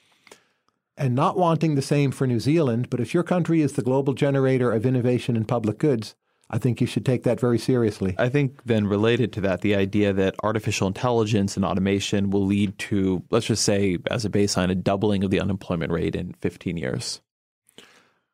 and 0.98 1.16
not 1.16 1.38
wanting 1.38 1.76
the 1.76 1.82
same 1.82 2.12
for 2.12 2.28
New 2.28 2.40
Zealand. 2.40 2.90
But 2.90 3.00
if 3.00 3.14
your 3.14 3.24
country 3.24 3.62
is 3.62 3.74
the 3.74 3.82
global 3.82 4.14
generator 4.14 4.72
of 4.72 4.86
innovation 4.86 5.36
and 5.36 5.48
public 5.48 5.78
goods, 5.78 6.16
I 6.50 6.58
think 6.58 6.82
you 6.82 6.88
should 6.88 7.06
take 7.06 7.24
that 7.24 7.40
very 7.40 7.60
seriously. 7.60 8.16
I 8.18 8.30
think 8.30 8.64
then 8.66 8.88
related 8.88 9.32
to 9.34 9.42
that, 9.42 9.62
the 9.62 9.76
idea 9.76 10.14
that 10.14 10.36
artificial 10.42 10.88
intelligence 10.88 11.56
and 11.56 11.64
automation 11.64 12.32
will 12.32 12.46
lead 12.46 12.78
to, 12.80 13.24
let's 13.30 13.46
just 13.46 13.64
say, 13.64 14.00
as 14.10 14.26
a 14.26 14.30
baseline, 14.30 14.72
a 14.72 14.76
doubling 14.76 15.24
of 15.24 15.30
the 15.30 15.40
unemployment 15.40 15.92
rate 15.92 16.16
in 16.16 16.34
15 16.42 16.76
years. 16.76 17.22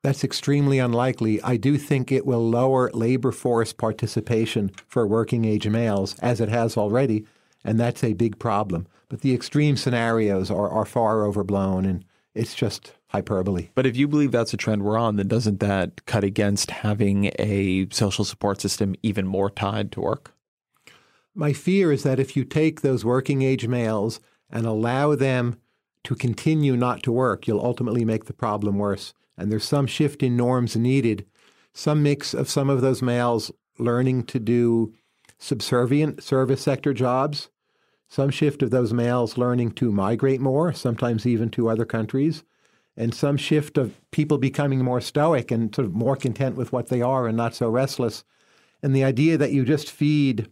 That's 0.06 0.23
extremely 0.23 0.77
unlikely. 0.77 1.41
I 1.41 1.57
do 1.57 1.80
think 1.80 2.11
it 2.11 2.27
will 2.27 2.48
lower 2.48 2.91
labor 2.94 3.32
force 3.32 3.73
participation 3.73 4.69
for 4.88 5.07
working 5.07 5.45
age 5.45 5.68
males, 5.68 6.15
as 6.19 6.40
it 6.40 6.48
has 6.48 6.77
already, 6.77 7.26
and 7.64 7.80
that's 7.80 8.03
a 8.03 8.14
big 8.14 8.38
problem. 8.38 8.86
But 9.10 9.22
the 9.22 9.34
extreme 9.34 9.76
scenarios 9.77 10.52
are, 10.52 10.69
are 10.69 10.86
far 10.86 11.26
overblown, 11.26 11.86
and 11.86 12.06
it's 12.36 12.53
just 12.53 12.94
hyperbole. 13.07 13.69
But 13.73 13.88
if 13.88 13.98
you 13.98 14.07
believe 14.07 14.32
that's 14.32 14.53
a 14.53 14.57
trend 14.57 14.84
we're 14.84 14.95
on, 14.95 15.15
then 15.15 15.27
doesn't 15.27 15.60
that 15.61 16.06
cut 16.06 16.23
against 16.23 16.69
having 16.69 17.32
a 17.40 17.88
social 17.90 18.26
support 18.26 18.61
system 18.61 18.94
even 19.02 19.26
more 19.26 19.49
tied 19.49 19.91
to 19.94 20.02
work? 20.02 20.36
My 21.34 21.52
fear 21.52 21.91
is 21.91 22.03
that 22.03 22.19
if 22.19 22.38
you 22.38 22.44
take 22.44 22.82
those 22.82 23.03
working 23.03 23.41
age 23.41 23.68
males 23.68 24.19
and 24.52 24.68
allow 24.68 25.15
them 25.15 25.57
to 26.03 26.14
continue 26.14 26.77
not 26.77 27.02
to 27.02 27.11
work, 27.11 27.48
you'll 27.48 27.65
ultimately 27.65 28.06
make 28.06 28.26
the 28.26 28.34
problem 28.34 28.77
worse. 28.77 29.15
And 29.38 29.52
there's 29.52 29.66
some 29.66 29.88
shift 29.88 30.24
in 30.24 30.38
norms 30.38 30.76
needed, 30.76 31.26
some 31.74 32.02
mix 32.02 32.34
of 32.34 32.49
some 32.49 32.70
of 32.70 32.82
those 32.82 33.02
males 33.02 33.52
learning 33.78 34.24
to 34.24 34.40
do 34.40 34.94
subservient 35.38 36.24
service 36.24 36.62
sector 36.62 36.94
jobs 36.94 37.49
some 38.07 38.30
shift 38.30 38.62
of 38.62 38.70
those 38.70 38.94
males 38.94 39.38
learning 39.38 39.72
to 39.72 39.91
migrate 39.91 40.41
more, 40.41 40.74
sometimes 40.74 41.26
even 41.26 41.49
to 41.52 41.70
other 41.70 41.86
countries, 41.86 42.44
and 42.95 43.14
some 43.14 43.38
shift 43.38 43.78
of 43.78 43.99
people 44.12 44.38
becoming 44.38 44.84
more 44.84 45.02
stoic 45.02 45.52
and 45.52 45.74
sort 45.76 45.86
of 45.86 45.94
more 45.94 46.16
content 46.16 46.56
with 46.56 46.72
what 46.72 46.88
they 46.88 47.02
are 47.02 47.28
and 47.28 47.36
not 47.36 47.56
so 47.56 47.70
restless. 47.70 48.24
And 48.82 48.95
the 48.95 49.03
idea 49.03 49.38
that 49.38 49.52
you 49.52 49.66
just 49.66 49.91
feed 49.91 50.48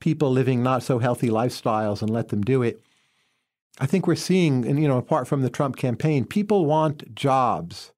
people 0.00 0.30
living 0.30 0.62
not 0.62 0.82
so 0.82 0.98
healthy 0.98 1.28
lifestyles 1.28 2.00
and 2.00 2.10
let 2.10 2.28
them 2.28 2.42
do 2.42 2.62
it. 2.62 2.82
I 3.78 3.86
think 3.86 4.06
we're 4.06 4.16
seeing, 4.16 4.66
and 4.66 4.80
you 4.80 4.88
know, 4.88 4.98
apart 4.98 5.28
from 5.28 5.42
the 5.42 5.50
Trump 5.50 5.76
campaign, 5.76 6.24
people 6.24 6.66
want 6.66 7.14
jobs. 7.14 7.92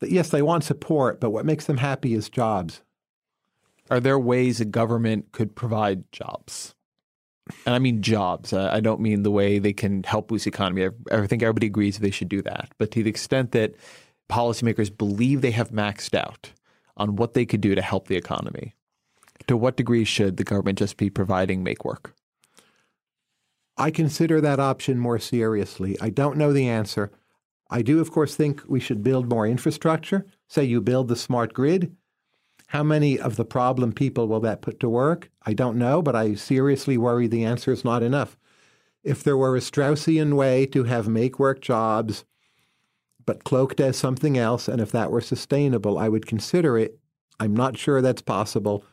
That 0.00 0.10
yes, 0.10 0.30
they 0.30 0.42
want 0.42 0.64
support, 0.64 1.20
but 1.20 1.30
what 1.30 1.44
makes 1.44 1.66
them 1.66 1.76
happy 1.76 2.14
is 2.14 2.28
jobs. 2.28 2.82
Are 3.90 4.00
there 4.00 4.18
ways 4.18 4.60
a 4.60 4.64
government 4.64 5.32
could 5.32 5.54
provide 5.54 6.10
jobs? 6.12 6.74
and 7.66 7.74
I 7.74 7.78
mean 7.78 8.02
jobs. 8.02 8.52
I 8.52 8.80
don't 8.80 9.00
mean 9.00 9.22
the 9.22 9.30
way 9.30 9.58
they 9.58 9.72
can 9.72 10.02
help 10.04 10.28
boost 10.28 10.44
the 10.44 10.50
economy. 10.50 10.86
I, 10.86 10.90
I 11.16 11.26
think 11.26 11.42
everybody 11.42 11.66
agrees 11.66 11.98
they 11.98 12.10
should 12.10 12.28
do 12.28 12.42
that. 12.42 12.70
But 12.78 12.90
to 12.92 13.02
the 13.02 13.10
extent 13.10 13.52
that 13.52 13.74
policymakers 14.28 14.96
believe 14.96 15.40
they 15.40 15.50
have 15.50 15.70
maxed 15.70 16.14
out 16.14 16.52
on 16.96 17.16
what 17.16 17.34
they 17.34 17.46
could 17.46 17.60
do 17.60 17.74
to 17.74 17.82
help 17.82 18.08
the 18.08 18.16
economy, 18.16 18.74
to 19.46 19.56
what 19.56 19.76
degree 19.76 20.04
should 20.04 20.36
the 20.36 20.44
government 20.44 20.78
just 20.78 20.96
be 20.96 21.10
providing 21.10 21.62
make 21.62 21.84
work? 21.84 22.14
I 23.76 23.90
consider 23.90 24.40
that 24.40 24.60
option 24.60 24.98
more 24.98 25.18
seriously. 25.18 25.96
I 26.00 26.10
don't 26.10 26.36
know 26.36 26.52
the 26.52 26.68
answer. 26.68 27.10
I 27.70 27.82
do, 27.82 28.00
of 28.00 28.10
course, 28.10 28.34
think 28.34 28.62
we 28.66 28.80
should 28.80 29.02
build 29.02 29.30
more 29.30 29.46
infrastructure. 29.46 30.26
Say 30.48 30.64
you 30.64 30.80
build 30.80 31.08
the 31.08 31.16
smart 31.16 31.54
grid, 31.54 31.96
how 32.70 32.84
many 32.84 33.18
of 33.18 33.34
the 33.34 33.44
problem 33.44 33.92
people 33.92 34.28
will 34.28 34.38
that 34.40 34.62
put 34.62 34.78
to 34.78 34.88
work? 34.88 35.28
I 35.44 35.54
don't 35.54 35.76
know, 35.76 36.02
but 36.02 36.14
I 36.14 36.34
seriously 36.34 36.96
worry 36.96 37.26
the 37.26 37.44
answer 37.44 37.72
is 37.72 37.84
not 37.84 38.00
enough. 38.02 38.36
If 39.02 39.24
there 39.24 39.36
were 39.36 39.56
a 39.56 39.60
Straussian 39.60 40.34
way 40.34 40.66
to 40.66 40.84
have 40.84 41.08
make 41.08 41.40
work 41.40 41.60
jobs, 41.60 42.24
but 43.26 43.42
cloaked 43.42 43.80
as 43.80 43.96
something 43.96 44.38
else, 44.38 44.68
and 44.68 44.80
if 44.80 44.92
that 44.92 45.10
were 45.10 45.20
sustainable, 45.20 45.98
I 45.98 46.08
would 46.08 46.26
consider 46.26 46.78
it. 46.78 46.96
I'm 47.40 47.56
not 47.56 47.76
sure 47.76 48.00
that's 48.00 48.22
possible, 48.22 48.84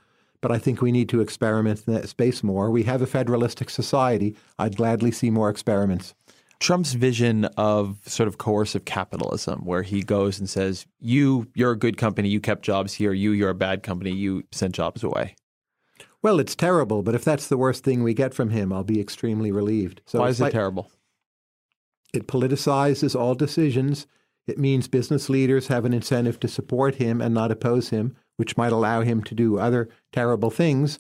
but 0.41 0.52
I 0.52 0.58
think 0.58 0.82
we 0.82 0.91
need 0.91 1.10
to 1.10 1.22
experiment 1.22 1.84
in 1.86 1.94
that 1.94 2.10
space 2.10 2.41
more. 2.41 2.72
We 2.72 2.82
have 2.84 3.04
a 3.04 3.08
federalistic 3.08 3.70
society. 3.70 4.36
I'd 4.58 4.78
gladly 4.78 5.12
see 5.12 5.30
more 5.30 5.52
experiments. 5.52 6.16
Trump's 6.60 6.94
vision 6.94 7.46
of 7.58 8.00
sort 8.06 8.28
of 8.28 8.38
coercive 8.38 8.86
capitalism, 8.86 9.64
where 9.64 9.84
he 9.84 10.02
goes 10.02 10.40
and 10.40 10.50
says, 10.50 10.86
"You, 11.00 11.48
you're 11.54 11.72
a 11.72 11.78
good 11.78 11.98
company. 11.98 12.30
You 12.30 12.40
kept 12.40 12.64
jobs 12.64 12.94
here. 12.94 13.14
You, 13.14 13.32
you're 13.32 13.50
a 13.50 13.56
bad 13.56 13.84
company. 13.84 14.12
You 14.12 14.44
sent 14.52 14.74
jobs 14.74 15.04
away." 15.04 15.36
Well, 16.24 16.40
it's 16.40 16.56
terrible, 16.56 17.04
but 17.04 17.16
if 17.16 17.24
that's 17.24 17.48
the 17.48 17.58
worst 17.58 17.84
thing 17.84 18.04
we 18.04 18.14
get 18.14 18.34
from 18.34 18.50
him, 18.50 18.74
I'll 18.74 18.84
be 18.84 19.00
extremely 19.00 19.52
relieved. 19.52 20.02
So 20.06 20.20
Why 20.20 20.30
is 20.30 20.42
it 20.42 20.52
terrible? 20.52 20.92
It 22.14 22.28
politicizes 22.28 23.18
all 23.18 23.36
decisions. 23.36 24.08
It 24.48 24.58
means 24.58 24.88
business 24.88 25.30
leaders 25.30 25.68
have 25.68 25.86
an 25.86 25.94
incentive 25.94 26.40
to 26.40 26.48
support 26.48 26.96
him 26.96 27.22
and 27.22 27.34
not 27.34 27.52
oppose 27.52 27.90
him, 27.90 28.16
which 28.38 28.58
might 28.58 28.72
allow 28.72 29.02
him 29.02 29.24
to 29.26 29.36
do 29.36 29.60
other 29.60 29.90
terrible 30.12 30.50
things. 30.50 31.00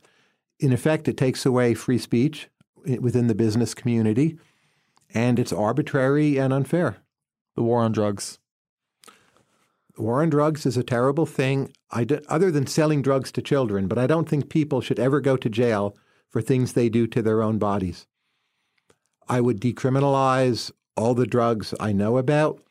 In 0.59 0.71
effect, 0.71 1.07
it 1.07 1.17
takes 1.17 1.45
away 1.45 1.73
free 1.73 1.97
speech 1.97 2.49
eh, 2.85 2.97
within 2.97 3.27
the 3.27 3.35
business 3.35 3.73
community 3.73 4.37
and 5.13 5.39
it's 5.39 5.53
arbitrary 5.53 6.37
and 6.37 6.53
unfair. 6.53 6.97
The 7.55 7.63
war 7.63 7.81
on 7.81 7.91
drugs. 7.91 8.39
The 9.95 10.03
war 10.03 10.21
on 10.21 10.29
drugs 10.29 10.65
is 10.65 10.77
a 10.77 10.83
terrible 10.83 11.25
thing, 11.25 11.73
do, 12.05 12.19
other 12.27 12.51
than 12.51 12.67
selling 12.67 13.01
drugs 13.01 13.31
to 13.31 13.41
children, 13.41 13.87
but 13.87 13.97
I 13.97 14.05
don't 14.05 14.29
think 14.29 14.49
people 14.49 14.79
should 14.79 14.99
ever 14.99 15.19
go 15.21 15.37
to 15.37 15.49
jail 15.49 15.97
for 16.29 16.41
things 16.41 16.73
they 16.73 16.89
do 16.89 17.07
to 17.07 17.21
their 17.21 17.41
own 17.41 17.57
bodies. 17.57 18.05
I 19.27 19.41
would 19.41 19.59
decriminalize 19.59 20.71
all 20.95 21.13
the 21.13 21.25
drugs 21.25 21.73
I 21.79 21.93
know 21.93 22.17
about. 22.17 22.61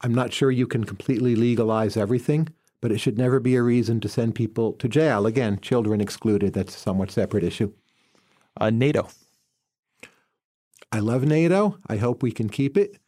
I'm 0.00 0.14
not 0.14 0.32
sure 0.32 0.50
you 0.50 0.66
can 0.66 0.84
completely 0.84 1.34
legalize 1.34 1.96
everything, 1.96 2.48
but 2.80 2.92
it 2.92 2.98
should 2.98 3.18
never 3.18 3.40
be 3.40 3.56
a 3.56 3.62
reason 3.62 4.00
to 4.00 4.08
send 4.08 4.34
people 4.34 4.72
to 4.74 4.88
jail. 4.88 5.26
Again, 5.26 5.58
children 5.60 6.00
excluded. 6.00 6.52
That's 6.52 6.76
a 6.76 6.78
somewhat 6.78 7.10
separate 7.10 7.44
issue. 7.44 7.72
Uh, 8.60 8.70
NATO. 8.70 9.08
I 10.92 10.98
love 10.98 11.24
NATO. 11.24 11.78
I 11.86 11.96
hope 11.96 12.22
we 12.22 12.32
can 12.32 12.50
keep 12.50 12.76
it. 12.76 12.98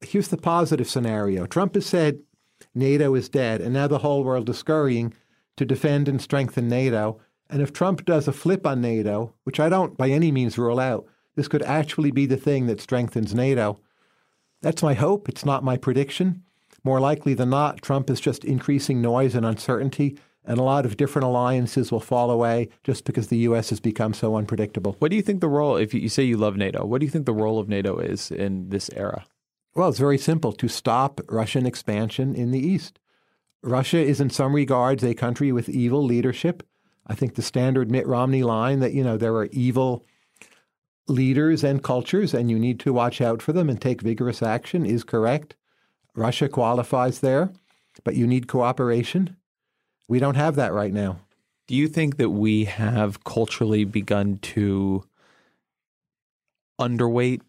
Here's 0.00 0.28
the 0.28 0.36
positive 0.36 0.88
scenario 0.88 1.44
Trump 1.46 1.74
has 1.74 1.84
said 1.84 2.20
NATO 2.72 3.16
is 3.16 3.28
dead, 3.28 3.60
and 3.60 3.74
now 3.74 3.88
the 3.88 3.98
whole 3.98 4.22
world 4.22 4.48
is 4.48 4.58
scurrying 4.58 5.12
to 5.56 5.64
defend 5.64 6.08
and 6.08 6.22
strengthen 6.22 6.68
NATO. 6.68 7.20
And 7.50 7.60
if 7.62 7.72
Trump 7.72 8.04
does 8.04 8.28
a 8.28 8.32
flip 8.32 8.64
on 8.66 8.80
NATO, 8.80 9.34
which 9.42 9.58
I 9.58 9.68
don't 9.68 9.96
by 9.96 10.08
any 10.08 10.30
means 10.30 10.56
rule 10.56 10.78
out, 10.78 11.06
this 11.34 11.48
could 11.48 11.62
actually 11.62 12.12
be 12.12 12.26
the 12.26 12.36
thing 12.36 12.66
that 12.66 12.80
strengthens 12.80 13.34
NATO. 13.34 13.80
That's 14.62 14.82
my 14.82 14.94
hope. 14.94 15.28
It's 15.28 15.44
not 15.44 15.64
my 15.64 15.76
prediction. 15.76 16.44
More 16.84 17.00
likely 17.00 17.34
than 17.34 17.50
not, 17.50 17.82
Trump 17.82 18.08
is 18.08 18.20
just 18.20 18.44
increasing 18.44 19.02
noise 19.02 19.34
and 19.34 19.44
uncertainty 19.44 20.16
and 20.46 20.58
a 20.58 20.62
lot 20.62 20.86
of 20.86 20.96
different 20.96 21.26
alliances 21.26 21.90
will 21.90 22.00
fall 22.00 22.30
away 22.30 22.68
just 22.84 23.04
because 23.04 23.28
the 23.28 23.38
U.S. 23.38 23.70
has 23.70 23.80
become 23.80 24.14
so 24.14 24.36
unpredictable. 24.36 24.96
What 25.00 25.10
do 25.10 25.16
you 25.16 25.22
think 25.22 25.40
the 25.40 25.48
role, 25.48 25.76
if 25.76 25.92
you 25.92 26.08
say 26.08 26.22
you 26.22 26.36
love 26.36 26.56
NATO, 26.56 26.84
what 26.84 27.00
do 27.00 27.06
you 27.06 27.10
think 27.10 27.26
the 27.26 27.32
role 27.32 27.58
of 27.58 27.68
NATO 27.68 27.98
is 27.98 28.30
in 28.30 28.68
this 28.68 28.88
era? 28.94 29.26
Well, 29.74 29.88
it's 29.88 29.98
very 29.98 30.18
simple 30.18 30.52
to 30.52 30.68
stop 30.68 31.20
Russian 31.28 31.66
expansion 31.66 32.34
in 32.34 32.50
the 32.50 32.64
East. 32.64 32.98
Russia 33.62 33.98
is, 33.98 34.20
in 34.20 34.30
some 34.30 34.54
regards, 34.54 35.02
a 35.02 35.14
country 35.14 35.50
with 35.52 35.68
evil 35.68 36.02
leadership. 36.02 36.62
I 37.06 37.14
think 37.14 37.34
the 37.34 37.42
standard 37.42 37.90
Mitt 37.90 38.06
Romney 38.06 38.42
line 38.42 38.80
that, 38.80 38.94
you 38.94 39.02
know, 39.02 39.16
there 39.16 39.34
are 39.34 39.48
evil 39.52 40.06
leaders 41.08 41.62
and 41.62 41.82
cultures, 41.82 42.32
and 42.32 42.50
you 42.50 42.58
need 42.58 42.80
to 42.80 42.92
watch 42.92 43.20
out 43.20 43.42
for 43.42 43.52
them 43.52 43.68
and 43.68 43.80
take 43.80 44.00
vigorous 44.00 44.42
action, 44.42 44.86
is 44.86 45.04
correct. 45.04 45.56
Russia 46.14 46.48
qualifies 46.48 47.20
there, 47.20 47.52
but 48.04 48.14
you 48.14 48.26
need 48.26 48.48
cooperation. 48.48 49.36
We 50.08 50.18
don't 50.18 50.36
have 50.36 50.56
that 50.56 50.72
right 50.72 50.92
now. 50.92 51.18
Do 51.66 51.74
you 51.74 51.88
think 51.88 52.16
that 52.16 52.30
we 52.30 52.64
have 52.64 53.24
culturally 53.24 53.84
begun 53.84 54.38
to 54.38 55.04
underweight 56.80 57.40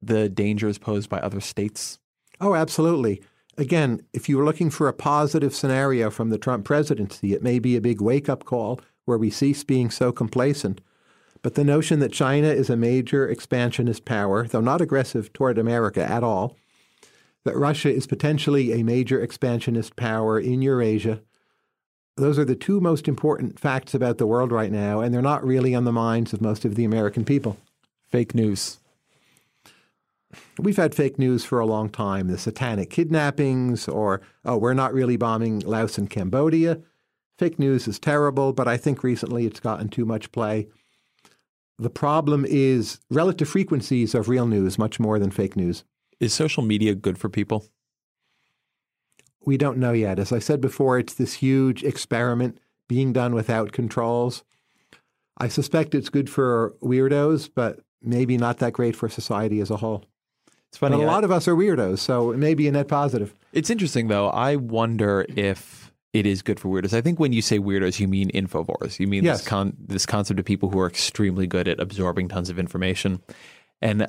the 0.00 0.28
dangers 0.28 0.78
posed 0.78 1.08
by 1.08 1.18
other 1.18 1.40
states? 1.40 1.98
Oh, 2.40 2.54
absolutely. 2.54 3.22
Again, 3.58 4.02
if 4.12 4.28
you 4.28 4.36
were 4.36 4.44
looking 4.44 4.70
for 4.70 4.86
a 4.86 4.92
positive 4.92 5.54
scenario 5.54 6.10
from 6.10 6.30
the 6.30 6.38
Trump 6.38 6.64
presidency, 6.64 7.32
it 7.32 7.42
may 7.42 7.58
be 7.58 7.76
a 7.76 7.80
big 7.80 8.00
wake 8.00 8.28
up 8.28 8.44
call 8.44 8.80
where 9.06 9.18
we 9.18 9.30
cease 9.30 9.64
being 9.64 9.90
so 9.90 10.12
complacent. 10.12 10.80
But 11.42 11.54
the 11.54 11.64
notion 11.64 12.00
that 12.00 12.12
China 12.12 12.48
is 12.48 12.68
a 12.68 12.76
major 12.76 13.28
expansionist 13.28 14.04
power, 14.04 14.46
though 14.46 14.60
not 14.60 14.80
aggressive 14.80 15.32
toward 15.32 15.58
America 15.58 16.04
at 16.04 16.22
all, 16.22 16.56
that 17.44 17.56
Russia 17.56 17.92
is 17.92 18.06
potentially 18.06 18.72
a 18.72 18.82
major 18.82 19.20
expansionist 19.20 19.96
power 19.96 20.38
in 20.38 20.60
Eurasia, 20.60 21.22
those 22.16 22.38
are 22.38 22.44
the 22.44 22.56
two 22.56 22.80
most 22.80 23.08
important 23.08 23.60
facts 23.60 23.94
about 23.94 24.18
the 24.18 24.26
world 24.26 24.50
right 24.50 24.72
now, 24.72 25.00
and 25.00 25.12
they're 25.12 25.22
not 25.22 25.44
really 25.44 25.74
on 25.74 25.84
the 25.84 25.92
minds 25.92 26.32
of 26.32 26.40
most 26.40 26.64
of 26.64 26.74
the 26.74 26.84
American 26.84 27.24
people. 27.24 27.58
Fake 28.08 28.34
news. 28.34 28.78
We've 30.58 30.76
had 30.76 30.94
fake 30.94 31.18
news 31.18 31.44
for 31.44 31.60
a 31.60 31.66
long 31.66 31.88
time 31.90 32.28
the 32.28 32.38
satanic 32.38 32.90
kidnappings, 32.90 33.86
or, 33.86 34.22
oh, 34.44 34.56
we're 34.56 34.74
not 34.74 34.94
really 34.94 35.16
bombing 35.16 35.60
Laos 35.60 35.98
and 35.98 36.08
Cambodia. 36.08 36.80
Fake 37.38 37.58
news 37.58 37.86
is 37.86 37.98
terrible, 37.98 38.54
but 38.54 38.66
I 38.66 38.78
think 38.78 39.02
recently 39.02 39.44
it's 39.44 39.60
gotten 39.60 39.88
too 39.88 40.06
much 40.06 40.32
play. 40.32 40.68
The 41.78 41.90
problem 41.90 42.46
is 42.48 43.00
relative 43.10 43.48
frequencies 43.48 44.14
of 44.14 44.30
real 44.30 44.46
news 44.46 44.78
much 44.78 44.98
more 44.98 45.18
than 45.18 45.30
fake 45.30 45.56
news. 45.56 45.84
Is 46.18 46.32
social 46.32 46.62
media 46.62 46.94
good 46.94 47.18
for 47.18 47.28
people? 47.28 47.66
We 49.46 49.56
don't 49.56 49.78
know 49.78 49.92
yet. 49.92 50.18
As 50.18 50.32
I 50.32 50.38
said 50.40 50.60
before, 50.60 50.98
it's 50.98 51.14
this 51.14 51.34
huge 51.34 51.82
experiment 51.84 52.58
being 52.88 53.12
done 53.12 53.34
without 53.34 53.72
controls. 53.72 54.42
I 55.38 55.48
suspect 55.48 55.94
it's 55.94 56.08
good 56.08 56.28
for 56.28 56.74
weirdos, 56.82 57.48
but 57.54 57.80
maybe 58.02 58.36
not 58.36 58.58
that 58.58 58.72
great 58.72 58.96
for 58.96 59.08
society 59.08 59.60
as 59.60 59.70
a 59.70 59.76
whole. 59.76 60.04
It's 60.68 60.78
funny. 60.78 60.96
But 60.96 61.02
a 61.04 61.06
I- 61.06 61.12
lot 61.12 61.24
of 61.24 61.30
us 61.30 61.46
are 61.46 61.54
weirdos, 61.54 61.98
so 62.00 62.32
it 62.32 62.38
may 62.38 62.54
be 62.54 62.66
a 62.68 62.72
net 62.72 62.88
positive. 62.88 63.34
It's 63.52 63.70
interesting 63.70 64.08
though. 64.08 64.28
I 64.30 64.56
wonder 64.56 65.24
if 65.36 65.92
it 66.12 66.26
is 66.26 66.42
good 66.42 66.58
for 66.58 66.68
weirdos. 66.68 66.92
I 66.94 67.00
think 67.00 67.20
when 67.20 67.32
you 67.32 67.42
say 67.42 67.58
weirdos, 67.58 68.00
you 68.00 68.08
mean 68.08 68.30
infovores. 68.32 68.98
You 68.98 69.06
mean 69.06 69.24
Yes. 69.24 69.38
this 69.40 69.48
con- 69.48 69.76
this 69.78 70.06
concept 70.06 70.40
of 70.40 70.46
people 70.46 70.70
who 70.70 70.80
are 70.80 70.86
extremely 70.88 71.46
good 71.46 71.68
at 71.68 71.78
absorbing 71.78 72.28
tons 72.28 72.50
of 72.50 72.58
information. 72.58 73.20
And 73.80 74.08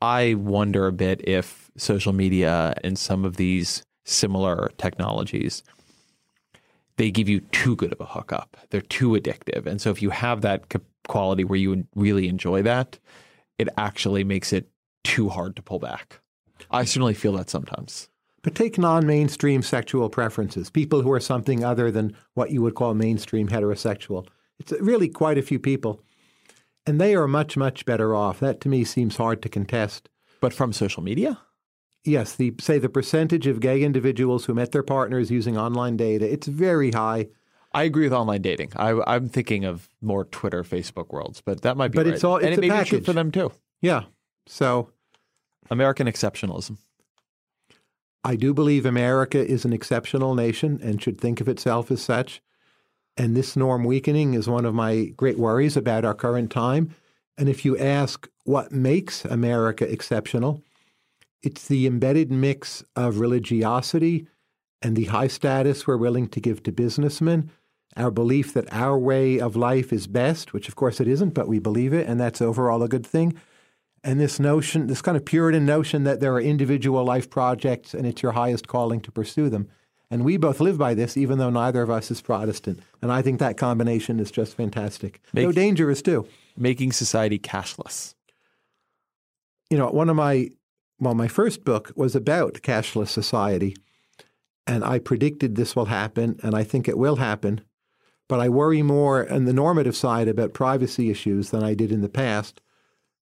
I 0.00 0.34
wonder 0.34 0.86
a 0.86 0.92
bit 0.92 1.20
if 1.26 1.70
social 1.76 2.12
media 2.12 2.74
and 2.84 2.96
some 2.98 3.24
of 3.24 3.36
these 3.36 3.82
similar 4.04 4.70
technologies 4.78 5.62
they 6.96 7.10
give 7.10 7.28
you 7.28 7.40
too 7.40 7.76
good 7.76 7.92
of 7.92 8.00
a 8.00 8.06
hookup. 8.06 8.56
They're 8.70 8.80
too 8.80 9.10
addictive. 9.10 9.66
And 9.66 9.80
so 9.80 9.90
if 9.90 10.00
you 10.00 10.10
have 10.10 10.42
that 10.42 10.72
quality 11.08 11.44
where 11.44 11.58
you 11.58 11.86
really 11.94 12.28
enjoy 12.28 12.62
that, 12.62 12.98
it 13.58 13.68
actually 13.76 14.24
makes 14.24 14.52
it 14.52 14.68
too 15.02 15.28
hard 15.28 15.56
to 15.56 15.62
pull 15.62 15.78
back. 15.78 16.20
I 16.70 16.84
certainly 16.84 17.14
feel 17.14 17.32
that 17.32 17.50
sometimes. 17.50 18.08
But 18.42 18.54
take 18.54 18.78
non 18.78 19.06
mainstream 19.06 19.62
sexual 19.62 20.10
preferences, 20.10 20.70
people 20.70 21.02
who 21.02 21.12
are 21.12 21.20
something 21.20 21.64
other 21.64 21.90
than 21.90 22.16
what 22.34 22.50
you 22.50 22.62
would 22.62 22.74
call 22.74 22.94
mainstream 22.94 23.48
heterosexual. 23.48 24.26
It's 24.58 24.72
really 24.72 25.08
quite 25.08 25.38
a 25.38 25.42
few 25.42 25.58
people. 25.58 26.00
And 26.86 27.00
they 27.00 27.14
are 27.14 27.26
much, 27.26 27.56
much 27.56 27.86
better 27.86 28.14
off. 28.14 28.40
That 28.40 28.60
to 28.60 28.68
me 28.68 28.84
seems 28.84 29.16
hard 29.16 29.40
to 29.42 29.48
contest. 29.48 30.10
But 30.40 30.52
from 30.52 30.72
social 30.72 31.02
media? 31.02 31.38
Yes, 32.04 32.34
the 32.36 32.54
say 32.60 32.78
the 32.78 32.88
percentage 32.88 33.46
of 33.46 33.60
gay 33.60 33.82
individuals 33.82 34.44
who 34.44 34.54
met 34.54 34.72
their 34.72 34.82
partners 34.82 35.30
using 35.30 35.56
online 35.56 35.96
data, 35.96 36.30
it's 36.30 36.46
very 36.46 36.90
high. 36.92 37.28
I 37.72 37.84
agree 37.84 38.04
with 38.04 38.12
online 38.12 38.42
dating. 38.42 38.72
I, 38.76 39.00
I'm 39.06 39.28
thinking 39.28 39.64
of 39.64 39.88
more 40.00 40.24
Twitter, 40.26 40.62
Facebook 40.62 41.08
worlds, 41.10 41.40
but 41.40 41.62
that 41.62 41.76
might 41.76 41.88
be 41.92 41.96
But 41.96 42.06
right. 42.06 42.14
it's 42.14 42.22
all- 42.22 42.36
and 42.36 42.46
it's 42.48 42.58
it 42.58 42.64
a 42.64 42.68
may 42.68 42.78
be 42.80 42.84
true 42.88 43.00
for 43.00 43.12
them 43.14 43.32
too. 43.32 43.50
Yeah. 43.80 44.02
So 44.46 44.90
American 45.70 46.06
exceptionalism. 46.06 46.76
I 48.22 48.36
do 48.36 48.54
believe 48.54 48.86
America 48.86 49.44
is 49.44 49.64
an 49.64 49.72
exceptional 49.72 50.34
nation 50.34 50.78
and 50.82 51.02
should 51.02 51.20
think 51.20 51.40
of 51.40 51.48
itself 51.48 51.90
as 51.90 52.00
such. 52.00 52.40
And 53.16 53.36
this 53.36 53.56
norm 53.56 53.84
weakening 53.84 54.34
is 54.34 54.48
one 54.48 54.64
of 54.64 54.74
my 54.74 55.06
great 55.16 55.38
worries 55.38 55.76
about 55.76 56.04
our 56.04 56.14
current 56.14 56.50
time. 56.50 56.94
And 57.36 57.48
if 57.48 57.64
you 57.64 57.76
ask 57.78 58.28
what 58.44 58.72
makes 58.72 59.24
America 59.24 59.90
exceptional, 59.90 60.62
it's 61.44 61.68
the 61.68 61.86
embedded 61.86 62.30
mix 62.30 62.84
of 62.96 63.18
religiosity 63.18 64.26
and 64.82 64.96
the 64.96 65.04
high 65.06 65.28
status 65.28 65.86
we're 65.86 65.96
willing 65.96 66.28
to 66.28 66.40
give 66.40 66.62
to 66.62 66.72
businessmen, 66.72 67.50
our 67.96 68.10
belief 68.10 68.52
that 68.54 68.72
our 68.72 68.98
way 68.98 69.38
of 69.38 69.56
life 69.56 69.92
is 69.92 70.06
best, 70.06 70.52
which 70.52 70.68
of 70.68 70.76
course 70.76 71.00
it 71.00 71.08
isn't, 71.08 71.30
but 71.30 71.48
we 71.48 71.58
believe 71.58 71.92
it, 71.92 72.06
and 72.06 72.20
that's 72.20 72.42
overall 72.42 72.82
a 72.82 72.88
good 72.88 73.06
thing. 73.06 73.34
And 74.02 74.20
this 74.20 74.38
notion, 74.38 74.86
this 74.86 75.00
kind 75.00 75.16
of 75.16 75.24
Puritan 75.24 75.64
notion 75.64 76.04
that 76.04 76.20
there 76.20 76.34
are 76.34 76.40
individual 76.40 77.04
life 77.04 77.30
projects 77.30 77.94
and 77.94 78.06
it's 78.06 78.22
your 78.22 78.32
highest 78.32 78.68
calling 78.68 79.00
to 79.00 79.10
pursue 79.10 79.48
them. 79.48 79.68
And 80.10 80.24
we 80.24 80.36
both 80.36 80.60
live 80.60 80.76
by 80.76 80.92
this, 80.92 81.16
even 81.16 81.38
though 81.38 81.48
neither 81.48 81.80
of 81.80 81.88
us 81.88 82.10
is 82.10 82.20
Protestant. 82.20 82.80
And 83.00 83.10
I 83.10 83.22
think 83.22 83.38
that 83.40 83.56
combination 83.56 84.20
is 84.20 84.30
just 84.30 84.56
fantastic. 84.56 85.22
Make- 85.32 85.54
dangerous 85.54 86.02
too. 86.02 86.28
Making 86.56 86.92
society 86.92 87.38
cashless. 87.38 88.14
You 89.70 89.78
know, 89.78 89.88
one 89.88 90.10
of 90.10 90.16
my, 90.16 90.50
well, 91.04 91.14
my 91.14 91.28
first 91.28 91.64
book 91.64 91.92
was 91.94 92.16
about 92.16 92.62
cashless 92.62 93.08
society. 93.08 93.76
And 94.66 94.82
I 94.82 94.98
predicted 94.98 95.54
this 95.54 95.76
will 95.76 95.86
happen, 95.86 96.40
and 96.42 96.54
I 96.54 96.64
think 96.64 96.88
it 96.88 96.98
will 96.98 97.16
happen. 97.16 97.60
But 98.28 98.40
I 98.40 98.48
worry 98.48 98.82
more 98.82 99.30
on 99.30 99.44
the 99.44 99.52
normative 99.52 99.94
side 99.94 100.28
about 100.28 100.54
privacy 100.54 101.10
issues 101.10 101.50
than 101.50 101.62
I 101.62 101.74
did 101.74 101.92
in 101.92 102.00
the 102.00 102.08
past. 102.08 102.62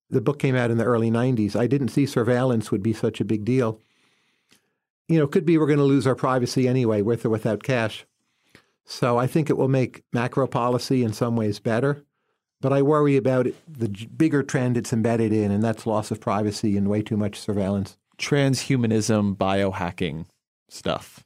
The 0.09 0.21
book 0.21 0.39
came 0.39 0.55
out 0.55 0.71
in 0.71 0.79
the 0.79 0.85
early 0.85 1.11
90s. 1.11 1.57
I 1.57 1.67
didn't 1.67 1.89
see 1.89 2.07
surveillance 2.07 2.71
would 2.71 2.83
be 2.83 2.93
such 2.93 3.21
a 3.21 3.25
big 3.25 3.45
deal. 3.45 3.81
You 5.09 5.19
know, 5.19 5.25
it 5.25 5.33
could 5.33 5.45
be 5.45 5.59
we're 5.59 5.67
going 5.67 5.79
to 5.79 5.85
lose 5.85 6.07
our 6.07 6.15
privacy 6.15 6.69
anyway, 6.69 7.03
with 7.03 7.25
or 7.25 7.31
without 7.31 7.65
cash. 7.65 8.07
So 8.85 9.19
I 9.19 9.27
think 9.27 9.51
it 9.51 9.57
will 9.57 9.69
make 9.69 10.05
macro 10.13 10.47
policy 10.47 11.03
in 11.03 11.13
some 11.13 11.35
ways 11.35 11.59
better. 11.59 12.05
But 12.63 12.73
I 12.73 12.81
worry 12.81 13.17
about 13.17 13.49
it, 13.49 13.57
the 13.69 13.89
bigger 13.89 14.43
trend 14.43 14.77
it's 14.77 14.93
embedded 14.93 15.33
in, 15.33 15.51
and 15.51 15.63
that's 15.63 15.85
loss 15.85 16.13
of 16.13 16.21
privacy 16.21 16.77
and 16.77 16.89
way 16.89 17.03
too 17.03 17.17
much 17.17 17.39
surveillance. 17.39 17.99
Transhumanism, 18.19 19.37
biohacking 19.37 20.27
stuff. 20.69 21.25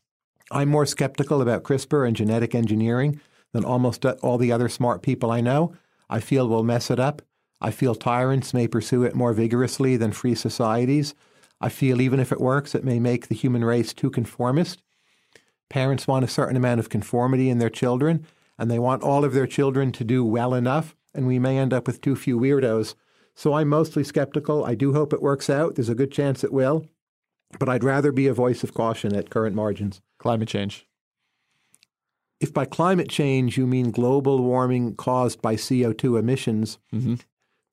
I'm 0.50 0.70
more 0.70 0.86
skeptical 0.86 1.42
about 1.42 1.62
CRISPR 1.62 2.08
and 2.08 2.16
genetic 2.16 2.54
engineering 2.54 3.20
than 3.52 3.64
almost 3.64 4.06
uh, 4.06 4.16
all 4.22 4.38
the 4.38 4.50
other 4.50 4.70
smart 4.70 5.02
people 5.02 5.30
I 5.30 5.42
know. 5.42 5.74
I 6.08 6.20
feel 6.20 6.48
we'll 6.48 6.64
mess 6.64 6.90
it 6.90 6.98
up. 6.98 7.20
I 7.60 7.70
feel 7.70 7.94
tyrants 7.94 8.54
may 8.54 8.66
pursue 8.66 9.02
it 9.02 9.14
more 9.14 9.34
vigorously 9.34 9.98
than 9.98 10.12
free 10.12 10.34
societies. 10.34 11.14
I 11.60 11.68
feel 11.68 12.00
even 12.00 12.18
if 12.18 12.32
it 12.32 12.40
works, 12.40 12.74
it 12.74 12.84
may 12.84 12.98
make 12.98 13.28
the 13.28 13.34
human 13.34 13.64
race 13.64 13.92
too 13.92 14.10
conformist. 14.10 14.82
Parents 15.68 16.06
want 16.06 16.24
a 16.24 16.28
certain 16.28 16.56
amount 16.56 16.80
of 16.80 16.88
conformity 16.88 17.50
in 17.50 17.58
their 17.58 17.70
children, 17.70 18.26
and 18.58 18.70
they 18.70 18.78
want 18.78 19.02
all 19.02 19.24
of 19.24 19.34
their 19.34 19.46
children 19.46 19.92
to 19.92 20.04
do 20.04 20.24
well 20.24 20.54
enough, 20.54 20.94
and 21.16 21.26
we 21.26 21.38
may 21.38 21.59
end 21.59 21.72
up 21.72 21.86
with 21.86 22.01
too 22.01 22.14
few 22.14 22.38
weirdos. 22.38 22.94
So 23.34 23.55
I'm 23.55 23.68
mostly 23.68 24.05
skeptical. 24.05 24.64
I 24.64 24.74
do 24.74 24.93
hope 24.93 25.12
it 25.12 25.22
works 25.22 25.51
out. 25.51 25.74
There's 25.74 25.88
a 25.88 25.94
good 25.94 26.12
chance 26.12 26.44
it 26.44 26.52
will, 26.52 26.86
but 27.59 27.68
I'd 27.68 27.84
rather 27.84 28.12
be 28.12 28.26
a 28.26 28.34
voice 28.34 28.62
of 28.62 28.74
caution 28.74 29.14
at 29.14 29.30
current 29.30 29.55
margins. 29.56 30.01
Climate 30.18 30.48
change. 30.48 30.86
If 32.40 32.52
by 32.52 32.66
climate 32.66 33.09
change 33.09 33.56
you 33.56 33.66
mean 33.66 33.90
global 33.90 34.43
warming 34.43 34.94
caused 34.94 35.40
by 35.40 35.56
CO2 35.56 36.18
emissions, 36.18 36.78
Mhm. 36.93 37.20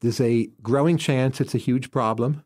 there's 0.01 0.21
a 0.21 0.47
growing 0.61 0.97
chance 0.97 1.41
it's 1.41 1.55
a 1.55 1.57
huge 1.59 1.91
problem. 1.91 2.43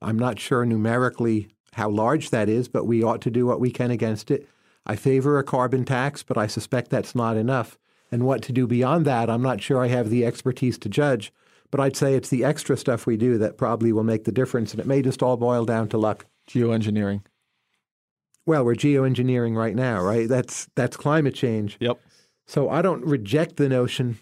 I'm 0.00 0.18
not 0.18 0.38
sure 0.38 0.64
numerically 0.64 1.48
how 1.72 1.90
large 1.90 2.30
that 2.30 2.48
is, 2.48 2.68
but 2.68 2.86
we 2.86 3.02
ought 3.02 3.20
to 3.22 3.30
do 3.30 3.46
what 3.46 3.60
we 3.60 3.70
can 3.70 3.90
against 3.90 4.30
it. 4.30 4.46
I 4.86 4.94
favor 4.94 5.38
a 5.38 5.44
carbon 5.44 5.84
tax, 5.84 6.22
but 6.22 6.38
I 6.38 6.46
suspect 6.46 6.90
that's 6.90 7.14
not 7.14 7.36
enough. 7.36 7.78
And 8.10 8.24
what 8.24 8.42
to 8.42 8.52
do 8.52 8.66
beyond 8.66 9.04
that, 9.06 9.28
I'm 9.28 9.42
not 9.42 9.60
sure 9.60 9.82
I 9.82 9.88
have 9.88 10.10
the 10.10 10.24
expertise 10.24 10.78
to 10.78 10.88
judge. 10.88 11.32
But 11.70 11.80
I'd 11.80 11.96
say 11.96 12.14
it's 12.14 12.28
the 12.28 12.44
extra 12.44 12.76
stuff 12.76 13.06
we 13.06 13.16
do 13.16 13.38
that 13.38 13.58
probably 13.58 13.92
will 13.92 14.04
make 14.04 14.24
the 14.24 14.32
difference. 14.32 14.70
And 14.70 14.80
it 14.80 14.86
may 14.86 15.02
just 15.02 15.22
all 15.22 15.36
boil 15.36 15.64
down 15.64 15.88
to 15.88 15.98
luck. 15.98 16.26
Geoengineering. 16.48 17.22
Well, 18.46 18.64
we're 18.64 18.74
geoengineering 18.74 19.56
right 19.56 19.74
now, 19.74 20.00
right? 20.00 20.28
That's 20.28 20.68
that's 20.76 20.96
climate 20.96 21.34
change. 21.34 21.76
Yep. 21.80 21.98
So 22.46 22.70
I 22.70 22.80
don't 22.80 23.04
reject 23.04 23.56
the 23.56 23.68
notion 23.68 24.18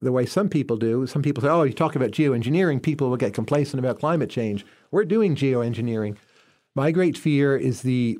the 0.00 0.12
way 0.12 0.24
some 0.24 0.48
people 0.48 0.78
do. 0.78 1.06
Some 1.06 1.20
people 1.20 1.42
say, 1.42 1.50
oh, 1.50 1.64
you 1.64 1.74
talk 1.74 1.94
about 1.94 2.10
geoengineering, 2.10 2.82
people 2.82 3.10
will 3.10 3.18
get 3.18 3.34
complacent 3.34 3.78
about 3.78 3.98
climate 3.98 4.30
change. 4.30 4.64
We're 4.90 5.04
doing 5.04 5.36
geoengineering. 5.36 6.16
My 6.74 6.90
great 6.90 7.18
fear 7.18 7.56
is 7.56 7.82
the, 7.82 8.18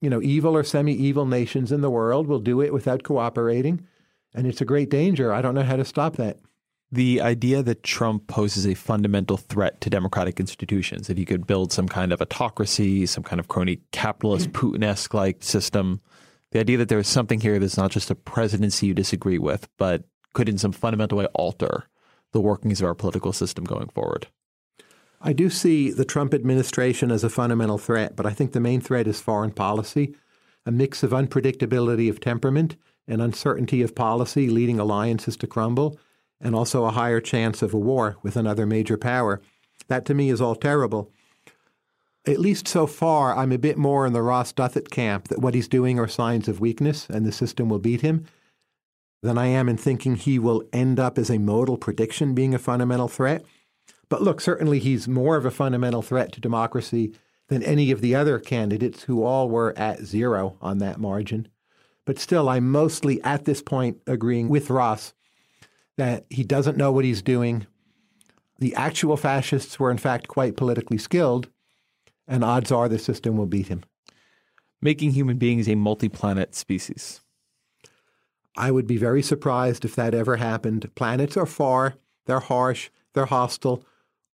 you 0.00 0.10
know, 0.10 0.20
evil 0.20 0.56
or 0.56 0.64
semi-evil 0.64 1.26
nations 1.26 1.70
in 1.70 1.82
the 1.82 1.90
world 1.90 2.26
will 2.26 2.40
do 2.40 2.60
it 2.60 2.72
without 2.72 3.04
cooperating. 3.04 3.86
And 4.34 4.46
it's 4.46 4.60
a 4.60 4.64
great 4.64 4.90
danger. 4.90 5.32
I 5.32 5.42
don't 5.42 5.54
know 5.54 5.62
how 5.62 5.76
to 5.76 5.84
stop 5.84 6.16
that. 6.16 6.38
The 6.92 7.20
idea 7.20 7.62
that 7.62 7.84
Trump 7.84 8.26
poses 8.26 8.66
a 8.66 8.74
fundamental 8.74 9.36
threat 9.36 9.80
to 9.82 9.90
democratic 9.90 10.40
institutions, 10.40 11.08
if 11.08 11.16
he 11.16 11.24
could 11.24 11.46
build 11.46 11.72
some 11.72 11.88
kind 11.88 12.12
of 12.12 12.20
autocracy, 12.20 13.06
some 13.06 13.22
kind 13.22 13.38
of 13.38 13.46
crony 13.46 13.80
capitalist 13.92 14.52
Putin 14.52 14.84
esque 14.84 15.14
like 15.14 15.42
system, 15.42 16.00
the 16.50 16.58
idea 16.58 16.76
that 16.78 16.88
there 16.88 16.98
is 16.98 17.06
something 17.06 17.40
here 17.40 17.58
that's 17.60 17.76
not 17.76 17.92
just 17.92 18.10
a 18.10 18.16
presidency 18.16 18.88
you 18.88 18.94
disagree 18.94 19.38
with, 19.38 19.68
but 19.78 20.04
could 20.32 20.48
in 20.48 20.58
some 20.58 20.72
fundamental 20.72 21.18
way 21.18 21.26
alter 21.26 21.84
the 22.32 22.40
workings 22.40 22.80
of 22.80 22.86
our 22.86 22.94
political 22.94 23.32
system 23.32 23.64
going 23.64 23.88
forward. 23.88 24.26
I 25.20 25.32
do 25.32 25.50
see 25.50 25.90
the 25.90 26.04
Trump 26.04 26.32
administration 26.32 27.10
as 27.12 27.22
a 27.22 27.30
fundamental 27.30 27.78
threat, 27.78 28.16
but 28.16 28.26
I 28.26 28.30
think 28.30 28.52
the 28.52 28.60
main 28.60 28.80
threat 28.80 29.06
is 29.06 29.20
foreign 29.20 29.50
policy, 29.50 30.16
a 30.64 30.70
mix 30.70 31.02
of 31.02 31.10
unpredictability 31.10 32.08
of 32.08 32.20
temperament 32.20 32.76
and 33.10 33.20
uncertainty 33.20 33.82
of 33.82 33.94
policy 33.94 34.48
leading 34.48 34.80
alliances 34.80 35.36
to 35.36 35.46
crumble, 35.46 35.98
and 36.40 36.54
also 36.54 36.84
a 36.84 36.92
higher 36.92 37.20
chance 37.20 37.60
of 37.60 37.74
a 37.74 37.78
war 37.78 38.16
with 38.22 38.36
another 38.36 38.64
major 38.64 38.96
power. 38.96 39.42
That 39.88 40.06
to 40.06 40.14
me 40.14 40.30
is 40.30 40.40
all 40.40 40.54
terrible. 40.54 41.10
At 42.26 42.38
least 42.38 42.68
so 42.68 42.86
far, 42.86 43.36
I'm 43.36 43.52
a 43.52 43.58
bit 43.58 43.76
more 43.76 44.06
in 44.06 44.12
the 44.12 44.22
Ross 44.22 44.52
Douthat 44.52 44.90
camp 44.90 45.28
that 45.28 45.40
what 45.40 45.54
he's 45.54 45.68
doing 45.68 45.98
are 45.98 46.08
signs 46.08 46.48
of 46.48 46.60
weakness 46.60 47.06
and 47.10 47.26
the 47.26 47.32
system 47.32 47.68
will 47.68 47.78
beat 47.78 48.02
him 48.02 48.26
than 49.22 49.36
I 49.36 49.46
am 49.46 49.68
in 49.68 49.76
thinking 49.76 50.16
he 50.16 50.38
will 50.38 50.62
end 50.72 50.98
up 50.98 51.18
as 51.18 51.30
a 51.30 51.38
modal 51.38 51.76
prediction 51.76 52.34
being 52.34 52.54
a 52.54 52.58
fundamental 52.58 53.08
threat. 53.08 53.44
But 54.08 54.22
look, 54.22 54.40
certainly 54.40 54.78
he's 54.78 55.08
more 55.08 55.36
of 55.36 55.44
a 55.44 55.50
fundamental 55.50 56.02
threat 56.02 56.32
to 56.32 56.40
democracy 56.40 57.12
than 57.48 57.62
any 57.62 57.90
of 57.90 58.00
the 58.00 58.14
other 58.14 58.38
candidates 58.38 59.04
who 59.04 59.22
all 59.22 59.48
were 59.48 59.76
at 59.76 60.04
zero 60.04 60.56
on 60.62 60.78
that 60.78 60.98
margin. 60.98 61.48
But 62.10 62.18
still, 62.18 62.48
I'm 62.48 62.68
mostly 62.68 63.22
at 63.22 63.44
this 63.44 63.62
point 63.62 63.98
agreeing 64.04 64.48
with 64.48 64.68
Ross 64.68 65.14
that 65.96 66.26
he 66.28 66.42
doesn't 66.42 66.76
know 66.76 66.90
what 66.90 67.04
he's 67.04 67.22
doing. 67.22 67.68
The 68.58 68.74
actual 68.74 69.16
fascists 69.16 69.78
were, 69.78 69.92
in 69.92 69.96
fact, 69.96 70.26
quite 70.26 70.56
politically 70.56 70.98
skilled, 70.98 71.50
and 72.26 72.42
odds 72.42 72.72
are 72.72 72.88
the 72.88 72.98
system 72.98 73.36
will 73.36 73.46
beat 73.46 73.68
him. 73.68 73.84
Making 74.82 75.12
human 75.12 75.38
beings 75.38 75.68
a 75.68 75.76
multi 75.76 76.08
planet 76.08 76.56
species. 76.56 77.20
I 78.56 78.72
would 78.72 78.88
be 78.88 78.96
very 78.96 79.22
surprised 79.22 79.84
if 79.84 79.94
that 79.94 80.12
ever 80.12 80.34
happened. 80.34 80.92
Planets 80.96 81.36
are 81.36 81.46
far, 81.46 81.94
they're 82.26 82.40
harsh, 82.40 82.90
they're 83.14 83.26
hostile. 83.26 83.84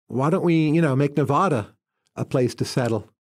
Why 0.07 0.31
don't 0.31 0.45
we, 0.45 0.71
you 0.71 0.81
know, 0.81 0.97
make 0.97 1.15
Nevada 1.15 1.75
a 2.17 2.25
place 2.25 2.55
to 2.55 2.65
settle 2.65 3.11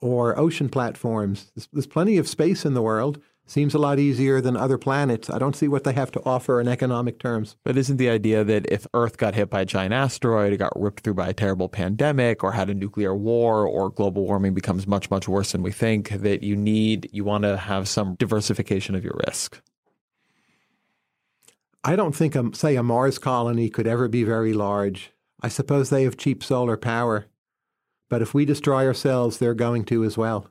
or 0.00 0.38
ocean 0.38 0.68
platforms? 0.68 1.50
There's, 1.56 1.68
there's 1.72 1.86
plenty 1.88 2.16
of 2.16 2.28
space 2.28 2.64
in 2.64 2.74
the 2.74 2.82
world. 2.82 3.20
Seems 3.46 3.74
a 3.74 3.78
lot 3.78 3.98
easier 3.98 4.40
than 4.40 4.56
other 4.56 4.78
planets. 4.78 5.28
I 5.28 5.38
don't 5.38 5.54
see 5.54 5.68
what 5.68 5.84
they 5.84 5.92
have 5.92 6.10
to 6.12 6.22
offer 6.24 6.62
in 6.62 6.68
economic 6.68 7.18
terms. 7.18 7.56
But 7.62 7.76
isn't 7.76 7.98
the 7.98 8.08
idea 8.08 8.42
that 8.42 8.64
if 8.72 8.86
Earth 8.94 9.18
got 9.18 9.34
hit 9.34 9.50
by 9.50 9.60
a 9.60 9.66
giant 9.66 9.92
asteroid, 9.92 10.54
it 10.54 10.56
got 10.56 10.72
ripped 10.80 11.04
through 11.04 11.14
by 11.14 11.28
a 11.28 11.34
terrible 11.34 11.68
pandemic, 11.68 12.42
or 12.42 12.52
had 12.52 12.70
a 12.70 12.74
nuclear 12.74 13.14
war, 13.14 13.66
or 13.66 13.90
global 13.90 14.24
warming 14.24 14.54
becomes 14.54 14.86
much, 14.86 15.10
much 15.10 15.28
worse 15.28 15.52
than 15.52 15.62
we 15.62 15.72
think, 15.72 16.08
that 16.08 16.42
you 16.42 16.56
need, 16.56 17.10
you 17.12 17.22
want 17.22 17.42
to 17.44 17.58
have 17.58 17.86
some 17.86 18.14
diversification 18.14 18.94
of 18.94 19.04
your 19.04 19.20
risk? 19.26 19.60
I 21.84 21.96
don't 21.96 22.16
think, 22.16 22.34
a, 22.34 22.50
say, 22.54 22.76
a 22.76 22.82
Mars 22.82 23.18
colony 23.18 23.68
could 23.68 23.86
ever 23.86 24.08
be 24.08 24.24
very 24.24 24.54
large. 24.54 25.12
I 25.42 25.48
suppose 25.48 25.90
they 25.90 26.04
have 26.04 26.16
cheap 26.16 26.42
solar 26.42 26.78
power. 26.78 27.26
But 28.08 28.22
if 28.22 28.32
we 28.32 28.46
destroy 28.46 28.86
ourselves, 28.86 29.36
they're 29.36 29.52
going 29.52 29.84
to 29.86 30.02
as 30.02 30.16
well. 30.16 30.48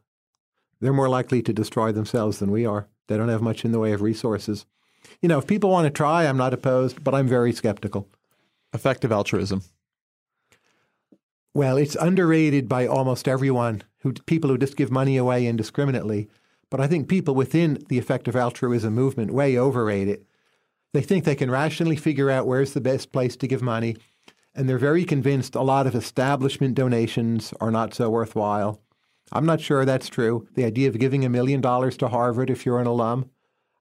They're 0.84 0.92
more 0.92 1.08
likely 1.08 1.42
to 1.44 1.54
destroy 1.54 1.94
themselves 1.94 2.40
than 2.40 2.52
we 2.52 2.66
are. 2.66 2.90
They 3.08 3.16
don't 3.16 3.30
have 3.30 3.42
much 3.42 3.64
in 3.64 3.72
the 3.72 3.80
way 3.80 3.94
of 3.94 4.02
resources. 4.02 4.66
You 5.22 5.30
know, 5.30 5.40
if 5.40 5.48
people 5.48 5.70
want 5.70 5.86
to 5.86 5.90
try, 5.90 6.26
I'm 6.26 6.36
not 6.36 6.54
opposed, 6.54 7.06
but 7.06 7.16
I'm 7.16 7.26
very 7.26 7.54
skeptical. 7.54 8.10
Effective 8.74 9.10
altruism. 9.10 9.64
Well, 11.54 11.78
it's 11.78 11.96
underrated 11.96 12.68
by 12.68 12.86
almost 12.86 13.30
everyone, 13.30 13.84
who 14.00 14.12
people 14.12 14.50
who 14.50 14.58
just 14.58 14.76
give 14.76 14.92
money 14.92 15.16
away 15.16 15.48
indiscriminately. 15.48 16.28
But 16.70 16.82
I 16.82 16.88
think 16.88 17.08
people 17.08 17.34
within 17.34 17.86
the 17.88 17.98
effective 17.98 18.36
altruism 18.36 18.94
movement 18.94 19.32
way 19.32 19.58
overrate 19.58 20.10
it. 20.10 20.26
They 20.92 21.02
think 21.02 21.24
they 21.24 21.34
can 21.34 21.50
rationally 21.50 21.96
figure 21.96 22.30
out 22.30 22.46
where's 22.46 22.74
the 22.74 22.82
best 22.82 23.14
place 23.14 23.38
to 23.38 23.48
give 23.48 23.62
money, 23.62 23.96
and 24.54 24.68
they're 24.68 24.78
very 24.78 25.06
convinced 25.06 25.56
a 25.56 25.62
lot 25.62 25.88
of 25.88 25.96
establishment 25.96 26.76
donations 26.76 27.54
are 27.62 27.72
not 27.72 27.94
so 27.94 28.10
worthwhile. 28.10 28.82
I'm 29.32 29.46
not 29.46 29.62
sure 29.62 29.86
that's 29.86 30.10
true. 30.10 30.48
The 30.56 30.66
idea 30.66 30.90
of 30.90 31.00
giving 31.00 31.26
a 31.26 31.30
million 31.30 31.62
dollars 31.62 31.98
to 31.98 32.08
Harvard 32.08 32.50
if 32.50 32.66
you're 32.66 32.80
an 32.80 32.88
alum, 32.88 33.30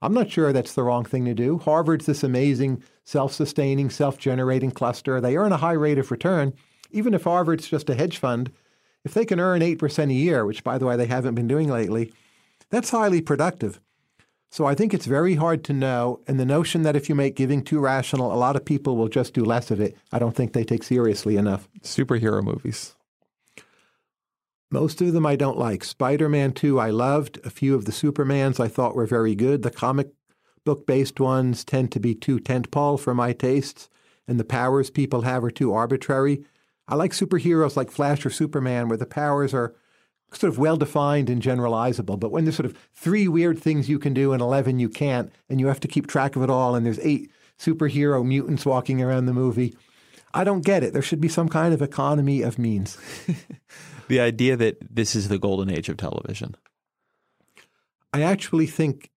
I'm 0.00 0.14
not 0.14 0.30
sure 0.30 0.52
that's 0.52 0.74
the 0.74 0.82
wrong 0.82 1.04
thing 1.04 1.24
to 1.26 1.34
do. 1.34 1.58
Harvard's 1.58 2.06
this 2.06 2.24
amazing, 2.24 2.82
self 3.04 3.32
sustaining, 3.32 3.88
self 3.90 4.18
generating 4.18 4.72
cluster. 4.72 5.20
They 5.20 5.36
earn 5.36 5.52
a 5.52 5.58
high 5.58 5.72
rate 5.72 5.98
of 5.98 6.10
return. 6.10 6.54
Even 6.90 7.14
if 7.14 7.24
Harvard's 7.24 7.68
just 7.68 7.88
a 7.88 7.94
hedge 7.94 8.18
fund, 8.18 8.50
if 9.04 9.14
they 9.14 9.24
can 9.24 9.40
earn 9.40 9.62
8% 9.62 10.10
a 10.10 10.14
year, 10.14 10.44
which 10.44 10.64
by 10.64 10.78
the 10.78 10.86
way 10.86 10.96
they 10.96 11.06
haven't 11.06 11.34
been 11.34 11.48
doing 11.48 11.68
lately, 11.68 12.12
that's 12.70 12.90
highly 12.90 13.20
productive. 13.20 13.80
So 14.50 14.66
I 14.66 14.74
think 14.74 14.92
it's 14.92 15.06
very 15.06 15.36
hard 15.36 15.64
to 15.64 15.72
know. 15.72 16.20
And 16.26 16.38
the 16.38 16.44
notion 16.44 16.82
that 16.82 16.96
if 16.96 17.08
you 17.08 17.14
make 17.14 17.36
giving 17.36 17.64
too 17.64 17.80
rational, 17.80 18.34
a 18.34 18.36
lot 18.36 18.54
of 18.54 18.64
people 18.64 18.96
will 18.96 19.08
just 19.08 19.32
do 19.32 19.44
less 19.44 19.70
of 19.70 19.80
it, 19.80 19.96
I 20.12 20.18
don't 20.18 20.36
think 20.36 20.52
they 20.52 20.64
take 20.64 20.82
seriously 20.82 21.36
enough. 21.36 21.68
Superhero 21.82 22.42
movies. 22.42 22.94
Most 24.72 25.02
of 25.02 25.12
them 25.12 25.26
I 25.26 25.36
don't 25.36 25.58
like. 25.58 25.84
Spider 25.84 26.30
Man 26.30 26.52
2, 26.52 26.80
I 26.80 26.88
loved. 26.88 27.38
A 27.44 27.50
few 27.50 27.74
of 27.74 27.84
the 27.84 27.92
Supermans 27.92 28.58
I 28.58 28.68
thought 28.68 28.96
were 28.96 29.04
very 29.04 29.34
good. 29.34 29.60
The 29.62 29.70
comic 29.70 30.08
book 30.64 30.86
based 30.86 31.20
ones 31.20 31.62
tend 31.62 31.92
to 31.92 32.00
be 32.00 32.14
too 32.14 32.38
tentpole 32.38 32.98
for 32.98 33.14
my 33.14 33.34
tastes, 33.34 33.90
and 34.26 34.40
the 34.40 34.44
powers 34.44 34.88
people 34.88 35.20
have 35.22 35.44
are 35.44 35.50
too 35.50 35.74
arbitrary. 35.74 36.42
I 36.88 36.94
like 36.94 37.12
superheroes 37.12 37.76
like 37.76 37.90
Flash 37.90 38.24
or 38.24 38.30
Superman, 38.30 38.88
where 38.88 38.96
the 38.96 39.04
powers 39.04 39.52
are 39.52 39.74
sort 40.32 40.50
of 40.50 40.58
well 40.58 40.78
defined 40.78 41.28
and 41.28 41.42
generalizable. 41.42 42.18
But 42.18 42.32
when 42.32 42.46
there's 42.46 42.56
sort 42.56 42.64
of 42.64 42.78
three 42.94 43.28
weird 43.28 43.58
things 43.58 43.90
you 43.90 43.98
can 43.98 44.14
do 44.14 44.32
and 44.32 44.40
11 44.40 44.78
you 44.78 44.88
can't, 44.88 45.30
and 45.50 45.60
you 45.60 45.66
have 45.66 45.80
to 45.80 45.88
keep 45.88 46.06
track 46.06 46.34
of 46.34 46.42
it 46.42 46.48
all, 46.48 46.74
and 46.74 46.86
there's 46.86 46.98
eight 47.00 47.30
superhero 47.58 48.24
mutants 48.24 48.64
walking 48.64 49.02
around 49.02 49.26
the 49.26 49.34
movie, 49.34 49.76
I 50.32 50.44
don't 50.44 50.64
get 50.64 50.82
it. 50.82 50.94
There 50.94 51.02
should 51.02 51.20
be 51.20 51.28
some 51.28 51.50
kind 51.50 51.74
of 51.74 51.82
economy 51.82 52.40
of 52.40 52.58
means. 52.58 52.96
the 54.12 54.20
idea 54.20 54.58
that 54.58 54.76
this 54.94 55.16
is 55.16 55.28
the 55.28 55.38
golden 55.38 55.70
age 55.70 55.88
of 55.88 55.96
television. 55.96 56.54
I 58.12 58.20
actually 58.20 58.66
think 58.66 59.10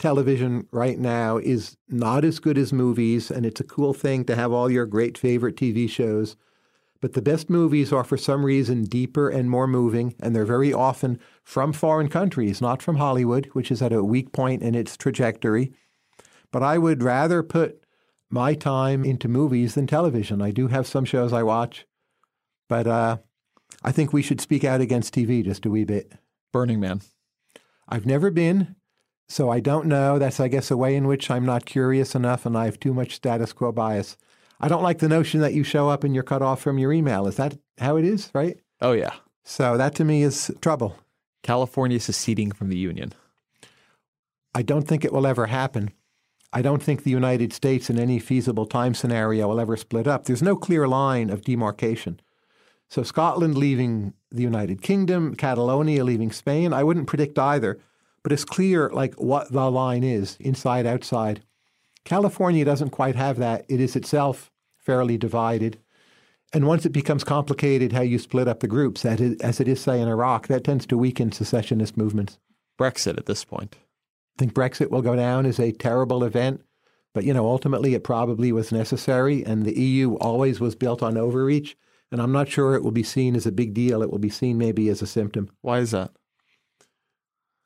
television 0.00 0.66
right 0.72 0.98
now 0.98 1.36
is 1.36 1.76
not 1.88 2.24
as 2.24 2.40
good 2.40 2.58
as 2.58 2.72
movies, 2.72 3.30
and 3.30 3.46
it's 3.46 3.60
a 3.60 3.64
cool 3.64 3.94
thing 3.94 4.24
to 4.24 4.34
have 4.34 4.50
all 4.50 4.68
your 4.68 4.86
great 4.86 5.16
favorite 5.16 5.54
TV 5.54 5.88
shows. 5.88 6.34
But 7.00 7.12
the 7.12 7.22
best 7.22 7.48
movies 7.48 7.92
are, 7.92 8.02
for 8.02 8.16
some 8.16 8.44
reason, 8.44 8.82
deeper 8.82 9.28
and 9.28 9.48
more 9.48 9.68
moving, 9.68 10.16
and 10.18 10.34
they're 10.34 10.44
very 10.44 10.72
often 10.72 11.20
from 11.44 11.72
foreign 11.72 12.08
countries, 12.08 12.60
not 12.60 12.82
from 12.82 12.96
Hollywood, 12.96 13.46
which 13.52 13.70
is 13.70 13.80
at 13.80 13.92
a 13.92 14.02
weak 14.02 14.32
point 14.32 14.64
in 14.64 14.74
its 14.74 14.96
trajectory. 14.96 15.72
But 16.50 16.64
I 16.64 16.76
would 16.76 17.04
rather 17.04 17.44
put 17.44 17.84
my 18.28 18.54
time 18.54 19.04
into 19.04 19.28
movies 19.28 19.76
than 19.76 19.86
television. 19.86 20.42
I 20.42 20.50
do 20.50 20.66
have 20.66 20.88
some 20.88 21.04
shows 21.04 21.32
I 21.32 21.44
watch, 21.44 21.86
but 22.68 22.88
uh, 22.88 23.18
I 23.82 23.92
think 23.92 24.12
we 24.12 24.22
should 24.22 24.40
speak 24.40 24.64
out 24.64 24.80
against 24.80 25.14
TV 25.14 25.44
just 25.44 25.66
a 25.66 25.70
wee 25.70 25.84
bit. 25.84 26.12
Burning 26.52 26.80
Man. 26.80 27.00
I've 27.88 28.06
never 28.06 28.30
been, 28.30 28.76
so 29.28 29.50
I 29.50 29.60
don't 29.60 29.86
know. 29.86 30.18
That's, 30.18 30.40
I 30.40 30.48
guess, 30.48 30.70
a 30.70 30.76
way 30.76 30.94
in 30.94 31.06
which 31.06 31.30
I'm 31.30 31.46
not 31.46 31.64
curious 31.64 32.14
enough 32.14 32.46
and 32.46 32.56
I 32.56 32.66
have 32.66 32.78
too 32.78 32.94
much 32.94 33.14
status 33.14 33.52
quo 33.52 33.72
bias. 33.72 34.16
I 34.60 34.68
don't 34.68 34.82
like 34.82 34.98
the 34.98 35.08
notion 35.08 35.40
that 35.40 35.54
you 35.54 35.64
show 35.64 35.88
up 35.88 36.04
and 36.04 36.14
you're 36.14 36.22
cut 36.22 36.42
off 36.42 36.60
from 36.60 36.78
your 36.78 36.92
email. 36.92 37.26
Is 37.26 37.36
that 37.36 37.58
how 37.78 37.96
it 37.96 38.04
is, 38.04 38.30
right? 38.34 38.58
Oh, 38.80 38.92
yeah. 38.92 39.14
So 39.44 39.76
that 39.76 39.94
to 39.96 40.04
me 40.04 40.22
is 40.22 40.50
trouble. 40.60 40.98
California 41.42 41.98
seceding 41.98 42.52
from 42.52 42.68
the 42.68 42.76
Union. 42.76 43.12
I 44.54 44.62
don't 44.62 44.86
think 44.86 45.04
it 45.04 45.12
will 45.12 45.26
ever 45.26 45.46
happen. 45.46 45.92
I 46.52 46.62
don't 46.62 46.82
think 46.82 47.02
the 47.02 47.10
United 47.10 47.52
States 47.52 47.88
in 47.88 47.98
any 47.98 48.18
feasible 48.18 48.66
time 48.66 48.94
scenario 48.94 49.48
will 49.48 49.60
ever 49.60 49.76
split 49.76 50.06
up. 50.06 50.24
There's 50.24 50.42
no 50.42 50.56
clear 50.56 50.88
line 50.88 51.30
of 51.30 51.42
demarcation. 51.42 52.20
So 52.90 53.04
Scotland 53.04 53.56
leaving 53.56 54.14
the 54.32 54.42
United 54.42 54.82
Kingdom, 54.82 55.36
Catalonia 55.36 56.04
leaving 56.04 56.32
Spain, 56.32 56.72
I 56.72 56.82
wouldn't 56.82 57.06
predict 57.06 57.38
either, 57.38 57.78
but 58.24 58.32
it's 58.32 58.44
clear 58.44 58.90
like 58.90 59.14
what 59.14 59.52
the 59.52 59.70
line 59.70 60.02
is, 60.02 60.36
inside 60.40 60.86
outside. 60.86 61.42
California 62.04 62.64
doesn't 62.64 62.90
quite 62.90 63.14
have 63.14 63.38
that. 63.38 63.64
It 63.68 63.80
is 63.80 63.94
itself 63.94 64.50
fairly 64.76 65.16
divided. 65.16 65.78
And 66.52 66.66
once 66.66 66.84
it 66.84 66.90
becomes 66.90 67.22
complicated 67.22 67.92
how 67.92 68.00
you 68.00 68.18
split 68.18 68.48
up 68.48 68.58
the 68.58 68.66
groups, 68.66 69.04
as 69.04 69.20
it 69.60 69.68
is, 69.68 69.80
say, 69.80 70.00
in 70.00 70.08
Iraq, 70.08 70.48
that 70.48 70.64
tends 70.64 70.84
to 70.86 70.98
weaken 70.98 71.30
secessionist 71.30 71.96
movements. 71.96 72.40
Brexit 72.76 73.18
at 73.18 73.26
this 73.26 73.44
point. 73.44 73.76
I 74.36 74.38
think 74.40 74.52
Brexit 74.52 74.90
will 74.90 75.02
go 75.02 75.14
down 75.14 75.46
as 75.46 75.60
a 75.60 75.70
terrible 75.70 76.24
event, 76.24 76.62
but 77.14 77.22
you 77.22 77.32
know, 77.32 77.46
ultimately 77.46 77.94
it 77.94 78.02
probably 78.02 78.50
was 78.50 78.72
necessary, 78.72 79.44
and 79.44 79.64
the 79.64 79.78
EU 79.78 80.14
always 80.16 80.58
was 80.58 80.74
built 80.74 81.04
on 81.04 81.16
overreach. 81.16 81.76
And 82.12 82.20
I'm 82.20 82.32
not 82.32 82.48
sure 82.48 82.74
it 82.74 82.82
will 82.82 82.90
be 82.90 83.02
seen 83.02 83.36
as 83.36 83.46
a 83.46 83.52
big 83.52 83.72
deal. 83.72 84.02
It 84.02 84.10
will 84.10 84.18
be 84.18 84.30
seen 84.30 84.58
maybe 84.58 84.88
as 84.88 85.00
a 85.00 85.06
symptom. 85.06 85.50
Why 85.60 85.78
is 85.78 85.92
that? 85.92 86.10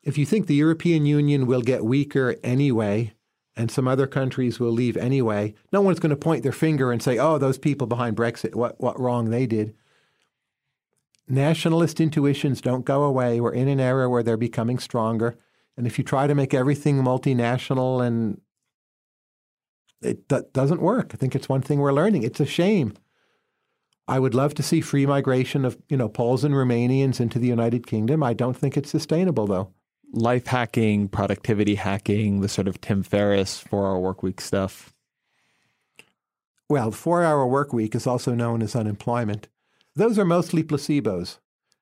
If 0.03 0.17
you 0.19 0.25
think 0.25 0.45
the 0.45 0.55
European 0.55 1.05
Union 1.05 1.47
will 1.47 1.61
get 1.61 1.83
weaker 1.83 2.35
anyway, 2.43 3.13
and 3.55 3.71
some 3.71 3.87
other 3.87 4.05
countries 4.05 4.59
will 4.59 4.71
leave 4.71 4.97
anyway. 4.97 5.55
No 5.71 5.81
one's 5.81 5.99
going 5.99 6.09
to 6.11 6.15
point 6.15 6.43
their 6.43 6.51
finger 6.51 6.91
and 6.91 7.01
say, 7.01 7.17
"Oh, 7.17 7.37
those 7.37 7.57
people 7.57 7.87
behind 7.87 8.17
Brexit, 8.17 8.53
what 8.53 8.79
what 8.79 8.99
wrong 8.99 9.29
they 9.29 9.47
did." 9.47 9.73
Nationalist 11.27 11.99
intuitions 11.99 12.61
don't 12.61 12.85
go 12.85 13.03
away. 13.03 13.39
We're 13.39 13.53
in 13.53 13.67
an 13.67 13.79
era 13.79 14.09
where 14.09 14.21
they're 14.21 14.37
becoming 14.37 14.77
stronger, 14.77 15.37
and 15.75 15.87
if 15.87 15.97
you 15.97 16.03
try 16.03 16.27
to 16.27 16.35
make 16.35 16.53
everything 16.53 17.01
multinational 17.01 18.05
and 18.05 18.41
it 20.01 20.27
doesn't 20.27 20.81
work. 20.81 21.11
I 21.13 21.17
think 21.17 21.33
it's 21.33 21.49
one 21.49 21.61
thing 21.61 21.79
we're 21.79 21.93
learning. 21.93 22.23
It's 22.23 22.39
a 22.39 22.45
shame. 22.45 22.93
I 24.07 24.19
would 24.19 24.35
love 24.35 24.53
to 24.55 24.63
see 24.63 24.81
free 24.81 25.05
migration 25.05 25.65
of, 25.65 25.77
you 25.89 25.97
know, 25.97 26.07
Poles 26.07 26.43
and 26.43 26.53
Romanians 26.53 27.19
into 27.19 27.39
the 27.39 27.47
United 27.47 27.87
Kingdom. 27.87 28.21
I 28.21 28.33
don't 28.33 28.55
think 28.55 28.77
it's 28.77 28.91
sustainable 28.91 29.47
though. 29.47 29.71
Life 30.13 30.47
hacking, 30.47 31.09
productivity 31.09 31.75
hacking, 31.75 32.41
the 32.41 32.49
sort 32.49 32.67
of 32.67 32.79
Tim 32.79 33.03
Ferriss 33.03 33.59
four 33.59 33.87
hour 33.87 33.99
work 33.99 34.21
week 34.21 34.39
stuff. 34.39 34.93
Well, 36.69 36.91
four 36.91 37.23
hour 37.23 37.45
work 37.45 37.73
week 37.73 37.95
is 37.95 38.07
also 38.07 38.33
known 38.33 38.61
as 38.61 38.75
unemployment. 38.75 39.47
Those 39.95 40.19
are 40.19 40.25
mostly 40.25 40.63
placebos, 40.63 41.37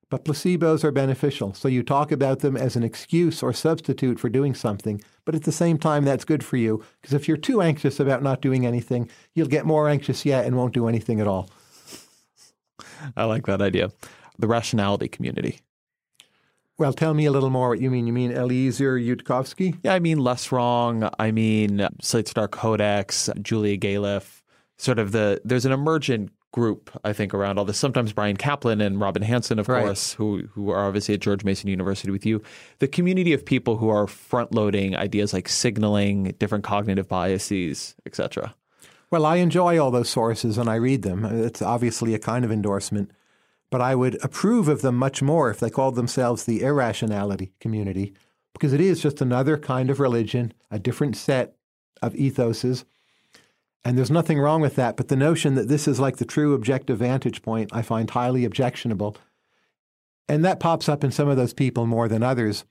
but 0.10 0.24
placebos 0.26 0.84
are 0.84 0.92
beneficial. 0.92 1.54
So 1.54 1.68
you 1.68 1.84
talk 1.84 2.12
about 2.12 2.40
them 2.40 2.56
as 2.56 2.76
an 2.76 2.84
excuse 2.84 3.44
or 3.44 3.54
substitute 3.54 4.20
for 4.20 4.30
doing 4.30 4.54
something, 4.54 5.02
but 5.26 5.36
at 5.36 5.44
the 5.44 5.52
same 5.52 5.78
time, 5.78 6.06
that's 6.06 6.26
good 6.26 6.44
for 6.44 6.58
you 6.58 6.84
because 7.02 7.14
if 7.14 7.28
you're 7.28 7.38
too 7.38 7.62
anxious 7.62 8.00
about 8.00 8.24
not 8.24 8.42
doing 8.42 8.66
anything, 8.66 9.10
you'll 9.36 9.48
get 9.48 9.66
more 9.66 9.90
anxious 9.90 10.26
yet 10.26 10.46
and 10.46 10.56
won't 10.56 10.74
do 10.74 10.88
anything 10.88 11.20
at 11.20 11.28
all. 11.28 11.50
I 13.18 13.26
like 13.26 13.46
that 13.48 13.62
idea. 13.62 13.92
The 14.40 14.48
rationality 14.48 15.08
community. 15.08 15.60
Well, 16.78 16.94
tell 16.94 17.14
me 17.14 17.26
a 17.26 17.32
little 17.32 17.52
more 17.52 17.70
what 17.70 17.80
you 17.82 17.92
mean. 17.92 18.08
You 18.08 18.14
mean 18.14 18.32
Eliezer 18.32 18.98
Yudkowsky? 18.98 19.78
Yeah, 19.84 19.94
I 19.94 20.00
mean 20.00 20.18
Less 20.18 20.52
Wrong. 20.52 21.08
I 21.20 21.32
mean 21.32 21.88
Slate 22.02 22.28
Star 22.28 22.48
Codex, 22.48 23.30
Julia 23.42 23.78
Galef. 23.78 24.42
Sort 24.78 24.98
of 24.98 25.12
the 25.12 25.40
there's 25.46 25.66
an 25.66 25.72
emergent 25.72 26.32
group, 26.52 26.90
I 27.04 27.14
think, 27.14 27.34
around 27.34 27.58
all 27.58 27.66
this. 27.66 27.78
Sometimes 27.78 28.12
Bryan 28.12 28.38
Caplan 28.38 28.84
and 28.84 29.00
Robin 29.00 29.22
Hanson, 29.22 29.60
of 29.60 29.68
Right. 29.70 29.84
course, 29.86 30.14
who 30.14 30.48
who 30.54 30.72
are 30.72 30.88
obviously 30.88 31.14
at 31.14 31.20
George 31.22 31.44
Mason 31.44 31.70
University 31.70 32.12
with 32.12 32.26
you. 32.26 32.42
The 32.80 32.88
community 32.88 33.34
of 33.34 33.46
people 33.46 33.78
who 33.78 33.90
are 33.90 34.08
front 34.08 34.54
loading 34.54 34.96
ideas 34.96 35.32
like 35.32 35.48
signaling, 35.50 36.36
different 36.40 36.64
cognitive 36.64 37.08
biases, 37.08 37.96
etc. 38.08 38.56
Well, 39.14 39.28
I 39.28 39.36
enjoy 39.36 39.78
all 39.78 39.92
those 39.92 40.10
sources 40.10 40.58
and 40.58 40.68
I 40.68 40.74
read 40.74 41.04
them. 41.04 41.24
It's 41.24 41.62
obviously 41.62 42.16
a 42.16 42.20
kind 42.20 42.44
of 42.44 42.52
endorsement, 42.52 43.12
but 43.70 43.80
I 43.80 43.94
would 43.94 44.18
approve 44.24 44.68
of 44.68 44.82
them 44.82 44.96
much 44.96 45.22
more 45.22 45.52
if 45.52 45.60
they 45.60 45.70
called 45.70 45.94
themselves 45.94 46.46
the 46.46 46.64
irrationality 46.64 47.52
community, 47.60 48.16
because 48.54 48.74
it 48.74 48.82
is 48.82 49.04
just 49.04 49.22
another 49.22 49.56
kind 49.56 49.92
of 49.92 50.00
religion, 50.00 50.52
a 50.72 50.80
different 50.80 51.16
set 51.16 51.54
of 52.02 52.16
ethoses. 52.16 52.86
And 53.86 54.00
there's 54.00 54.10
nothing 54.10 54.40
wrong 54.40 54.62
with 54.62 54.74
that. 54.78 54.98
But 54.98 55.10
the 55.10 55.16
notion 55.16 55.54
that 55.54 55.68
this 55.68 55.88
is 55.88 56.00
like 56.00 56.18
the 56.18 56.26
true 56.26 56.56
objective 56.56 56.98
vantage 56.98 57.44
point, 57.44 57.70
I 57.72 57.84
find 57.84 58.10
highly 58.10 58.46
objectionable. 58.46 59.16
And 60.28 60.44
that 60.44 60.60
pops 60.60 60.90
up 60.90 61.04
in 61.04 61.12
some 61.12 61.30
of 61.30 61.38
those 61.38 61.54
people 61.54 61.86
more 61.86 62.08
than 62.08 62.24
others. 62.24 62.66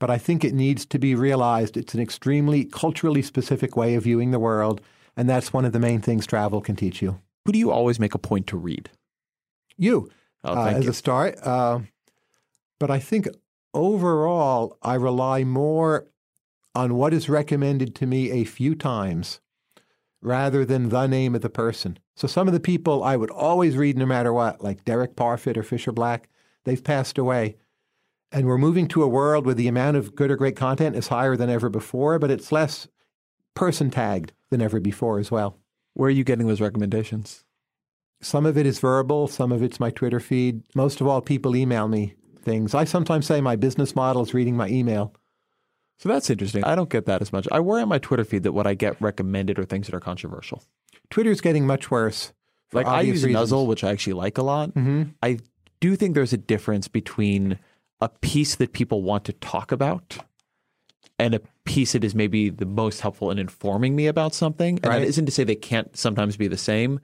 But 0.00 0.10
I 0.10 0.18
think 0.18 0.44
it 0.44 0.52
needs 0.52 0.84
to 0.86 0.98
be 0.98 1.14
realized 1.14 1.76
it's 1.76 1.94
an 1.94 2.00
extremely 2.00 2.64
culturally 2.64 3.22
specific 3.22 3.76
way 3.76 3.94
of 3.94 4.02
viewing 4.02 4.32
the 4.32 4.40
world. 4.40 4.80
And 5.20 5.28
that's 5.28 5.52
one 5.52 5.66
of 5.66 5.72
the 5.72 5.78
main 5.78 6.00
things 6.00 6.26
travel 6.26 6.62
can 6.62 6.76
teach 6.76 7.02
you. 7.02 7.20
Who 7.44 7.52
do 7.52 7.58
you 7.58 7.70
always 7.70 8.00
make 8.00 8.14
a 8.14 8.18
point 8.18 8.46
to 8.46 8.56
read? 8.56 8.88
You, 9.76 10.08
Oh, 10.42 10.54
uh, 10.54 10.68
as 10.68 10.84
you. 10.84 10.90
a 10.92 10.94
start. 10.94 11.38
Uh, 11.46 11.80
but 12.78 12.90
I 12.90 13.00
think 13.00 13.28
overall, 13.74 14.78
I 14.80 14.94
rely 14.94 15.44
more 15.44 16.06
on 16.74 16.94
what 16.94 17.12
is 17.12 17.28
recommended 17.28 17.94
to 17.96 18.06
me 18.06 18.30
a 18.30 18.44
few 18.44 18.74
times 18.74 19.40
rather 20.22 20.64
than 20.64 20.88
the 20.88 21.06
name 21.06 21.34
of 21.34 21.42
the 21.42 21.50
person. 21.50 21.98
So 22.16 22.26
some 22.26 22.46
of 22.48 22.54
the 22.54 22.58
people 22.58 23.04
I 23.04 23.16
would 23.16 23.30
always 23.30 23.76
read 23.76 23.98
no 23.98 24.06
matter 24.06 24.32
what, 24.32 24.64
like 24.64 24.86
Derek 24.86 25.16
Parfit 25.16 25.58
or 25.58 25.62
Fisher 25.62 25.92
Black, 25.92 26.30
they've 26.64 26.82
passed 26.82 27.18
away. 27.18 27.56
And 28.32 28.46
we're 28.46 28.56
moving 28.56 28.88
to 28.88 29.02
a 29.02 29.08
world 29.08 29.44
where 29.44 29.54
the 29.54 29.68
amount 29.68 29.98
of 29.98 30.14
good 30.14 30.30
or 30.30 30.36
great 30.36 30.56
content 30.56 30.96
is 30.96 31.08
higher 31.08 31.36
than 31.36 31.50
ever 31.50 31.68
before, 31.68 32.18
but 32.18 32.30
it's 32.30 32.50
less 32.50 32.88
person 33.52 33.90
tagged 33.90 34.32
than 34.50 34.60
ever 34.62 34.80
before 34.80 35.18
as 35.18 35.30
well. 35.30 35.58
Where 35.94 36.08
are 36.08 36.10
you 36.10 36.24
getting 36.24 36.46
those 36.46 36.60
recommendations? 36.60 37.44
Some 38.22 38.44
of 38.46 38.58
it 38.58 38.66
is 38.66 38.78
verbal, 38.78 39.28
some 39.28 39.50
of 39.50 39.62
it's 39.62 39.80
my 39.80 39.90
Twitter 39.90 40.20
feed. 40.20 40.62
Most 40.74 41.00
of 41.00 41.06
all, 41.06 41.20
people 41.22 41.56
email 41.56 41.88
me 41.88 42.14
things. 42.42 42.74
I 42.74 42.84
sometimes 42.84 43.26
say 43.26 43.40
my 43.40 43.56
business 43.56 43.96
model 43.96 44.22
is 44.22 44.34
reading 44.34 44.56
my 44.56 44.68
email. 44.68 45.14
So 45.98 46.08
that's 46.08 46.30
interesting. 46.30 46.64
I 46.64 46.74
don't 46.74 46.88
get 46.90 47.06
that 47.06 47.20
as 47.22 47.32
much. 47.32 47.46
I 47.52 47.60
worry 47.60 47.82
on 47.82 47.88
my 47.88 47.98
Twitter 47.98 48.24
feed 48.24 48.42
that 48.44 48.52
what 48.52 48.66
I 48.66 48.74
get 48.74 49.00
recommended 49.00 49.58
are 49.58 49.64
things 49.64 49.86
that 49.86 49.94
are 49.94 50.00
controversial. 50.00 50.62
Twitter's 51.10 51.40
getting 51.40 51.66
much 51.66 51.90
worse. 51.90 52.32
Like 52.72 52.86
I 52.86 53.02
use 53.02 53.24
reasons. 53.24 53.32
Nuzzle, 53.34 53.66
which 53.66 53.84
I 53.84 53.90
actually 53.90 54.14
like 54.14 54.38
a 54.38 54.42
lot. 54.42 54.70
hmm 54.70 55.04
I 55.22 55.38
do 55.80 55.96
think 55.96 56.14
there's 56.14 56.32
a 56.32 56.38
difference 56.38 56.88
between 56.88 57.58
a 58.00 58.08
piece 58.08 58.54
that 58.56 58.72
people 58.72 59.02
want 59.02 59.24
to 59.24 59.32
talk 59.32 59.72
about 59.72 60.18
and 61.20 61.34
a 61.34 61.40
piece 61.64 61.92
that 61.92 62.02
is 62.02 62.14
maybe 62.14 62.48
the 62.48 62.64
most 62.66 63.00
helpful 63.00 63.30
in 63.30 63.38
informing 63.38 63.94
me 63.94 64.06
about 64.06 64.34
something. 64.34 64.76
And 64.82 64.86
Right. 64.86 64.98
that 65.00 65.06
isn't 65.06 65.26
to 65.26 65.32
say 65.32 65.44
they 65.44 65.54
can't 65.54 65.94
sometimes 65.96 66.36
be 66.36 66.48
the 66.48 66.56
same, 66.56 66.98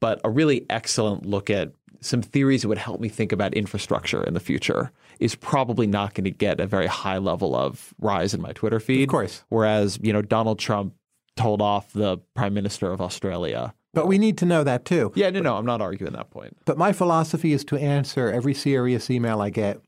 but 0.00 0.20
a 0.24 0.30
really 0.30 0.64
excellent 0.70 1.26
look 1.26 1.50
at 1.50 1.72
some 2.00 2.22
theories 2.22 2.62
that 2.62 2.68
would 2.68 2.78
help 2.78 3.00
me 3.00 3.08
think 3.08 3.32
about 3.32 3.52
infrastructure 3.54 4.22
in 4.22 4.32
the 4.32 4.40
future 4.40 4.90
is 5.18 5.34
probably 5.34 5.86
not 5.86 6.14
going 6.14 6.24
to 6.24 6.30
get 6.30 6.60
a 6.60 6.66
very 6.66 6.86
high 6.86 7.18
level 7.18 7.54
of 7.56 7.92
rise 8.00 8.32
in 8.32 8.40
my 8.40 8.52
Twitter 8.52 8.80
feed. 8.80 9.02
Of 9.02 9.08
course. 9.08 9.44
Whereas, 9.48 9.98
you 10.00 10.12
know, 10.12 10.22
Donald 10.22 10.58
Trump 10.58 10.94
told 11.36 11.60
off 11.60 11.92
the 11.92 12.18
Prime 12.34 12.54
Minister 12.54 12.90
of 12.92 13.00
Australia. 13.00 13.74
But 13.94 14.06
we 14.06 14.16
need 14.18 14.38
to 14.38 14.46
know 14.46 14.64
that 14.64 14.84
too. 14.84 15.12
Yeah, 15.14 15.30
no, 15.30 15.40
no, 15.40 15.56
I'm 15.56 15.66
not 15.66 15.80
arguing 15.80 16.12
that 16.12 16.30
point. 16.30 16.56
But 16.64 16.78
my 16.78 16.92
philosophy 16.92 17.52
is 17.52 17.64
to 17.66 17.76
answer 17.76 18.30
every 18.30 18.54
serious 18.54 19.10
email 19.10 19.40
I 19.40 19.50
get. 19.50 19.80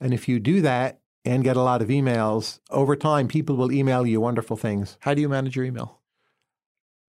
And 0.00 0.12
if 0.12 0.28
you 0.28 0.40
do 0.40 0.60
that 0.62 0.98
and 1.26 1.42
get 1.42 1.56
a 1.56 1.62
lot 1.62 1.82
of 1.82 1.88
emails, 1.88 2.60
over 2.70 2.94
time, 2.94 3.26
people 3.26 3.56
will 3.56 3.72
email 3.72 4.06
you 4.06 4.20
wonderful 4.20 4.56
things. 4.56 4.96
How 5.00 5.12
do 5.12 5.20
you 5.20 5.28
manage 5.28 5.56
your 5.56 5.64
email? 5.64 6.00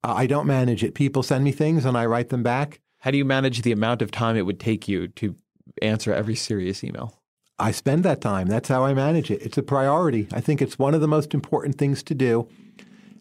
Uh, 0.04 0.14
I 0.16 0.26
don't 0.26 0.48
manage 0.48 0.84
it. 0.84 0.96
People 0.96 1.22
send 1.22 1.44
me 1.44 1.52
things 1.52 1.86
and 1.86 1.96
I 1.96 2.06
write 2.08 2.30
them 2.30 2.44
back. 2.44 2.82
How 3.00 3.12
do 3.12 3.18
you 3.18 3.26
manage 3.26 3.62
the 3.62 3.72
amount 3.72 4.02
of 4.02 4.10
time 4.10 4.36
it 4.36 4.46
would 4.46 4.60
take 4.60 4.88
you 4.88 5.08
to 5.10 5.36
answer 5.82 6.14
every 6.14 6.36
serious 6.36 6.84
email? 6.84 7.22
I 7.60 7.72
spend 7.72 8.04
that 8.04 8.22
time. 8.22 8.48
That's 8.48 8.70
how 8.70 8.84
I 8.84 8.94
manage 8.94 9.30
it. 9.30 9.42
It's 9.42 9.58
a 9.58 9.64
priority. 9.64 10.28
I 10.32 10.42
think 10.42 10.62
it's 10.62 10.80
one 10.80 10.96
of 10.96 11.02
the 11.02 11.08
most 11.08 11.34
important 11.34 11.78
things 11.78 12.02
to 12.04 12.16
do. 12.16 12.48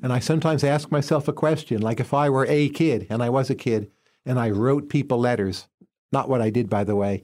And 0.02 0.12
I 0.12 0.18
sometimes 0.18 0.64
ask 0.64 0.90
myself 0.90 1.28
a 1.28 1.32
question 1.32 1.82
like 1.82 2.00
if 2.00 2.14
I 2.14 2.30
were 2.30 2.46
a 2.48 2.68
kid 2.70 3.06
and 3.10 3.22
I 3.22 3.30
was 3.30 3.50
a 3.50 3.54
kid 3.54 3.90
and 4.24 4.38
I 4.38 4.50
wrote 4.50 4.88
people 4.88 5.18
letters, 5.18 5.68
not 6.12 6.28
what 6.28 6.40
I 6.40 6.50
did, 6.50 6.70
by 6.70 6.84
the 6.84 6.96
way, 6.96 7.22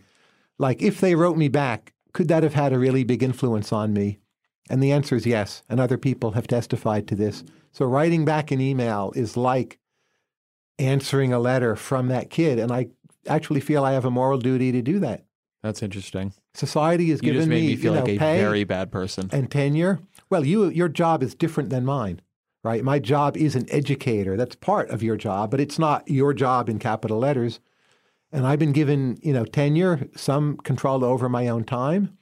like 0.58 0.82
if 0.82 1.00
they 1.00 1.14
wrote 1.14 1.36
me 1.36 1.48
back, 1.48 1.92
could 2.12 2.28
that 2.28 2.42
have 2.42 2.54
had 2.54 2.72
a 2.72 2.78
really 2.78 3.04
big 3.04 3.22
influence 3.22 3.72
on 3.72 3.92
me? 3.92 4.18
And 4.70 4.82
the 4.82 4.92
answer 4.92 5.16
is 5.16 5.26
yes. 5.26 5.62
And 5.68 5.80
other 5.80 5.98
people 5.98 6.32
have 6.32 6.46
testified 6.46 7.06
to 7.08 7.14
this. 7.14 7.42
So 7.72 7.84
writing 7.86 8.24
back 8.24 8.50
an 8.50 8.60
email 8.60 9.12
is 9.16 9.36
like 9.36 9.78
answering 10.78 11.32
a 11.32 11.38
letter 11.38 11.76
from 11.76 12.08
that 12.08 12.30
kid. 12.30 12.58
And 12.58 12.70
I 12.72 12.88
actually 13.26 13.60
feel 13.60 13.84
I 13.84 13.92
have 13.92 14.04
a 14.04 14.10
moral 14.10 14.38
duty 14.38 14.72
to 14.72 14.82
do 14.82 14.98
that. 15.00 15.24
That's 15.62 15.82
interesting. 15.82 16.32
Society 16.54 17.10
has 17.10 17.20
You 17.22 17.32
given 17.32 17.40
just 17.40 17.48
made 17.48 17.62
me, 17.62 17.66
me 17.68 17.76
feel 17.76 17.94
you 17.94 18.00
like 18.00 18.08
a 18.08 18.18
very 18.18 18.64
bad 18.64 18.90
person. 18.90 19.28
and 19.32 19.50
tenure. 19.50 20.00
Well, 20.28 20.44
you 20.44 20.68
your 20.70 20.88
job 20.88 21.22
is 21.22 21.34
different 21.34 21.70
than 21.70 21.84
mine, 21.84 22.20
right? 22.64 22.82
My 22.82 22.98
job 22.98 23.36
is 23.36 23.54
an 23.54 23.66
educator. 23.70 24.36
That's 24.36 24.56
part 24.56 24.90
of 24.90 25.02
your 25.02 25.16
job, 25.16 25.50
but 25.50 25.60
it's 25.60 25.78
not 25.78 26.08
your 26.08 26.34
job 26.34 26.68
in 26.68 26.78
capital 26.78 27.18
letters. 27.18 27.60
And 28.32 28.46
I've 28.46 28.58
been 28.58 28.72
given, 28.72 29.18
you 29.22 29.32
know, 29.32 29.44
tenure, 29.44 30.08
some 30.16 30.56
control 30.58 31.04
over 31.04 31.28
my 31.28 31.48
own 31.48 31.64
time. 31.64 32.16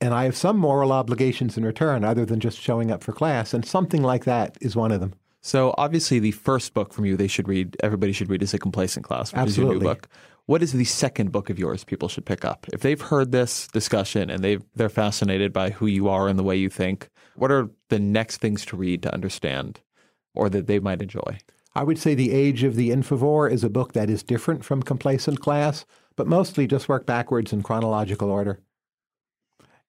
And 0.00 0.14
I 0.14 0.24
have 0.24 0.36
some 0.36 0.58
moral 0.58 0.92
obligations 0.92 1.56
in 1.56 1.64
return 1.64 2.04
other 2.04 2.24
than 2.24 2.38
just 2.38 2.60
showing 2.60 2.90
up 2.90 3.02
for 3.02 3.12
class. 3.12 3.52
And 3.52 3.64
something 3.64 4.02
like 4.02 4.24
that 4.24 4.56
is 4.60 4.76
one 4.76 4.92
of 4.92 5.00
them. 5.00 5.14
So 5.40 5.74
obviously, 5.78 6.18
the 6.18 6.32
first 6.32 6.74
book 6.74 6.92
from 6.92 7.04
you 7.04 7.16
they 7.16 7.26
should 7.26 7.48
read, 7.48 7.76
everybody 7.82 8.12
should 8.12 8.28
read, 8.28 8.42
is 8.42 8.52
A 8.54 8.58
Complacent 8.58 9.04
Class, 9.04 9.32
which 9.32 9.46
is 9.46 9.56
your 9.56 9.66
new 9.66 9.76
Absolutely. 9.76 9.94
book. 9.94 10.08
What 10.46 10.62
is 10.62 10.72
the 10.72 10.84
second 10.84 11.32
book 11.32 11.50
of 11.50 11.58
yours 11.58 11.84
people 11.84 12.08
should 12.08 12.26
pick 12.26 12.44
up? 12.44 12.66
If 12.72 12.80
they've 12.80 13.00
heard 13.00 13.32
this 13.32 13.68
discussion 13.68 14.30
and 14.30 14.42
they 14.42 14.58
they're 14.74 14.88
fascinated 14.88 15.52
by 15.52 15.70
who 15.70 15.86
you 15.86 16.08
are 16.08 16.28
and 16.28 16.38
the 16.38 16.42
way 16.42 16.56
you 16.56 16.70
think, 16.70 17.08
what 17.36 17.50
are 17.50 17.70
the 17.88 17.98
next 17.98 18.38
things 18.38 18.64
to 18.66 18.76
read 18.76 19.02
to 19.04 19.12
understand 19.12 19.80
or 20.34 20.48
that 20.48 20.66
they 20.66 20.80
might 20.80 21.02
enjoy? 21.02 21.38
I 21.74 21.84
would 21.84 21.98
say 21.98 22.14
The 22.14 22.32
Age 22.32 22.64
of 22.64 22.76
the 22.76 22.90
Infovore 22.90 23.50
is 23.50 23.62
a 23.62 23.70
book 23.70 23.92
that 23.92 24.10
is 24.10 24.22
different 24.22 24.64
from 24.64 24.82
Complacent 24.82 25.40
Class, 25.40 25.84
but 26.16 26.26
mostly 26.26 26.66
just 26.66 26.88
work 26.88 27.06
backwards 27.06 27.52
in 27.52 27.62
chronological 27.62 28.30
order. 28.30 28.60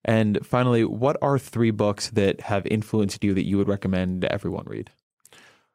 And 0.05 0.39
finally, 0.45 0.85
what 0.85 1.17
are 1.21 1.37
three 1.37 1.71
books 1.71 2.09
that 2.11 2.41
have 2.41 2.65
influenced 2.67 3.23
you 3.23 3.33
that 3.33 3.45
you 3.45 3.57
would 3.57 3.67
recommend 3.67 4.23
everyone 4.25 4.65
read? 4.65 4.91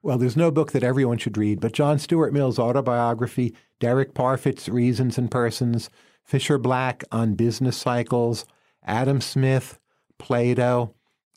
Well, 0.02 0.18
there's 0.18 0.36
no 0.36 0.50
book 0.50 0.72
that 0.72 0.82
everyone 0.82 1.18
should 1.18 1.38
read, 1.38 1.60
but 1.60 1.72
John 1.72 1.98
Stuart 1.98 2.32
Mill's 2.32 2.58
autobiography, 2.58 3.54
Derek 3.80 4.14
Parfit's 4.14 4.68
Reasons 4.68 5.16
and 5.18 5.30
Persons, 5.30 5.88
Fisher 6.22 6.58
Black 6.58 7.04
on 7.10 7.34
business 7.34 7.76
cycles, 7.76 8.44
Adam 8.84 9.20
Smith, 9.20 9.78
Plato, 10.18 10.94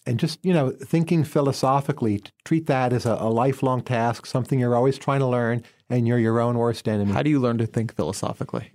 and 0.07 0.19
just, 0.19 0.39
you 0.43 0.53
know, 0.53 0.71
thinking 0.71 1.23
philosophically, 1.23 2.21
treat 2.45 2.65
that 2.67 2.93
as 2.93 3.05
a, 3.05 3.13
a 3.19 3.29
lifelong 3.29 3.81
task, 3.81 4.25
something 4.25 4.59
you're 4.59 4.75
always 4.75 4.97
trying 4.97 5.19
to 5.19 5.27
learn, 5.27 5.61
and 5.89 6.07
you're 6.07 6.17
your 6.19 6.39
own 6.39 6.57
worst 6.57 6.87
enemy. 6.87 7.11
How 7.11 7.21
do 7.23 7.29
you 7.29 7.39
learn 7.39 7.57
to 7.59 7.65
think 7.67 7.95
philosophically? 7.95 8.71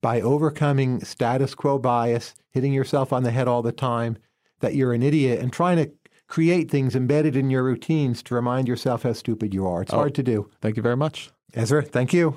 By 0.00 0.20
overcoming 0.20 1.00
status 1.04 1.54
quo 1.54 1.78
bias, 1.78 2.34
hitting 2.50 2.72
yourself 2.72 3.12
on 3.12 3.22
the 3.22 3.30
head 3.30 3.48
all 3.48 3.62
the 3.62 3.72
time, 3.72 4.16
that 4.60 4.74
you're 4.74 4.92
an 4.92 5.02
idiot, 5.02 5.40
and 5.40 5.52
trying 5.52 5.76
to 5.76 5.90
create 6.28 6.70
things 6.70 6.96
embedded 6.96 7.36
in 7.36 7.50
your 7.50 7.62
routines 7.62 8.22
to 8.24 8.34
remind 8.34 8.66
yourself 8.68 9.02
how 9.02 9.12
stupid 9.12 9.54
you 9.54 9.66
are. 9.66 9.82
It's 9.82 9.92
Oh. 9.92 9.96
hard 9.96 10.14
to 10.16 10.22
do. 10.22 10.50
Thank 10.60 10.76
you 10.76 10.82
very 10.82 10.96
much. 10.96 11.30
Ezra, 11.54 11.82
thank 11.82 12.12
you. 12.12 12.36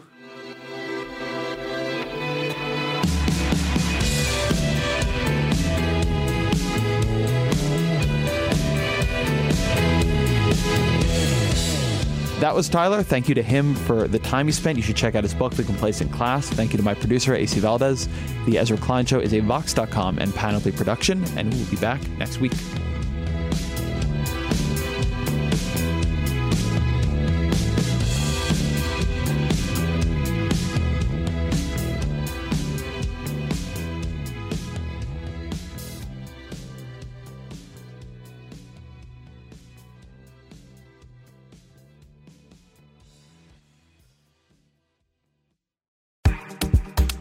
That 12.40 12.56
was 12.56 12.70
Tyler. 12.70 13.04
Thank 13.04 13.28
you 13.28 13.36
to 13.36 13.44
him 13.44 13.76
for 13.76 14.08
the 14.08 14.18
time 14.18 14.46
he 14.46 14.54
spent. 14.54 14.78
You 14.78 14.82
should 14.82 14.96
check 14.96 15.14
out 15.14 15.24
his 15.24 15.34
book, 15.34 15.54
The 15.54 15.64
Complacent 15.64 16.10
Class. 16.14 16.50
Thank 16.50 16.72
you 16.72 16.78
to 16.78 16.84
my 16.84 16.94
producer, 16.94 17.36
AC 17.36 17.60
Valdez. 17.60 18.08
The 18.46 18.58
Ezra 18.58 18.78
Klein 18.78 19.06
Show 19.06 19.20
is 19.20 19.34
a 19.34 19.42
Vox.com 19.42 20.20
and 20.20 20.34
Panoply 20.34 20.72
production, 20.72 21.22
and 21.38 21.54
we'll 21.54 21.70
be 21.70 21.76
back 21.76 22.02
next 22.12 22.40
week. 22.40 22.54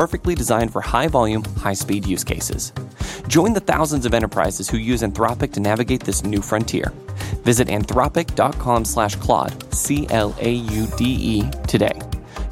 perfectly 0.00 0.34
designed 0.34 0.72
for 0.72 0.80
high 0.80 1.08
volume, 1.08 1.44
high 1.58 1.74
speed 1.74 2.06
use 2.06 2.24
cases. 2.24 2.72
Join 3.28 3.52
the 3.52 3.60
thousands 3.60 4.06
of 4.06 4.14
enterprises 4.14 4.66
who 4.66 4.78
use 4.78 5.02
Anthropic 5.02 5.52
to 5.52 5.60
navigate 5.60 6.04
this 6.04 6.24
new 6.24 6.40
frontier. 6.40 6.90
Visit 7.44 7.68
anthropic.com 7.68 8.86
slash 8.86 9.16
Claude, 9.16 9.52
C 9.74 10.06
L 10.08 10.34
A 10.40 10.52
U 10.52 10.86
D 10.96 11.04
E, 11.04 11.50
today. 11.66 11.92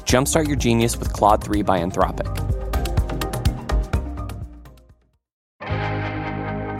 Jumpstart 0.05 0.45
your 0.45 0.57
genius 0.57 0.95
with 0.97 1.11
Claude 1.11 1.43
3 1.43 1.63
by 1.63 1.79
Anthropic. 1.79 2.29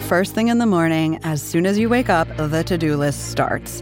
First 0.03 0.35
thing 0.35 0.49
in 0.49 0.59
the 0.59 0.67
morning, 0.67 1.19
as 1.23 1.41
soon 1.41 1.65
as 1.65 1.79
you 1.79 1.89
wake 1.89 2.09
up, 2.09 2.27
the 2.37 2.63
to 2.65 2.77
do 2.77 2.95
list 2.95 3.31
starts. 3.31 3.81